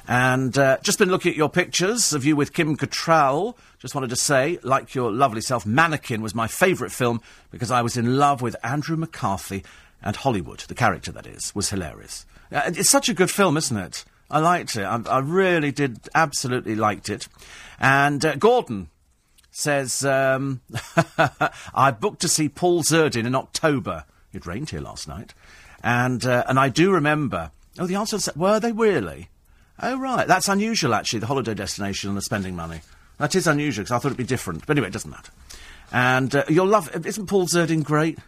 And 0.07 0.57
uh, 0.57 0.79
just 0.83 0.99
been 0.99 1.11
looking 1.11 1.33
at 1.33 1.37
your 1.37 1.49
pictures 1.49 2.13
of 2.13 2.25
you 2.25 2.37
with 2.37 2.53
Kim 2.53 2.77
Cattrall. 2.77 3.57
Just 3.81 3.97
wanted 3.97 4.11
to 4.11 4.17
say, 4.17 4.61
like 4.63 4.95
your 4.95 5.11
lovely 5.11 5.41
self, 5.41 5.67
Mannequin 5.67 6.23
was 6.23 6.35
my 6.37 6.47
favourite 6.47 6.93
film 6.93 7.21
because 7.51 7.73
I 7.73 7.83
was 7.83 7.97
in 7.97 8.17
love 8.17 8.43
with 8.43 8.55
Andrew 8.63 8.97
McCarthy 8.97 9.65
and 10.03 10.15
Hollywood. 10.15 10.61
The 10.61 10.75
character, 10.75 11.11
that 11.13 11.27
is, 11.27 11.53
was 11.53 11.71
hilarious. 11.71 12.25
Uh, 12.53 12.63
it's 12.67 12.91
such 12.91 13.09
a 13.09 13.15
good 13.15 13.31
film, 13.31 13.57
isn't 13.57 13.77
it? 13.77 14.05
I 14.31 14.39
liked 14.39 14.77
it. 14.77 14.85
I, 14.85 15.01
I 15.07 15.19
really 15.19 15.73
did, 15.73 16.09
absolutely 16.15 16.75
liked 16.75 17.09
it. 17.09 17.29
And 17.79 18.25
uh, 18.25 18.37
Gordon 18.37 18.89
says, 19.51 20.05
um, 20.05 20.61
I 21.75 21.91
booked 21.91 22.21
to 22.23 22.29
see 22.29 22.49
Paul 22.49 22.83
Zerdin 22.83 23.27
in 23.27 23.35
October. 23.35 24.05
It 24.33 24.47
rained 24.47 24.71
here 24.71 24.81
last 24.81 25.09
night. 25.09 25.35
And, 25.83 26.25
uh, 26.25 26.45
and 26.49 26.59
I 26.59 26.69
do 26.69 26.93
remember. 26.93 27.51
Oh, 27.79 27.87
the 27.87 27.97
answer 27.97 28.17
is, 28.17 28.29
were 28.37 28.61
they 28.61 28.73
really? 28.73 29.29
Oh, 29.83 29.99
right. 29.99 30.27
That's 30.29 30.49
unusual, 30.49 30.95
actually, 30.95 31.21
the 31.21 31.27
holiday 31.27 31.55
destination 31.55 32.11
and 32.11 32.17
the 32.17 32.23
spending 32.23 32.55
money. 32.55 32.81
That 33.19 33.35
is 33.35 33.47
unusual, 33.47 33.85
because 33.85 33.93
I 33.93 33.99
thought 33.99 34.09
it'd 34.09 34.19
be 34.19 34.25
different. 34.25 34.67
But 34.67 34.77
anyway, 34.77 34.89
it 34.89 34.93
doesn't 34.93 35.11
matter. 35.11 35.33
And 35.93 36.35
uh, 36.35 36.45
love. 36.49 36.95
Isn't 37.05 37.27
Paul 37.27 37.47
Zerdin 37.47 37.83
great? 37.83 38.19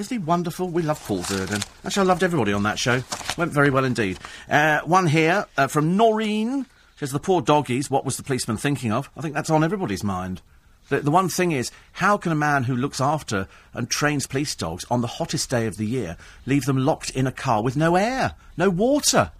Isn't 0.00 0.18
he 0.18 0.24
wonderful? 0.24 0.70
We 0.70 0.80
love 0.80 0.98
Paul 1.04 1.18
Zerdin. 1.18 1.62
Actually, 1.84 2.04
I 2.04 2.06
loved 2.06 2.22
everybody 2.22 2.54
on 2.54 2.62
that 2.62 2.78
show. 2.78 3.02
Went 3.36 3.52
very 3.52 3.68
well 3.68 3.84
indeed. 3.84 4.18
Uh, 4.48 4.80
one 4.80 5.06
here 5.06 5.44
uh, 5.58 5.66
from 5.66 5.98
Noreen. 5.98 6.64
Says, 6.96 7.12
the 7.12 7.20
poor 7.20 7.42
doggies, 7.42 7.90
what 7.90 8.06
was 8.06 8.16
the 8.16 8.22
policeman 8.22 8.56
thinking 8.56 8.92
of? 8.92 9.10
I 9.14 9.20
think 9.20 9.34
that's 9.34 9.50
on 9.50 9.62
everybody's 9.62 10.02
mind. 10.02 10.40
The, 10.88 11.00
the 11.00 11.10
one 11.10 11.28
thing 11.28 11.52
is, 11.52 11.70
how 11.92 12.16
can 12.16 12.32
a 12.32 12.34
man 12.34 12.64
who 12.64 12.74
looks 12.74 12.98
after 12.98 13.46
and 13.74 13.90
trains 13.90 14.26
police 14.26 14.54
dogs 14.54 14.86
on 14.90 15.02
the 15.02 15.06
hottest 15.06 15.50
day 15.50 15.66
of 15.66 15.76
the 15.76 15.84
year 15.86 16.16
leave 16.46 16.64
them 16.64 16.78
locked 16.78 17.10
in 17.10 17.26
a 17.26 17.32
car 17.32 17.62
with 17.62 17.76
no 17.76 17.96
air, 17.96 18.36
no 18.56 18.70
water, 18.70 19.32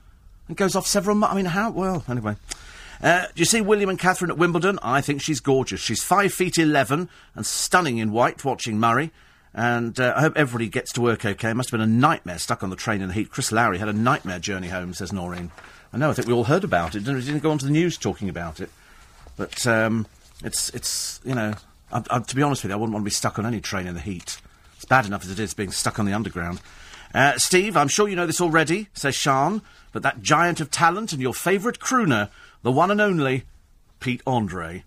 and 0.46 0.58
goes 0.58 0.76
off 0.76 0.86
several 0.86 1.16
months? 1.16 1.32
I 1.32 1.36
mean, 1.36 1.46
how? 1.46 1.70
Well, 1.70 2.04
anyway. 2.06 2.36
Uh, 3.02 3.24
do 3.34 3.40
you 3.40 3.46
see 3.46 3.62
William 3.62 3.88
and 3.88 3.98
Catherine 3.98 4.30
at 4.30 4.36
Wimbledon? 4.36 4.78
I 4.82 5.00
think 5.00 5.22
she's 5.22 5.40
gorgeous. 5.40 5.80
She's 5.80 6.02
five 6.02 6.34
feet 6.34 6.58
eleven 6.58 7.08
and 7.34 7.46
stunning 7.46 7.96
in 7.96 8.12
white, 8.12 8.44
watching 8.44 8.78
Murray. 8.78 9.10
And 9.52 9.98
uh, 9.98 10.14
I 10.16 10.20
hope 10.20 10.36
everybody 10.36 10.68
gets 10.68 10.92
to 10.92 11.00
work 11.00 11.24
okay. 11.24 11.50
It 11.50 11.54
must 11.54 11.70
have 11.70 11.80
been 11.80 11.88
a 11.88 11.92
nightmare 11.92 12.38
stuck 12.38 12.62
on 12.62 12.70
the 12.70 12.76
train 12.76 13.02
in 13.02 13.08
the 13.08 13.14
heat. 13.14 13.30
Chris 13.30 13.50
Lowry 13.50 13.78
had 13.78 13.88
a 13.88 13.92
nightmare 13.92 14.38
journey 14.38 14.68
home, 14.68 14.94
says 14.94 15.12
Noreen. 15.12 15.50
I 15.92 15.98
know, 15.98 16.10
I 16.10 16.12
think 16.12 16.28
we 16.28 16.34
all 16.34 16.44
heard 16.44 16.62
about 16.62 16.94
it. 16.94 17.04
Didn't, 17.04 17.24
didn't 17.24 17.40
go 17.40 17.50
onto 17.50 17.66
the 17.66 17.72
news 17.72 17.98
talking 17.98 18.28
about 18.28 18.60
it. 18.60 18.70
But 19.36 19.66
um, 19.66 20.06
it's, 20.44 20.70
it's, 20.70 21.20
you 21.24 21.34
know, 21.34 21.54
I, 21.92 22.02
I, 22.10 22.18
to 22.20 22.36
be 22.36 22.42
honest 22.42 22.62
with 22.62 22.70
you, 22.70 22.76
I 22.76 22.78
wouldn't 22.78 22.92
want 22.92 23.02
to 23.02 23.10
be 23.10 23.10
stuck 23.10 23.38
on 23.38 23.46
any 23.46 23.60
train 23.60 23.88
in 23.88 23.94
the 23.94 24.00
heat. 24.00 24.40
It's 24.76 24.84
bad 24.84 25.04
enough 25.04 25.24
as 25.24 25.30
it 25.30 25.40
is 25.40 25.52
being 25.52 25.72
stuck 25.72 25.98
on 25.98 26.06
the 26.06 26.12
underground. 26.12 26.60
Uh, 27.12 27.36
Steve, 27.38 27.76
I'm 27.76 27.88
sure 27.88 28.08
you 28.08 28.14
know 28.14 28.26
this 28.26 28.40
already, 28.40 28.88
says 28.94 29.16
Sean, 29.16 29.62
but 29.92 30.02
that 30.04 30.22
giant 30.22 30.60
of 30.60 30.70
talent 30.70 31.12
and 31.12 31.20
your 31.20 31.34
favourite 31.34 31.80
crooner, 31.80 32.30
the 32.62 32.70
one 32.70 32.90
and 32.90 33.00
only 33.00 33.44
Pete 33.98 34.22
Andre, 34.26 34.84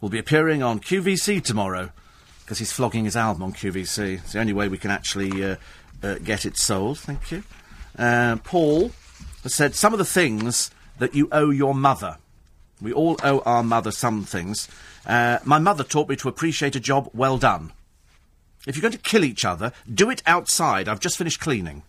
will 0.00 0.08
be 0.08 0.18
appearing 0.18 0.62
on 0.62 0.80
QVC 0.80 1.42
tomorrow 1.44 1.90
because 2.48 2.58
he's 2.58 2.72
flogging 2.72 3.04
his 3.04 3.14
album 3.14 3.42
on 3.42 3.52
QVC. 3.52 4.20
It's 4.20 4.32
the 4.32 4.40
only 4.40 4.54
way 4.54 4.68
we 4.68 4.78
can 4.78 4.90
actually 4.90 5.44
uh, 5.44 5.56
uh, 6.02 6.14
get 6.14 6.46
it 6.46 6.56
sold. 6.56 6.98
Thank 6.98 7.30
you. 7.30 7.42
Uh, 7.98 8.36
Paul 8.42 8.90
has 9.42 9.52
said 9.52 9.74
some 9.74 9.92
of 9.92 9.98
the 9.98 10.06
things 10.06 10.70
that 10.98 11.14
you 11.14 11.28
owe 11.30 11.50
your 11.50 11.74
mother. 11.74 12.16
We 12.80 12.90
all 12.90 13.18
owe 13.22 13.40
our 13.40 13.62
mother 13.62 13.90
some 13.90 14.24
things. 14.24 14.66
Uh, 15.04 15.40
my 15.44 15.58
mother 15.58 15.84
taught 15.84 16.08
me 16.08 16.16
to 16.16 16.28
appreciate 16.30 16.74
a 16.74 16.80
job 16.80 17.10
well 17.12 17.36
done. 17.36 17.70
If 18.66 18.76
you're 18.76 18.82
going 18.82 18.92
to 18.92 18.98
kill 18.98 19.26
each 19.26 19.44
other, 19.44 19.74
do 19.92 20.08
it 20.08 20.22
outside. 20.26 20.88
I've 20.88 21.00
just 21.00 21.18
finished 21.18 21.40
cleaning. 21.40 21.82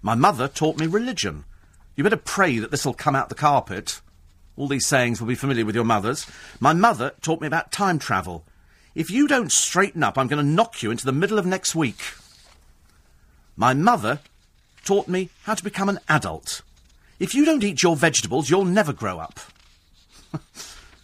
My 0.00 0.14
mother 0.14 0.46
taught 0.46 0.78
me 0.78 0.86
religion. 0.86 1.44
You 1.96 2.04
better 2.04 2.16
pray 2.16 2.60
that 2.60 2.70
this'll 2.70 2.94
come 2.94 3.16
out 3.16 3.30
the 3.30 3.34
carpet. 3.34 4.00
All 4.56 4.68
these 4.68 4.86
sayings 4.86 5.20
will 5.20 5.26
be 5.26 5.34
familiar 5.34 5.66
with 5.66 5.74
your 5.74 5.82
mothers. 5.82 6.24
My 6.60 6.72
mother 6.72 7.14
taught 7.20 7.40
me 7.40 7.48
about 7.48 7.72
time 7.72 7.98
travel. 7.98 8.44
If 8.94 9.10
you 9.10 9.26
don't 9.26 9.50
straighten 9.50 10.02
up, 10.02 10.18
I'm 10.18 10.28
going 10.28 10.44
to 10.44 10.50
knock 10.50 10.82
you 10.82 10.90
into 10.90 11.04
the 11.04 11.12
middle 11.12 11.38
of 11.38 11.46
next 11.46 11.74
week. 11.74 12.00
My 13.56 13.74
mother 13.74 14.20
taught 14.84 15.08
me 15.08 15.30
how 15.44 15.54
to 15.54 15.64
become 15.64 15.88
an 15.88 16.00
adult. 16.08 16.62
If 17.18 17.34
you 17.34 17.44
don't 17.44 17.64
eat 17.64 17.82
your 17.82 17.96
vegetables, 17.96 18.50
you'll 18.50 18.64
never 18.64 18.92
grow 18.92 19.18
up. 19.18 19.38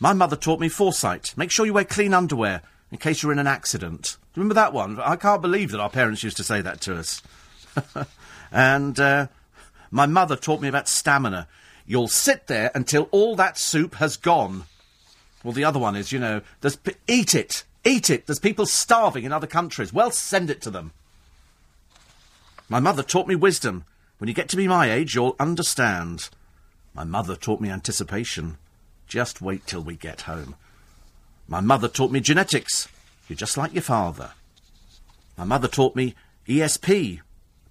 My 0.00 0.12
mother 0.12 0.36
taught 0.36 0.60
me 0.60 0.68
foresight. 0.68 1.34
Make 1.36 1.50
sure 1.50 1.66
you 1.66 1.74
wear 1.74 1.84
clean 1.84 2.14
underwear 2.14 2.62
in 2.90 2.98
case 2.98 3.22
you're 3.22 3.32
in 3.32 3.38
an 3.38 3.46
accident. 3.46 4.16
Remember 4.34 4.54
that 4.54 4.72
one? 4.72 4.98
I 5.00 5.16
can't 5.16 5.42
believe 5.42 5.70
that 5.70 5.80
our 5.80 5.90
parents 5.90 6.22
used 6.22 6.36
to 6.38 6.44
say 6.44 6.60
that 6.60 6.80
to 6.82 6.96
us. 6.96 7.22
and 8.52 8.98
uh, 8.98 9.26
my 9.90 10.06
mother 10.06 10.36
taught 10.36 10.60
me 10.60 10.68
about 10.68 10.88
stamina. 10.88 11.48
You'll 11.86 12.08
sit 12.08 12.46
there 12.46 12.70
until 12.74 13.08
all 13.10 13.34
that 13.36 13.58
soup 13.58 13.96
has 13.96 14.16
gone. 14.16 14.64
Well, 15.42 15.52
the 15.52 15.64
other 15.64 15.78
one 15.78 15.96
is, 15.96 16.12
you 16.12 16.18
know, 16.18 16.42
eat 17.06 17.34
it. 17.34 17.64
Eat 17.88 18.10
it. 18.10 18.26
There's 18.26 18.38
people 18.38 18.66
starving 18.66 19.24
in 19.24 19.32
other 19.32 19.46
countries. 19.46 19.94
Well, 19.94 20.10
send 20.10 20.50
it 20.50 20.60
to 20.60 20.70
them. 20.70 20.92
My 22.68 22.80
mother 22.80 23.02
taught 23.02 23.26
me 23.26 23.34
wisdom. 23.34 23.86
When 24.18 24.28
you 24.28 24.34
get 24.34 24.50
to 24.50 24.58
be 24.58 24.68
my 24.68 24.90
age, 24.90 25.14
you'll 25.14 25.36
understand. 25.40 26.28
My 26.92 27.04
mother 27.04 27.34
taught 27.34 27.62
me 27.62 27.70
anticipation. 27.70 28.58
Just 29.06 29.40
wait 29.40 29.66
till 29.66 29.80
we 29.80 29.96
get 29.96 30.22
home. 30.22 30.54
My 31.48 31.60
mother 31.60 31.88
taught 31.88 32.10
me 32.10 32.20
genetics. 32.20 32.88
You're 33.26 33.38
just 33.38 33.56
like 33.56 33.72
your 33.72 33.80
father. 33.80 34.32
My 35.38 35.44
mother 35.44 35.66
taught 35.66 35.96
me 35.96 36.14
ESP. 36.46 37.20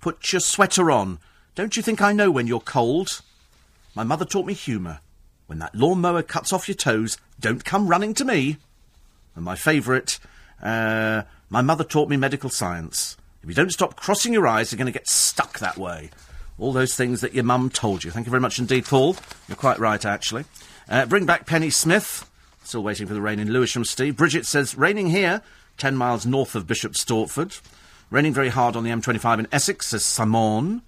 Put 0.01 0.34
your 0.34 0.39
sweater 0.39 0.89
on. 0.89 1.20
Don't 1.53 1.78
you 1.78 1.84
think 1.84 2.01
I 2.01 2.11
know 2.11 2.32
when 2.32 2.47
you're 2.47 2.59
cold? 2.59 3.22
My 3.93 4.03
mother 4.03 4.26
taught 4.26 4.47
me 4.47 4.55
humour. 4.55 4.99
When 5.45 5.59
that 5.59 5.76
lawnmower 5.76 6.24
cuts 6.24 6.51
off 6.51 6.68
your 6.68 6.76
toes, 6.76 7.20
don't 7.39 7.63
come 7.63 7.88
running 7.88 8.15
to 8.15 8.26
me. 8.26 8.57
And 9.38 9.46
my 9.46 9.56
favourite, 9.56 10.20
uh, 10.64 11.22
my 11.50 11.62
mother 11.62 11.84
taught 11.84 12.10
me 12.10 12.18
medical 12.18 12.50
science. 12.50 13.16
If 13.44 13.48
you 13.48 13.56
don't 13.56 13.72
stop 13.72 13.96
crossing 13.96 14.34
your 14.34 14.48
eyes, 14.48 14.72
you're 14.72 14.78
going 14.78 14.88
to 14.88 14.92
get 14.92 15.08
stuck 15.08 15.60
that 15.60 15.78
way. 15.78 16.10
All 16.58 16.74
those 16.74 16.96
things 16.96 17.22
that 17.22 17.36
your 17.36 17.44
mum 17.44 17.70
told 17.70 18.04
you. 18.04 18.10
Thank 18.10 18.26
you 18.26 18.32
very 18.32 18.42
much 18.42 18.58
indeed, 18.58 18.86
Paul. 18.86 19.16
You're 19.48 19.56
quite 19.56 19.78
right, 19.78 20.04
actually. 20.04 20.46
Uh, 20.90 21.06
bring 21.06 21.28
back 21.28 21.46
Penny 21.46 21.70
Smith. 21.70 22.28
Still 22.64 22.82
waiting 22.82 23.06
for 23.06 23.14
the 23.14 23.22
rain 23.22 23.40
in 23.40 23.54
Lewisham, 23.54 23.86
Steve. 23.86 24.18
Bridget 24.18 24.48
says, 24.48 24.76
raining 24.76 25.12
here, 25.12 25.44
10 25.78 25.96
miles 25.96 26.26
north 26.26 26.56
of 26.56 26.66
Bishop 26.66 26.94
Stortford. 26.94 27.62
Raining 28.10 28.34
very 28.34 28.50
hard 28.50 28.76
on 28.76 28.84
the 28.84 28.90
M25 28.90 29.38
in 29.40 29.48
Essex, 29.52 29.88
says 29.88 30.04
Simon. 30.04 30.82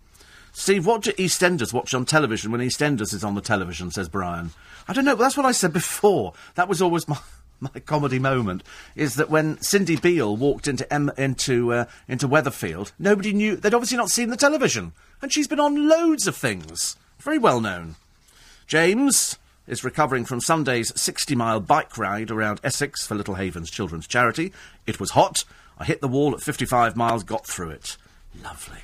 Steve, 0.54 0.88
what 0.88 1.04
do 1.04 1.12
EastEnders 1.12 1.72
watch 1.72 1.93
on 1.93 2.04
television 2.04 2.52
when 2.52 2.62
EastEnders 2.62 3.14
is 3.14 3.24
on 3.24 3.36
the 3.36 3.41
television, 3.41 3.91
says 3.91 4.10
Brian. 4.10 4.50
I 4.88 4.93
don't 4.93 5.06
know, 5.06 5.16
but 5.16 5.22
that's 5.22 5.38
what 5.38 5.45
I 5.45 5.52
said 5.52 5.72
before. 5.72 6.34
That 6.56 6.68
was 6.68 6.82
always 6.82 7.08
my, 7.08 7.20
my 7.74 7.80
comedy 7.86 8.20
moment, 8.20 8.64
is 8.95 9.16
that 9.16 9.30
when 9.30 9.60
Cindy 9.62 9.95
Beale 9.95 10.36
walked 10.36 10.68
into, 10.68 10.91
M- 10.93 11.12
into, 11.18 11.74
uh, 11.74 11.86
into 12.07 12.28
Weatherfield, 12.28 12.91
nobody 12.99 13.34
knew, 13.34 13.55
they'd 13.55 13.74
obviously 13.74 13.97
not 13.97 14.10
seen 14.10 14.30
the 14.30 14.38
television. 14.38 14.93
And 15.22 15.34
she's 15.34 15.47
been 15.47 15.60
on 15.60 15.89
loads 15.89 16.28
of 16.28 16.36
things. 16.36 16.95
Very 17.20 17.38
well 17.38 17.60
known. 17.60 17.95
James 18.68 19.38
is 19.68 19.84
recovering 19.84 20.26
from 20.26 20.41
Sunday's 20.41 20.91
60 20.99 21.36
mile 21.36 21.60
bike 21.60 21.97
ride 21.97 22.32
around 22.32 22.60
Essex 22.64 23.05
for 23.05 23.16
Little 23.16 23.36
Havens 23.36 23.70
Children's 23.70 24.07
Charity. 24.07 24.51
It 24.88 24.99
was 24.99 25.12
hot. 25.12 25.43
I 25.78 25.86
hit 25.86 26.01
the 26.01 26.07
wall 26.07 26.34
at 26.34 26.41
55 26.41 26.95
miles, 26.95 27.24
got 27.24 27.45
through 27.45 27.70
it. 27.70 27.97
Lovely. 28.43 28.80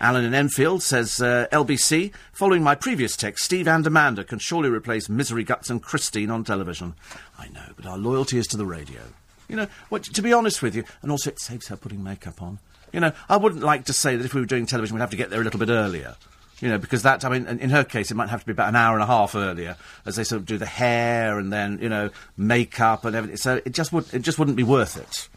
Alan 0.00 0.24
in 0.24 0.32
Enfield 0.34 0.82
says, 0.82 1.20
uh, 1.20 1.46
LBC, 1.52 2.12
following 2.32 2.62
my 2.62 2.74
previous 2.74 3.16
text, 3.16 3.44
Steve 3.44 3.68
and 3.68 3.86
Amanda 3.86 4.24
can 4.24 4.38
surely 4.38 4.70
replace 4.70 5.08
Misery 5.08 5.44
Guts 5.44 5.68
and 5.68 5.82
Christine 5.82 6.30
on 6.30 6.42
television. 6.42 6.94
I 7.38 7.48
know, 7.48 7.66
but 7.76 7.84
our 7.86 7.98
loyalty 7.98 8.38
is 8.38 8.46
to 8.48 8.56
the 8.56 8.64
radio. 8.64 9.00
You 9.48 9.56
know, 9.56 9.66
what, 9.90 10.04
to 10.04 10.22
be 10.22 10.32
honest 10.32 10.62
with 10.62 10.74
you, 10.74 10.84
and 11.02 11.10
also 11.10 11.30
it 11.30 11.40
saves 11.40 11.68
her 11.68 11.76
putting 11.76 12.02
makeup 12.02 12.40
on. 12.40 12.58
You 12.92 13.00
know, 13.00 13.12
I 13.28 13.36
wouldn't 13.36 13.62
like 13.62 13.84
to 13.84 13.92
say 13.92 14.16
that 14.16 14.24
if 14.24 14.32
we 14.32 14.40
were 14.40 14.46
doing 14.46 14.64
television, 14.66 14.94
we'd 14.96 15.00
have 15.02 15.10
to 15.10 15.16
get 15.16 15.28
there 15.30 15.40
a 15.40 15.44
little 15.44 15.60
bit 15.60 15.68
earlier. 15.68 16.16
You 16.60 16.68
know, 16.68 16.78
because 16.78 17.02
that, 17.02 17.24
I 17.24 17.28
mean, 17.28 17.46
in- 17.46 17.58
in 17.60 17.70
her 17.70 17.84
case, 17.84 18.10
it 18.10 18.14
might 18.14 18.28
have 18.30 18.40
to 18.40 18.46
be 18.46 18.52
about 18.52 18.68
an 18.68 18.76
hour 18.76 18.94
and 18.94 19.02
a 19.02 19.06
half 19.06 19.34
earlier, 19.34 19.76
as 20.06 20.16
they 20.16 20.24
sort 20.24 20.40
of 20.40 20.46
do 20.46 20.56
the 20.58 20.66
hair 20.66 21.38
and 21.38 21.52
then, 21.52 21.78
you 21.80 21.88
know, 21.88 22.10
makeup 22.36 23.04
and 23.04 23.14
everything. 23.16 23.36
So 23.36 23.60
it 23.64 23.72
just 23.72 23.92
would, 23.92 24.12
it 24.14 24.20
just 24.22 24.38
wouldn't 24.38 24.56
be 24.56 24.62
worth 24.62 24.96
it 24.96 25.28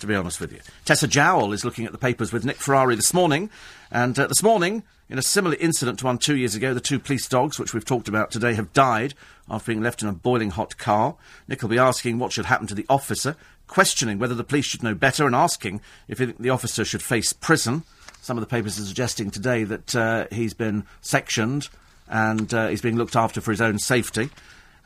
to 0.00 0.06
be 0.06 0.14
honest 0.14 0.40
with 0.40 0.52
you. 0.52 0.60
Tessa 0.84 1.08
Jowell 1.08 1.52
is 1.52 1.64
looking 1.64 1.84
at 1.84 1.90
the 1.90 1.98
papers 1.98 2.32
with 2.32 2.44
Nick 2.44 2.58
Ferrari 2.58 2.94
this 2.94 3.12
morning, 3.12 3.50
and 3.90 4.18
uh, 4.18 4.26
this 4.26 4.42
morning, 4.42 4.82
in 5.08 5.18
a 5.18 5.22
similar 5.22 5.56
incident 5.58 5.98
to 6.00 6.04
one 6.04 6.18
two 6.18 6.36
years 6.36 6.54
ago, 6.54 6.74
the 6.74 6.80
two 6.80 6.98
police 6.98 7.26
dogs, 7.26 7.58
which 7.58 7.72
we've 7.72 7.84
talked 7.84 8.08
about 8.08 8.30
today, 8.30 8.54
have 8.54 8.72
died 8.72 9.14
after 9.48 9.72
being 9.72 9.82
left 9.82 10.02
in 10.02 10.08
a 10.08 10.12
boiling 10.12 10.50
hot 10.50 10.76
car. 10.76 11.16
Nick 11.46 11.62
will 11.62 11.70
be 11.70 11.78
asking 11.78 12.18
what 12.18 12.32
should 12.32 12.46
happen 12.46 12.66
to 12.66 12.74
the 12.74 12.86
officer, 12.90 13.36
questioning 13.66 14.18
whether 14.18 14.34
the 14.34 14.44
police 14.44 14.66
should 14.66 14.82
know 14.82 14.94
better, 14.94 15.26
and 15.26 15.34
asking 15.34 15.80
if 16.06 16.18
the 16.18 16.50
officer 16.50 16.84
should 16.84 17.02
face 17.02 17.32
prison. 17.32 17.82
Some 18.20 18.36
of 18.36 18.42
the 18.42 18.48
papers 18.48 18.78
are 18.78 18.84
suggesting 18.84 19.30
today 19.30 19.64
that 19.64 19.96
uh, 19.96 20.26
he's 20.30 20.52
been 20.52 20.84
sectioned 21.00 21.68
and 22.08 22.52
uh, 22.52 22.68
he's 22.68 22.82
being 22.82 22.96
looked 22.96 23.16
after 23.16 23.40
for 23.40 23.50
his 23.50 23.60
own 23.60 23.78
safety. 23.78 24.30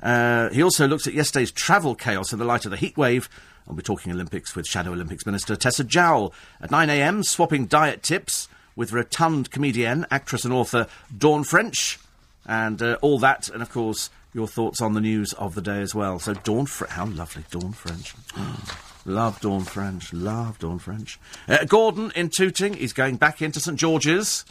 Uh, 0.03 0.49
he 0.51 0.63
also 0.63 0.87
looks 0.87 1.07
at 1.07 1.15
yesterday's 1.15 1.51
travel 1.51 1.95
chaos 1.95 2.33
in 2.33 2.39
the 2.39 2.45
light 2.45 2.65
of 2.65 2.71
the 2.71 2.77
heat 2.77 2.97
wave. 2.97 3.29
I'll 3.69 3.75
be 3.75 3.83
talking 3.83 4.13
Olympics 4.13 4.55
with 4.55 4.67
Shadow 4.67 4.93
Olympics 4.93 5.25
Minister 5.25 5.55
Tessa 5.57 5.85
Jowell 5.85 6.33
at 6.61 6.71
9am, 6.71 7.25
swapping 7.25 7.67
diet 7.67 8.03
tips 8.03 8.49
with 8.77 8.93
rotund 8.93 9.51
comedienne, 9.51 10.07
actress 10.11 10.45
and 10.45 10.53
author 10.53 10.87
Dawn 11.17 11.45
French. 11.45 11.99
And 12.47 12.83
uh, 12.83 12.99
all 13.03 13.19
that, 13.21 13.49
and 13.49 13.63
of 13.63 13.71
course, 13.71 14.11
your 14.35 14.49
thoughts 14.49 14.81
on 14.81 14.95
the 14.95 15.01
news 15.01 15.33
of 15.35 15.55
the 15.55 15.63
day 15.63 15.81
as 15.81 15.95
well. 15.95 16.19
So, 16.19 16.35
Dawn 16.35 16.67
French, 16.67 16.93
how 16.93 17.07
lovely, 17.07 17.45
Dawn 17.51 17.73
French. 17.73 18.15
love 19.05 19.41
Dawn 19.41 19.63
French, 19.65 20.13
love 20.13 20.59
Dawn 20.59 20.79
French. 20.79 21.21
Uh, 21.49 21.65
Gordon 21.65 22.13
in 22.17 22.31
Tooting, 22.31 22.75
he's 22.75 22.93
going 22.93 23.17
back 23.17 23.43
into 23.43 23.61
St 23.61 23.79
George's. 23.79 24.45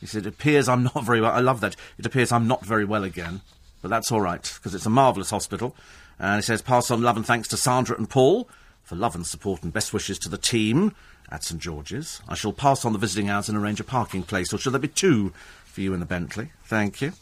He 0.00 0.06
said, 0.06 0.26
It 0.26 0.30
appears 0.30 0.68
I'm 0.68 0.84
not 0.84 1.04
very 1.04 1.20
well. 1.20 1.32
I 1.32 1.40
love 1.40 1.60
that. 1.60 1.76
It 1.98 2.06
appears 2.06 2.32
I'm 2.32 2.48
not 2.48 2.64
very 2.64 2.84
well 2.84 3.04
again. 3.04 3.42
But 3.82 3.90
that's 3.90 4.10
all 4.10 4.20
right, 4.20 4.42
because 4.42 4.74
it's 4.74 4.86
a 4.86 4.90
marvellous 4.90 5.30
hospital. 5.30 5.76
And 6.18 6.36
he 6.36 6.42
says, 6.42 6.62
Pass 6.62 6.90
on 6.90 7.02
love 7.02 7.16
and 7.16 7.26
thanks 7.26 7.48
to 7.48 7.56
Sandra 7.56 7.96
and 7.96 8.08
Paul 8.08 8.48
for 8.82 8.96
love 8.96 9.14
and 9.14 9.26
support 9.26 9.62
and 9.62 9.72
best 9.72 9.92
wishes 9.92 10.18
to 10.20 10.28
the 10.28 10.38
team 10.38 10.94
at 11.30 11.44
St 11.44 11.60
George's. 11.60 12.20
I 12.28 12.34
shall 12.34 12.52
pass 12.52 12.84
on 12.84 12.92
the 12.92 12.98
visiting 12.98 13.30
hours 13.30 13.48
and 13.48 13.58
arrange 13.58 13.80
a 13.80 13.84
parking 13.84 14.22
place, 14.22 14.52
or 14.52 14.58
shall 14.58 14.72
there 14.72 14.80
be 14.80 14.88
two 14.88 15.32
for 15.64 15.80
you 15.80 15.94
in 15.94 16.00
the 16.00 16.06
Bentley? 16.06 16.50
Thank 16.64 17.00
you. 17.00 17.12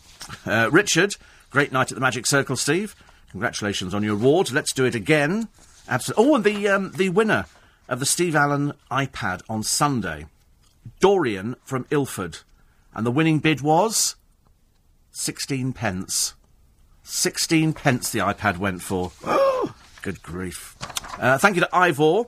Uh, 0.46 0.68
Richard, 0.70 1.14
great 1.50 1.72
night 1.72 1.90
at 1.90 1.94
the 1.94 2.00
Magic 2.00 2.26
Circle, 2.26 2.56
Steve. 2.56 2.94
Congratulations 3.30 3.94
on 3.94 4.02
your 4.02 4.14
award. 4.14 4.52
Let's 4.52 4.72
do 4.72 4.84
it 4.84 4.94
again. 4.94 5.48
Absolutely. 5.88 6.24
Oh, 6.24 6.34
and 6.34 6.44
the, 6.44 6.68
um, 6.68 6.92
the 6.92 7.08
winner 7.08 7.46
of 7.88 7.98
the 7.98 8.06
Steve 8.06 8.36
Allen 8.36 8.72
iPad 8.90 9.42
on 9.48 9.62
Sunday, 9.62 10.26
Dorian 11.00 11.56
from 11.64 11.86
Ilford. 11.90 12.38
And 12.94 13.06
the 13.06 13.10
winning 13.10 13.38
bid 13.38 13.62
was 13.62 14.16
16 15.12 15.72
pence. 15.72 16.34
16 17.04 17.72
pence 17.72 18.10
the 18.10 18.20
iPad 18.20 18.58
went 18.58 18.82
for. 18.82 19.12
Oh, 19.24 19.74
Good 20.02 20.22
grief. 20.22 20.76
Uh, 21.18 21.38
thank 21.38 21.54
you 21.54 21.62
to 21.62 21.68
Ivor 21.72 22.24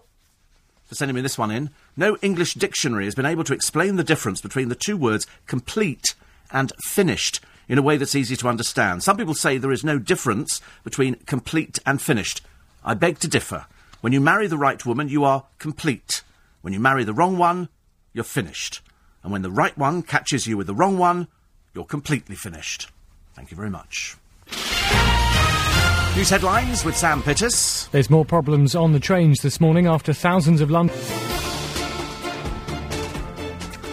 for 0.87 0.95
sending 0.95 1.15
me 1.15 1.21
this 1.21 1.39
one 1.39 1.51
in. 1.51 1.71
No 1.97 2.17
English 2.23 2.55
dictionary 2.55 3.05
has 3.05 3.15
been 3.15 3.27
able 3.27 3.45
to 3.45 3.55
explain 3.55 3.97
the 3.97 4.05
difference 4.05 4.41
between 4.41 4.69
the 4.69 4.75
two 4.75 4.97
words 4.97 5.27
complete 5.47 6.15
and 6.51 6.73
finished 6.85 7.41
in 7.69 7.79
a 7.79 7.83
way 7.83 7.97
that's 7.97 8.15
easy 8.15 8.37
to 8.37 8.49
understand. 8.49 9.03
Some 9.03 9.17
people 9.17 9.35
say 9.35 9.59
there 9.59 9.73
is 9.73 9.85
no 9.85 9.99
difference 9.99 10.61
between 10.83 11.15
complete 11.27 11.79
and 11.87 12.01
finished. 12.01 12.43
I 12.85 12.95
beg 12.95 13.19
to 13.21 13.29
differ. 13.29 13.67
When 14.01 14.13
you 14.13 14.21
marry 14.21 14.47
the 14.47 14.59
right 14.59 14.85
woman, 14.85 15.09
you 15.09 15.25
are 15.25 15.45
complete. 15.59 16.23
When 16.61 16.73
you 16.73 16.81
marry 16.81 17.05
the 17.05 17.15
wrong 17.15 17.39
one, 17.39 17.69
you're 18.13 18.25
finished. 18.25 18.81
And 19.23 19.33
when 19.33 19.43
the 19.43 19.51
right 19.51 19.77
one 19.79 20.03
catches 20.03 20.47
you 20.47 20.57
with 20.59 20.67
the 20.67 20.75
wrong 20.75 20.99
one, 20.99 21.29
you're 21.75 21.85
completely 21.85 22.37
finished. 22.37 22.91
Thank 23.35 23.51
you 23.51 23.57
very 23.57 23.71
much. 23.71 24.17
News 26.17 26.31
headlines 26.31 26.85
with 26.85 26.97
Sam 26.97 27.25
Pittis. 27.25 27.91
There's 27.91 28.09
more 28.09 28.25
problems 28.25 28.77
on 28.77 28.93
the 28.93 29.01
trains 29.01 29.41
this 29.41 29.61
morning 29.61 29.89
after 29.89 30.13
thousands 30.13 30.61
of 30.61 30.71
London. 30.71 30.97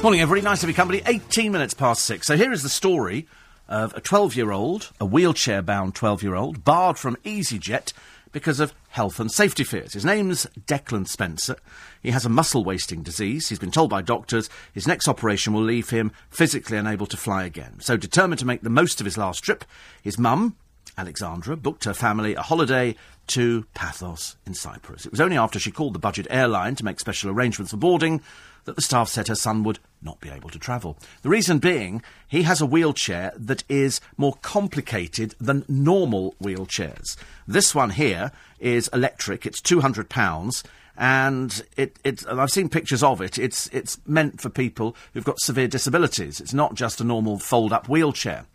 Morning, 0.03 0.22
everybody. 0.22 0.41
Nice 0.41 0.61
to 0.61 0.67
be 0.67 0.74
company. 0.74 1.01
18 1.07 1.51
minutes 1.51 1.74
past 1.74 2.05
six. 2.05 2.28
So 2.28 2.38
here 2.38 2.51
is 2.51 2.61
the 2.61 2.69
story 2.69 3.26
of 3.67 3.95
a 3.95 4.01
12 4.01 4.36
year 4.36 4.51
old, 4.51 4.91
a 4.99 5.05
wheelchair 5.05 5.63
bound 5.63 5.95
12 5.95 6.22
year 6.22 6.36
old, 6.36 6.63
barred 6.63 6.99
from 6.99 7.15
EasyJet 7.26 7.91
because 8.32 8.59
of 8.59 8.76
health 8.89 9.19
and 9.19 9.32
safety 9.32 9.63
fears. 9.63 9.93
His 9.93 10.05
name's 10.05 10.45
Declan 10.67 11.07
Spencer. 11.07 11.55
He 12.03 12.11
has 12.11 12.24
a 12.24 12.30
muscle 12.30 12.63
wasting 12.63 13.01
disease. 13.01 13.49
He's 13.49 13.57
been 13.57 13.72
told 13.72 13.89
by 13.89 14.03
doctors 14.03 14.47
his 14.74 14.88
next 14.88 15.07
operation 15.07 15.53
will 15.53 15.63
leave 15.63 15.89
him 15.89 16.11
physically 16.30 16.78
unable 16.78 17.07
to 17.07 17.17
fly 17.17 17.45
again. 17.45 17.80
So, 17.80 17.97
determined 17.97 18.38
to 18.39 18.45
make 18.45 18.61
the 18.61 18.69
most 18.69 18.99
of 18.99 19.05
his 19.05 19.17
last 19.17 19.43
trip, 19.43 19.65
his 20.03 20.19
mum, 20.19 20.55
Alexandra, 21.02 21.58
booked 21.58 21.86
her 21.86 21.95
family 21.95 22.36
a 22.36 22.43
holiday 22.43 22.95
to 23.26 23.66
Paphos 23.74 24.36
in 24.45 24.54
Cyprus. 24.54 25.04
It 25.04 25.12
was 25.12 25.20
only 25.20 25.36
after 25.36 25.58
she 25.58 25.72
called 25.72 25.93
the 25.93 25.99
budget 25.99 26.28
airline 26.30 26.76
to 26.76 26.86
make 26.86 26.99
special 26.99 27.32
arrangements 27.32 27.72
for 27.72 27.78
boarding 27.78 28.22
that 28.66 28.76
the 28.76 28.84
staff 28.84 29.10
said 29.10 29.28
her 29.28 29.34
son 29.34 29.64
would 29.64 29.80
not 30.04 30.22
be 30.22 30.30
able 30.30 30.52
to 30.52 30.60
travel. 30.60 30.99
The 31.24 31.30
reason 31.30 31.58
being, 31.58 32.04
he 32.28 32.43
has 32.43 32.62
a 32.62 32.68
wheelchair 32.68 33.34
that 33.36 33.64
is 33.68 33.99
more 34.16 34.36
complicated 34.43 35.34
than 35.39 35.66
normal 35.68 36.36
wheelchairs. 36.39 37.18
This 37.47 37.74
one 37.74 37.89
here 37.89 38.32
is 38.60 38.88
electric, 38.93 39.47
it's 39.47 39.60
£200. 39.60 40.64
And 40.97 41.66
it, 41.78 41.97
it, 42.04 42.28
I've 42.28 42.52
seen 42.52 42.70
pictures 42.70 43.02
of 43.02 43.22
it. 43.22 43.39
It's, 43.39 43.66
it's 43.68 43.99
meant 44.06 44.39
for 44.39 44.49
people 44.49 44.95
who've 45.16 45.24
got 45.24 45.39
severe 45.39 45.68
disabilities. 45.68 46.39
It's 46.39 46.54
not 46.54 46.76
just 46.76 47.02
a 47.02 47.04
normal 47.04 47.39
fold 47.39 47.74
up 47.74 47.89
wheelchair. 47.89 48.45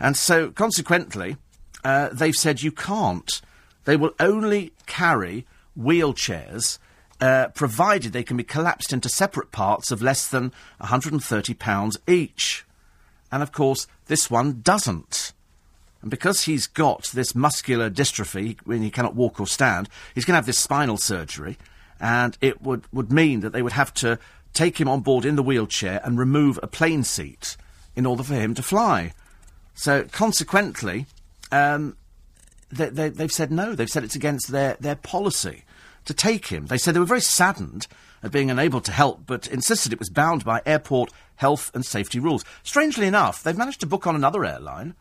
And 0.00 0.16
so, 0.16 0.50
consequently, 0.50 1.36
uh, 1.84 2.08
they've 2.12 2.34
said 2.34 2.62
you 2.62 2.72
can't. 2.72 3.40
They 3.84 3.96
will 3.96 4.14
only 4.20 4.72
carry 4.86 5.46
wheelchairs 5.78 6.78
uh, 7.20 7.48
provided 7.48 8.12
they 8.12 8.24
can 8.24 8.36
be 8.36 8.42
collapsed 8.42 8.92
into 8.92 9.08
separate 9.08 9.52
parts 9.52 9.90
of 9.92 10.02
less 10.02 10.26
than 10.26 10.52
£130 10.80 11.96
each. 12.08 12.64
And 13.30 13.42
of 13.42 13.52
course, 13.52 13.86
this 14.06 14.28
one 14.30 14.60
doesn't. 14.62 15.32
And 16.02 16.10
because 16.10 16.42
he's 16.42 16.66
got 16.66 17.04
this 17.14 17.34
muscular 17.34 17.88
dystrophy, 17.88 18.58
when 18.64 18.82
he 18.82 18.90
cannot 18.90 19.14
walk 19.14 19.38
or 19.38 19.46
stand, 19.46 19.88
he's 20.14 20.24
going 20.24 20.32
to 20.32 20.38
have 20.38 20.46
this 20.46 20.58
spinal 20.58 20.96
surgery, 20.96 21.56
and 22.00 22.36
it 22.40 22.60
would, 22.60 22.84
would 22.92 23.12
mean 23.12 23.38
that 23.40 23.52
they 23.52 23.62
would 23.62 23.72
have 23.72 23.94
to 23.94 24.18
take 24.52 24.80
him 24.80 24.88
on 24.88 25.00
board 25.00 25.24
in 25.24 25.36
the 25.36 25.42
wheelchair 25.44 26.00
and 26.04 26.18
remove 26.18 26.58
a 26.60 26.66
plane 26.66 27.04
seat 27.04 27.56
in 27.94 28.04
order 28.04 28.24
for 28.24 28.34
him 28.34 28.52
to 28.54 28.62
fly. 28.62 29.12
So 29.74 30.04
consequently, 30.10 31.06
um, 31.52 31.96
they, 32.70 32.88
they, 32.88 33.08
they've 33.10 33.32
said 33.32 33.52
no. 33.52 33.74
They've 33.74 33.88
said 33.88 34.02
it's 34.02 34.16
against 34.16 34.48
their, 34.48 34.76
their 34.80 34.96
policy 34.96 35.64
to 36.06 36.14
take 36.14 36.46
him. 36.46 36.66
They 36.66 36.78
said 36.78 36.94
they 36.94 37.00
were 37.00 37.06
very 37.06 37.20
saddened 37.20 37.86
at 38.22 38.32
being 38.32 38.50
unable 38.50 38.80
to 38.80 38.92
help, 38.92 39.26
but 39.26 39.46
insisted 39.46 39.92
it 39.92 39.98
was 39.98 40.10
bound 40.10 40.44
by 40.44 40.62
airport 40.66 41.12
health 41.36 41.70
and 41.74 41.84
safety 41.84 42.18
rules. 42.18 42.44
Strangely 42.62 43.06
enough, 43.06 43.42
they've 43.42 43.56
managed 43.56 43.80
to 43.80 43.86
book 43.86 44.06
on 44.06 44.16
another 44.16 44.44
airline. 44.44 44.94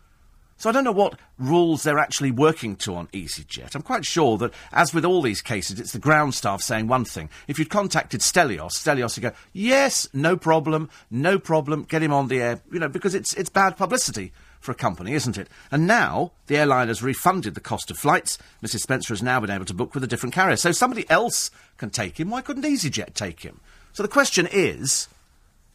So 0.58 0.70
I 0.70 0.74
don't 0.74 0.84
know 0.84 0.92
what 0.92 1.20
rules 1.40 1.82
they're 1.82 1.98
actually 1.98 2.30
working 2.30 2.76
to 2.78 2.94
on 2.94 3.08
EasyJet. 3.08 3.74
I'm 3.74 3.82
quite 3.82 4.06
sure 4.06 4.38
that, 4.38 4.54
as 4.72 4.94
with 4.94 5.06
all 5.06 5.24
these 5.24 5.42
cases, 5.42 5.80
it's 5.80 5.94
the 5.94 5.98
ground 5.98 6.36
staff 6.36 6.62
saying 6.62 6.88
one 6.88 7.04
thing. 7.04 7.32
If 7.48 7.58
you'd 7.58 7.72
contacted 7.72 8.22
Stelios, 8.22 8.74
Stelios 8.74 9.18
would 9.18 9.24
go, 9.24 9.36
yes, 9.54 10.08
no 10.14 10.38
problem, 10.38 10.90
no 11.10 11.40
problem, 11.40 11.84
get 11.84 12.04
him 12.04 12.14
on 12.14 12.28
the 12.28 12.42
air, 12.42 12.62
you 12.72 12.80
know, 12.80 12.90
because 12.90 13.16
it's, 13.16 13.34
it's 13.34 13.50
bad 13.50 13.76
publicity 13.76 14.34
for 14.62 14.72
a 14.72 14.76
company, 14.76 15.14
isn't 15.14 15.38
it? 15.38 15.50
And 15.72 15.88
now 15.88 16.32
the 16.48 16.58
airline 16.58 16.88
has 16.88 17.04
refunded 17.04 17.56
the 17.56 17.60
cost 17.60 17.92
of 17.92 17.98
flights. 17.98 18.38
Mrs. 18.64 18.82
Spencer 18.82 19.14
has 19.14 19.24
now 19.24 19.40
been 19.40 19.50
able 19.50 19.66
to 19.66 19.74
book 19.74 19.94
with 19.94 20.04
a 20.04 20.08
different 20.08 20.34
carrier. 20.34 20.56
So 20.56 20.72
somebody 20.72 21.10
else 21.10 21.52
can 21.78 21.90
take 21.90 22.20
him. 22.20 22.30
Why 22.30 22.42
couldn't 22.42 22.64
EasyJet 22.64 23.16
take 23.16 23.42
him? 23.42 23.60
So 23.92 24.04
the 24.04 24.10
question 24.10 24.48
is 24.50 25.10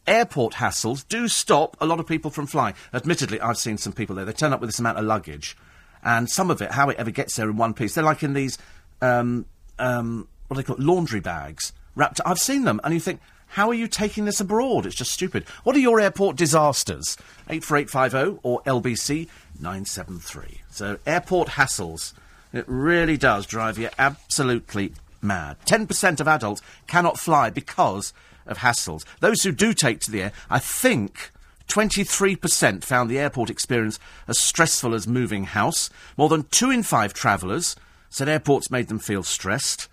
airport 0.07 0.53
hassles 0.53 1.05
do 1.07 1.27
stop 1.27 1.75
a 1.81 1.85
lot 1.85 1.99
of 1.99 2.07
people 2.07 2.31
from 2.31 2.47
flying. 2.47 2.73
Admittedly, 2.93 3.39
I've 3.41 3.57
seen 3.57 3.77
some 3.77 3.93
people 3.93 4.15
there. 4.15 4.25
They 4.25 4.31
turn 4.31 4.53
up 4.53 4.61
with 4.61 4.69
this 4.69 4.79
amount 4.79 4.97
of 4.97 5.05
luggage, 5.05 5.57
and 6.01 6.29
some 6.29 6.49
of 6.49 6.61
it, 6.61 6.71
how 6.71 6.89
it 6.89 6.97
ever 6.97 7.11
gets 7.11 7.35
there 7.35 7.49
in 7.49 7.57
one 7.57 7.73
piece, 7.73 7.93
they're 7.93 8.03
like 8.03 8.23
in 8.23 8.33
these, 8.33 8.57
um, 9.01 9.45
um, 9.77 10.27
what 10.47 10.55
do 10.55 10.61
they 10.61 10.65
call 10.65 10.77
it, 10.77 10.81
laundry 10.81 11.19
bags 11.19 11.73
wrapped. 11.95 12.21
I've 12.25 12.39
seen 12.39 12.63
them, 12.63 12.79
and 12.83 12.93
you 12.93 12.99
think, 12.99 13.19
how 13.47 13.69
are 13.69 13.73
you 13.73 13.87
taking 13.87 14.25
this 14.25 14.39
abroad? 14.39 14.85
It's 14.85 14.95
just 14.95 15.11
stupid. 15.11 15.43
What 15.63 15.75
are 15.75 15.79
your 15.79 15.99
airport 15.99 16.35
disasters? 16.35 17.17
84850 17.49 18.39
or 18.43 18.61
LBC 18.63 19.27
973. 19.59 20.61
So, 20.69 20.99
airport 21.05 21.49
hassles. 21.49 22.13
It 22.53 22.65
really 22.67 23.17
does 23.17 23.45
drive 23.45 23.77
you 23.77 23.89
absolutely 23.97 24.93
mad. 25.21 25.57
10% 25.65 26.19
of 26.19 26.27
adults 26.27 26.61
cannot 26.87 27.19
fly 27.19 27.49
because 27.49 28.13
of 28.45 28.59
hassles. 28.59 29.03
Those 29.19 29.43
who 29.43 29.51
do 29.51 29.73
take 29.73 29.99
to 30.01 30.11
the 30.11 30.23
air, 30.23 30.31
I 30.49 30.59
think 30.59 31.31
23% 31.67 32.83
found 32.83 33.09
the 33.09 33.19
airport 33.19 33.49
experience 33.49 33.99
as 34.27 34.39
stressful 34.39 34.93
as 34.93 35.07
moving 35.07 35.45
house. 35.45 35.89
More 36.15 36.29
than 36.29 36.43
two 36.43 36.71
in 36.71 36.83
five 36.83 37.13
travellers 37.13 37.75
said 38.09 38.29
airports 38.29 38.71
made 38.71 38.87
them 38.87 38.99
feel 38.99 39.23
stressed. 39.23 39.87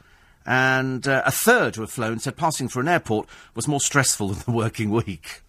And 0.47 1.07
uh, 1.09 1.23
a 1.25 1.31
third 1.31 1.77
who 1.77 1.83
have 1.83 1.91
flown 1.91 2.19
said 2.19 2.37
passing 2.37 2.69
through 2.69 2.83
an 2.83 2.89
airport 2.89 3.29
was 3.55 3.69
more 3.69 3.81
stressful 3.81 4.29
than 4.31 4.43
the 4.45 4.51
working 4.51 4.91
week. 4.91 5.43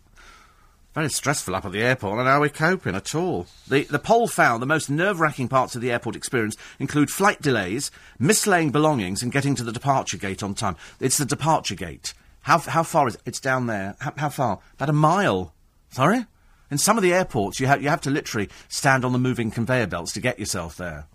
Very 0.93 1.09
stressful 1.09 1.53
up 1.53 1.65
at 1.65 1.73
the 1.73 1.83
airport, 1.83 2.19
and 2.19 2.27
how 2.27 2.37
are 2.37 2.41
we 2.41 2.47
coping 2.47 2.95
at 2.95 3.13
all? 3.13 3.47
The, 3.67 3.83
the 3.83 3.99
poll 3.99 4.29
found 4.29 4.61
the 4.61 4.65
most 4.65 4.89
nerve 4.89 5.19
wracking 5.19 5.49
parts 5.49 5.75
of 5.75 5.81
the 5.81 5.91
airport 5.91 6.15
experience 6.15 6.55
include 6.79 7.11
flight 7.11 7.41
delays, 7.41 7.91
mislaying 8.17 8.71
belongings, 8.71 9.21
and 9.21 9.29
getting 9.29 9.55
to 9.55 9.63
the 9.63 9.73
departure 9.73 10.15
gate 10.15 10.41
on 10.41 10.53
time. 10.53 10.77
It's 11.01 11.17
the 11.17 11.25
departure 11.25 11.75
gate. 11.75 12.13
How, 12.43 12.59
how 12.59 12.83
far 12.83 13.09
is 13.09 13.15
it? 13.15 13.21
It's 13.25 13.41
down 13.41 13.67
there. 13.67 13.97
How, 13.99 14.13
how 14.15 14.29
far? 14.29 14.59
About 14.75 14.89
a 14.89 14.93
mile. 14.93 15.53
Sorry? 15.89 16.25
In 16.71 16.77
some 16.77 16.95
of 16.95 17.03
the 17.03 17.13
airports, 17.13 17.59
you, 17.59 17.67
ha- 17.67 17.75
you 17.75 17.89
have 17.89 18.01
to 18.01 18.09
literally 18.09 18.47
stand 18.69 19.03
on 19.03 19.11
the 19.11 19.19
moving 19.19 19.51
conveyor 19.51 19.87
belts 19.87 20.13
to 20.13 20.21
get 20.21 20.39
yourself 20.39 20.77
there. 20.77 21.07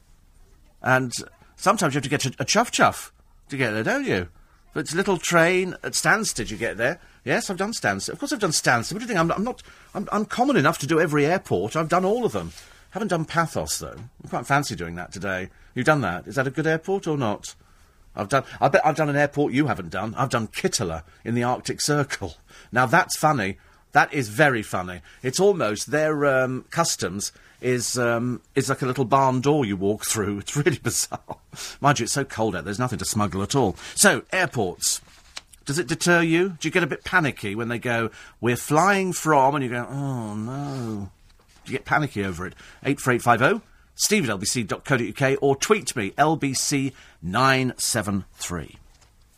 And 0.82 1.10
sometimes 1.56 1.94
you 1.94 1.98
have 1.98 2.04
to 2.04 2.10
get 2.10 2.26
a, 2.26 2.34
a 2.40 2.44
chuff 2.44 2.70
chuff 2.70 3.14
to 3.50 3.56
get 3.56 3.72
there, 3.72 3.82
don't 3.82 4.06
you? 4.06 4.28
But 4.72 4.80
it's 4.80 4.94
a 4.94 4.96
little 4.96 5.18
train 5.18 5.74
at 5.82 5.92
Stansted 5.92 6.50
you 6.50 6.56
get 6.56 6.76
there. 6.76 7.00
Yes, 7.24 7.50
I've 7.50 7.56
done 7.56 7.72
Stansted. 7.72 8.10
Of 8.10 8.18
course 8.18 8.32
I've 8.32 8.38
done 8.38 8.50
Stansted. 8.50 8.92
What 8.92 9.00
do 9.00 9.04
you 9.04 9.08
think? 9.08 9.18
I'm, 9.18 9.30
I'm 9.32 9.44
not... 9.44 9.62
I'm, 9.94 10.08
I'm 10.12 10.24
common 10.24 10.56
enough 10.56 10.78
to 10.78 10.86
do 10.86 11.00
every 11.00 11.26
airport. 11.26 11.74
I've 11.74 11.88
done 11.88 12.04
all 12.04 12.24
of 12.24 12.32
them. 12.32 12.52
Haven't 12.90 13.08
done 13.08 13.24
Paphos, 13.24 13.78
though. 13.78 13.96
I 14.24 14.28
quite 14.28 14.46
fancy 14.46 14.74
doing 14.74 14.94
that 14.94 15.12
today. 15.12 15.48
You've 15.74 15.86
done 15.86 16.00
that. 16.02 16.26
Is 16.26 16.36
that 16.36 16.46
a 16.46 16.50
good 16.50 16.66
airport 16.66 17.06
or 17.06 17.16
not? 17.16 17.54
I've 18.16 18.28
done. 18.28 18.44
I 18.60 18.68
bet 18.68 18.84
I've 18.84 18.96
done 18.96 19.08
an 19.08 19.16
airport 19.16 19.52
you 19.52 19.66
haven't 19.66 19.90
done. 19.90 20.14
I've 20.16 20.30
done 20.30 20.48
Kittila 20.48 21.04
in 21.24 21.34
the 21.34 21.44
Arctic 21.44 21.80
Circle. 21.80 22.34
Now 22.72 22.86
that's 22.86 23.16
funny. 23.16 23.58
That 23.92 24.12
is 24.12 24.28
very 24.28 24.62
funny. 24.62 25.00
It's 25.22 25.40
almost 25.40 25.90
their 25.90 26.26
um, 26.26 26.64
customs 26.70 27.32
is 27.60 27.98
um, 27.98 28.40
is 28.54 28.68
like 28.68 28.82
a 28.82 28.86
little 28.86 29.04
barn 29.04 29.40
door 29.40 29.64
you 29.64 29.76
walk 29.76 30.04
through. 30.04 30.38
It's 30.40 30.56
really 30.56 30.78
bizarre. 30.78 31.20
Mind 31.80 32.00
you, 32.00 32.04
it's 32.04 32.12
so 32.12 32.24
cold 32.24 32.56
out. 32.56 32.64
There's 32.64 32.78
nothing 32.78 32.98
to 32.98 33.04
smuggle 33.04 33.42
at 33.42 33.54
all. 33.54 33.76
So 33.94 34.22
airports. 34.32 35.00
Does 35.66 35.78
it 35.78 35.86
deter 35.86 36.22
you? 36.22 36.56
Do 36.60 36.66
you 36.66 36.72
get 36.72 36.82
a 36.82 36.88
bit 36.88 37.04
panicky 37.04 37.54
when 37.54 37.68
they 37.68 37.78
go, 37.78 38.10
"We're 38.40 38.56
flying 38.56 39.12
from," 39.12 39.54
and 39.54 39.62
you 39.62 39.70
go, 39.70 39.86
"Oh 39.88 40.34
no"? 40.34 41.10
Do 41.64 41.72
you 41.72 41.78
get 41.78 41.84
panicky 41.84 42.24
over 42.24 42.46
it? 42.46 42.54
Eight 42.82 43.00
four 43.00 43.12
eight 43.12 43.22
five 43.22 43.38
zero 43.38 43.62
steve 44.00 44.28
at 44.28 44.40
lbc.co.uk 44.40 45.38
or 45.42 45.54
tweet 45.56 45.94
me, 45.94 46.10
lbc973. 46.12 48.76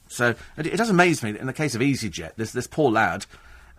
So 0.09 0.35
it, 0.57 0.66
it, 0.66 0.77
does 0.77 0.91
amaze 0.91 1.23
me 1.23 1.31
that 1.33 1.41
in 1.41 1.47
the 1.47 1.53
case 1.53 1.75
of 1.75 1.81
EasyJet, 1.81 2.37
this, 2.37 2.53
this 2.53 2.68
poor 2.68 2.91
lad, 2.91 3.27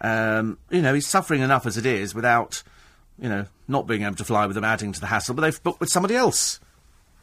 um, 0.01 0.57
you 0.69 0.81
know, 0.81 0.93
he's 0.93 1.07
suffering 1.07 1.41
enough 1.41 1.65
as 1.65 1.77
it 1.77 1.85
is 1.85 2.13
without, 2.13 2.63
you 3.19 3.29
know, 3.29 3.45
not 3.67 3.87
being 3.87 4.03
able 4.03 4.15
to 4.15 4.23
fly 4.23 4.45
with 4.45 4.55
them 4.55 4.63
adding 4.63 4.91
to 4.91 4.99
the 4.99 5.07
hassle, 5.07 5.35
but 5.35 5.41
they've 5.41 5.63
booked 5.63 5.79
with 5.79 5.89
somebody 5.89 6.15
else. 6.15 6.59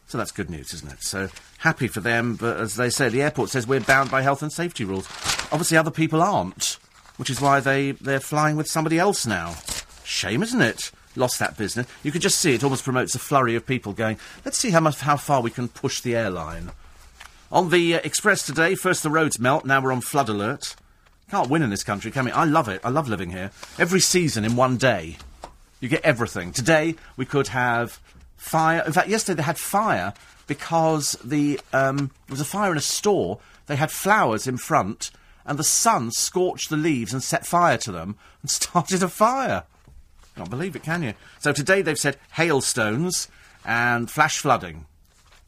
So 0.07 0.18
that's 0.18 0.32
good 0.32 0.51
news, 0.51 0.74
isn't 0.74 0.93
it? 0.93 1.03
So 1.03 1.28
happy 1.59 1.86
for 1.86 2.01
them, 2.01 2.34
but 2.34 2.57
as 2.57 2.76
they 2.76 2.91
say, 2.91 3.09
the 3.09 3.22
airport 3.22 3.51
says 3.51 3.66
we're 3.66 3.80
bound 3.80 4.11
by 4.11 4.22
health 4.22 4.43
and 4.43 4.53
safety 4.53 4.84
rules. 4.84 5.07
Obviously, 5.53 5.76
other 5.76 5.91
people 5.91 6.20
aren't, 6.20 6.78
which 7.16 7.30
is 7.30 7.41
why 7.41 7.61
they, 7.61 7.93
they're 7.93 8.20
flying 8.20 8.57
with 8.57 8.66
somebody 8.66 8.99
else 8.99 9.26
now. 9.26 9.55
Shame, 10.05 10.43
isn't 10.43 10.62
it? 10.62 10.91
lost 11.16 11.38
that 11.38 11.57
business. 11.57 11.86
You 12.03 12.12
could 12.12 12.22
just 12.22 12.38
see 12.38 12.55
it 12.55 12.64
almost 12.64 12.84
promotes 12.84 13.14
a 13.14 13.18
flurry 13.18 13.55
of 13.55 13.66
people 13.66 13.93
going, 13.93 14.18
let's 14.45 14.59
see 14.59 14.70
how, 14.70 14.80
much, 14.80 15.01
how 15.01 15.16
far 15.16 15.41
we 15.43 15.51
can 15.51 15.68
push 15.68 16.01
the 16.01 16.16
airline. 16.16 16.70
On 17.53 17.70
the 17.70 17.95
uh, 17.97 18.01
Express 18.05 18.47
today, 18.47 18.74
first 18.74 19.03
the 19.03 19.11
roads 19.11 19.38
melt, 19.38 19.64
now 19.64 19.80
we're 19.80 19.93
on 19.93 20.01
flood 20.01 20.28
alert. 20.28 20.76
Can't 21.30 21.51
win 21.51 21.62
in 21.62 21.70
this 21.70 21.84
country, 21.84 22.11
can 22.11 22.24
we? 22.24 22.30
I 22.32 22.45
love 22.45 22.68
it. 22.68 22.80
I 22.84 22.91
love 22.91 23.09
living 23.09 23.30
here. 23.30 23.51
Every 23.78 24.01
season 24.01 24.45
in 24.45 24.57
one 24.57 24.76
day, 24.76 25.16
you 25.81 25.89
get 25.89 26.03
everything. 26.05 26.53
Today, 26.53 26.95
we 27.16 27.24
could 27.24 27.49
have 27.49 27.99
fire. 28.37 28.83
In 28.87 28.93
fact, 28.93 29.09
yesterday 29.09 29.39
they 29.39 29.43
had 29.43 29.59
fire 29.59 30.14
because 30.47 31.12
the, 31.24 31.61
um, 31.72 31.97
there 31.97 32.31
was 32.31 32.41
a 32.41 32.45
fire 32.45 32.72
in 32.72 32.78
a 32.78 32.83
store. 32.83 33.39
They 33.66 33.76
had 33.76 33.91
flowers 33.91 34.47
in 34.47 34.57
front, 34.57 35.11
and 35.47 35.59
the 35.59 35.64
sun 35.64 36.11
scorched 36.11 36.70
the 36.70 36.76
leaves 36.76 37.12
and 37.12 37.22
set 37.22 37.47
fire 37.47 37.78
to 37.78 37.93
them 37.93 38.16
and 38.43 38.51
started 38.51 39.03
a 39.03 39.09
fire. 39.09 39.64
Can't 40.37 40.51
believe 40.51 40.76
it, 40.76 40.83
can 40.83 41.03
you? 41.03 41.14
So 41.41 41.53
today 41.53 41.83
they've 41.83 41.99
said 41.99 42.16
hailstones 42.33 43.28
and 43.64 44.11
flash 44.11 44.39
flooding. 44.39 44.87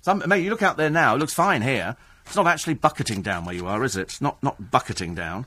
Some, 0.03 0.23
mate, 0.27 0.43
you 0.43 0.51
look 0.51 0.63
out 0.63 0.77
there 0.77 0.91
now, 0.91 1.15
it 1.15 1.19
looks 1.19 1.35
fine 1.35 1.63
here. 1.63 1.97
It's 2.27 2.37
not 2.37 2.47
actually 2.47 2.75
bucketing 2.75 3.23
down 3.23 3.45
where 3.45 3.55
you 3.55 3.67
are, 3.67 3.85
is 3.85 3.97
it? 3.97 4.21
Not, 4.21 4.43
not 4.43 4.71
bucketing 4.71 5.15
down. 5.15 5.47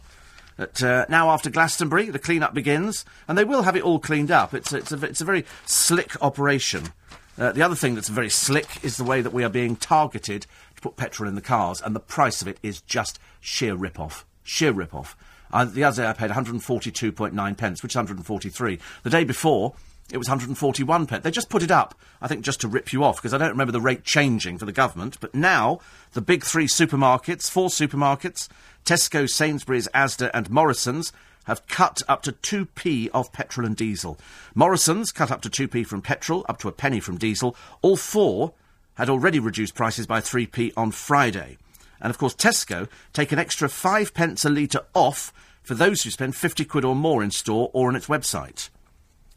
But 0.58 0.82
uh, 0.82 1.06
now, 1.10 1.32
after 1.32 1.50
Glastonbury, 1.50 2.10
the 2.10 2.20
clean-up 2.20 2.54
begins, 2.54 3.04
and 3.28 3.38
they 3.38 3.44
will 3.44 3.64
have 3.64 3.76
it 3.76 3.84
all 3.84 4.00
cleaned 4.00 4.32
up. 4.32 4.54
It's 4.54 4.72
it's 4.72 4.92
a, 4.92 5.06
it's 5.06 5.22
a 5.22 5.26
very 5.26 5.46
slick 5.66 6.22
operation. 6.24 6.94
Uh, 7.38 7.52
the 7.52 7.62
other 7.62 7.76
thing 7.76 7.96
that's 7.96 8.08
very 8.08 8.30
slick 8.30 8.84
is 8.84 8.96
the 8.96 9.04
way 9.04 9.22
that 9.22 9.34
we 9.34 9.44
are 9.44 9.50
being 9.50 9.76
targeted 9.76 10.48
to 10.76 10.82
put 10.82 10.96
petrol 10.96 11.28
in 11.28 11.36
the 11.36 11.42
cars, 11.42 11.82
and 11.82 11.94
the 11.94 12.00
price 12.00 12.42
of 12.42 12.48
it 12.48 12.58
is 12.64 12.80
just 12.82 13.20
sheer 13.42 13.76
rip-off. 13.76 14.26
Sheer 14.44 14.72
rip-off. 14.72 15.18
Uh, 15.52 15.66
the 15.66 15.84
other 15.84 16.04
day 16.04 16.10
I 16.10 16.14
paid 16.14 16.32
142.9 16.32 17.58
pence, 17.58 17.84
which 17.84 17.92
is 17.92 17.96
143. 17.96 18.80
The 19.04 19.10
day 19.10 19.24
before, 19.24 19.74
it 20.12 20.18
was 20.18 20.28
141 20.28 21.08
pence. 21.08 21.24
They 21.24 21.32
just 21.32 21.50
put 21.50 21.64
it 21.64 21.72
up, 21.72 21.96
I 22.22 22.28
think, 22.28 22.44
just 22.44 22.62
to 22.62 22.68
rip 22.68 22.94
you 22.94 23.04
off, 23.04 23.18
because 23.18 23.34
I 23.34 23.38
don't 23.38 23.50
remember 23.50 23.72
the 23.72 23.82
rate 23.82 24.04
changing 24.04 24.60
for 24.60 24.66
the 24.66 24.72
government. 24.72 25.18
But 25.20 25.34
now, 25.34 25.80
the 26.14 26.22
big 26.22 26.44
three 26.44 26.68
supermarkets, 26.68 27.50
four 27.50 27.70
supermarkets, 27.70 28.48
Tesco, 28.86 29.28
Sainsbury's, 29.28 29.88
Asda, 29.96 30.30
and 30.34 30.50
Morrison's, 30.50 31.12
have 31.46 31.66
cut 31.68 32.02
up 32.08 32.22
to 32.24 32.32
2p 32.32 33.10
of 33.14 33.32
petrol 33.32 33.66
and 33.66 33.76
diesel. 33.76 34.20
Morrison's 34.54 35.12
cut 35.12 35.32
up 35.32 35.42
to 35.42 35.50
2p 35.50 35.86
from 35.86 36.02
petrol, 36.02 36.46
up 36.48 36.60
to 36.60 36.68
a 36.68 36.72
penny 36.72 37.00
from 37.00 37.18
diesel. 37.18 37.56
All 37.82 37.98
four 37.98 38.54
had 38.96 39.10
already 39.10 39.40
reduced 39.40 39.76
prices 39.76 40.08
by 40.08 40.22
3p 40.22 40.74
on 40.78 40.92
Friday. 40.92 41.58
And 42.00 42.10
of 42.10 42.18
course, 42.18 42.36
Tesco 42.36 42.88
take 43.14 43.32
an 43.32 43.40
extra 43.40 43.70
5 43.70 44.14
pence 44.14 44.46
a 44.46 44.50
litre 44.50 44.86
off 44.94 45.34
for 45.64 45.74
those 45.74 46.04
who 46.04 46.10
spend 46.12 46.36
50 46.36 46.66
quid 46.66 46.86
or 46.86 46.96
more 46.96 47.24
in 47.24 47.32
store 47.32 47.70
or 47.74 47.88
on 47.88 47.96
its 47.96 48.08
website. 48.08 48.70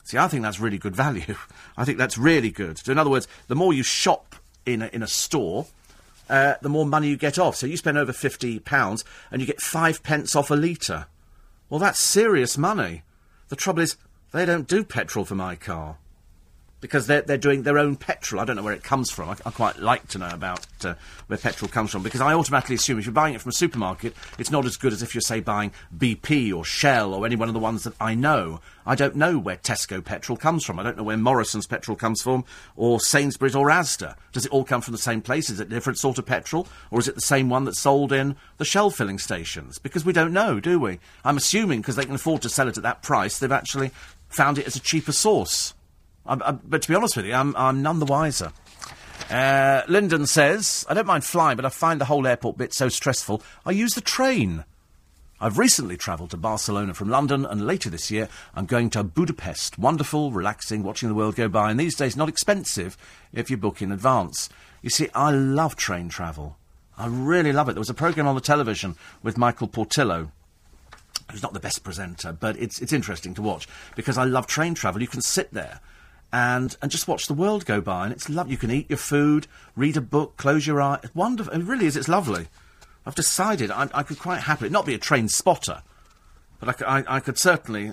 See, 0.09 0.17
I 0.17 0.27
think 0.27 0.43
that's 0.43 0.59
really 0.59 0.79
good 0.79 0.97
value. 0.97 1.35
I 1.77 1.85
think 1.85 1.99
that's 1.99 2.17
really 2.17 2.51
good. 2.51 2.79
So, 2.79 2.93
in 2.93 2.99
other 2.99 3.11
words, 3.11 3.29
the 3.49 3.55
more 3.55 3.75
you 3.75 3.83
shop 3.83 4.37
in 4.65 4.81
a, 4.81 4.87
in 4.87 5.03
a 5.03 5.07
store, 5.07 5.67
uh, 6.31 6.55
the 6.63 6.71
more 6.71 6.87
money 6.87 7.09
you 7.09 7.19
get 7.19 7.39
off. 7.39 7.57
So, 7.57 7.67
you 7.67 7.77
spend 7.77 7.99
over 7.99 8.11
£50 8.11 9.05
and 9.31 9.43
you 9.43 9.47
get 9.47 9.61
five 9.61 10.03
pence 10.03 10.35
off 10.35 10.51
a 10.51 10.55
litre. 10.55 11.09
Well, 11.69 11.79
that's 11.79 12.01
serious 12.01 12.57
money. 12.57 13.03
The 13.51 13.57
trouble 13.57 13.83
is, 13.83 13.99
they 14.33 14.47
don't 14.47 14.67
do 14.67 14.83
petrol 14.83 15.27
for 15.27 15.35
my 15.35 15.57
car. 15.57 15.99
Because 16.81 17.07
they're, 17.07 17.23
they're 17.23 17.37
doing 17.37 17.63
their 17.63 17.79
own 17.79 17.97
petrol. 17.97 18.41
I 18.41 18.45
don't 18.45 18.57
know 18.57 18.63
where 18.63 18.75
it 18.75 18.85
comes 18.85 19.11
from. 19.11 19.29
I, 19.31 19.37
I 19.45 19.51
quite 19.51 19.79
like 19.79 20.07
to 20.09 20.19
know 20.19 20.31
about 20.31 20.65
uh, 20.85 20.95
where 21.27 21.39
petrol 21.39 21.69
comes 21.69 21.91
from 21.91 22.03
because 22.03 22.21
I 22.21 22.35
automatically 22.35 22.77
assume 22.77 22.99
if 22.99 23.07
you're 23.07 23.13
buying 23.13 23.35
it 23.35 23.41
from 23.41 23.51
a 23.51 23.55
supermarket, 23.55 24.15
it's 24.39 24.51
not 24.51 24.65
as 24.65 24.77
good 24.77 24.93
as 24.93 25.03
if 25.03 25.15
you're, 25.15 25.21
say, 25.23 25.41
buying 25.41 25.73
BP 25.97 26.55
or 26.55 26.65
Shell 26.65 27.15
or 27.15 27.27
any 27.27 27.37
one 27.37 27.49
of 27.49 27.55
the 27.55 27.61
ones 27.61 27.85
that 27.85 27.95
I 28.01 28.15
know. 28.15 28.61
I 28.87 28.95
don't 28.95 29.17
know 29.17 29.39
where 29.39 29.57
Tesco 29.57 30.05
petrol 30.05 30.39
comes 30.39 30.65
from. 30.65 30.79
I 30.79 30.83
don't 30.83 30.97
know 30.97 31.03
where 31.03 31.17
Morrison's 31.17 31.67
petrol 31.67 31.97
comes 31.97 32.23
from 32.23 32.45
or 32.77 33.01
Sainsbury's 33.01 33.57
or 33.57 33.69
Asda. 33.69 34.15
Does 34.33 34.47
it 34.47 34.53
all 34.53 34.65
come 34.65 34.81
from 34.81 34.93
the 34.93 34.99
same 34.99 35.21
place? 35.21 35.51
Is 35.51 35.61
it 35.61 35.67
a 35.67 35.71
different 35.71 35.99
sort 35.99 36.19
of 36.19 36.27
petrol 36.27 36.69
or 36.91 36.99
is 36.99 37.09
it 37.09 37.15
the 37.15 37.21
same 37.21 37.49
one 37.49 37.65
that's 37.65 37.81
sold 37.81 38.13
in 38.13 38.37
the 38.57 38.65
Shell 38.65 38.91
filling 38.91 39.19
stations? 39.19 39.79
Because 39.79 40.05
we 40.05 40.13
don't 40.13 40.33
know, 40.33 40.61
do 40.61 40.79
we? 40.79 41.01
I'm 41.25 41.37
assuming 41.37 41.81
because 41.81 41.97
they 41.97 42.05
can 42.05 42.15
afford 42.15 42.43
to 42.43 42.49
sell 42.49 42.69
it 42.69 42.77
at 42.77 42.83
that 42.85 43.03
price, 43.03 43.39
they've 43.39 43.53
actually 43.53 43.91
found 44.29 44.59
it 44.59 44.67
as 44.67 44.77
a 44.77 44.81
cheaper 44.81 45.13
source. 45.13 45.75
I, 46.29 46.51
I, 46.51 46.53
but 46.53 46.83
to 46.83 46.89
be 46.89 46.95
honest 46.95 47.17
with 47.17 47.27
you, 47.27 47.35
I'm, 47.35 47.57
I'm 47.57 47.83
none 47.83 47.99
the 47.99 48.07
wiser. 48.07 48.53
Uh, 49.31 49.83
Lyndon 49.89 50.27
says, 50.27 50.87
I 50.89 50.95
don't 50.95 51.07
mind 51.07 51.25
flying, 51.25 51.57
but 51.57 51.65
I 51.65 51.71
find 51.71 52.01
the 52.01 52.07
whole 52.07 52.27
airport 52.27 52.57
bit 52.57 52.73
so 52.73 52.89
stressful. 52.89 53.43
I 53.67 53.73
use 53.73 53.95
the 53.95 54.01
train. 54.01 54.65
I've 55.41 55.59
recently 55.59 55.97
travelled 55.97 56.31
to 56.31 56.37
Barcelona 56.37 56.95
from 56.95 57.09
London, 57.09 57.45
and 57.45 57.67
later 57.67 57.91
this 57.91 58.11
year 58.11 58.29
I'm 58.55 58.67
going 58.67 58.91
to 58.91 59.05
Budapest. 59.05 59.79
Wonderful, 59.79 60.33
relaxing, 60.33 60.83
watching 60.83 61.09
the 61.09 61.15
world 61.15 61.37
go 61.37 61.49
by, 61.49 61.71
and 61.71 61.79
these 61.79 61.95
days 61.95 62.17
not 62.17 62.29
expensive 62.29 62.97
if 63.33 63.51
you 63.51 63.57
book 63.57 63.83
in 63.83 63.93
advance. 63.93 64.49
You 64.83 64.91
see, 64.91 65.09
I 65.15 65.31
love 65.31 65.77
train 65.77 66.09
travel. 66.09 66.57
I 66.97 67.07
really 67.07 67.53
love 67.53 67.69
it. 67.69 67.75
There 67.75 67.81
was 67.81 67.91
a 67.91 67.95
programme 67.95 68.27
on 68.27 68.35
the 68.35 68.41
television 68.41 68.97
with 69.23 69.39
Michael 69.39 69.69
Portillo 69.69 70.33
who's 71.31 71.43
not 71.43 71.53
the 71.53 71.61
best 71.61 71.85
presenter, 71.85 72.33
but 72.33 72.57
it's 72.57 72.81
it's 72.81 72.93
interesting 72.93 73.35
to 73.35 73.43
watch 73.43 73.69
because 73.97 74.17
I 74.17 74.25
love 74.25 74.47
train 74.47 74.75
travel. 74.75 75.03
You 75.03 75.09
can 75.09 75.21
sit 75.21 75.53
there 75.53 75.81
and 76.33 76.77
and 76.83 76.91
just 76.91 77.09
watch 77.09 77.27
the 77.27 77.35
world 77.35 77.65
go 77.65 77.81
by, 77.81 78.05
and 78.05 78.13
it's 78.13 78.29
lovely. 78.29 78.53
You 78.53 78.59
can 78.59 78.71
eat 78.71 78.91
your 78.91 78.99
food, 78.99 79.47
read 79.77 79.97
a 79.97 80.01
book, 80.01 80.37
close 80.37 80.67
your 80.67 80.81
eye. 80.81 81.01
It's 81.03 81.15
wonderful. 81.15 81.53
It 81.53 81.65
really 81.65 81.87
is. 81.87 81.97
It's 81.97 82.09
lovely. 82.09 82.49
I've 83.07 83.15
decided 83.15 83.71
I, 83.71 83.89
I 83.95 84.03
could 84.03 84.19
quite 84.19 84.41
happily 84.41 84.71
not 84.71 84.85
be 84.87 84.95
a 84.95 84.99
train 84.99 85.29
spotter, 85.29 85.83
but 86.61 86.83
I 86.83 87.21
could 87.21 87.39
certainly. 87.39 87.93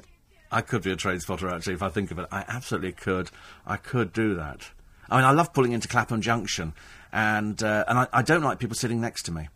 I 0.52 0.62
could 0.62 0.84
be 0.84 0.92
a 0.92 0.96
train 0.96 1.20
spotter 1.20 1.50
actually 1.50 1.74
if 1.74 1.82
I 1.82 1.90
think 1.90 2.12
of 2.12 2.20
it. 2.20 2.28
I 2.32 2.46
absolutely 2.48 2.92
could. 2.92 3.32
I 3.66 3.78
could 3.78 4.14
do 4.14 4.36
that. 4.36 4.70
I 5.10 5.18
mean, 5.18 5.26
I 5.26 5.32
love 5.32 5.54
pulling 5.54 5.74
into 5.74 5.88
Clapham 5.88 6.22
Junction, 6.22 6.74
and 7.12 7.62
uh, 7.62 7.86
and 7.88 8.00
I, 8.00 8.08
I 8.14 8.22
don't 8.22 8.44
like 8.44 8.60
people 8.60 8.76
sitting 8.76 9.02
next 9.02 9.24
to 9.24 9.32
me 9.32 9.50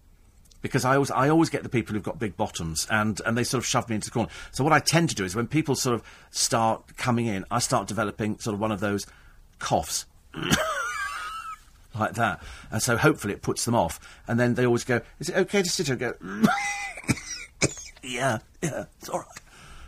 because 0.61 0.85
I 0.85 0.95
always 0.95 1.11
I 1.11 1.29
always 1.29 1.49
get 1.49 1.63
the 1.63 1.69
people 1.69 1.93
who've 1.93 2.03
got 2.03 2.19
big 2.19 2.35
bottoms 2.37 2.87
and 2.89 3.19
and 3.25 3.37
they 3.37 3.43
sort 3.43 3.63
of 3.63 3.67
shove 3.67 3.89
me 3.89 3.95
into 3.95 4.09
the 4.09 4.11
corner. 4.13 4.29
So 4.51 4.63
what 4.63 4.73
I 4.73 4.79
tend 4.79 5.09
to 5.09 5.15
do 5.15 5.23
is 5.25 5.35
when 5.35 5.47
people 5.47 5.75
sort 5.75 5.95
of 5.95 6.03
start 6.31 6.97
coming 6.97 7.25
in, 7.27 7.45
I 7.51 7.59
start 7.59 7.87
developing 7.87 8.39
sort 8.39 8.53
of 8.53 8.59
one 8.59 8.71
of 8.71 8.79
those 8.79 9.05
coughs. 9.59 10.05
like 11.95 12.13
that. 12.13 12.41
And 12.71 12.81
so 12.81 12.97
hopefully 12.97 13.33
it 13.33 13.41
puts 13.41 13.65
them 13.65 13.75
off. 13.75 13.99
And 14.27 14.39
then 14.39 14.53
they 14.55 14.65
always 14.65 14.83
go, 14.83 15.01
Is 15.19 15.29
it 15.29 15.35
okay 15.35 15.61
to 15.63 15.69
sit 15.69 15.87
here 15.87 15.97
and 15.99 16.43
go 16.43 16.51
Yeah, 18.03 18.39
yeah, 18.61 18.85
it's 18.99 19.09
all 19.09 19.19
right. 19.19 19.27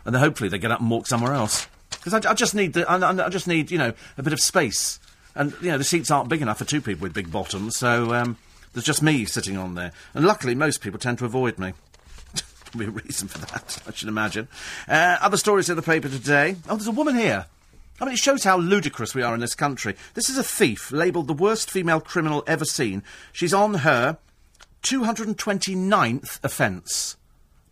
And 0.04 0.14
then 0.14 0.20
hopefully 0.20 0.48
they 0.48 0.58
get 0.58 0.70
up 0.70 0.80
and 0.80 0.90
walk 0.90 1.06
somewhere 1.06 1.32
else. 1.32 1.66
Because 1.90 2.14
I, 2.14 2.30
I 2.30 2.34
just 2.34 2.54
need 2.54 2.72
the, 2.72 2.88
I, 2.90 2.96
I- 3.26 3.28
just 3.28 3.46
need, 3.46 3.70
you 3.70 3.78
know, 3.78 3.92
a 4.18 4.22
bit 4.22 4.32
of 4.32 4.40
space. 4.40 4.98
And, 5.34 5.54
you 5.62 5.68
know, 5.70 5.78
the 5.78 5.84
seats 5.84 6.10
aren't 6.10 6.28
big 6.28 6.42
enough 6.42 6.58
for 6.58 6.64
two 6.64 6.80
people 6.82 7.02
with 7.02 7.14
big 7.14 7.32
bottoms, 7.32 7.76
so 7.76 8.12
um, 8.12 8.36
there's 8.72 8.84
just 8.84 9.02
me 9.02 9.24
sitting 9.24 9.56
on 9.56 9.74
there. 9.74 9.92
And 10.14 10.24
luckily, 10.24 10.54
most 10.54 10.80
people 10.80 10.98
tend 10.98 11.18
to 11.18 11.24
avoid 11.24 11.58
me. 11.58 11.72
Probably 12.64 12.86
a 12.86 12.90
reason 12.90 13.28
for 13.28 13.38
that, 13.38 13.82
I 13.86 13.92
should 13.92 14.08
imagine. 14.08 14.48
Uh, 14.88 15.18
other 15.20 15.36
stories 15.36 15.68
in 15.68 15.76
the 15.76 15.82
paper 15.82 16.08
today. 16.08 16.56
Oh, 16.68 16.76
there's 16.76 16.86
a 16.86 16.92
woman 16.92 17.16
here. 17.16 17.46
I 18.00 18.04
mean, 18.04 18.14
it 18.14 18.18
shows 18.18 18.44
how 18.44 18.58
ludicrous 18.58 19.14
we 19.14 19.22
are 19.22 19.34
in 19.34 19.40
this 19.40 19.54
country. 19.54 19.94
This 20.14 20.28
is 20.28 20.38
a 20.38 20.42
thief 20.42 20.90
labelled 20.90 21.28
the 21.28 21.34
worst 21.34 21.70
female 21.70 22.00
criminal 22.00 22.42
ever 22.46 22.64
seen. 22.64 23.02
She's 23.32 23.54
on 23.54 23.74
her 23.74 24.18
229th 24.82 26.42
offence. 26.42 27.16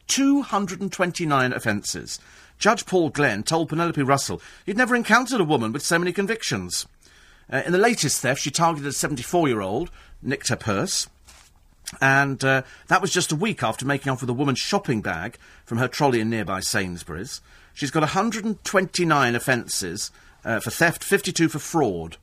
229 0.07 1.53
offences. 1.53 2.21
Judge 2.59 2.85
Paul 2.85 3.11
Glenn 3.11 3.43
told 3.43 3.71
Penelope 3.71 4.03
Russell 4.03 4.43
he'd 4.67 4.77
never 4.77 4.95
encountered 4.95 5.41
a 5.41 5.45
woman 5.45 5.73
with 5.73 5.83
so 5.83 5.99
many 5.99 6.13
convictions. 6.13 6.87
Uh, 7.53 7.63
in 7.65 7.73
the 7.73 7.79
latest 7.79 8.21
theft, 8.21 8.43
she 8.43 8.51
targeted 8.51 8.87
a 8.87 8.93
74 8.93 9.49
year 9.49 9.61
old, 9.61 9.91
nicked 10.23 10.49
her 10.49 10.57
purse, 10.57 11.09
and 12.01 12.43
uh, 12.45 12.63
that 12.89 13.01
was 13.01 13.13
just 13.13 13.33
a 13.33 13.37
week 13.37 13.63
after 13.63 13.85
making 13.85 14.13
off 14.13 14.21
with 14.21 14.31
a 14.31 14.35
woman's 14.35 14.59
shopping 14.59 15.01
bag 15.01 15.37
from 15.65 15.79
her 15.79 15.89
trolley 15.89 16.21
in 16.21 16.31
nearby 16.31 16.61
Sainsbury's. 16.61 17.41
She's 17.75 17.91
got 17.91 18.01
129 18.01 19.35
offences 19.35 20.11
uh, 20.45 20.61
for 20.61 20.71
theft, 20.71 21.03
52 21.03 21.49
for 21.49 21.59
fraud. 21.59 22.17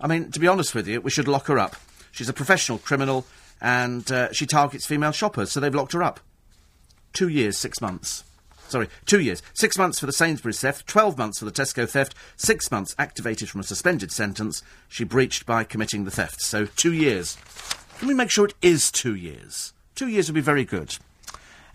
I 0.00 0.06
mean, 0.06 0.30
to 0.30 0.40
be 0.40 0.48
honest 0.48 0.74
with 0.74 0.86
you, 0.88 1.00
we 1.00 1.10
should 1.10 1.28
lock 1.28 1.46
her 1.46 1.58
up. 1.58 1.76
She's 2.12 2.28
a 2.28 2.34
professional 2.34 2.78
criminal, 2.78 3.26
and 3.60 4.10
uh, 4.10 4.32
she 4.32 4.46
targets 4.46 4.86
female 4.86 5.12
shoppers, 5.12 5.52
so 5.52 5.60
they've 5.60 5.74
locked 5.74 5.92
her 5.92 6.02
up. 6.02 6.20
Two 7.12 7.28
years, 7.28 7.56
six 7.56 7.80
months. 7.80 8.24
Sorry, 8.68 8.88
two 9.04 9.20
years. 9.20 9.42
Six 9.54 9.78
months 9.78 9.98
for 9.98 10.06
the 10.06 10.12
Sainsbury's 10.12 10.60
theft, 10.60 10.86
12 10.86 11.18
months 11.18 11.38
for 11.38 11.44
the 11.44 11.52
Tesco 11.52 11.88
theft, 11.88 12.14
six 12.36 12.70
months 12.70 12.94
activated 12.98 13.48
from 13.48 13.60
a 13.60 13.64
suspended 13.64 14.12
sentence 14.12 14.62
she 14.88 15.04
breached 15.04 15.46
by 15.46 15.64
committing 15.64 16.04
the 16.04 16.10
theft. 16.10 16.40
So 16.40 16.66
two 16.66 16.92
years. 16.92 17.36
Can 17.98 18.08
we 18.08 18.14
make 18.14 18.30
sure 18.30 18.46
it 18.46 18.54
is 18.60 18.90
two 18.90 19.14
years? 19.14 19.72
Two 19.94 20.08
years 20.08 20.28
would 20.28 20.34
be 20.34 20.40
very 20.40 20.64
good. 20.64 20.96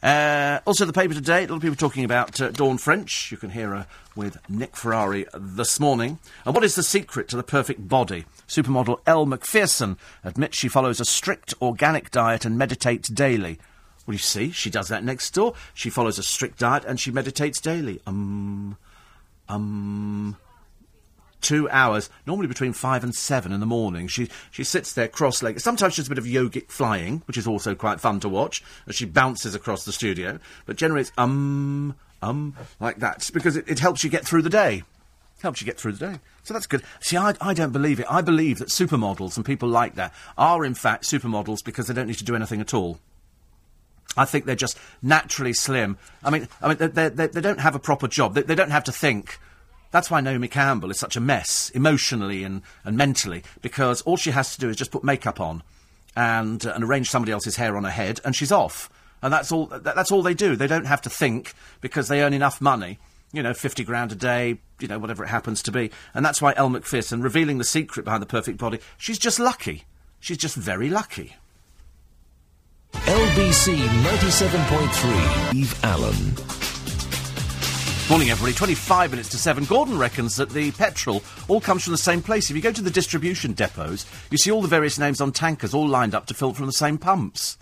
Uh, 0.04 0.60
also, 0.66 0.86
the 0.86 0.94
paper 0.94 1.14
today, 1.14 1.44
a 1.44 1.48
lot 1.48 1.58
of 1.58 1.62
people 1.62 1.76
talking 1.76 2.04
about 2.04 2.42
uh, 2.42 2.50
Dawn 2.50 2.80
French. 2.80 3.32
You 3.32 3.38
can 3.38 3.52
hear 3.52 3.70
her 3.70 3.88
with 4.16 4.38
Nick 4.50 4.76
Ferrari 4.76 5.28
this 5.34 5.80
morning. 5.80 6.18
And 6.44 6.56
what 6.56 6.64
is 6.64 6.74
the 6.74 6.84
secret 6.84 7.28
to 7.30 7.38
the 7.38 7.44
perfect 7.44 7.88
body? 7.88 8.26
Supermodel 8.48 9.00
Elle 9.06 9.28
Macpherson 9.28 9.98
admits 10.24 10.58
she 10.58 10.68
follows 10.68 11.00
a 11.00 11.06
strict 11.06 11.54
organic 11.62 12.10
diet 12.10 12.46
and 12.46 12.58
meditates 12.58 13.10
daily. 13.10 13.60
Well, 14.12 14.16
you 14.16 14.20
see, 14.20 14.52
she 14.52 14.70
does 14.70 14.90
that 14.90 15.06
next 15.06 15.34
door. 15.34 15.54
She 15.74 15.90
follows 15.90 16.20
a 16.20 16.24
strict 16.24 16.60
diet 16.60 16.84
and 16.84 17.00
she 17.00 17.12
meditates 17.12 17.62
daily. 17.62 18.02
Um, 18.06 18.76
um, 19.48 20.36
two 21.40 21.70
hours, 21.70 22.10
normally 22.28 22.48
between 22.48 22.74
five 22.74 23.06
and 23.06 23.16
seven 23.16 23.54
in 23.54 23.62
the 23.62 23.66
morning. 23.66 24.10
She 24.10 24.28
she 24.52 24.66
sits 24.66 24.92
there 24.92 25.08
cross-legged. 25.08 25.62
Sometimes 25.62 25.94
she's 25.94 26.08
a 26.08 26.10
bit 26.10 26.18
of 26.18 26.26
yogic 26.26 26.68
flying, 26.68 27.22
which 27.26 27.38
is 27.38 27.48
also 27.48 27.74
quite 27.74 28.02
fun 28.02 28.20
to 28.20 28.28
watch 28.28 28.62
as 28.86 28.96
she 28.96 29.06
bounces 29.06 29.56
across 29.56 29.86
the 29.86 29.94
studio. 29.94 30.40
But 30.66 30.76
generally, 30.76 31.04
it's 31.04 31.14
um 31.18 31.96
um 32.22 32.54
like 32.82 33.00
that 33.00 33.32
because 33.34 33.56
it, 33.56 33.70
it 33.70 33.80
helps 33.80 34.04
you 34.04 34.10
get 34.10 34.26
through 34.26 34.42
the 34.42 34.50
day. 34.50 34.84
Helps 35.42 35.62
you 35.62 35.66
get 35.66 35.80
through 35.80 35.94
the 35.94 36.06
day. 36.06 36.20
So 36.44 36.54
that's 36.54 36.68
good. 36.68 36.84
See, 37.00 37.16
I, 37.16 37.34
I 37.40 37.54
don't 37.54 37.72
believe 37.72 38.02
it. 38.02 38.08
I 38.10 38.20
believe 38.20 38.60
that 38.60 38.68
supermodels 38.68 39.38
and 39.38 39.46
people 39.46 39.70
like 39.70 39.96
that 39.96 40.14
are, 40.38 40.66
in 40.66 40.74
fact, 40.74 41.06
supermodels 41.06 41.64
because 41.64 41.88
they 41.88 41.94
don't 41.94 42.08
need 42.08 42.18
to 42.18 42.26
do 42.26 42.36
anything 42.36 42.60
at 42.60 42.74
all. 42.74 43.00
I 44.18 44.26
think 44.26 44.46
they're 44.46 44.56
just 44.56 44.78
naturally 45.02 45.54
slim. 45.54 45.98
I 46.24 46.30
mean, 46.30 46.48
I 46.62 46.68
mean, 46.68 46.78
they, 46.78 47.10
they, 47.10 47.28
they 47.28 47.42
don't 47.42 47.60
have 47.60 47.76
a 47.76 47.80
proper 47.80 48.08
job. 48.08 48.34
They, 48.36 48.42
they 48.42 48.56
don't 48.56 48.72
have 48.72 48.84
to 48.86 48.92
think. 48.92 49.40
That's 49.92 50.10
why 50.10 50.22
Naomi 50.22 50.48
Campbell 50.48 50.90
is 50.90 51.00
such 51.00 51.16
a 51.16 51.22
mess, 51.22 51.70
emotionally 51.72 52.44
and, 52.44 52.62
and 52.86 52.98
mentally, 52.98 53.44
because 53.62 54.02
all 54.04 54.18
she 54.18 54.32
has 54.32 54.54
to 54.54 54.60
do 54.60 54.70
is 54.70 54.78
just 54.78 54.92
put 54.92 55.04
makeup 55.04 55.40
on 55.40 55.64
and, 56.16 56.66
uh, 56.66 56.74
and 56.74 56.84
arrange 56.84 57.10
somebody 57.10 57.32
else's 57.32 57.58
hair 57.58 57.76
on 57.78 57.84
her 57.84 57.90
head, 57.90 58.20
and 58.24 58.36
she's 58.36 58.52
off. 58.52 58.90
And 59.22 59.32
that's 59.32 59.52
all, 59.52 59.68
that, 59.68 59.84
that's 59.84 60.12
all 60.12 60.24
they 60.24 60.34
do. 60.34 60.56
They 60.56 60.68
don't 60.68 60.86
have 60.86 61.02
to 61.02 61.10
think 61.10 61.54
because 61.80 62.08
they 62.08 62.22
earn 62.22 62.34
enough 62.34 62.62
money, 62.62 63.00
you 63.34 63.44
know, 63.44 63.54
50 63.54 63.84
grand 63.84 64.12
a 64.12 64.16
day, 64.16 64.60
you 64.80 64.88
know, 64.88 64.98
whatever 64.98 65.24
it 65.24 65.28
happens 65.28 65.62
to 65.64 65.72
be. 65.72 65.92
And 66.14 66.26
that's 66.26 66.42
why 66.42 66.54
Elle 66.56 66.70
Macpherson, 66.70 67.22
revealing 67.22 67.58
the 67.58 67.64
secret 67.64 68.04
behind 68.04 68.22
the 68.22 68.28
perfect 68.28 68.58
body, 68.58 68.80
she's 68.98 69.20
just 69.20 69.40
lucky. 69.40 69.84
She's 70.20 70.38
just 70.38 70.56
very 70.56 70.90
lucky. 70.90 71.36
LBC 72.94 73.78
97.3. 73.78 75.54
Eve 75.54 75.84
Allen. 75.84 76.36
Morning, 78.10 78.30
everybody. 78.30 78.54
25 78.54 79.12
minutes 79.12 79.30
to 79.30 79.38
7. 79.38 79.66
Gordon 79.66 79.98
reckons 79.98 80.36
that 80.36 80.50
the 80.50 80.72
petrol 80.72 81.24
all 81.48 81.62
comes 81.62 81.84
from 81.84 81.92
the 81.92 81.98
same 81.98 82.22
place. 82.22 82.50
If 82.50 82.56
you 82.56 82.62
go 82.62 82.72
to 82.72 82.82
the 82.82 82.92
distribution 82.92 83.54
depots, 83.54 84.06
you 84.30 84.38
see 84.38 84.52
all 84.52 84.62
the 84.62 84.68
various 84.68 85.00
names 85.00 85.22
on 85.22 85.32
tankers 85.32 85.74
all 85.74 85.88
lined 85.88 86.14
up 86.14 86.26
to 86.28 86.34
fill 86.34 86.54
from 86.54 86.66
the 86.66 86.74
same 86.74 86.98
pumps. 86.98 87.58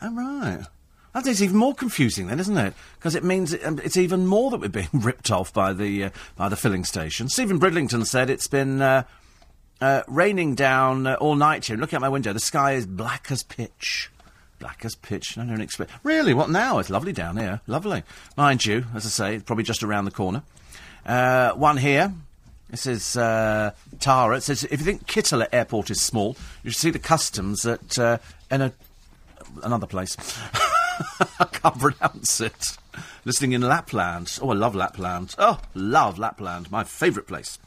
Oh, 0.00 0.14
right. 0.14 0.64
That 1.12 1.26
is 1.26 1.42
even 1.42 1.56
more 1.56 1.74
confusing 1.74 2.28
then, 2.28 2.40
isn't 2.40 2.56
it? 2.56 2.72
Because 2.98 3.14
it 3.14 3.24
means 3.24 3.52
it, 3.52 3.64
um, 3.64 3.78
it's 3.82 3.96
even 3.96 4.26
more 4.26 4.50
that 4.50 4.60
we're 4.60 4.68
being 4.68 4.88
ripped 4.94 5.30
off 5.30 5.52
by 5.52 5.72
the, 5.72 6.04
uh, 6.04 6.10
by 6.36 6.48
the 6.48 6.56
filling 6.56 6.84
station. 6.84 7.28
Stephen 7.28 7.58
Bridlington 7.58 8.06
said 8.06 8.30
it's 8.30 8.46
been 8.48 8.80
uh, 8.80 9.02
uh, 9.80 10.02
raining 10.08 10.54
down 10.54 11.06
uh, 11.06 11.14
all 11.16 11.34
night 11.34 11.66
here. 11.66 11.76
Looking 11.76 11.96
out 11.96 12.00
my 12.02 12.08
window, 12.08 12.32
the 12.32 12.40
sky 12.40 12.72
is 12.72 12.86
black 12.86 13.26
as 13.30 13.42
pitch. 13.42 14.10
Black 14.60 14.84
as 14.84 14.94
pitch. 14.94 15.36
I 15.38 15.44
don't 15.44 15.60
expect. 15.60 15.90
Really? 16.04 16.34
What 16.34 16.50
now? 16.50 16.78
It's 16.78 16.90
lovely 16.90 17.12
down 17.12 17.38
here. 17.38 17.62
Lovely. 17.66 18.04
Mind 18.36 18.64
you, 18.64 18.84
as 18.94 19.06
I 19.06 19.08
say, 19.08 19.34
it's 19.34 19.44
probably 19.44 19.64
just 19.64 19.82
around 19.82 20.04
the 20.04 20.10
corner. 20.10 20.42
Uh, 21.04 21.52
one 21.52 21.78
here. 21.78 22.12
This 22.68 22.86
is 22.86 23.16
uh, 23.16 23.72
Tara. 23.98 24.36
It 24.36 24.42
says 24.42 24.64
if 24.64 24.72
you 24.72 24.84
think 24.84 25.06
Kittila 25.06 25.48
Airport 25.50 25.90
is 25.90 26.00
small, 26.00 26.36
you 26.62 26.70
should 26.70 26.80
see 26.80 26.90
the 26.90 27.00
customs 27.00 27.66
at 27.66 27.98
uh, 27.98 28.18
a, 28.50 28.70
another 29.62 29.86
place. 29.86 30.16
I 31.40 31.46
can't 31.50 31.78
pronounce 31.78 32.40
it. 32.42 32.76
Listening 33.24 33.52
in 33.52 33.62
Lapland. 33.62 34.38
Oh, 34.42 34.50
I 34.50 34.54
love 34.54 34.74
Lapland. 34.74 35.34
Oh, 35.38 35.58
love 35.74 36.18
Lapland. 36.18 36.70
My 36.70 36.84
favourite 36.84 37.26
place. 37.26 37.58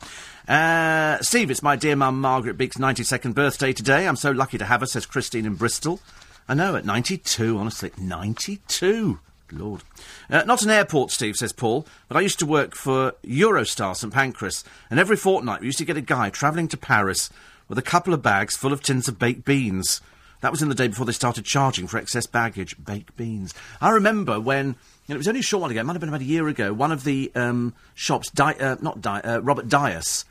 Uh, 0.48 1.18
Steve, 1.22 1.50
it's 1.50 1.64
my 1.64 1.76
dear 1.76 1.96
mum 1.96 2.22
Margaret 2.22 2.58
Beake's 2.58 2.78
92nd 2.78 3.34
birthday 3.34 3.74
today. 3.74 4.08
I'm 4.08 4.16
so 4.16 4.32
lucky 4.32 4.60
to 4.60 4.66
have 4.66 4.82
her, 4.82 4.88
says 4.88 5.08
Christine 5.08 5.46
in 5.46 5.56
Bristol. 5.56 6.00
I 6.48 6.54
know, 6.54 6.76
at 6.76 6.86
92, 6.86 7.58
honestly. 7.58 7.92
92! 7.98 9.20
Lord. 9.52 9.84
Uh, 10.30 10.44
not 10.44 10.64
an 10.64 10.70
airport, 10.70 11.12
Steve, 11.12 11.36
says 11.36 11.54
Paul, 11.54 11.86
but 12.08 12.18
I 12.18 12.22
used 12.22 12.40
to 12.40 12.46
work 12.46 12.76
for 12.76 13.14
Eurostar 13.24 13.96
St 13.96 14.12
Pancras, 14.12 14.64
and 14.90 15.00
every 15.00 15.16
fortnight 15.16 15.62
we 15.62 15.68
used 15.68 15.78
to 15.78 15.86
get 15.86 15.98
a 15.98 16.02
guy 16.02 16.30
travelling 16.30 16.68
to 16.70 16.78
Paris 16.78 17.30
with 17.68 17.78
a 17.78 17.84
couple 17.84 18.14
of 18.14 18.22
bags 18.22 18.56
full 18.56 18.74
of 18.74 18.82
tins 18.82 19.08
of 19.08 19.20
baked 19.20 19.46
beans. 19.46 20.02
That 20.42 20.52
was 20.52 20.62
in 20.62 20.70
the 20.70 20.76
day 20.76 20.88
before 20.88 21.06
they 21.06 21.14
started 21.14 21.46
charging 21.46 21.88
for 21.88 21.98
excess 21.98 22.26
baggage. 22.26 22.76
Baked 22.84 23.16
beans. 23.16 23.54
I 23.80 23.92
remember 23.92 24.40
when, 24.40 24.76
it 25.08 25.16
was 25.16 25.28
only 25.28 25.40
a 25.40 25.44
short 25.44 25.62
while 25.62 25.72
ago, 25.72 25.80
it 25.80 25.86
might 25.86 25.94
have 25.94 26.02
been 26.02 26.10
about 26.10 26.22
a 26.22 26.26
year 26.26 26.48
ago, 26.48 26.74
one 26.74 26.92
of 26.92 27.04
the 27.04 27.32
um, 27.36 27.74
shops, 27.96 28.30
Di- 28.30 28.56
uh, 28.56 28.76
not 28.82 29.02
Di- 29.02 29.22
uh, 29.22 29.40
Robert 29.40 29.68
Dyas, 29.68 30.26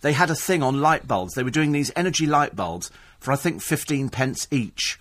they 0.00 0.14
had 0.14 0.30
a 0.30 0.34
thing 0.34 0.62
on 0.62 0.80
light 0.80 1.06
bulbs. 1.06 1.34
They 1.34 1.42
were 1.42 1.50
doing 1.50 1.72
these 1.72 1.92
energy 1.94 2.26
light 2.26 2.56
bulbs 2.56 2.90
for, 3.18 3.32
I 3.32 3.36
think, 3.36 3.60
15 3.60 4.08
pence 4.08 4.48
each. 4.50 4.98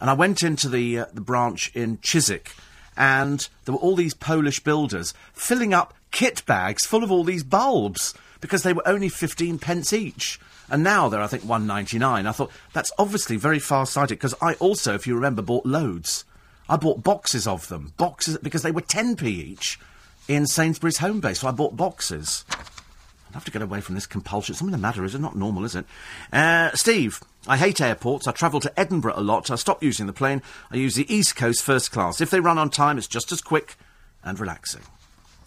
And 0.00 0.10
I 0.10 0.14
went 0.14 0.42
into 0.42 0.68
the, 0.68 1.00
uh, 1.00 1.06
the 1.12 1.20
branch 1.20 1.70
in 1.74 1.98
Chiswick, 2.00 2.54
and 2.96 3.48
there 3.64 3.74
were 3.74 3.80
all 3.80 3.96
these 3.96 4.14
Polish 4.14 4.60
builders 4.60 5.14
filling 5.32 5.74
up 5.74 5.94
kit 6.10 6.44
bags 6.46 6.86
full 6.86 7.02
of 7.04 7.10
all 7.10 7.24
these 7.24 7.42
bulbs 7.42 8.14
because 8.40 8.62
they 8.62 8.72
were 8.72 8.86
only 8.86 9.08
15 9.08 9.58
pence 9.58 9.92
each. 9.92 10.38
And 10.68 10.82
now 10.82 11.08
they're, 11.08 11.22
I 11.22 11.26
think, 11.26 11.44
199. 11.44 12.26
I 12.26 12.32
thought, 12.32 12.50
that's 12.72 12.92
obviously 12.98 13.36
very 13.36 13.58
far-sighted, 13.58 14.18
because 14.18 14.34
I 14.42 14.54
also, 14.54 14.94
if 14.94 15.06
you 15.06 15.14
remember, 15.14 15.42
bought 15.42 15.64
loads. 15.64 16.24
I 16.68 16.76
bought 16.76 17.02
boxes 17.02 17.46
of 17.46 17.68
them. 17.68 17.92
Boxes, 17.96 18.38
because 18.38 18.62
they 18.62 18.72
were 18.72 18.80
10p 18.80 19.22
each 19.24 19.78
in 20.26 20.46
Sainsbury's 20.46 20.98
Homebase, 20.98 21.38
so 21.38 21.48
I 21.48 21.52
bought 21.52 21.76
boxes. 21.76 22.44
I'd 22.50 23.34
have 23.34 23.44
to 23.44 23.50
get 23.50 23.62
away 23.62 23.80
from 23.80 23.94
this 23.94 24.06
compulsion. 24.06 24.54
Something 24.54 24.72
the 24.72 24.78
matter, 24.78 25.04
is 25.04 25.14
it? 25.14 25.20
Not 25.20 25.36
normal, 25.36 25.64
is 25.64 25.76
it? 25.76 25.86
Uh, 26.32 26.72
Steve, 26.74 27.20
I 27.48 27.56
hate 27.56 27.80
airports. 27.80 28.26
I 28.26 28.32
travel 28.32 28.60
to 28.60 28.80
Edinburgh 28.80 29.14
a 29.16 29.20
lot. 29.20 29.50
I 29.50 29.56
stop 29.56 29.82
using 29.82 30.06
the 30.06 30.12
plane. 30.12 30.42
I 30.70 30.76
use 30.76 30.94
the 30.94 31.12
East 31.12 31.36
Coast 31.36 31.62
first 31.62 31.92
class. 31.92 32.20
If 32.20 32.30
they 32.30 32.40
run 32.40 32.58
on 32.58 32.70
time, 32.70 32.98
it's 32.98 33.06
just 33.06 33.30
as 33.30 33.40
quick 33.40 33.76
and 34.24 34.38
relaxing. 34.38 34.82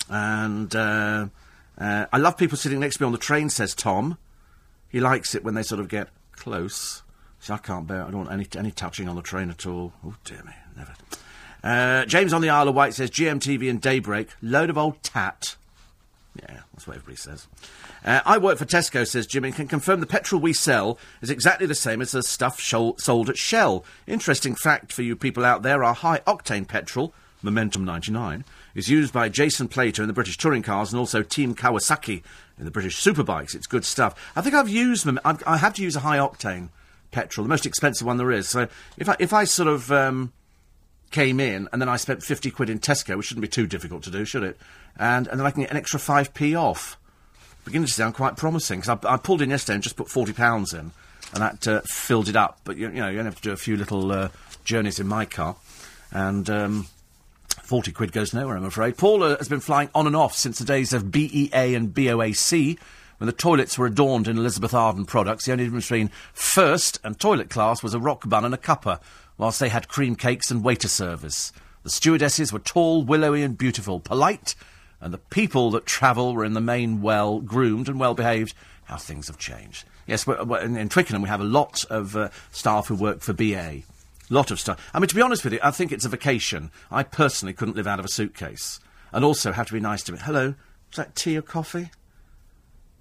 And 0.10 0.74
uh, 0.76 1.28
uh, 1.78 2.06
I 2.12 2.18
love 2.18 2.38
people 2.38 2.58
sitting 2.58 2.80
next 2.80 2.98
to 2.98 3.04
me 3.04 3.08
on 3.08 3.12
the 3.12 3.18
train, 3.18 3.50
says 3.50 3.76
Tom. 3.76 4.18
He 4.88 5.00
likes 5.00 5.36
it 5.36 5.44
when 5.44 5.54
they 5.54 5.64
sort 5.64 5.82
of 5.82 5.88
get 5.88 6.10
close. 6.32 7.04
See, 7.40 7.54
I 7.54 7.58
can't 7.58 7.86
bear. 7.86 8.02
it. 8.02 8.06
I 8.06 8.12
don't 8.12 8.26
want 8.26 8.32
any 8.32 8.48
any 8.58 8.72
touching 8.72 9.08
on 9.08 9.16
the 9.16 9.22
train 9.22 9.50
at 9.50 9.66
all. 9.66 9.94
Oh 10.06 10.16
dear 10.26 10.44
me, 10.44 10.54
never. 10.76 10.94
Uh, 11.64 12.06
James 12.06 12.34
on 12.34 12.42
the 12.42 12.50
Isle 12.50 12.70
of 12.70 12.76
Wight 12.76 12.94
says 12.94 13.12
GMTV 13.12 13.70
and 13.70 13.82
Daybreak, 13.82 14.30
load 14.42 14.70
of 14.70 14.78
old 14.78 15.04
tat. 15.04 15.56
Yeah, 16.42 16.60
that's 16.74 16.88
what 16.88 16.96
everybody 16.96 17.18
says. 17.18 17.48
Uh, 18.06 18.22
I 18.26 18.38
work 18.38 18.58
for 18.58 18.66
Tesco, 18.66 19.06
says 19.06 19.28
Jim, 19.28 19.44
and 19.44 19.56
can 19.56 19.68
confirm 19.68 20.00
the 20.00 20.06
petrol 20.06 20.42
we 20.42 20.54
sell 20.54 20.98
is 21.22 21.30
exactly 21.30 21.68
the 21.68 21.76
same 21.76 22.02
as 22.02 22.12
the 22.12 22.24
stuff 22.24 22.60
shol- 22.60 23.00
sold 23.00 23.30
at 23.30 23.38
Shell. 23.38 23.84
Interesting 24.08 24.56
fact 24.56 24.94
for 24.94 25.02
you 25.02 25.16
people 25.16 25.46
out 25.46 25.64
there: 25.64 25.84
our 25.84 25.94
high 25.94 26.20
octane 26.20 26.68
petrol, 26.68 27.14
Momentum 27.42 27.84
99, 27.84 28.46
is 28.76 28.90
used 28.90 29.12
by 29.12 29.28
Jason 29.28 29.68
Plato 29.68 30.04
in 30.04 30.08
the 30.08 30.14
British 30.14 30.38
touring 30.38 30.64
cars 30.64 30.94
and 30.94 31.00
also 31.00 31.24
Team 31.24 31.56
Kawasaki 31.56 32.24
in 32.58 32.66
the 32.66 32.72
British 32.72 33.04
superbikes. 33.04 33.56
It's 33.56 33.68
good 33.68 33.86
stuff. 33.86 34.32
I 34.36 34.42
think 34.42 34.56
I've 34.56 34.70
used 34.70 35.06
them. 35.06 35.20
I 35.26 35.58
have 35.58 35.74
to 35.74 35.84
use 35.84 35.96
a 35.96 36.02
high 36.02 36.18
octane 36.18 36.70
petrol, 37.12 37.44
the 37.44 37.50
most 37.50 37.66
expensive 37.66 38.06
one 38.06 38.18
there 38.18 38.32
is. 38.32 38.48
So 38.48 38.68
if 38.98 39.10
I 39.10 39.16
if 39.20 39.34
I 39.34 39.44
sort 39.44 39.68
of 39.68 39.92
um, 39.92 40.32
came 41.12 41.40
in 41.40 41.68
and 41.72 41.82
then 41.82 41.90
I 41.90 41.98
spent 41.98 42.24
fifty 42.24 42.52
quid 42.52 42.70
in 42.70 42.80
Tesco, 42.80 43.18
which 43.18 43.28
shouldn't 43.28 43.42
be 43.42 43.48
too 43.48 43.68
difficult 43.68 44.04
to 44.04 44.12
do, 44.12 44.26
should 44.26 44.44
it? 44.44 44.58
And 44.98 45.28
and 45.28 45.40
then 45.40 45.46
I 45.46 45.52
can 45.52 45.62
get 45.62 45.72
an 45.72 45.78
extra 45.78 46.00
five 46.00 46.34
p 46.34 46.56
off. 46.56 46.98
Beginning 47.66 47.88
to 47.88 47.94
sound 47.94 48.16
quite 48.16 48.38
promising 48.38 48.80
because 48.80 48.98
I, 49.04 49.14
I, 49.14 49.18
pulled 49.18 49.42
in 49.42 49.50
yesterday 49.50 49.76
and 49.76 49.84
just 49.84 49.96
put 49.96 50.10
forty 50.10 50.34
pounds 50.34 50.74
in, 50.74 50.92
and 51.34 51.42
that 51.42 51.68
uh, 51.68 51.82
filled 51.86 52.30
it 52.30 52.36
up. 52.36 52.60
But 52.64 52.78
you, 52.78 52.88
you, 52.88 52.96
know 52.96 53.10
you 53.10 53.20
only 53.20 53.26
have 53.26 53.36
to 53.36 53.42
do 53.42 53.52
a 53.52 53.58
few 53.58 53.78
little 53.78 54.12
uh, 54.12 54.30
journeys 54.64 55.00
in 55.00 55.08
my 55.08 55.26
car, 55.26 55.56
and. 56.12 56.50
Um, 56.50 56.88
40 57.64 57.92
quid 57.92 58.12
goes 58.12 58.34
nowhere, 58.34 58.58
I'm 58.58 58.66
afraid. 58.66 58.98
Paula 58.98 59.38
has 59.38 59.48
been 59.48 59.60
flying 59.60 59.92
on 59.94 60.08
and 60.08 60.16
off 60.16 60.34
since 60.34 60.58
the 60.58 60.66
days 60.66 60.92
of 60.92 61.12
BEA 61.12 61.76
and 61.76 61.94
BOAC, 61.94 62.80
when 63.20 63.28
the 63.28 63.32
toilets 63.34 63.78
were 63.78 63.86
adorned 63.86 64.28
in 64.28 64.40
Elizabeth 64.40 64.74
Arden 64.74 65.06
products. 65.06 65.46
The 65.46 65.52
only 65.52 65.66
difference 65.66 65.86
between 65.86 66.10
first 66.34 67.00
and 67.04 67.20
toilet 67.20 67.52
class 67.52 67.84
was 67.84 67.94
a 67.94 68.00
rock 68.00 68.28
bun 68.28 68.44
and 68.44 68.56
a 68.56 68.58
cuppa, 68.58 69.00
whilst 69.40 69.60
they 69.60 69.70
had 69.70 69.88
cream 69.88 70.16
cakes 70.16 70.52
and 70.52 70.64
waiter 70.64 70.88
service. 70.88 71.52
The 71.82 71.90
stewardesses 71.90 72.54
were 72.54 72.60
tall, 72.60 73.04
willowy, 73.04 73.42
and 73.42 73.58
beautiful, 73.58 74.00
polite, 74.00 74.54
and 75.02 75.12
the 75.12 75.18
people 75.18 75.72
that 75.72 75.88
travel 75.88 76.36
were 76.36 76.46
in 76.46 76.54
the 76.54 76.62
main 76.62 77.02
well 77.02 77.40
groomed 77.40 77.88
and 77.90 78.00
well 78.00 78.14
behaved. 78.14 78.54
How 78.84 78.98
things 78.98 79.28
have 79.28 79.38
changed. 79.38 79.86
Yes, 80.06 80.28
we're, 80.28 80.44
we're 80.44 80.60
in, 80.60 80.76
in, 80.76 80.90
Twickenham 80.90 81.22
we 81.22 81.30
have 81.30 81.42
a 81.42 81.46
lot 81.46 81.86
of 81.90 82.16
uh, 82.16 82.30
staff 82.52 82.88
who 82.88 82.96
work 82.96 83.22
for 83.22 83.34
BA. 83.34 83.82
Lot 84.30 84.52
of 84.52 84.60
stuff. 84.60 84.90
I 84.94 85.00
mean, 85.00 85.08
to 85.08 85.16
be 85.16 85.22
honest 85.22 85.44
with 85.44 85.54
you, 85.54 85.60
I 85.64 85.72
think 85.72 85.92
it's 85.92 86.06
a 86.06 86.10
vacation. 86.10 86.72
I 86.92 87.04
personally 87.04 87.54
couldn't 87.54 87.78
live 87.78 87.88
out 87.88 88.00
of 88.00 88.06
a 88.06 88.10
suitcase. 88.10 88.80
And 89.12 89.24
also 89.24 89.52
have 89.52 89.68
to 89.68 89.74
be 89.74 89.80
nice 89.80 90.04
to 90.04 90.12
me. 90.12 90.20
Hello, 90.22 90.54
is 90.92 90.98
that 90.98 91.16
tea 91.16 91.38
or 91.38 91.42
coffee? 91.42 91.92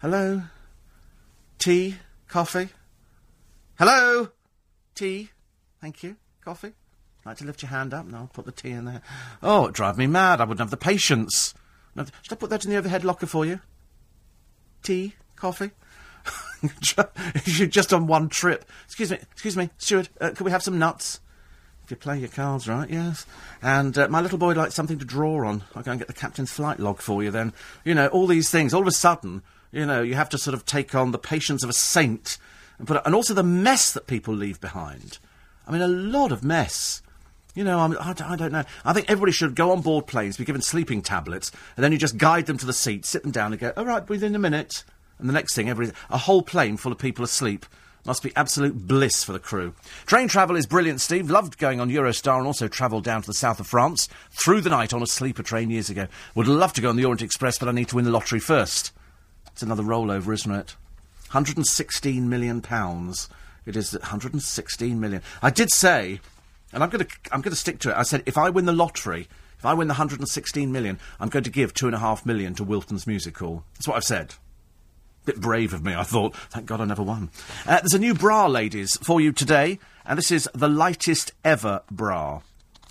Hello? 0.01 0.43
Tea? 1.59 1.97
Coffee? 2.29 2.69
Hello? 3.79 4.29
Tea? 4.95 5.31
Thank 5.81 6.03
you. 6.03 6.17
Coffee? 6.49 6.73
Like 7.27 7.37
to 7.37 7.45
lift 7.45 7.61
your 7.61 7.69
hand 7.69 7.93
up? 7.93 8.07
No, 8.07 8.17
I'll 8.17 8.31
put 8.33 8.47
the 8.47 8.53
tea 8.53 8.71
in 8.71 8.87
there. 8.87 9.03
Oh, 9.43 9.65
it'd 9.65 9.75
drive 9.75 9.99
me 9.99 10.07
mad. 10.07 10.41
I 10.41 10.45
wouldn't 10.45 10.61
have 10.61 10.71
the 10.71 10.79
patience. 10.79 11.53
Should 11.95 12.33
I 12.33 12.37
put 12.37 12.49
that 12.49 12.65
in 12.65 12.71
the 12.71 12.79
overhead 12.79 13.05
locker 13.05 13.27
for 13.27 13.45
you? 13.45 13.61
Tea? 14.83 15.13
Coffee? 15.37 15.73
You're 17.45 17.69
just 17.69 17.93
on 17.93 18.07
one 18.07 18.31
trip. 18.31 18.65
Excuse 18.87 19.11
me, 19.11 19.19
excuse 19.31 19.59
me, 19.59 19.69
steward, 19.77 20.09
uh, 20.23 20.31
could 20.31 20.47
we 20.47 20.51
have 20.51 20.63
some 20.63 20.79
nuts? 20.79 21.21
If 21.85 21.91
you 21.91 21.99
play 21.99 22.19
your 22.19 22.31
cards 22.31 22.67
right, 22.67 22.89
yes. 22.89 23.27
And 23.61 23.99
uh, 23.99 24.09
my 24.09 24.23
little 24.23 24.39
boy 24.39 24.55
likes 24.55 24.75
something 24.75 24.99
to 25.01 25.05
draw 25.05 25.47
on. 25.47 25.65
I'll 25.75 25.83
go 25.83 25.91
and 25.91 26.01
get 26.01 26.09
the 26.09 26.15
captain's 26.15 26.51
flight 26.51 26.81
log 26.81 27.03
for 27.03 27.23
you 27.23 27.31
then. 27.31 27.53
You 27.85 27.95
know, 27.95 28.07
all 28.07 28.27
these 28.27 28.49
things. 28.49 28.73
All 28.73 28.81
of 28.81 28.89
a 28.89 28.93
sudden, 28.93 29.43
you 29.71 29.85
know, 29.85 30.01
you 30.01 30.15
have 30.15 30.31
to 30.31 30.39
sort 30.39 30.55
of 30.55 30.65
take 30.65 30.95
on 30.95 31.11
the 31.11 31.19
patience 31.19 31.63
of 31.63 31.69
a 31.69 31.75
saint. 31.75 32.39
And, 32.79 32.89
put, 32.89 33.05
and 33.05 33.15
also 33.15 33.35
the 33.35 33.43
mess 33.43 33.93
that 33.93 34.07
people 34.07 34.33
leave 34.33 34.63
behind. 34.63 35.19
I 35.69 35.73
mean, 35.73 35.83
a 35.83 35.89
lot 35.89 36.33
of 36.33 36.43
mess. 36.43 37.03
You 37.55 37.63
know, 37.63 37.79
I'm, 37.81 37.97
I, 37.99 38.15
I 38.25 38.37
don't 38.37 38.53
know. 38.53 38.65
I 38.85 38.93
think 38.93 39.11
everybody 39.11 39.33
should 39.33 39.55
go 39.55 39.71
on 39.71 39.83
board 39.83 40.07
planes, 40.07 40.37
be 40.37 40.45
given 40.45 40.63
sleeping 40.63 41.03
tablets, 41.03 41.53
and 41.77 41.85
then 41.85 41.93
you 41.93 41.99
just 41.99 42.17
guide 42.17 42.47
them 42.47 42.57
to 42.59 42.67
the 42.67 42.73
seat, 42.73 43.05
sit 43.05 43.23
them 43.23 43.33
down 43.33 43.53
and 43.53 43.61
go, 43.61 43.73
all 43.77 43.85
right, 43.85 44.05
breathe 44.05 44.25
in 44.25 44.35
a 44.35 44.39
minute. 44.39 44.85
And 45.19 45.29
the 45.29 45.33
next 45.33 45.55
thing, 45.55 45.69
every, 45.69 45.91
a 46.09 46.19
whole 46.19 46.43
plane 46.43 46.77
full 46.77 46.93
of 46.93 46.99
people 46.99 47.25
asleep. 47.25 47.67
Must 48.07 48.23
be 48.23 48.33
absolute 48.37 48.87
bliss 48.87 49.23
for 49.23 49.33
the 49.33 49.39
crew. 49.39 49.75
Train 50.07 50.29
travel 50.29 50.57
is 50.57 50.67
brilliant, 50.67 51.01
Steve. 51.03 51.29
Loved 51.29 51.59
going 51.59 51.79
on 51.79 51.91
Eurostar 51.91 52.39
and 52.39 52.47
also 52.47 52.67
travelled 52.69 53.05
down 53.05 53.21
to 53.21 53.27
the 53.27 53.35
south 53.35 53.61
of 53.61 53.67
France 53.67 54.09
through 54.31 54.63
the 54.63 54.71
night 54.71 54.95
on 54.95 55.03
a 55.03 55.07
sleeper 55.07 55.43
train 55.43 55.69
years 55.69 55.91
ago. 55.91 56.07
Would 56.35 56.49
love 56.49 56.73
to 56.75 56.81
go 56.81 56.89
on 56.89 56.97
the 56.97 57.05
Orient 57.05 57.21
Express, 57.23 57.59
but 57.59 57.69
I 57.69 57.73
need 57.73 57.89
to 57.89 57.97
win 57.97 58.07
the 58.07 58.11
lottery 58.11 58.41
first. 58.41 58.93
It's 59.53 59.63
another 59.63 59.83
rollover, 59.83 60.33
isn't 60.33 60.51
it? 60.51 60.77
116 61.33 62.29
million 62.29 62.63
pounds. 62.63 63.29
It 63.69 63.77
is 63.77 63.93
116 63.93 64.99
million. 64.99 65.23
I 65.43 65.51
did 65.51 65.71
say, 65.71 66.21
and 66.73 66.83
I'm 66.83 66.89
going 66.89 67.05
to 67.05 67.17
I'm 67.31 67.43
going 67.43 67.53
to 67.53 67.57
stick 67.57 67.79
to 67.81 67.91
it. 67.91 67.97
I 67.97 68.03
said 68.03 68.23
if 68.25 68.39
I 68.39 68.49
win 68.49 68.65
the 68.65 68.73
lottery, 68.73 69.29
if 69.59 69.67
I 69.67 69.75
win 69.75 69.89
the 69.89 69.93
116 69.93 70.73
million, 70.73 70.99
I'm 71.21 71.29
going 71.29 71.45
to 71.45 71.51
give 71.51 71.75
two 71.75 71.85
and 71.85 71.95
a 71.95 71.99
half 71.99 72.25
million 72.25 72.55
to 72.55 72.65
Wilton's 72.65 73.07
Music 73.07 73.37
Hall. 73.37 73.65
That's 73.75 73.87
what 73.87 73.97
I've 73.99 74.05
said. 74.05 74.37
Bit 75.27 75.43
brave 75.43 75.75
of 75.75 75.85
me, 75.85 75.95
I 75.95 76.03
thought. 76.03 76.35
Thank 76.35 76.65
God 76.65 76.81
I 76.81 76.87
never 76.87 77.03
won. 77.03 77.29
Uh, 77.67 77.81
there's 77.81 77.93
a 77.93 77.99
new 77.99 78.15
bra, 78.15 78.47
ladies, 78.47 78.97
for 79.03 79.21
you 79.21 79.33
today, 79.33 79.79
and 80.07 80.17
this 80.17 80.31
is 80.31 80.49
the 80.55 80.69
lightest 80.69 81.33
ever 81.45 81.83
bra. 81.91 82.41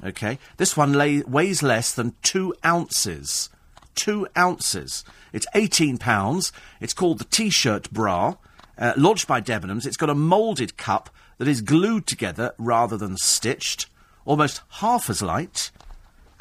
Okay, 0.04 0.38
this 0.58 0.78
one 0.78 0.94
lay, 0.94 1.22
weighs 1.22 1.64
less 1.64 1.92
than 1.92 2.14
two 2.22 2.54
ounces. 2.64 3.50
Two 3.96 4.28
ounces. 4.38 5.04
It's 5.34 5.48
eighteen 5.56 5.98
pounds. 5.98 6.54
It's 6.80 6.94
called 6.94 7.18
the 7.18 7.26
T-shirt 7.26 7.90
bra. 7.90 8.36
Uh, 8.78 8.94
lodged 8.96 9.28
by 9.28 9.42
Debenhams. 9.42 9.86
It's 9.86 9.98
got 9.98 10.10
a 10.10 10.16
moulded 10.16 10.78
cup 10.78 11.10
that 11.38 11.48
is 11.48 11.62
glued 11.62 12.06
together 12.06 12.54
rather 12.58 12.98
than 12.98 13.18
stitched. 13.18 13.88
Almost 14.26 14.62
half 14.70 15.10
as 15.10 15.22
light. 15.22 15.72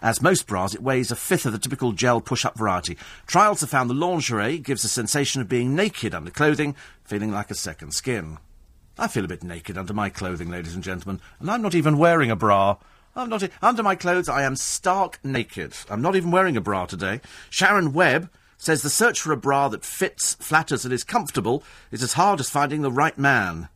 As 0.03 0.21
most 0.21 0.47
bras, 0.47 0.75
it 0.75 0.83
weighs 0.83 1.11
a 1.11 1.17
fifth 1.17 1.47
of 1.47 1.53
the 1.53 1.59
typical 1.59 1.93
gel 1.93 2.21
push-up 2.21 2.59
variety. 2.59 2.99
Trials 3.27 3.61
have 3.61 3.71
found 3.71 3.89
the 3.89 3.95
lingerie 3.95 4.59
gives 4.59 4.85
a 4.85 4.89
sensation 4.89 5.41
of 5.41 5.49
being 5.49 5.75
naked 5.75 6.15
under 6.15 6.31
clothing, 6.31 6.77
feeling 7.05 7.33
like 7.33 7.51
a 7.51 7.55
second 7.55 7.93
skin. 7.93 8.37
I 8.99 9.09
feel 9.09 9.25
a 9.25 9.29
bit 9.29 9.43
naked 9.43 9.79
under 9.79 9.95
my 9.95 10.11
clothing, 10.11 10.51
ladies 10.51 10.75
and 10.75 10.85
gentlemen, 10.85 11.21
and 11.41 11.51
I'm 11.51 11.63
not 11.63 11.75
even 11.75 11.97
wearing 11.97 12.31
a 12.31 12.37
bra. 12.37 12.77
I'm 13.15 13.31
not. 13.31 13.49
Under 13.63 13.83
my 13.83 13.95
clothes, 13.95 14.29
I 14.29 14.43
am 14.43 14.57
stark 14.57 15.19
naked. 15.25 15.75
I'm 15.89 16.03
not 16.03 16.17
even 16.17 16.31
wearing 16.31 16.57
a 16.59 16.61
bra 16.61 16.85
today. 16.85 17.23
Sharon 17.49 17.95
Webb 17.95 18.31
says 18.59 18.83
the 18.83 18.91
search 18.91 19.21
for 19.21 19.33
a 19.33 19.37
bra 19.37 19.69
that 19.69 19.85
fits, 19.85 20.35
flatters, 20.35 20.85
and 20.85 20.95
is 20.95 21.05
comfortable 21.05 21.63
is 21.91 22.03
as 22.03 22.15
hard 22.15 22.41
as 22.41 22.51
finding 22.51 22.83
the 22.83 22.91
right 22.91 23.17
man. 23.19 23.69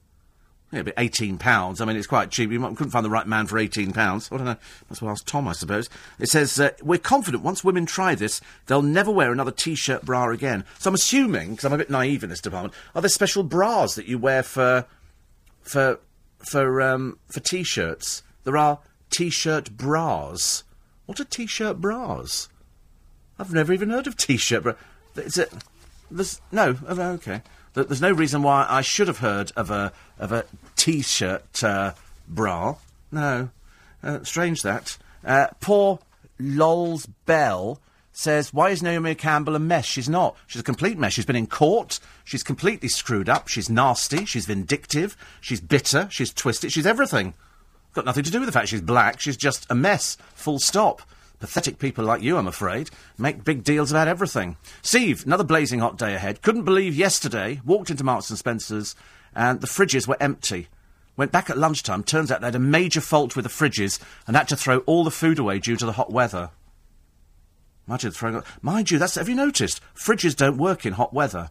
Yeah, 0.72 0.82
but 0.82 0.94
eighteen 0.98 1.36
pounds. 1.36 1.80
I 1.80 1.84
mean, 1.84 1.96
it's 1.96 2.06
quite 2.06 2.30
cheap. 2.30 2.52
You 2.52 2.60
couldn't 2.60 2.90
find 2.90 3.04
the 3.04 3.10
right 3.10 3.26
man 3.26 3.48
for 3.48 3.58
eighteen 3.58 3.92
pounds. 3.92 4.30
I 4.30 4.36
don't 4.36 4.46
know. 4.46 4.56
That's 4.88 5.02
what 5.02 5.10
ask 5.10 5.26
Tom, 5.26 5.48
I 5.48 5.52
suppose. 5.52 5.90
It 6.20 6.28
says 6.28 6.60
uh, 6.60 6.70
we're 6.80 6.98
confident 6.98 7.42
once 7.42 7.64
women 7.64 7.86
try 7.86 8.14
this, 8.14 8.40
they'll 8.66 8.80
never 8.80 9.10
wear 9.10 9.32
another 9.32 9.50
t-shirt 9.50 10.04
bra 10.04 10.30
again. 10.30 10.64
So 10.78 10.88
I'm 10.88 10.94
assuming, 10.94 11.50
because 11.50 11.64
I'm 11.64 11.72
a 11.72 11.78
bit 11.78 11.90
naive 11.90 12.22
in 12.22 12.30
this 12.30 12.40
department, 12.40 12.74
are 12.94 13.02
there 13.02 13.08
special 13.08 13.42
bras 13.42 13.96
that 13.96 14.06
you 14.06 14.16
wear 14.16 14.44
for 14.44 14.86
for 15.60 15.98
for 16.38 16.80
um, 16.80 17.18
for 17.26 17.40
t-shirts? 17.40 18.22
There 18.44 18.56
are 18.56 18.78
t-shirt 19.10 19.76
bras. 19.76 20.62
What 21.06 21.18
are 21.18 21.24
t-shirt 21.24 21.80
bras? 21.80 22.48
I've 23.40 23.54
never 23.54 23.72
even 23.72 23.88
heard 23.88 24.06
of 24.06 24.18
t-shirt 24.18 24.62
bra. 24.62 24.74
Is 25.16 25.38
it? 25.38 25.50
There's 26.10 26.40
no. 26.52 26.76
Okay. 26.86 27.40
There's 27.72 28.02
no 28.02 28.12
reason 28.12 28.42
why 28.42 28.66
I 28.68 28.82
should 28.82 29.08
have 29.08 29.18
heard 29.18 29.50
of 29.56 29.70
a 29.70 29.92
of 30.18 30.30
a 30.30 30.44
t-shirt 30.76 31.64
uh, 31.64 31.94
bra. 32.28 32.76
No. 33.10 33.48
Uh, 34.02 34.22
strange 34.24 34.62
that. 34.62 34.98
Uh, 35.24 35.46
poor 35.60 36.00
Lols 36.38 37.06
Bell 37.24 37.80
says, 38.12 38.52
"Why 38.52 38.70
is 38.70 38.82
Naomi 38.82 39.14
Campbell 39.14 39.56
a 39.56 39.58
mess? 39.58 39.86
She's 39.86 40.08
not. 40.08 40.36
She's 40.46 40.60
a 40.60 40.64
complete 40.64 40.98
mess. 40.98 41.14
She's 41.14 41.26
been 41.26 41.34
in 41.36 41.46
court. 41.46 41.98
She's 42.24 42.42
completely 42.42 42.88
screwed 42.88 43.30
up. 43.30 43.48
She's 43.48 43.70
nasty. 43.70 44.26
She's 44.26 44.44
vindictive. 44.44 45.16
She's 45.40 45.62
bitter. 45.62 46.08
She's 46.10 46.32
twisted. 46.32 46.72
She's 46.72 46.86
everything. 46.86 47.32
Got 47.94 48.04
nothing 48.04 48.24
to 48.24 48.30
do 48.30 48.38
with 48.40 48.48
the 48.48 48.52
fact 48.52 48.68
she's 48.68 48.82
black. 48.82 49.18
She's 49.18 49.38
just 49.38 49.66
a 49.70 49.74
mess. 49.74 50.18
Full 50.34 50.58
stop. 50.58 51.02
Pathetic 51.40 51.78
people 51.78 52.04
like 52.04 52.22
you, 52.22 52.36
I'm 52.36 52.46
afraid, 52.46 52.90
make 53.16 53.44
big 53.44 53.64
deals 53.64 53.90
about 53.90 54.08
everything. 54.08 54.56
Steve, 54.82 55.24
another 55.24 55.42
blazing 55.42 55.80
hot 55.80 55.96
day 55.96 56.14
ahead. 56.14 56.42
Couldn't 56.42 56.64
believe 56.64 56.94
yesterday, 56.94 57.60
walked 57.64 57.90
into 57.90 58.04
Marks 58.04 58.28
and 58.28 58.38
Spencer's, 58.38 58.94
and 59.34 59.62
the 59.62 59.66
fridges 59.66 60.06
were 60.06 60.18
empty. 60.20 60.68
Went 61.16 61.32
back 61.32 61.48
at 61.48 61.58
lunchtime, 61.58 62.02
turns 62.02 62.30
out 62.30 62.42
they 62.42 62.48
had 62.48 62.54
a 62.54 62.58
major 62.58 63.00
fault 63.00 63.36
with 63.36 63.44
the 63.44 63.50
fridges 63.50 63.98
and 64.26 64.36
had 64.36 64.48
to 64.48 64.56
throw 64.56 64.78
all 64.80 65.02
the 65.02 65.10
food 65.10 65.38
away 65.38 65.58
due 65.58 65.76
to 65.76 65.86
the 65.86 65.92
hot 65.92 66.12
weather. 66.12 66.50
Imagine 67.88 68.12
throwing. 68.12 68.42
Mind 68.60 68.90
you, 68.90 68.98
that's 68.98 69.16
have 69.16 69.28
you 69.28 69.34
noticed? 69.34 69.80
Fridges 69.94 70.36
don't 70.36 70.58
work 70.58 70.84
in 70.84 70.92
hot 70.92 71.12
weather. 71.12 71.50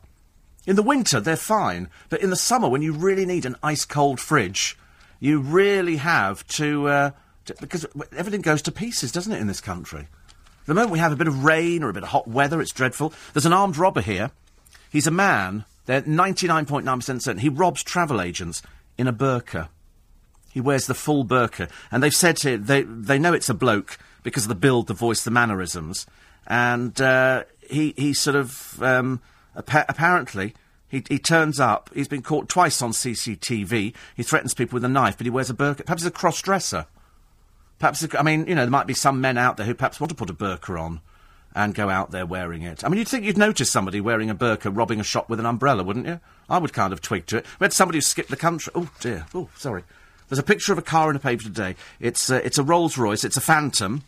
In 0.67 0.75
the 0.75 0.83
winter, 0.83 1.19
they're 1.19 1.35
fine, 1.35 1.89
but 2.09 2.21
in 2.21 2.29
the 2.29 2.35
summer, 2.35 2.69
when 2.69 2.81
you 2.81 2.93
really 2.93 3.25
need 3.25 3.45
an 3.45 3.55
ice 3.63 3.85
cold 3.85 4.19
fridge, 4.19 4.77
you 5.19 5.39
really 5.39 5.97
have 5.97 6.45
to, 6.47 6.87
uh, 6.87 7.11
because 7.59 7.85
everything 8.15 8.41
goes 8.41 8.61
to 8.63 8.71
pieces, 8.71 9.11
doesn't 9.11 9.31
it, 9.31 9.39
in 9.39 9.47
this 9.47 9.61
country? 9.61 10.07
The 10.65 10.73
moment 10.73 10.91
we 10.91 10.99
have 10.99 11.11
a 11.11 11.15
bit 11.15 11.27
of 11.27 11.43
rain 11.43 11.83
or 11.83 11.89
a 11.89 11.93
bit 11.93 12.03
of 12.03 12.09
hot 12.09 12.27
weather, 12.27 12.61
it's 12.61 12.71
dreadful. 12.71 13.13
There's 13.33 13.45
an 13.45 13.53
armed 13.53 13.77
robber 13.77 14.01
here. 14.01 14.31
He's 14.91 15.07
a 15.07 15.11
man. 15.11 15.65
They're 15.85 16.01
99.9% 16.03 17.03
certain. 17.03 17.39
He 17.39 17.49
robs 17.49 17.83
travel 17.83 18.21
agents 18.21 18.61
in 18.97 19.07
a 19.07 19.13
burqa. 19.13 19.69
He 20.51 20.61
wears 20.61 20.87
the 20.87 20.93
full 20.93 21.25
burqa, 21.25 21.69
and 21.91 22.01
they've 22.03 22.13
said 22.13 22.37
to 22.37 22.57
they 22.57 22.81
they 22.81 23.19
know 23.19 23.33
it's 23.33 23.49
a 23.49 23.53
bloke 23.53 23.97
because 24.23 24.43
of 24.43 24.49
the 24.49 24.55
build, 24.55 24.87
the 24.87 24.93
voice, 24.93 25.23
the 25.23 25.31
mannerisms, 25.31 26.07
and 26.47 26.99
uh, 26.99 27.43
he 27.67 27.93
he 27.97 28.13
sort 28.13 28.35
of 28.35 28.81
um, 28.81 29.21
appa- 29.55 29.85
apparently 29.87 30.55
he 30.87 31.03
he 31.07 31.19
turns 31.19 31.59
up. 31.59 31.89
He's 31.93 32.07
been 32.07 32.23
caught 32.23 32.49
twice 32.49 32.81
on 32.81 32.91
CCTV. 32.91 33.93
He 34.15 34.23
threatens 34.23 34.53
people 34.53 34.75
with 34.75 34.85
a 34.85 34.89
knife, 34.89 35.17
but 35.17 35.25
he 35.25 35.31
wears 35.31 35.51
a 35.51 35.53
burqa. 35.53 35.85
Perhaps 35.85 36.01
he's 36.01 36.07
a 36.07 36.11
cross 36.11 36.41
dresser. 36.41 36.87
Perhaps 37.79 38.05
I 38.17 38.21
mean 38.21 38.45
you 38.47 38.55
know 38.55 38.61
there 38.61 38.69
might 38.69 38.87
be 38.87 38.93
some 38.93 39.21
men 39.21 39.37
out 39.37 39.57
there 39.57 39.65
who 39.65 39.73
perhaps 39.73 39.99
want 39.99 40.09
to 40.09 40.15
put 40.15 40.29
a 40.29 40.33
burqa 40.33 40.79
on. 40.79 41.01
And 41.55 41.73
go 41.73 41.89
out 41.89 42.11
there 42.11 42.27
wearing 42.27 42.61
it. 42.61 42.85
I 42.85 42.89
mean, 42.89 42.99
you'd 42.99 43.07
think 43.07 43.25
you'd 43.25 43.35
notice 43.35 43.71
somebody 43.71 43.99
wearing 43.99 44.29
a 44.29 44.35
burqa 44.35 44.69
robbing 44.71 44.99
a 44.99 45.03
shop 45.03 45.29
with 45.29 45.39
an 45.39 45.47
umbrella, 45.47 45.83
wouldn't 45.83 46.05
you? 46.05 46.19
I 46.47 46.59
would 46.59 46.73
kind 46.73 46.93
of 46.93 47.01
twig 47.01 47.25
to 47.25 47.37
it. 47.37 47.45
We 47.59 47.65
had 47.65 47.73
somebody 47.73 47.97
who 47.97 48.01
skipped 48.01 48.29
the 48.29 48.37
country. 48.37 48.71
Oh 48.75 48.91
dear. 48.99 49.25
Oh, 49.33 49.49
sorry. 49.55 49.83
There's 50.27 50.37
a 50.37 50.43
picture 50.43 50.71
of 50.71 50.77
a 50.77 50.83
car 50.83 51.09
in 51.09 51.15
a 51.15 51.19
paper 51.19 51.41
today. 51.41 51.75
It's 51.99 52.29
uh, 52.29 52.39
it's 52.43 52.59
a 52.59 52.63
Rolls 52.63 52.99
Royce. 52.99 53.23
It's 53.23 53.35
a 53.35 53.41
Phantom, 53.41 54.03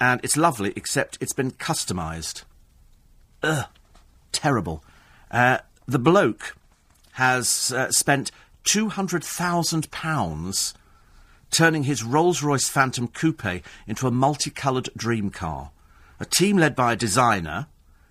and 0.00 0.20
it's 0.24 0.36
lovely, 0.36 0.72
except 0.74 1.16
it's 1.20 1.32
been 1.32 1.52
customised. 1.52 2.42
Ugh, 3.44 3.66
terrible. 4.32 4.82
Uh, 5.30 5.58
the 5.86 6.00
bloke 6.00 6.56
has 7.12 7.72
uh, 7.72 7.92
spent 7.92 8.32
two 8.64 8.88
hundred 8.88 9.22
thousand 9.22 9.92
pounds 9.92 10.74
turning 11.50 11.84
his 11.84 12.04
Rolls 12.04 12.42
Royce 12.42 12.68
Phantom 12.68 13.08
Coupe 13.08 13.62
into 13.86 14.06
a 14.06 14.12
multicoloured 14.12 14.90
dream 14.96 15.30
car. 15.30 15.70
A 16.20 16.24
team 16.24 16.56
led 16.56 16.74
by 16.74 16.92
a 16.92 16.96
designer 16.96 17.66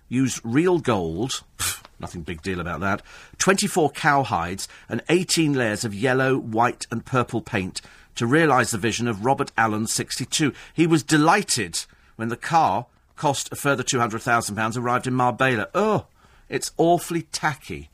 used 0.08 0.40
real 0.42 0.78
gold, 0.78 1.42
pff, 1.58 1.82
nothing 2.00 2.22
big 2.22 2.42
deal 2.42 2.60
about 2.60 2.80
that, 2.80 3.02
24 3.38 3.92
cowhides, 3.92 4.66
and 4.88 5.02
18 5.08 5.52
layers 5.52 5.84
of 5.84 5.94
yellow, 5.94 6.36
white, 6.36 6.86
and 6.90 7.04
purple 7.04 7.40
paint 7.40 7.80
to 8.14 8.26
realise 8.26 8.70
the 8.70 8.78
vision 8.78 9.06
of 9.06 9.24
Robert 9.24 9.52
Allen 9.56 9.86
62. 9.86 10.52
He 10.74 10.86
was 10.86 11.02
delighted 11.02 11.84
when 12.16 12.28
the 12.28 12.36
car 12.36 12.86
cost 13.16 13.52
a 13.52 13.56
further 13.56 13.82
£200,000 13.82 14.76
arrived 14.76 15.06
in 15.06 15.14
Marbella. 15.14 15.68
Oh, 15.74 16.06
it's 16.48 16.72
awfully 16.76 17.22
tacky. 17.22 17.90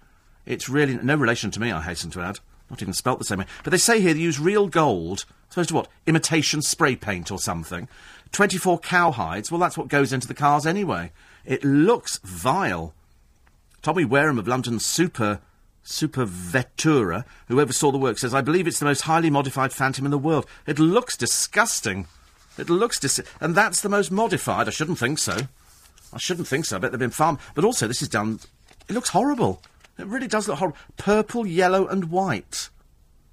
It's 0.47 0.69
really 0.69 0.97
no 0.97 1.17
relation 1.17 1.51
to 1.51 1.61
me, 1.61 1.73
I 1.73 1.83
hasten 1.83 2.11
to 2.13 2.21
add. 2.21 2.41
Not 2.75 2.83
even 2.83 2.93
spelt 2.93 3.21
the 3.21 3.25
same 3.25 3.39
way. 3.39 3.47
But 3.63 3.71
they 3.71 3.79
say 3.79 4.01
here 4.01 4.15
they 4.15 4.19
use 4.19 4.41
real 4.41 4.67
gold. 4.67 5.27
Supposed 5.49 5.69
to 5.69 5.77
what? 5.77 5.89
Imitation 6.09 6.61
spray 6.61 6.97
paint 6.97 7.31
or 7.31 7.39
something. 7.39 7.87
24 8.33 8.81
cowhides. 8.81 9.49
Well, 9.49 9.61
that's 9.61 9.79
what 9.79 9.87
goes 9.87 10.13
into 10.13 10.27
the 10.27 10.35
cars 10.35 10.67
anyway. 10.67 11.13
It 11.45 11.63
looks 11.63 12.19
vile. 12.25 12.93
Tommy 13.81 14.05
Wareham 14.05 14.41
of 14.41 14.49
London's 14.49 14.85
Super 14.85 15.39
Super 15.85 16.27
Vettura, 16.27 17.25
who 17.47 17.61
oversaw 17.61 17.93
the 17.93 17.99
work, 17.99 18.19
says, 18.19 18.35
I 18.35 18.41
believe 18.41 18.67
it's 18.67 18.81
the 18.81 18.87
most 18.87 19.03
highly 19.03 19.31
modified 19.31 19.73
Phantom 19.73 20.05
in 20.05 20.11
the 20.11 20.19
world. 20.19 20.47
It 20.67 20.81
looks 20.81 21.17
disgusting. 21.17 22.09
It 22.59 22.69
looks 22.69 22.99
dis... 22.99 23.21
And 23.41 23.55
that's 23.55 23.83
the 23.83 23.89
most 23.89 24.11
modified. 24.11 24.67
I 24.67 24.73
shouldn't 24.73 24.99
think 24.99 25.21
so. 25.21 25.43
I 26.13 26.19
shouldn't 26.19 26.49
think 26.49 26.65
so. 26.65 26.75
I 26.75 26.81
bet 26.81 26.91
they've 26.91 26.99
been 26.99 27.11
farmed. 27.11 27.39
But 27.55 27.65
also, 27.65 27.87
this 27.87 28.03
is 28.03 28.09
done... 28.09 28.41
It 28.89 28.95
looks 28.95 29.11
horrible. 29.11 29.63
It 29.99 30.07
really 30.07 30.27
does 30.27 30.49
look 30.49 30.59
horrible. 30.59 30.79
Purple, 30.97 31.47
yellow 31.47 31.87
and 31.87 32.11
white. 32.11 32.71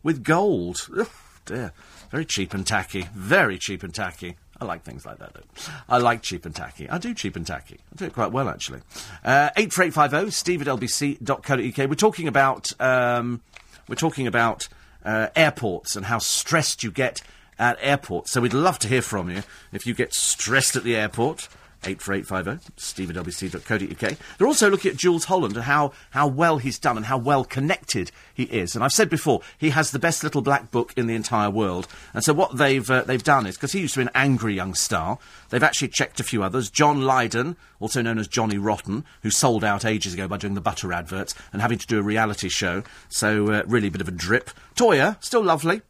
With 0.03 0.23
gold. 0.23 0.88
Ugh, 0.97 1.09
dear. 1.45 1.73
Very 2.09 2.25
cheap 2.25 2.53
and 2.53 2.65
tacky. 2.65 3.07
Very 3.13 3.57
cheap 3.57 3.83
and 3.83 3.93
tacky. 3.93 4.35
I 4.59 4.65
like 4.65 4.83
things 4.83 5.05
like 5.05 5.17
that, 5.17 5.33
though. 5.33 5.71
I 5.89 5.97
like 5.97 6.21
cheap 6.21 6.45
and 6.45 6.55
tacky. 6.55 6.88
I 6.88 6.99
do 6.99 7.15
cheap 7.15 7.35
and 7.35 7.47
tacky. 7.47 7.79
I 7.91 7.95
do 7.95 8.05
it 8.05 8.13
quite 8.13 8.31
well, 8.31 8.47
actually. 8.47 8.81
Uh, 9.23 9.49
84850, 9.57 10.31
steve 10.31 10.61
at 10.61 10.67
lbc.co.uk. 10.67 11.89
We're 11.89 11.95
talking 11.95 12.27
about, 12.27 12.71
um, 12.79 13.41
we're 13.88 13.95
talking 13.95 14.27
about 14.27 14.67
uh, 15.03 15.29
airports 15.35 15.95
and 15.95 16.05
how 16.05 16.19
stressed 16.19 16.83
you 16.83 16.91
get 16.91 17.23
at 17.57 17.77
airports. 17.81 18.31
So 18.31 18.41
we'd 18.41 18.53
love 18.53 18.77
to 18.79 18.88
hear 18.88 19.01
from 19.01 19.31
you 19.31 19.41
if 19.71 19.88
you 19.88 19.95
get 19.95 20.13
stressed 20.13 20.75
at 20.75 20.83
the 20.83 20.95
airport. 20.95 21.47
84850, 21.84 22.74
steve 22.78 23.10
at 23.10 23.16
lbc.co.uk. 23.16 24.18
They're 24.38 24.48
also 24.48 24.70
looking 24.70 24.91
at 24.91 24.98
Jools 24.98 25.26
Holland 25.26 25.56
and 25.56 25.64
how, 25.66 25.94
how 26.12 26.28
well 26.28 26.58
he's 26.58 26.78
done 26.78 26.98
and 26.98 27.08
how 27.08 27.18
well 27.18 27.44
connected 27.44 28.12
he 28.34 28.44
is. 28.44 28.76
And 28.76 28.84
I've 28.84 28.91
said 28.91 29.10
before, 29.10 29.41
he 29.58 29.72
has 29.72 29.91
the 29.91 29.99
best 29.99 30.24
little 30.24 30.41
black 30.41 30.70
book 30.70 30.94
in 30.95 31.08
the 31.08 31.16
entire 31.16 31.49
world. 31.49 31.88
And 32.14 32.24
so 32.24 32.34
what 32.34 32.58
they've, 32.58 32.90
uh, 32.90 33.03
they've 33.03 33.24
done 33.24 33.48
is, 33.48 33.56
because 33.56 33.72
he 33.72 33.80
used 33.80 33.95
to 33.95 34.02
be 34.02 34.03
an 34.03 34.12
angry 34.14 34.53
young 34.53 34.76
star, 34.76 35.18
they've 35.49 35.64
actually 35.64 35.88
checked 35.88 36.20
a 36.20 36.24
few 36.24 36.44
others. 36.44 36.70
John 36.70 37.02
Lydon, 37.02 37.58
also 37.80 38.02
known 38.02 38.20
as 38.20 38.28
Johnny 38.28 38.58
Rotten, 38.58 39.03
who 39.24 39.32
sold 39.32 39.64
out 39.64 39.84
ages 39.84 40.14
ago 40.14 40.28
by 40.28 40.38
doing 40.38 40.53
the 40.53 40.62
butter 40.62 40.94
adverts 40.94 41.34
and 41.52 41.62
having 41.62 41.80
to 41.80 41.88
do 41.88 41.99
a 41.99 42.03
reality 42.03 42.49
show. 42.49 42.84
So 43.10 43.52
uh, 43.52 43.64
really 43.66 43.88
a 43.88 43.91
bit 43.91 44.02
of 44.02 44.08
a 44.08 44.12
drip. 44.12 44.52
Toyah, 44.76 45.22
still 45.24 45.44
lovely. 45.44 45.82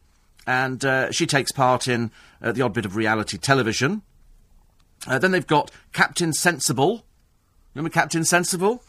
And 0.48 0.84
uh, 0.84 1.12
she 1.12 1.28
takes 1.28 1.52
part 1.52 1.88
in 1.88 2.12
uh, 2.42 2.52
the 2.52 2.62
odd 2.62 2.74
bit 2.74 2.86
of 2.86 2.96
reality 2.96 3.38
television. 3.38 4.02
Uh, 5.08 5.18
then 5.18 5.32
they've 5.32 5.48
got 5.48 5.72
Captain 5.94 6.34
Sensible. 6.34 7.04
Remember 7.74 7.90
Captain 7.90 8.24
Sensible? 8.24 8.84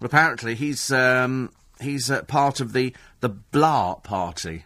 Well, 0.00 0.06
apparently 0.06 0.54
he's 0.54 0.90
um, 0.92 1.52
he's 1.80 2.10
uh, 2.10 2.22
part 2.22 2.60
of 2.60 2.72
the 2.72 2.94
the 3.20 3.28
Blah 3.28 3.96
Party. 3.96 4.64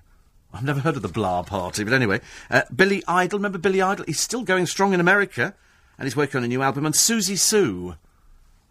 I've 0.52 0.64
never 0.64 0.80
heard 0.80 0.96
of 0.96 1.02
the 1.02 1.08
Blah 1.08 1.44
Party, 1.44 1.82
but 1.82 1.94
anyway, 1.94 2.20
uh, 2.50 2.62
Billy 2.74 3.02
Idol. 3.08 3.38
Remember 3.38 3.58
Billy 3.58 3.80
Idol? 3.80 4.04
He's 4.06 4.20
still 4.20 4.42
going 4.42 4.66
strong 4.66 4.92
in 4.92 5.00
America, 5.00 5.54
and 5.98 6.06
he's 6.06 6.16
working 6.16 6.38
on 6.38 6.44
a 6.44 6.48
new 6.48 6.62
album. 6.62 6.84
And 6.84 6.94
Siouxsie 6.94 7.38
Sioux 7.38 7.96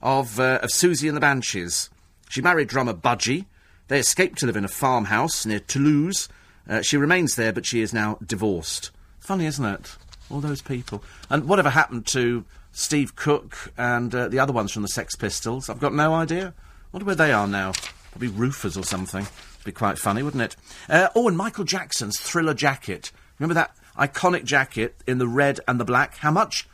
of 0.02 0.40
uh, 0.40 0.60
of 0.62 0.70
Siouxsie 0.70 1.08
and 1.08 1.18
the 1.18 1.22
Banshees. 1.22 1.90
She 2.30 2.42
married 2.42 2.70
drummer 2.70 2.94
Budgie. 2.94 3.46
They 3.88 4.00
escaped 4.00 4.40
to 4.40 4.46
live 4.46 4.56
in 4.56 4.64
a 4.64 4.70
farmhouse 4.70 5.46
near 5.46 5.60
Toulouse. 5.60 6.30
Uh, 6.70 6.82
she 6.82 6.96
remains 6.96 7.36
there, 7.36 7.52
but 7.52 7.66
she 7.66 7.82
is 7.82 7.94
now 7.94 8.18
divorced. 8.26 8.92
Funny, 9.20 9.46
isn't 9.48 9.66
it? 9.66 9.98
All 10.32 10.40
those 10.42 10.62
people. 10.62 11.04
And 11.30 11.48
whatever 11.48 11.70
happened 11.70 12.08
to 12.08 12.46
Steve 12.72 13.16
Cook 13.16 13.72
and 13.78 14.14
uh, 14.16 14.28
the 14.30 14.40
other 14.40 14.54
ones 14.54 14.72
from 14.72 14.82
the 14.82 14.88
Sex 14.88 15.16
Pistols? 15.16 15.70
I've 15.70 15.80
got 15.80 15.94
no 15.94 16.14
idea. 16.14 16.54
wonder 16.92 17.06
where 17.06 17.16
they 17.16 17.32
are 17.32 17.48
now. 17.48 17.74
Probably 18.12 18.30
roofers 18.30 18.78
or 18.78 18.84
something. 18.84 19.22
It'd 19.22 19.66
be 19.66 19.72
quite 19.72 19.98
funny, 19.98 20.24
wouldn't 20.24 20.44
it? 20.44 20.56
Uh, 20.90 21.10
oh, 21.16 21.28
and 21.28 21.38
Michael 21.38 21.64
Jackson's 21.66 22.20
Thriller 22.20 22.54
jacket. 22.54 23.12
Remember 23.40 23.54
that 23.56 23.76
iconic 23.98 24.44
jacket 24.46 24.96
in 25.08 25.18
the 25.18 25.28
red 25.28 25.60
and 25.68 25.80
the 25.80 25.86
black? 25.86 26.18
How 26.18 26.32
much? 26.32 26.68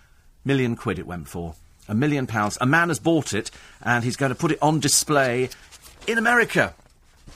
Million 0.46 0.76
quid 0.76 1.00
it 1.00 1.08
went 1.08 1.28
for. 1.28 1.56
A 1.90 1.96
million 1.96 2.28
pounds. 2.28 2.58
A 2.62 2.66
man 2.66 2.90
has 2.90 3.00
bought 3.00 3.34
it, 3.34 3.52
and 3.82 4.04
he's 4.04 4.16
going 4.18 4.30
to 4.30 4.36
put 4.36 4.52
it 4.52 4.60
on 4.62 4.80
display 4.80 5.50
in 6.06 6.18
America. 6.18 6.74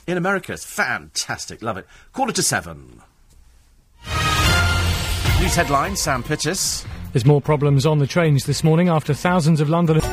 in 0.07 0.17
America. 0.17 0.53
It's 0.53 0.65
fantastic. 0.65 1.61
Love 1.61 1.77
it. 1.77 1.87
Quarter 2.13 2.33
to 2.33 2.43
seven. 2.43 3.01
News 5.41 5.55
headlines, 5.55 5.99
Sam 5.99 6.21
Pittis. 6.21 6.85
There's 7.13 7.25
more 7.25 7.41
problems 7.41 7.87
on 7.87 7.97
the 7.97 8.05
trains 8.05 8.45
this 8.45 8.63
morning 8.63 8.89
after 8.89 9.11
thousands 9.11 9.59
of 9.59 9.69
Londoners. 9.69 10.05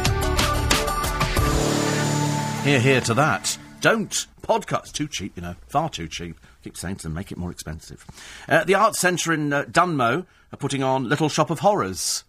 Here, 2.65 2.81
here 2.81 3.03
to 3.03 3.13
that. 3.13 3.59
Don't 3.83 4.27
podcast. 4.41 4.93
Too 4.93 5.07
cheap, 5.07 5.33
you 5.37 5.43
know. 5.43 5.55
Far 5.67 5.91
too 5.91 6.09
cheap. 6.09 6.41
Keep 6.65 6.79
saying 6.79 6.97
to 6.97 7.03
them, 7.03 7.13
make 7.13 7.31
it 7.31 7.37
more 7.37 7.51
expensive. 7.51 8.07
Uh, 8.49 8.65
the 8.65 8.75
Arts 8.75 8.99
Centre 9.01 9.35
in 9.35 9.53
uh, 9.53 9.65
Dunmow 9.65 10.25
are 10.51 10.57
putting 10.57 10.83
on 10.83 11.11
Little 11.11 11.29
Shop 11.29 11.51
of 11.51 11.59
Horrors. 11.59 12.25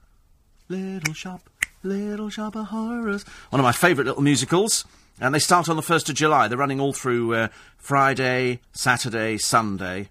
Little 0.67 1.13
Shop, 1.13 1.49
Little 1.83 2.29
Shop 2.29 2.53
of 2.57 2.65
Horrors. 2.65 3.23
One 3.49 3.61
of 3.61 3.63
my 3.63 3.71
favourite 3.71 4.07
little 4.07 4.23
musicals. 4.23 4.83
And 5.21 5.33
they 5.33 5.39
start 5.39 5.69
on 5.69 5.77
the 5.77 5.81
1st 5.81 6.09
of 6.09 6.15
July. 6.15 6.49
They're 6.49 6.57
running 6.57 6.81
all 6.81 6.91
through 6.93 7.33
uh, 7.33 7.47
Friday, 7.77 8.59
Saturday, 8.73 9.37
Sunday. 9.37 10.09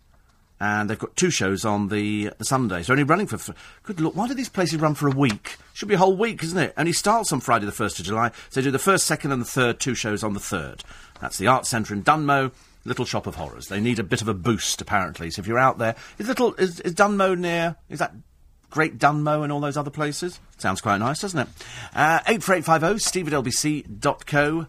And 0.61 0.91
they've 0.91 0.99
got 0.99 1.15
two 1.15 1.31
shows 1.31 1.65
on 1.65 1.89
the, 1.89 2.31
the 2.39 2.45
Sunday. 2.45 2.83
So 2.83 2.93
only 2.93 3.05
running 3.05 3.29
for. 3.29 3.37
F- 3.37 3.51
Good 3.85 4.01
look, 4.01 4.17
why 4.17 4.27
do 4.27 4.35
these 4.35 4.49
places 4.49 4.81
run 4.81 4.95
for 4.95 5.07
a 5.07 5.13
week? 5.13 5.57
Should 5.73 5.89
be 5.89 5.95
a 5.95 5.99
whole 5.99 6.17
week, 6.17 6.43
isn't 6.43 6.59
it? 6.59 6.75
Only 6.77 6.93
starts 6.93 7.33
on 7.33 7.41
Friday 7.41 7.67
the 7.67 7.73
1st 7.73 8.01
of 8.01 8.07
July. 8.07 8.33
So 8.51 8.61
they 8.61 8.65
do 8.65 8.71
the 8.73 8.79
first, 8.81 9.07
second, 9.07 9.31
and 9.33 9.41
the 9.41 9.47
third, 9.47 9.79
two 9.79 9.95
shows 9.95 10.25
on 10.25 10.35
the 10.35 10.41
3rd. 10.41 10.81
That's 11.21 11.39
the 11.39 11.47
Arts 11.47 11.69
Centre 11.69 11.95
in 11.95 12.03
Dunmow. 12.03 12.51
Little 12.85 13.05
Shop 13.05 13.27
of 13.27 13.35
Horrors. 13.35 13.69
They 13.69 13.81
need 13.81 13.99
a 13.99 14.05
bit 14.05 14.23
of 14.23 14.29
a 14.29 14.35
boost, 14.35 14.81
apparently. 14.81 15.31
So 15.31 15.41
if 15.41 15.47
you're 15.47 15.59
out 15.59 15.79
there, 15.79 15.95
is 16.19 16.27
little 16.27 16.55
is, 16.55 16.81
is 16.81 16.95
Dunmow 16.95 17.37
near? 17.37 17.77
Is 17.91 17.99
that 17.99 18.15
Great 18.71 18.99
Dunmow 18.99 19.43
and 19.43 19.53
all 19.53 19.61
those 19.61 19.77
other 19.77 19.91
places? 19.91 20.41
Sounds 20.57 20.81
quite 20.81 20.99
nice, 20.99 21.21
doesn't 21.21 21.41
it? 21.41 21.49
Uh, 21.95 22.21
eight 22.29 22.43
four 22.43 22.55
eight 22.55 22.65
five 22.65 22.81
zero 22.81 22.97
steve 22.97 23.31
at 23.31 23.45
lbc.co.uk. 23.45 24.67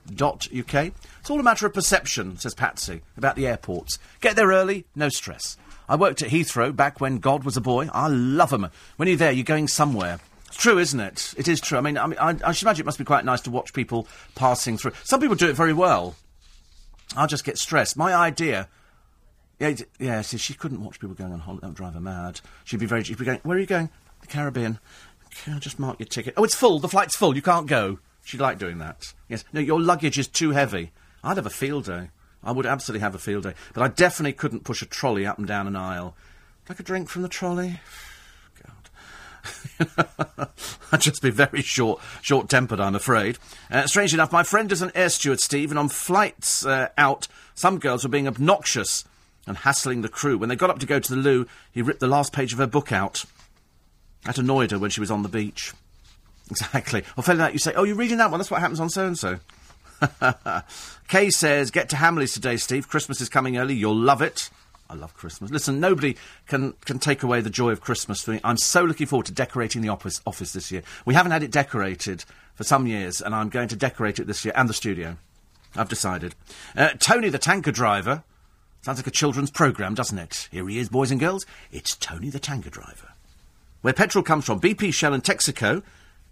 It's 1.21 1.29
all 1.29 1.39
a 1.39 1.43
matter 1.43 1.65
of 1.65 1.73
perception, 1.73 2.37
says 2.37 2.55
Patsy 2.55 3.01
about 3.15 3.35
the 3.35 3.47
airports. 3.47 3.99
Get 4.21 4.35
there 4.35 4.49
early, 4.49 4.85
no 4.95 5.09
stress. 5.09 5.55
I 5.89 5.95
worked 5.95 6.21
at 6.21 6.29
Heathrow 6.29 6.73
back 6.73 7.01
when 7.01 7.17
God 7.17 7.43
was 7.43 7.57
a 7.57 7.61
boy. 7.61 7.89
I 7.91 8.07
love 8.07 8.53
'em. 8.53 8.69
When 8.95 9.07
you're 9.07 9.17
there, 9.17 9.31
you're 9.31 9.43
going 9.43 9.67
somewhere. 9.67 10.19
It's 10.47 10.57
true, 10.57 10.77
isn't 10.77 10.99
it? 10.99 11.33
It 11.35 11.47
is 11.47 11.59
true. 11.59 11.77
I 11.77 11.81
mean, 11.81 11.97
I, 11.97 12.07
mean 12.07 12.19
I, 12.19 12.35
I 12.45 12.51
should 12.51 12.65
imagine 12.67 12.83
it 12.83 12.85
must 12.85 12.99
be 12.99 13.05
quite 13.05 13.25
nice 13.25 13.41
to 13.41 13.51
watch 13.51 13.73
people 13.73 14.07
passing 14.35 14.77
through. 14.77 14.93
Some 15.03 15.19
people 15.19 15.35
do 15.35 15.49
it 15.49 15.55
very 15.55 15.73
well. 15.73 16.15
I 17.17 17.25
just 17.25 17.43
get 17.43 17.57
stressed. 17.57 17.97
My 17.97 18.13
idea. 18.13 18.69
Yeah, 19.59 19.75
yeah. 19.99 20.21
See, 20.21 20.37
she 20.37 20.53
couldn't 20.53 20.83
watch 20.83 20.99
people 20.99 21.15
going 21.15 21.33
on 21.33 21.39
holiday. 21.39 21.61
That 21.61 21.67
would 21.69 21.77
drive 21.77 21.93
her 21.95 21.99
mad. 21.99 22.39
She'd 22.63 22.79
be 22.79 22.85
very. 22.85 23.03
She'd 23.03 23.17
be 23.17 23.25
going. 23.25 23.39
Where 23.43 23.57
are 23.57 23.59
you 23.59 23.65
going? 23.65 23.89
The 24.21 24.27
Caribbean. 24.27 24.79
Okay, 25.27 25.51
I'll 25.51 25.59
just 25.59 25.79
mark 25.79 25.99
your 25.99 26.07
ticket. 26.07 26.35
Oh, 26.37 26.43
it's 26.43 26.55
full. 26.55 26.79
The 26.79 26.87
flight's 26.87 27.15
full. 27.15 27.35
You 27.35 27.41
can't 27.41 27.67
go. 27.67 27.99
She'd 28.23 28.39
like 28.39 28.59
doing 28.59 28.77
that. 28.77 29.13
Yes. 29.27 29.43
No, 29.53 29.59
your 29.59 29.81
luggage 29.81 30.19
is 30.19 30.27
too 30.27 30.51
heavy. 30.51 30.91
I'd 31.23 31.37
have 31.37 31.45
a 31.45 31.51
field 31.51 31.85
day. 31.85 32.09
I 32.43 32.51
would 32.51 32.65
absolutely 32.65 33.01
have 33.01 33.15
a 33.15 33.19
field 33.19 33.43
day. 33.43 33.53
But 33.73 33.83
I 33.83 33.87
definitely 33.89 34.33
couldn't 34.33 34.63
push 34.63 34.81
a 34.81 34.85
trolley 34.85 35.25
up 35.25 35.37
and 35.37 35.47
down 35.47 35.67
an 35.67 35.75
aisle. 35.75 36.15
Like 36.67 36.79
a 36.79 36.83
drink 36.83 37.09
from 37.09 37.23
the 37.23 37.29
trolley. 37.29 37.79
God. 38.63 40.49
I'd 40.91 41.01
just 41.01 41.21
be 41.21 41.31
very 41.31 41.61
short, 41.61 41.99
short-tempered, 42.21 42.79
I'm 42.79 42.95
afraid. 42.95 43.37
Uh, 43.69 43.87
strange 43.87 44.13
enough, 44.13 44.31
my 44.31 44.43
friend 44.43 44.71
is 44.71 44.81
an 44.81 44.91
air 44.95 45.09
steward, 45.09 45.39
Steve, 45.39 45.71
and 45.71 45.79
on 45.79 45.89
flights 45.89 46.65
uh, 46.65 46.89
out, 46.97 47.27
some 47.55 47.79
girls 47.79 48.03
were 48.03 48.09
being 48.09 48.27
obnoxious 48.27 49.03
and 49.47 49.57
hassling 49.57 50.01
the 50.01 50.09
crew. 50.09 50.37
When 50.37 50.49
they 50.49 50.55
got 50.55 50.69
up 50.69 50.79
to 50.79 50.85
go 50.85 50.99
to 50.99 51.15
the 51.15 51.19
loo, 51.19 51.47
he 51.71 51.81
ripped 51.81 51.99
the 51.99 52.07
last 52.07 52.31
page 52.31 52.53
of 52.53 52.59
her 52.59 52.67
book 52.67 52.91
out. 52.91 53.25
That 54.25 54.37
annoyed 54.37 54.71
her 54.71 54.79
when 54.79 54.91
she 54.91 54.99
was 54.99 55.11
on 55.11 55.23
the 55.23 55.29
beach. 55.29 55.73
Exactly. 56.51 57.03
Or 57.15 57.21
failing 57.21 57.41
that, 57.41 57.53
you 57.53 57.59
say, 57.59 57.73
"Oh, 57.75 57.83
you're 57.83 57.95
reading 57.95 58.17
that 58.17 58.31
one. 58.31 58.39
That's 58.39 58.49
what 58.49 58.59
happens 58.59 58.79
on 58.79 58.89
so 58.89 59.05
and 59.05 59.15
so." 59.15 59.37
Kay 61.07 61.29
says, 61.29 61.71
"Get 61.71 61.89
to 61.89 61.95
Hamleys 61.95 62.33
today, 62.33 62.57
Steve. 62.57 62.87
Christmas 62.87 63.21
is 63.21 63.29
coming 63.29 63.57
early. 63.57 63.75
You'll 63.75 63.95
love 63.95 64.21
it." 64.21 64.49
I 64.89 64.95
love 64.95 65.13
Christmas. 65.13 65.51
Listen, 65.51 65.79
nobody 65.79 66.17
can, 66.47 66.73
can 66.83 66.97
take 66.97 67.21
away 67.21 67.41
the 67.41 67.51
joy 67.51 67.69
of 67.69 67.79
Christmas 67.79 68.23
for 68.23 68.31
me. 68.31 68.41
I'm 68.43 68.57
so 68.57 68.83
looking 68.83 69.05
forward 69.05 69.27
to 69.27 69.31
decorating 69.31 69.83
the 69.83 69.89
office, 69.89 70.19
office 70.25 70.53
this 70.53 70.71
year. 70.71 70.81
We 71.05 71.13
haven't 71.13 71.31
had 71.31 71.43
it 71.43 71.51
decorated 71.51 72.25
for 72.55 72.63
some 72.63 72.87
years, 72.87 73.21
and 73.21 73.35
I'm 73.35 73.49
going 73.49 73.67
to 73.67 73.75
decorate 73.75 74.17
it 74.17 74.25
this 74.25 74.43
year, 74.43 74.53
and 74.55 74.67
the 74.67 74.73
studio. 74.73 75.17
I've 75.75 75.89
decided. 75.89 76.33
Uh, 76.75 76.89
Tony 76.97 77.29
the 77.29 77.37
tanker 77.37 77.71
driver. 77.71 78.23
Sounds 78.81 78.97
like 78.97 79.07
a 79.07 79.11
children's 79.11 79.51
programme, 79.51 79.93
doesn't 79.93 80.17
it? 80.17 80.47
Here 80.51 80.67
he 80.67 80.79
is, 80.79 80.89
boys 80.89 81.11
and 81.11 81.19
girls. 81.19 81.45
It's 81.71 81.95
Tony 81.95 82.29
the 82.29 82.39
tanker 82.39 82.69
driver. 82.71 83.09
Where 83.81 83.93
petrol 83.93 84.23
comes 84.23 84.45
from, 84.45 84.59
BP, 84.59 84.93
Shell, 84.93 85.13
and 85.13 85.23
Texaco 85.23 85.83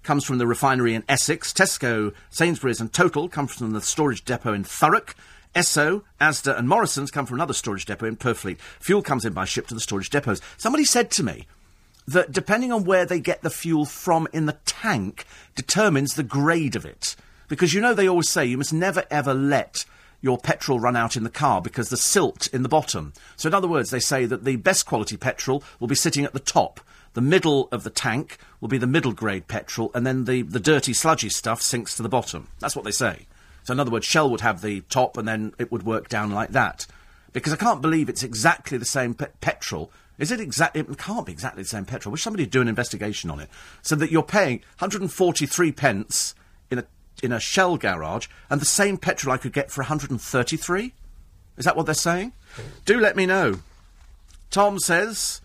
comes 0.08 0.24
from 0.24 0.38
the 0.38 0.48
refinery 0.48 0.96
in 0.96 1.04
Essex. 1.10 1.52
Tesco, 1.52 2.14
Sainsbury's, 2.30 2.80
and 2.80 2.94
Total 2.94 3.28
come 3.28 3.46
from 3.46 3.74
the 3.74 3.82
storage 3.82 4.24
depot 4.24 4.54
in 4.54 4.64
Thurrock. 4.64 5.16
Esso, 5.54 6.02
Asda, 6.22 6.58
and 6.58 6.70
Morrison's 6.70 7.12
come 7.12 7.26
from 7.26 7.36
another 7.36 7.54
storage 7.54 7.84
depot 7.84 8.06
in 8.06 8.16
Purfleet. 8.16 8.58
Fuel 8.80 9.02
comes 9.02 9.26
in 9.26 9.34
by 9.34 9.44
ship 9.44 9.68
to 9.68 9.74
the 9.74 9.82
storage 9.82 10.10
depots. 10.10 10.40
Somebody 10.56 10.86
said 10.86 11.12
to 11.12 11.24
me 11.24 11.46
that 12.08 12.32
depending 12.32 12.72
on 12.72 12.86
where 12.86 13.06
they 13.06 13.20
get 13.20 13.42
the 13.42 13.50
fuel 13.50 13.84
from 13.84 14.30
in 14.32 14.46
the 14.46 14.58
tank 14.66 15.26
determines 15.56 16.16
the 16.16 16.24
grade 16.24 16.78
of 16.78 16.86
it. 16.86 17.18
Because 17.50 17.74
you 17.74 17.82
know 17.82 17.94
they 17.94 18.08
always 18.08 18.30
say 18.30 18.46
you 18.46 18.58
must 18.58 18.72
never 18.72 19.04
ever 19.12 19.34
let 19.34 19.84
your 20.22 20.38
petrol 20.38 20.80
run 20.80 20.96
out 20.96 21.18
in 21.18 21.26
the 21.26 21.30
car 21.30 21.62
because 21.62 21.90
the 21.90 21.98
silt 21.98 22.48
in 22.54 22.64
the 22.64 22.70
bottom. 22.70 23.12
So 23.36 23.48
in 23.48 23.54
other 23.54 23.68
words, 23.68 23.90
they 23.90 24.00
say 24.00 24.26
that 24.26 24.46
the 24.46 24.56
best 24.56 24.86
quality 24.86 25.18
petrol 25.18 25.64
will 25.82 25.90
be 25.90 25.96
sitting 25.96 26.24
at 26.24 26.32
the 26.32 26.40
top. 26.40 26.80
The 27.18 27.22
middle 27.22 27.68
of 27.72 27.84
the 27.84 27.90
tank 27.90 28.38
will 28.62 28.68
be 28.68 28.78
the 28.78 28.86
middle 28.86 29.12
grade 29.12 29.48
petrol, 29.48 29.90
and 29.96 30.06
then 30.06 30.26
the, 30.26 30.44
the 30.44 30.60
dirty, 30.60 30.94
sludgy 30.94 31.30
stuff 31.30 31.64
sinks 31.64 31.96
to 31.96 32.04
the 32.04 32.10
bottom. 32.10 32.48
That's 32.60 32.76
what 32.76 32.86
they 32.86 32.92
say. 32.92 33.26
So, 33.64 33.74
in 33.74 33.80
other 33.80 33.90
words, 33.90 34.06
Shell 34.06 34.30
would 34.30 34.42
have 34.42 34.62
the 34.62 34.82
top, 34.82 35.18
and 35.18 35.28
then 35.28 35.56
it 35.58 35.72
would 35.72 35.82
work 35.82 36.10
down 36.10 36.30
like 36.30 36.50
that. 36.50 36.86
Because 37.34 37.52
I 37.52 37.56
can't 37.56 37.82
believe 37.82 38.08
it's 38.08 38.22
exactly 38.22 38.78
the 38.78 38.86
same 38.86 39.16
pe- 39.16 39.32
petrol. 39.42 39.92
Is 40.20 40.32
it 40.32 40.40
exactly? 40.40 40.82
It 40.82 40.98
can't 41.00 41.26
be 41.26 41.32
exactly 41.32 41.64
the 41.64 41.70
same 41.70 41.86
petrol. 41.86 42.12
Wish 42.12 42.22
somebody 42.22 42.44
would 42.44 42.52
do 42.52 42.62
an 42.62 42.68
investigation 42.68 43.32
on 43.32 43.40
it, 43.40 43.50
so 43.82 43.96
that 43.96 44.12
you're 44.12 44.22
paying 44.22 44.60
143 44.78 45.72
pence 45.72 46.36
in 46.70 46.78
a 46.78 46.86
in 47.24 47.32
a 47.32 47.40
Shell 47.40 47.78
garage, 47.78 48.28
and 48.52 48.62
the 48.62 48.66
same 48.66 48.96
petrol 48.96 49.34
I 49.34 49.38
could 49.38 49.54
get 49.54 49.72
for 49.72 49.82
133. 49.82 50.94
Is 51.58 51.66
that 51.66 51.76
what 51.76 51.88
they're 51.88 51.96
saying? 51.96 52.34
Do 52.86 53.00
let 53.00 53.16
me 53.16 53.26
know. 53.26 53.62
Tom 54.52 54.78
says, 54.78 55.42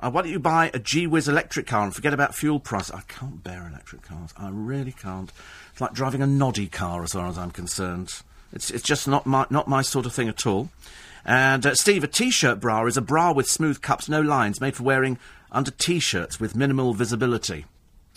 uh, 0.00 0.10
why 0.10 0.22
don't 0.22 0.30
you 0.30 0.38
buy 0.38 0.70
a 0.72 0.78
G-Wiz 0.78 1.28
electric 1.28 1.66
car 1.66 1.84
and 1.84 1.94
forget 1.94 2.14
about 2.14 2.34
fuel 2.34 2.60
price? 2.60 2.90
I 2.90 3.02
can't 3.08 3.42
bear 3.42 3.66
electric 3.68 4.02
cars. 4.02 4.32
I 4.36 4.48
really 4.50 4.92
can't. 4.92 5.32
It's 5.72 5.80
like 5.80 5.92
driving 5.92 6.22
a 6.22 6.26
noddy 6.26 6.68
car, 6.68 7.02
as 7.02 7.12
far 7.12 7.26
as 7.26 7.38
I'm 7.38 7.50
concerned. 7.50 8.22
It's, 8.52 8.70
it's 8.70 8.82
just 8.82 9.06
not 9.08 9.26
my, 9.26 9.46
not 9.50 9.68
my 9.68 9.82
sort 9.82 10.06
of 10.06 10.14
thing 10.14 10.28
at 10.28 10.46
all. 10.46 10.70
And, 11.24 11.66
uh, 11.66 11.74
Steve, 11.74 12.04
a 12.04 12.08
T-shirt 12.08 12.60
bra 12.60 12.86
is 12.86 12.96
a 12.96 13.02
bra 13.02 13.32
with 13.32 13.48
smooth 13.48 13.82
cups, 13.82 14.08
no 14.08 14.20
lines, 14.20 14.60
made 14.60 14.76
for 14.76 14.84
wearing 14.84 15.18
under 15.52 15.70
T-shirts 15.70 16.40
with 16.40 16.56
minimal 16.56 16.94
visibility. 16.94 17.66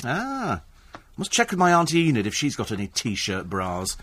Ah. 0.04 0.62
Must 1.18 1.32
check 1.32 1.52
with 1.52 1.60
my 1.60 1.74
Auntie 1.74 2.08
Enid 2.08 2.26
if 2.26 2.34
she's 2.34 2.56
got 2.56 2.72
any 2.72 2.88
T-shirt 2.88 3.50
bras. 3.50 3.98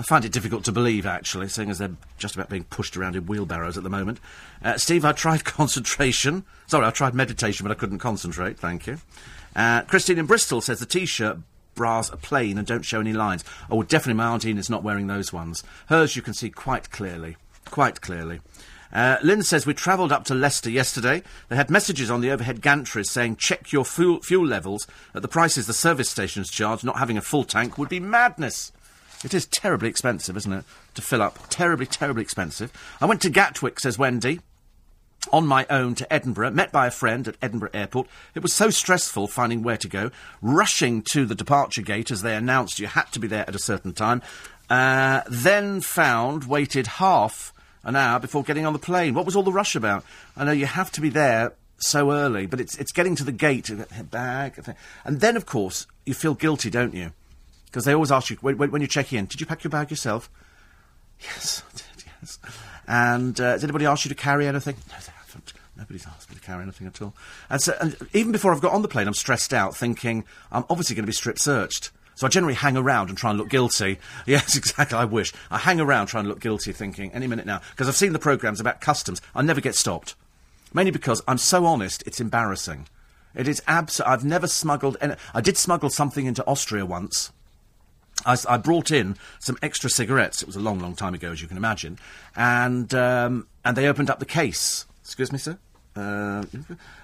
I 0.00 0.02
find 0.02 0.24
it 0.24 0.32
difficult 0.32 0.64
to 0.64 0.72
believe, 0.72 1.04
actually, 1.04 1.48
seeing 1.48 1.68
as 1.68 1.76
they're 1.76 1.94
just 2.16 2.34
about 2.34 2.48
being 2.48 2.64
pushed 2.64 2.96
around 2.96 3.16
in 3.16 3.26
wheelbarrows 3.26 3.76
at 3.76 3.84
the 3.84 3.90
moment. 3.90 4.18
Uh, 4.64 4.78
Steve, 4.78 5.04
I 5.04 5.12
tried 5.12 5.44
concentration. 5.44 6.44
Sorry, 6.68 6.86
I 6.86 6.90
tried 6.90 7.14
meditation, 7.14 7.64
but 7.64 7.70
I 7.70 7.78
couldn't 7.78 7.98
concentrate. 7.98 8.58
Thank 8.58 8.86
you. 8.86 8.96
Uh, 9.54 9.82
Christine 9.82 10.16
in 10.16 10.24
Bristol 10.24 10.62
says 10.62 10.80
the 10.80 10.86
T-shirt 10.86 11.36
bras 11.74 12.08
are 12.08 12.16
plain 12.16 12.56
and 12.56 12.66
don't 12.66 12.86
show 12.86 12.98
any 12.98 13.12
lines. 13.12 13.44
Oh, 13.70 13.82
definitely 13.82 14.14
my 14.14 14.32
Auntie 14.32 14.48
Enid's 14.48 14.70
not 14.70 14.82
wearing 14.82 15.06
those 15.06 15.34
ones. 15.34 15.62
Hers 15.88 16.16
you 16.16 16.22
can 16.22 16.32
see 16.32 16.48
quite 16.48 16.90
clearly. 16.90 17.36
Quite 17.66 18.00
clearly. 18.00 18.40
Uh, 18.94 19.18
Lynn 19.22 19.42
says 19.42 19.66
we 19.66 19.74
travelled 19.74 20.12
up 20.12 20.24
to 20.24 20.34
Leicester 20.34 20.70
yesterday. 20.70 21.22
They 21.50 21.56
had 21.56 21.68
messages 21.68 22.10
on 22.10 22.22
the 22.22 22.30
overhead 22.30 22.62
gantries 22.62 23.08
saying 23.08 23.36
check 23.36 23.70
your 23.70 23.84
fuel, 23.84 24.22
fuel 24.22 24.46
levels 24.46 24.86
at 25.14 25.20
the 25.20 25.28
prices 25.28 25.66
the 25.66 25.74
service 25.74 26.08
stations 26.08 26.50
charge. 26.50 26.82
Not 26.84 26.98
having 26.98 27.18
a 27.18 27.22
full 27.22 27.44
tank 27.44 27.76
would 27.76 27.90
be 27.90 28.00
madness. 28.00 28.72
It 29.24 29.34
is 29.34 29.46
terribly 29.46 29.88
expensive, 29.88 30.36
isn't 30.36 30.52
it, 30.52 30.64
to 30.94 31.02
fill 31.02 31.20
up? 31.22 31.38
Terribly, 31.50 31.86
terribly 31.86 32.22
expensive. 32.22 32.72
I 33.00 33.06
went 33.06 33.20
to 33.22 33.30
Gatwick, 33.30 33.78
says 33.78 33.98
Wendy, 33.98 34.40
on 35.30 35.46
my 35.46 35.66
own 35.68 35.94
to 35.96 36.10
Edinburgh, 36.10 36.52
met 36.52 36.72
by 36.72 36.86
a 36.86 36.90
friend 36.90 37.28
at 37.28 37.36
Edinburgh 37.42 37.70
Airport. 37.74 38.08
It 38.34 38.42
was 38.42 38.54
so 38.54 38.70
stressful 38.70 39.28
finding 39.28 39.62
where 39.62 39.76
to 39.76 39.88
go, 39.88 40.10
rushing 40.40 41.02
to 41.12 41.26
the 41.26 41.34
departure 41.34 41.82
gate 41.82 42.10
as 42.10 42.22
they 42.22 42.34
announced 42.34 42.78
you 42.78 42.86
had 42.86 43.12
to 43.12 43.20
be 43.20 43.28
there 43.28 43.46
at 43.46 43.54
a 43.54 43.58
certain 43.58 43.92
time. 43.92 44.22
Uh, 44.70 45.20
then 45.28 45.80
found, 45.82 46.44
waited 46.44 46.86
half 46.86 47.52
an 47.84 47.96
hour 47.96 48.20
before 48.20 48.42
getting 48.42 48.64
on 48.64 48.72
the 48.72 48.78
plane. 48.78 49.14
What 49.14 49.26
was 49.26 49.36
all 49.36 49.42
the 49.42 49.52
rush 49.52 49.74
about? 49.74 50.04
I 50.36 50.44
know 50.44 50.52
you 50.52 50.66
have 50.66 50.90
to 50.92 51.00
be 51.00 51.10
there 51.10 51.52
so 51.78 52.12
early, 52.12 52.46
but 52.46 52.60
it's 52.60 52.76
it's 52.78 52.92
getting 52.92 53.16
to 53.16 53.24
the 53.24 53.32
gate, 53.32 53.70
bag, 54.10 54.74
and 55.04 55.20
then 55.20 55.36
of 55.36 55.46
course 55.46 55.86
you 56.04 56.14
feel 56.14 56.34
guilty, 56.34 56.70
don't 56.70 56.94
you? 56.94 57.12
Because 57.70 57.84
they 57.84 57.94
always 57.94 58.10
ask 58.10 58.30
you 58.30 58.36
when, 58.40 58.56
when, 58.56 58.80
you 58.82 58.88
check 58.88 59.12
in, 59.12 59.26
did 59.26 59.40
you 59.40 59.46
pack 59.46 59.62
your 59.62 59.70
bag 59.70 59.90
yourself? 59.90 60.28
Yes, 61.20 61.62
I 61.72 61.76
did. 61.76 62.04
Yes. 62.20 62.38
And 62.88 63.40
uh, 63.40 63.52
has 63.52 63.62
anybody 63.62 63.86
asked 63.86 64.04
you 64.04 64.08
to 64.08 64.14
carry 64.14 64.46
anything? 64.46 64.74
No, 64.88 64.96
they 64.98 65.12
haven't. 65.12 65.52
Nobody's 65.76 66.06
asked 66.06 66.28
me 66.28 66.36
to 66.36 66.42
carry 66.42 66.62
anything 66.62 66.86
at 66.88 67.00
all. 67.00 67.14
And 67.48 67.62
so, 67.62 67.76
and 67.80 67.96
even 68.12 68.32
before 68.32 68.52
I've 68.52 68.60
got 68.60 68.72
on 68.72 68.82
the 68.82 68.88
plane, 68.88 69.06
I'm 69.06 69.14
stressed 69.14 69.54
out, 69.54 69.76
thinking 69.76 70.24
I'm 70.50 70.64
obviously 70.68 70.96
going 70.96 71.04
to 71.04 71.06
be 71.06 71.12
strip 71.12 71.38
searched. 71.38 71.92
So 72.16 72.26
I 72.26 72.30
generally 72.30 72.54
hang 72.54 72.76
around 72.76 73.08
and 73.08 73.16
try 73.16 73.30
and 73.30 73.38
look 73.38 73.48
guilty. 73.48 73.98
Yes, 74.26 74.56
exactly. 74.56 74.98
I 74.98 75.04
wish. 75.04 75.32
I 75.50 75.58
hang 75.58 75.80
around 75.80 76.08
trying 76.08 76.24
to 76.24 76.28
look 76.30 76.40
guilty, 76.40 76.72
thinking 76.72 77.12
any 77.12 77.26
minute 77.26 77.46
now. 77.46 77.62
Because 77.70 77.88
I've 77.88 77.96
seen 77.96 78.12
the 78.12 78.18
programmes 78.18 78.60
about 78.60 78.80
customs. 78.80 79.22
I 79.34 79.42
never 79.42 79.60
get 79.60 79.74
stopped. 79.74 80.16
Mainly 80.74 80.90
because 80.90 81.22
I'm 81.26 81.38
so 81.38 81.64
honest, 81.64 82.02
it's 82.06 82.20
embarrassing. 82.20 82.88
It 83.34 83.48
is 83.48 83.62
abs. 83.66 84.00
I've 84.00 84.24
never 84.24 84.46
smuggled. 84.48 84.96
Any- 85.00 85.14
I 85.32 85.40
did 85.40 85.56
smuggle 85.56 85.90
something 85.90 86.26
into 86.26 86.44
Austria 86.46 86.84
once. 86.84 87.32
I, 88.26 88.36
I 88.48 88.56
brought 88.56 88.90
in 88.90 89.16
some 89.38 89.56
extra 89.62 89.90
cigarettes. 89.90 90.42
It 90.42 90.46
was 90.46 90.56
a 90.56 90.60
long, 90.60 90.78
long 90.78 90.94
time 90.94 91.14
ago, 91.14 91.32
as 91.32 91.40
you 91.40 91.48
can 91.48 91.56
imagine, 91.56 91.98
and 92.36 92.92
um, 92.94 93.46
and 93.64 93.76
they 93.76 93.86
opened 93.86 94.10
up 94.10 94.18
the 94.18 94.26
case. 94.26 94.86
Excuse 95.02 95.32
me, 95.32 95.38
sir. 95.38 95.58
Uh, 95.96 96.44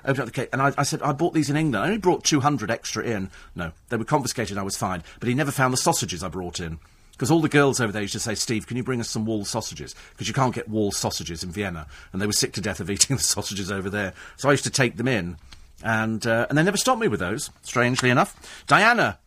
opened 0.05 0.21
up 0.21 0.27
the 0.27 0.33
case, 0.33 0.49
and 0.53 0.63
I, 0.63 0.73
I 0.79 0.83
said 0.85 1.03
I 1.03 1.13
bought 1.13 1.35
these 1.35 1.51
in 1.51 1.57
England. 1.57 1.83
I 1.83 1.87
only 1.87 1.99
brought 1.99 2.25
two 2.25 2.41
hundred 2.41 2.71
extra 2.71 3.03
in. 3.05 3.31
No, 3.55 3.73
they 3.89 3.97
were 3.97 4.05
confiscated. 4.05 4.59
I 4.59 4.63
was 4.63 4.77
fine, 4.77 5.03
but 5.19 5.29
he 5.29 5.35
never 5.35 5.51
found 5.51 5.73
the 5.73 5.79
sausages 5.79 6.23
I 6.23 6.29
brought 6.29 6.61
in. 6.61 6.79
Because 7.13 7.31
all 7.31 7.41
the 7.41 7.49
girls 7.49 7.81
over 7.81 7.93
there 7.93 8.03
used 8.03 8.13
to 8.13 8.21
say, 8.21 8.35
Steve, 8.35 8.67
can 8.67 8.77
you 8.77 8.83
bring 8.83 9.01
us 9.01 9.09
some 9.09 9.25
wall 9.25 9.47
sausages? 9.47 9.95
Because 10.11 10.29
you 10.29 10.35
can't 10.35 10.55
get 10.55 10.69
wall 10.69 10.93
sausages 10.93 11.43
in 11.43 11.51
Vienna. 11.51 11.87
And 12.13 12.21
they 12.21 12.27
were 12.27 12.33
sick 12.33 12.53
to 12.53 12.61
death 12.61 12.79
of 12.79 12.91
eating 12.91 13.17
the 13.17 13.23
sausages 13.23 13.71
over 13.71 13.89
there. 13.89 14.13
So 14.37 14.51
I 14.51 14.53
used 14.53 14.65
to 14.65 14.71
take 14.71 14.99
them 14.99 15.09
in. 15.09 15.39
And, 15.83 16.27
uh, 16.27 16.47
and 16.51 16.59
they 16.59 16.63
never 16.63 16.77
stopped 16.77 17.01
me 17.01 17.09
with 17.09 17.21
those, 17.21 17.49
strangely 17.63 18.11
enough. 18.11 18.65
Diana 18.67 19.19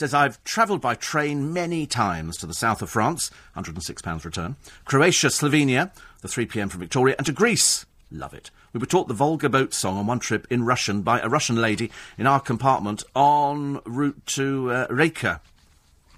says, 0.00 0.14
I've 0.14 0.42
travelled 0.44 0.80
by 0.80 0.94
train 0.94 1.52
many 1.52 1.86
times 1.86 2.38
to 2.38 2.46
the 2.46 2.54
south 2.54 2.80
of 2.80 2.88
France, 2.88 3.30
£106 3.54 4.24
return, 4.24 4.56
Croatia, 4.86 5.28
Slovenia, 5.28 5.92
the 6.22 6.28
3pm 6.28 6.70
from 6.70 6.80
Victoria, 6.80 7.14
and 7.18 7.26
to 7.26 7.32
Greece. 7.32 7.84
Love 8.10 8.32
it. 8.32 8.50
We 8.72 8.80
were 8.80 8.86
taught 8.86 9.08
the 9.08 9.14
Volga 9.14 9.50
boat 9.50 9.74
song 9.74 9.98
on 9.98 10.06
one 10.06 10.18
trip 10.18 10.46
in 10.48 10.64
Russian 10.64 11.02
by 11.02 11.20
a 11.20 11.28
Russian 11.28 11.56
lady 11.56 11.90
in 12.16 12.26
our 12.26 12.40
compartment 12.40 13.04
en 13.14 13.80
route 13.84 14.26
to 14.28 14.70
uh, 14.70 14.86
Rijeka. 14.88 15.40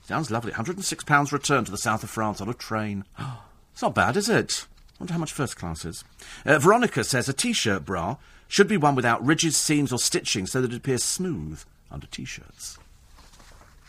Sounds 0.04 0.30
lovely. 0.30 0.52
£106 0.52 1.32
return 1.32 1.64
to 1.64 1.70
the 1.70 1.76
south 1.76 2.04
of 2.04 2.10
France 2.10 2.40
on 2.40 2.48
a 2.48 2.54
train. 2.54 3.04
it's 3.72 3.82
not 3.82 3.94
bad, 3.94 4.16
is 4.16 4.28
it? 4.28 4.66
wonder 5.00 5.14
how 5.14 5.18
much 5.18 5.32
first 5.32 5.56
class 5.56 5.84
is. 5.84 6.04
Uh, 6.46 6.60
Veronica 6.60 7.02
says 7.02 7.28
a 7.28 7.32
t-shirt 7.32 7.84
bra 7.84 8.16
should 8.46 8.68
be 8.68 8.76
one 8.76 8.94
without 8.94 9.24
ridges, 9.24 9.56
seams 9.56 9.92
or 9.92 9.98
stitching 9.98 10.46
so 10.46 10.60
that 10.60 10.72
it 10.72 10.76
appears 10.76 11.02
smooth 11.02 11.60
under 11.90 12.06
t-shirts. 12.06 12.78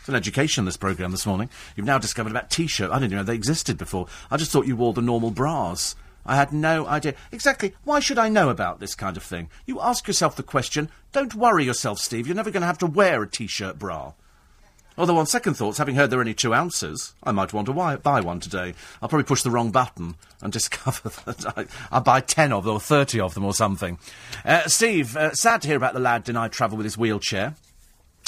It's 0.04 0.08
an 0.10 0.16
education, 0.16 0.66
this 0.66 0.76
programme 0.76 1.12
this 1.12 1.24
morning. 1.24 1.48
You've 1.74 1.86
now 1.86 1.96
discovered 1.96 2.30
about 2.30 2.50
t-shirt. 2.50 2.90
I 2.90 2.96
didn't 2.96 3.04
even 3.04 3.16
know 3.16 3.22
they 3.22 3.34
existed 3.34 3.78
before. 3.78 4.06
I 4.30 4.36
just 4.36 4.50
thought 4.50 4.66
you 4.66 4.76
wore 4.76 4.92
the 4.92 5.00
normal 5.00 5.30
bras. 5.30 5.96
I 6.26 6.36
had 6.36 6.52
no 6.52 6.86
idea. 6.86 7.14
Exactly. 7.32 7.72
Why 7.84 8.00
should 8.00 8.18
I 8.18 8.28
know 8.28 8.50
about 8.50 8.80
this 8.80 8.94
kind 8.94 9.16
of 9.16 9.22
thing? 9.22 9.48
You 9.64 9.80
ask 9.80 10.06
yourself 10.06 10.36
the 10.36 10.42
question. 10.42 10.90
Don't 11.12 11.34
worry 11.34 11.64
yourself, 11.64 12.00
Steve. 12.00 12.26
You're 12.26 12.36
never 12.36 12.50
going 12.50 12.60
to 12.60 12.66
have 12.66 12.76
to 12.80 12.86
wear 12.86 13.22
a 13.22 13.26
t-shirt 13.30 13.78
bra. 13.78 14.12
Although, 14.98 15.16
on 15.16 15.24
second 15.24 15.54
thoughts, 15.54 15.78
having 15.78 15.94
heard 15.94 16.10
they're 16.10 16.20
only 16.20 16.34
two 16.34 16.52
ounces, 16.52 17.14
I 17.22 17.32
might 17.32 17.54
want 17.54 17.64
to 17.68 17.72
wi- 17.72 17.96
buy 17.96 18.20
one 18.20 18.40
today. 18.40 18.74
I'll 19.00 19.08
probably 19.08 19.24
push 19.24 19.40
the 19.40 19.50
wrong 19.50 19.70
button 19.70 20.16
and 20.42 20.52
discover 20.52 21.08
that 21.24 21.54
I, 21.56 21.64
I'll 21.90 22.02
buy 22.02 22.20
ten 22.20 22.52
of 22.52 22.64
them 22.64 22.74
or 22.74 22.80
thirty 22.80 23.20
of 23.20 23.32
them 23.32 23.46
or 23.46 23.54
something. 23.54 23.96
Uh, 24.44 24.68
Steve, 24.68 25.16
uh, 25.16 25.32
sad 25.32 25.62
to 25.62 25.68
hear 25.68 25.78
about 25.78 25.94
the 25.94 26.00
lad 26.00 26.24
denied 26.24 26.52
travel 26.52 26.76
with 26.76 26.84
his 26.84 26.98
wheelchair. 26.98 27.54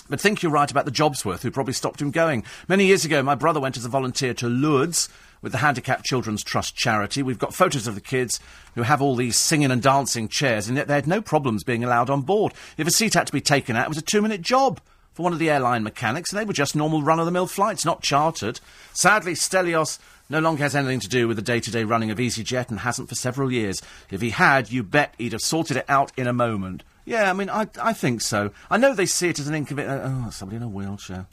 But 0.09 0.21
think 0.21 0.43
you're 0.43 0.53
right 0.53 0.71
about 0.71 0.85
the 0.85 0.91
Jobsworth, 0.91 1.43
who 1.43 1.51
probably 1.51 1.73
stopped 1.73 2.01
him 2.01 2.11
going. 2.11 2.45
Many 2.69 2.87
years 2.87 3.05
ago, 3.05 3.23
my 3.23 3.35
brother 3.35 3.61
went 3.61 3.77
as 3.77 3.85
a 3.85 3.89
volunteer 3.89 4.35
to 4.35 4.49
Lourdes 4.49 5.09
with 5.43 5.53
the 5.53 5.59
Handicapped 5.59 6.05
Children's 6.05 6.43
Trust 6.43 6.77
charity. 6.77 7.23
We've 7.23 7.39
got 7.39 7.55
photos 7.55 7.87
of 7.87 7.95
the 7.95 8.01
kids 8.01 8.41
who 8.75 8.83
have 8.83 9.03
all 9.03 9.17
these 9.17 9.37
singing 9.37 9.71
and 9.71 9.83
dancing 9.83 10.29
chairs, 10.29 10.69
and 10.69 10.77
yet 10.77 10.89
they 10.89 10.95
had 10.95 11.07
no 11.07 11.21
problems 11.21 11.65
being 11.65 11.85
allowed 11.85 12.11
on 12.11 12.23
board. 12.23 12.55
If 12.77 12.87
a 12.87 12.91
seat 12.91 13.15
had 13.15 13.27
to 13.27 13.33
be 13.33 13.41
taken 13.41 13.77
out, 13.77 13.87
it 13.87 13.91
was 13.91 13.99
a 13.99 14.03
two-minute 14.03 14.43
job 14.43 14.81
for 15.13 15.23
one 15.23 15.33
of 15.33 15.39
the 15.39 15.51
airline 15.51 15.83
mechanics, 15.83 16.31
and 16.31 16.39
they 16.39 16.45
were 16.45 16.53
just 16.53 16.77
normal 16.77 17.03
run-of-the-mill 17.03 17.47
flights, 17.47 17.85
not 17.85 18.03
chartered. 18.03 18.61
Sadly, 18.93 19.33
Stelios 19.33 19.99
no 20.29 20.41
longer 20.41 20.63
has 20.63 20.75
anything 20.75 21.01
to 21.01 21.09
do 21.09 21.27
with 21.27 21.37
the 21.37 21.43
day-to-day 21.43 21.85
running 21.85 22.11
of 22.11 22.19
EasyJet 22.19 22.69
and 22.69 22.81
hasn't 22.81 23.09
for 23.09 23.15
several 23.15 23.53
years. 23.53 23.81
If 24.11 24.21
he 24.21 24.31
had, 24.31 24.71
you 24.71 24.83
bet 24.83 25.15
he'd 25.19 25.33
have 25.33 25.41
sorted 25.41 25.77
it 25.77 25.85
out 25.89 26.13
in 26.17 26.27
a 26.27 26.33
moment. 26.33 26.83
Yeah, 27.07 27.31
I 27.31 27.33
mean, 27.33 27.49
I, 27.49 27.69
I 27.81 27.93
think 27.93 28.21
so. 28.21 28.51
I 28.69 28.77
know 28.77 28.95
they 28.95 29.07
see 29.07 29.29
it 29.29 29.39
as 29.39 29.47
an 29.47 29.55
inconvenience. 29.55 30.03
Oh, 30.05 30.31
somebody 30.31 30.57
in 30.57 30.63
a 30.63 30.69
wheelchair. 30.69 31.27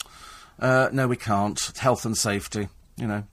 Uh, 0.60 0.90
no, 0.94 1.08
we 1.08 1.18
can't. 1.18 1.60
It's 1.70 1.80
health 1.80 2.06
and 2.06 2.16
safety, 2.16 2.70
you 2.96 3.08
know. 3.08 3.24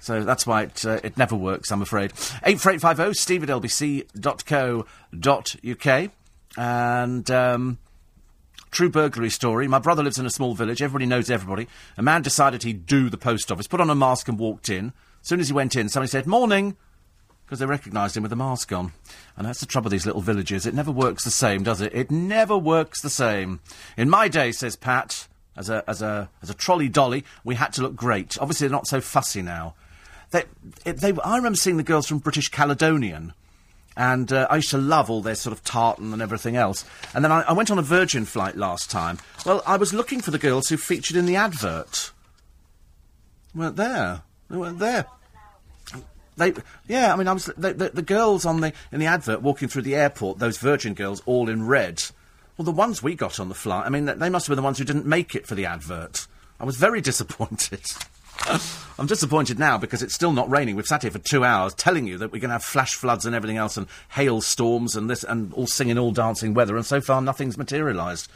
So 0.00 0.24
that's 0.24 0.46
why 0.46 0.64
it, 0.64 0.84
uh, 0.84 1.00
it 1.02 1.16
never 1.16 1.36
works, 1.36 1.70
I'm 1.70 1.80
afraid. 1.80 2.12
84850 2.44 3.18
steve 3.18 3.42
at 3.44 3.48
lbc.co.uk. 3.48 4.10
And, 6.56 7.30
um, 7.30 7.78
True 8.74 8.90
burglary 8.90 9.30
story. 9.30 9.68
My 9.68 9.78
brother 9.78 10.02
lives 10.02 10.18
in 10.18 10.26
a 10.26 10.30
small 10.30 10.56
village. 10.56 10.82
Everybody 10.82 11.06
knows 11.06 11.30
everybody. 11.30 11.68
A 11.96 12.02
man 12.02 12.22
decided 12.22 12.64
he'd 12.64 12.86
do 12.86 13.08
the 13.08 13.16
post 13.16 13.52
office, 13.52 13.68
put 13.68 13.80
on 13.80 13.88
a 13.88 13.94
mask 13.94 14.26
and 14.26 14.36
walked 14.36 14.68
in. 14.68 14.92
As 15.22 15.28
soon 15.28 15.38
as 15.38 15.46
he 15.46 15.54
went 15.54 15.76
in, 15.76 15.88
somebody 15.88 16.10
said, 16.10 16.26
Morning! 16.26 16.76
Because 17.44 17.58
they 17.58 17.66
recognised 17.66 18.16
him 18.16 18.22
with 18.22 18.30
the 18.30 18.36
mask 18.36 18.72
on. 18.72 18.92
And 19.36 19.46
that's 19.46 19.60
the 19.60 19.66
trouble 19.66 19.86
with 19.86 19.92
these 19.92 20.06
little 20.06 20.22
villages. 20.22 20.64
It 20.66 20.74
never 20.74 20.90
works 20.90 21.24
the 21.24 21.30
same, 21.30 21.62
does 21.62 21.80
it? 21.80 21.94
It 21.94 22.10
never 22.10 22.56
works 22.56 23.02
the 23.02 23.10
same. 23.10 23.60
In 23.96 24.08
my 24.08 24.28
day, 24.28 24.50
says 24.50 24.76
Pat, 24.76 25.28
as 25.56 25.68
a, 25.68 25.84
as 25.88 26.00
a, 26.00 26.30
as 26.42 26.50
a 26.50 26.54
trolley 26.54 26.88
dolly, 26.88 27.24
we 27.44 27.54
had 27.54 27.72
to 27.74 27.82
look 27.82 27.96
great. 27.96 28.38
Obviously, 28.40 28.66
they're 28.66 28.72
not 28.72 28.86
so 28.86 29.00
fussy 29.00 29.42
now. 29.42 29.74
They, 30.30 30.44
it, 30.84 30.96
they, 30.98 31.12
I 31.22 31.36
remember 31.36 31.56
seeing 31.56 31.76
the 31.76 31.82
girls 31.82 32.06
from 32.06 32.18
British 32.18 32.48
Caledonian. 32.48 33.34
And 33.96 34.32
uh, 34.32 34.48
I 34.50 34.56
used 34.56 34.70
to 34.70 34.78
love 34.78 35.08
all 35.08 35.22
their 35.22 35.36
sort 35.36 35.52
of 35.56 35.62
tartan 35.62 36.12
and 36.12 36.20
everything 36.20 36.56
else. 36.56 36.84
And 37.14 37.24
then 37.24 37.30
I, 37.30 37.42
I 37.42 37.52
went 37.52 37.70
on 37.70 37.78
a 37.78 37.82
Virgin 37.82 38.24
flight 38.24 38.56
last 38.56 38.90
time. 38.90 39.18
Well, 39.46 39.62
I 39.66 39.76
was 39.76 39.94
looking 39.94 40.20
for 40.20 40.32
the 40.32 40.38
girls 40.38 40.68
who 40.68 40.76
featured 40.76 41.16
in 41.16 41.26
the 41.26 41.36
advert. 41.36 42.10
weren't 43.54 43.76
there. 43.76 44.22
They 44.50 44.56
weren't 44.56 44.80
there. 44.80 45.06
They, 46.36 46.52
yeah, 46.88 47.12
I 47.12 47.16
mean, 47.16 47.28
I 47.28 47.32
was 47.32 47.46
the, 47.46 47.90
the, 47.94 48.02
girls 48.02 48.44
on 48.44 48.60
the 48.60 48.72
in 48.90 48.98
the 48.98 49.06
advert 49.06 49.40
walking 49.40 49.68
through 49.68 49.82
the 49.82 49.94
airport. 49.94 50.38
Those 50.38 50.58
Virgin 50.58 50.94
girls, 50.94 51.22
all 51.26 51.48
in 51.48 51.66
red. 51.66 52.02
Well, 52.56 52.64
the 52.64 52.72
ones 52.72 53.02
we 53.02 53.14
got 53.14 53.38
on 53.38 53.48
the 53.48 53.54
flight. 53.54 53.86
I 53.86 53.88
mean, 53.88 54.04
they 54.04 54.28
must 54.28 54.46
have 54.46 54.52
been 54.52 54.62
the 54.62 54.62
ones 54.62 54.78
who 54.78 54.84
didn't 54.84 55.06
make 55.06 55.34
it 55.34 55.46
for 55.46 55.54
the 55.54 55.66
advert. 55.66 56.26
I 56.58 56.64
was 56.64 56.76
very 56.76 57.00
disappointed. 57.02 57.82
I'm 58.98 59.06
disappointed 59.06 59.58
now 59.58 59.78
because 59.78 60.02
it's 60.02 60.14
still 60.14 60.32
not 60.32 60.50
raining. 60.50 60.76
We've 60.76 60.86
sat 60.86 61.02
here 61.02 61.10
for 61.10 61.18
two 61.18 61.44
hours 61.44 61.74
telling 61.74 62.06
you 62.06 62.18
that 62.18 62.32
we're 62.32 62.40
going 62.40 62.50
to 62.50 62.54
have 62.54 62.64
flash 62.64 62.94
floods 62.94 63.26
and 63.26 63.34
everything 63.34 63.56
else 63.56 63.76
and 63.76 63.86
hailstorms 64.10 64.96
and 64.96 65.08
this 65.08 65.24
and 65.24 65.52
all 65.54 65.66
singing, 65.66 65.98
all 65.98 66.12
dancing 66.12 66.54
weather, 66.54 66.76
and 66.76 66.86
so 66.86 67.00
far 67.00 67.20
nothing's 67.20 67.58
materialised. 67.58 68.30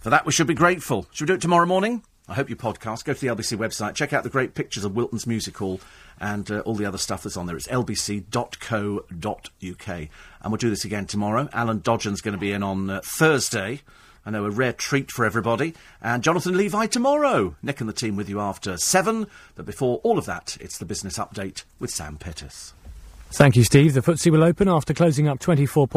For 0.00 0.10
that, 0.10 0.26
we 0.26 0.32
should 0.32 0.46
be 0.46 0.54
grateful. 0.54 1.06
Should 1.12 1.24
we 1.24 1.26
do 1.28 1.34
it 1.34 1.42
tomorrow 1.42 1.66
morning? 1.66 2.02
I 2.30 2.34
hope 2.34 2.48
you 2.48 2.54
podcast. 2.54 3.04
Go 3.04 3.12
to 3.12 3.20
the 3.20 3.26
LBC 3.26 3.58
website, 3.58 3.96
check 3.96 4.12
out 4.12 4.22
the 4.22 4.30
great 4.30 4.54
pictures 4.54 4.84
of 4.84 4.94
Wilton's 4.94 5.26
Music 5.26 5.56
Hall 5.58 5.80
and 6.20 6.48
uh, 6.48 6.60
all 6.60 6.76
the 6.76 6.86
other 6.86 6.96
stuff 6.96 7.24
that's 7.24 7.36
on 7.36 7.46
there. 7.46 7.56
It's 7.56 7.66
lbc.co.uk. 7.66 8.28
And 9.88 10.52
we'll 10.52 10.56
do 10.56 10.70
this 10.70 10.84
again 10.84 11.06
tomorrow. 11.06 11.48
Alan 11.52 11.80
Dodgen's 11.80 12.20
going 12.20 12.34
to 12.34 12.38
be 12.38 12.52
in 12.52 12.62
on 12.62 12.88
uh, 12.88 13.00
Thursday. 13.02 13.80
I 14.24 14.30
know 14.30 14.44
a 14.44 14.50
rare 14.50 14.72
treat 14.72 15.10
for 15.10 15.24
everybody. 15.24 15.74
And 16.00 16.22
Jonathan 16.22 16.56
Levi 16.56 16.86
tomorrow. 16.86 17.56
Nick 17.64 17.80
and 17.80 17.88
the 17.88 17.94
team 17.94 18.14
with 18.14 18.28
you 18.28 18.38
after 18.38 18.76
seven. 18.76 19.26
But 19.56 19.66
before 19.66 19.98
all 20.04 20.16
of 20.16 20.26
that, 20.26 20.56
it's 20.60 20.78
the 20.78 20.84
business 20.84 21.18
update 21.18 21.64
with 21.80 21.90
Sam 21.90 22.16
Pettis. 22.16 22.74
Thank 23.32 23.56
you, 23.56 23.64
Steve. 23.64 23.94
The 23.94 24.02
FTSE 24.02 24.30
will 24.30 24.44
open 24.44 24.68
after 24.68 24.92
closing 24.94 25.26
up 25.26 25.40
24 25.40 25.86
points. 25.86 25.88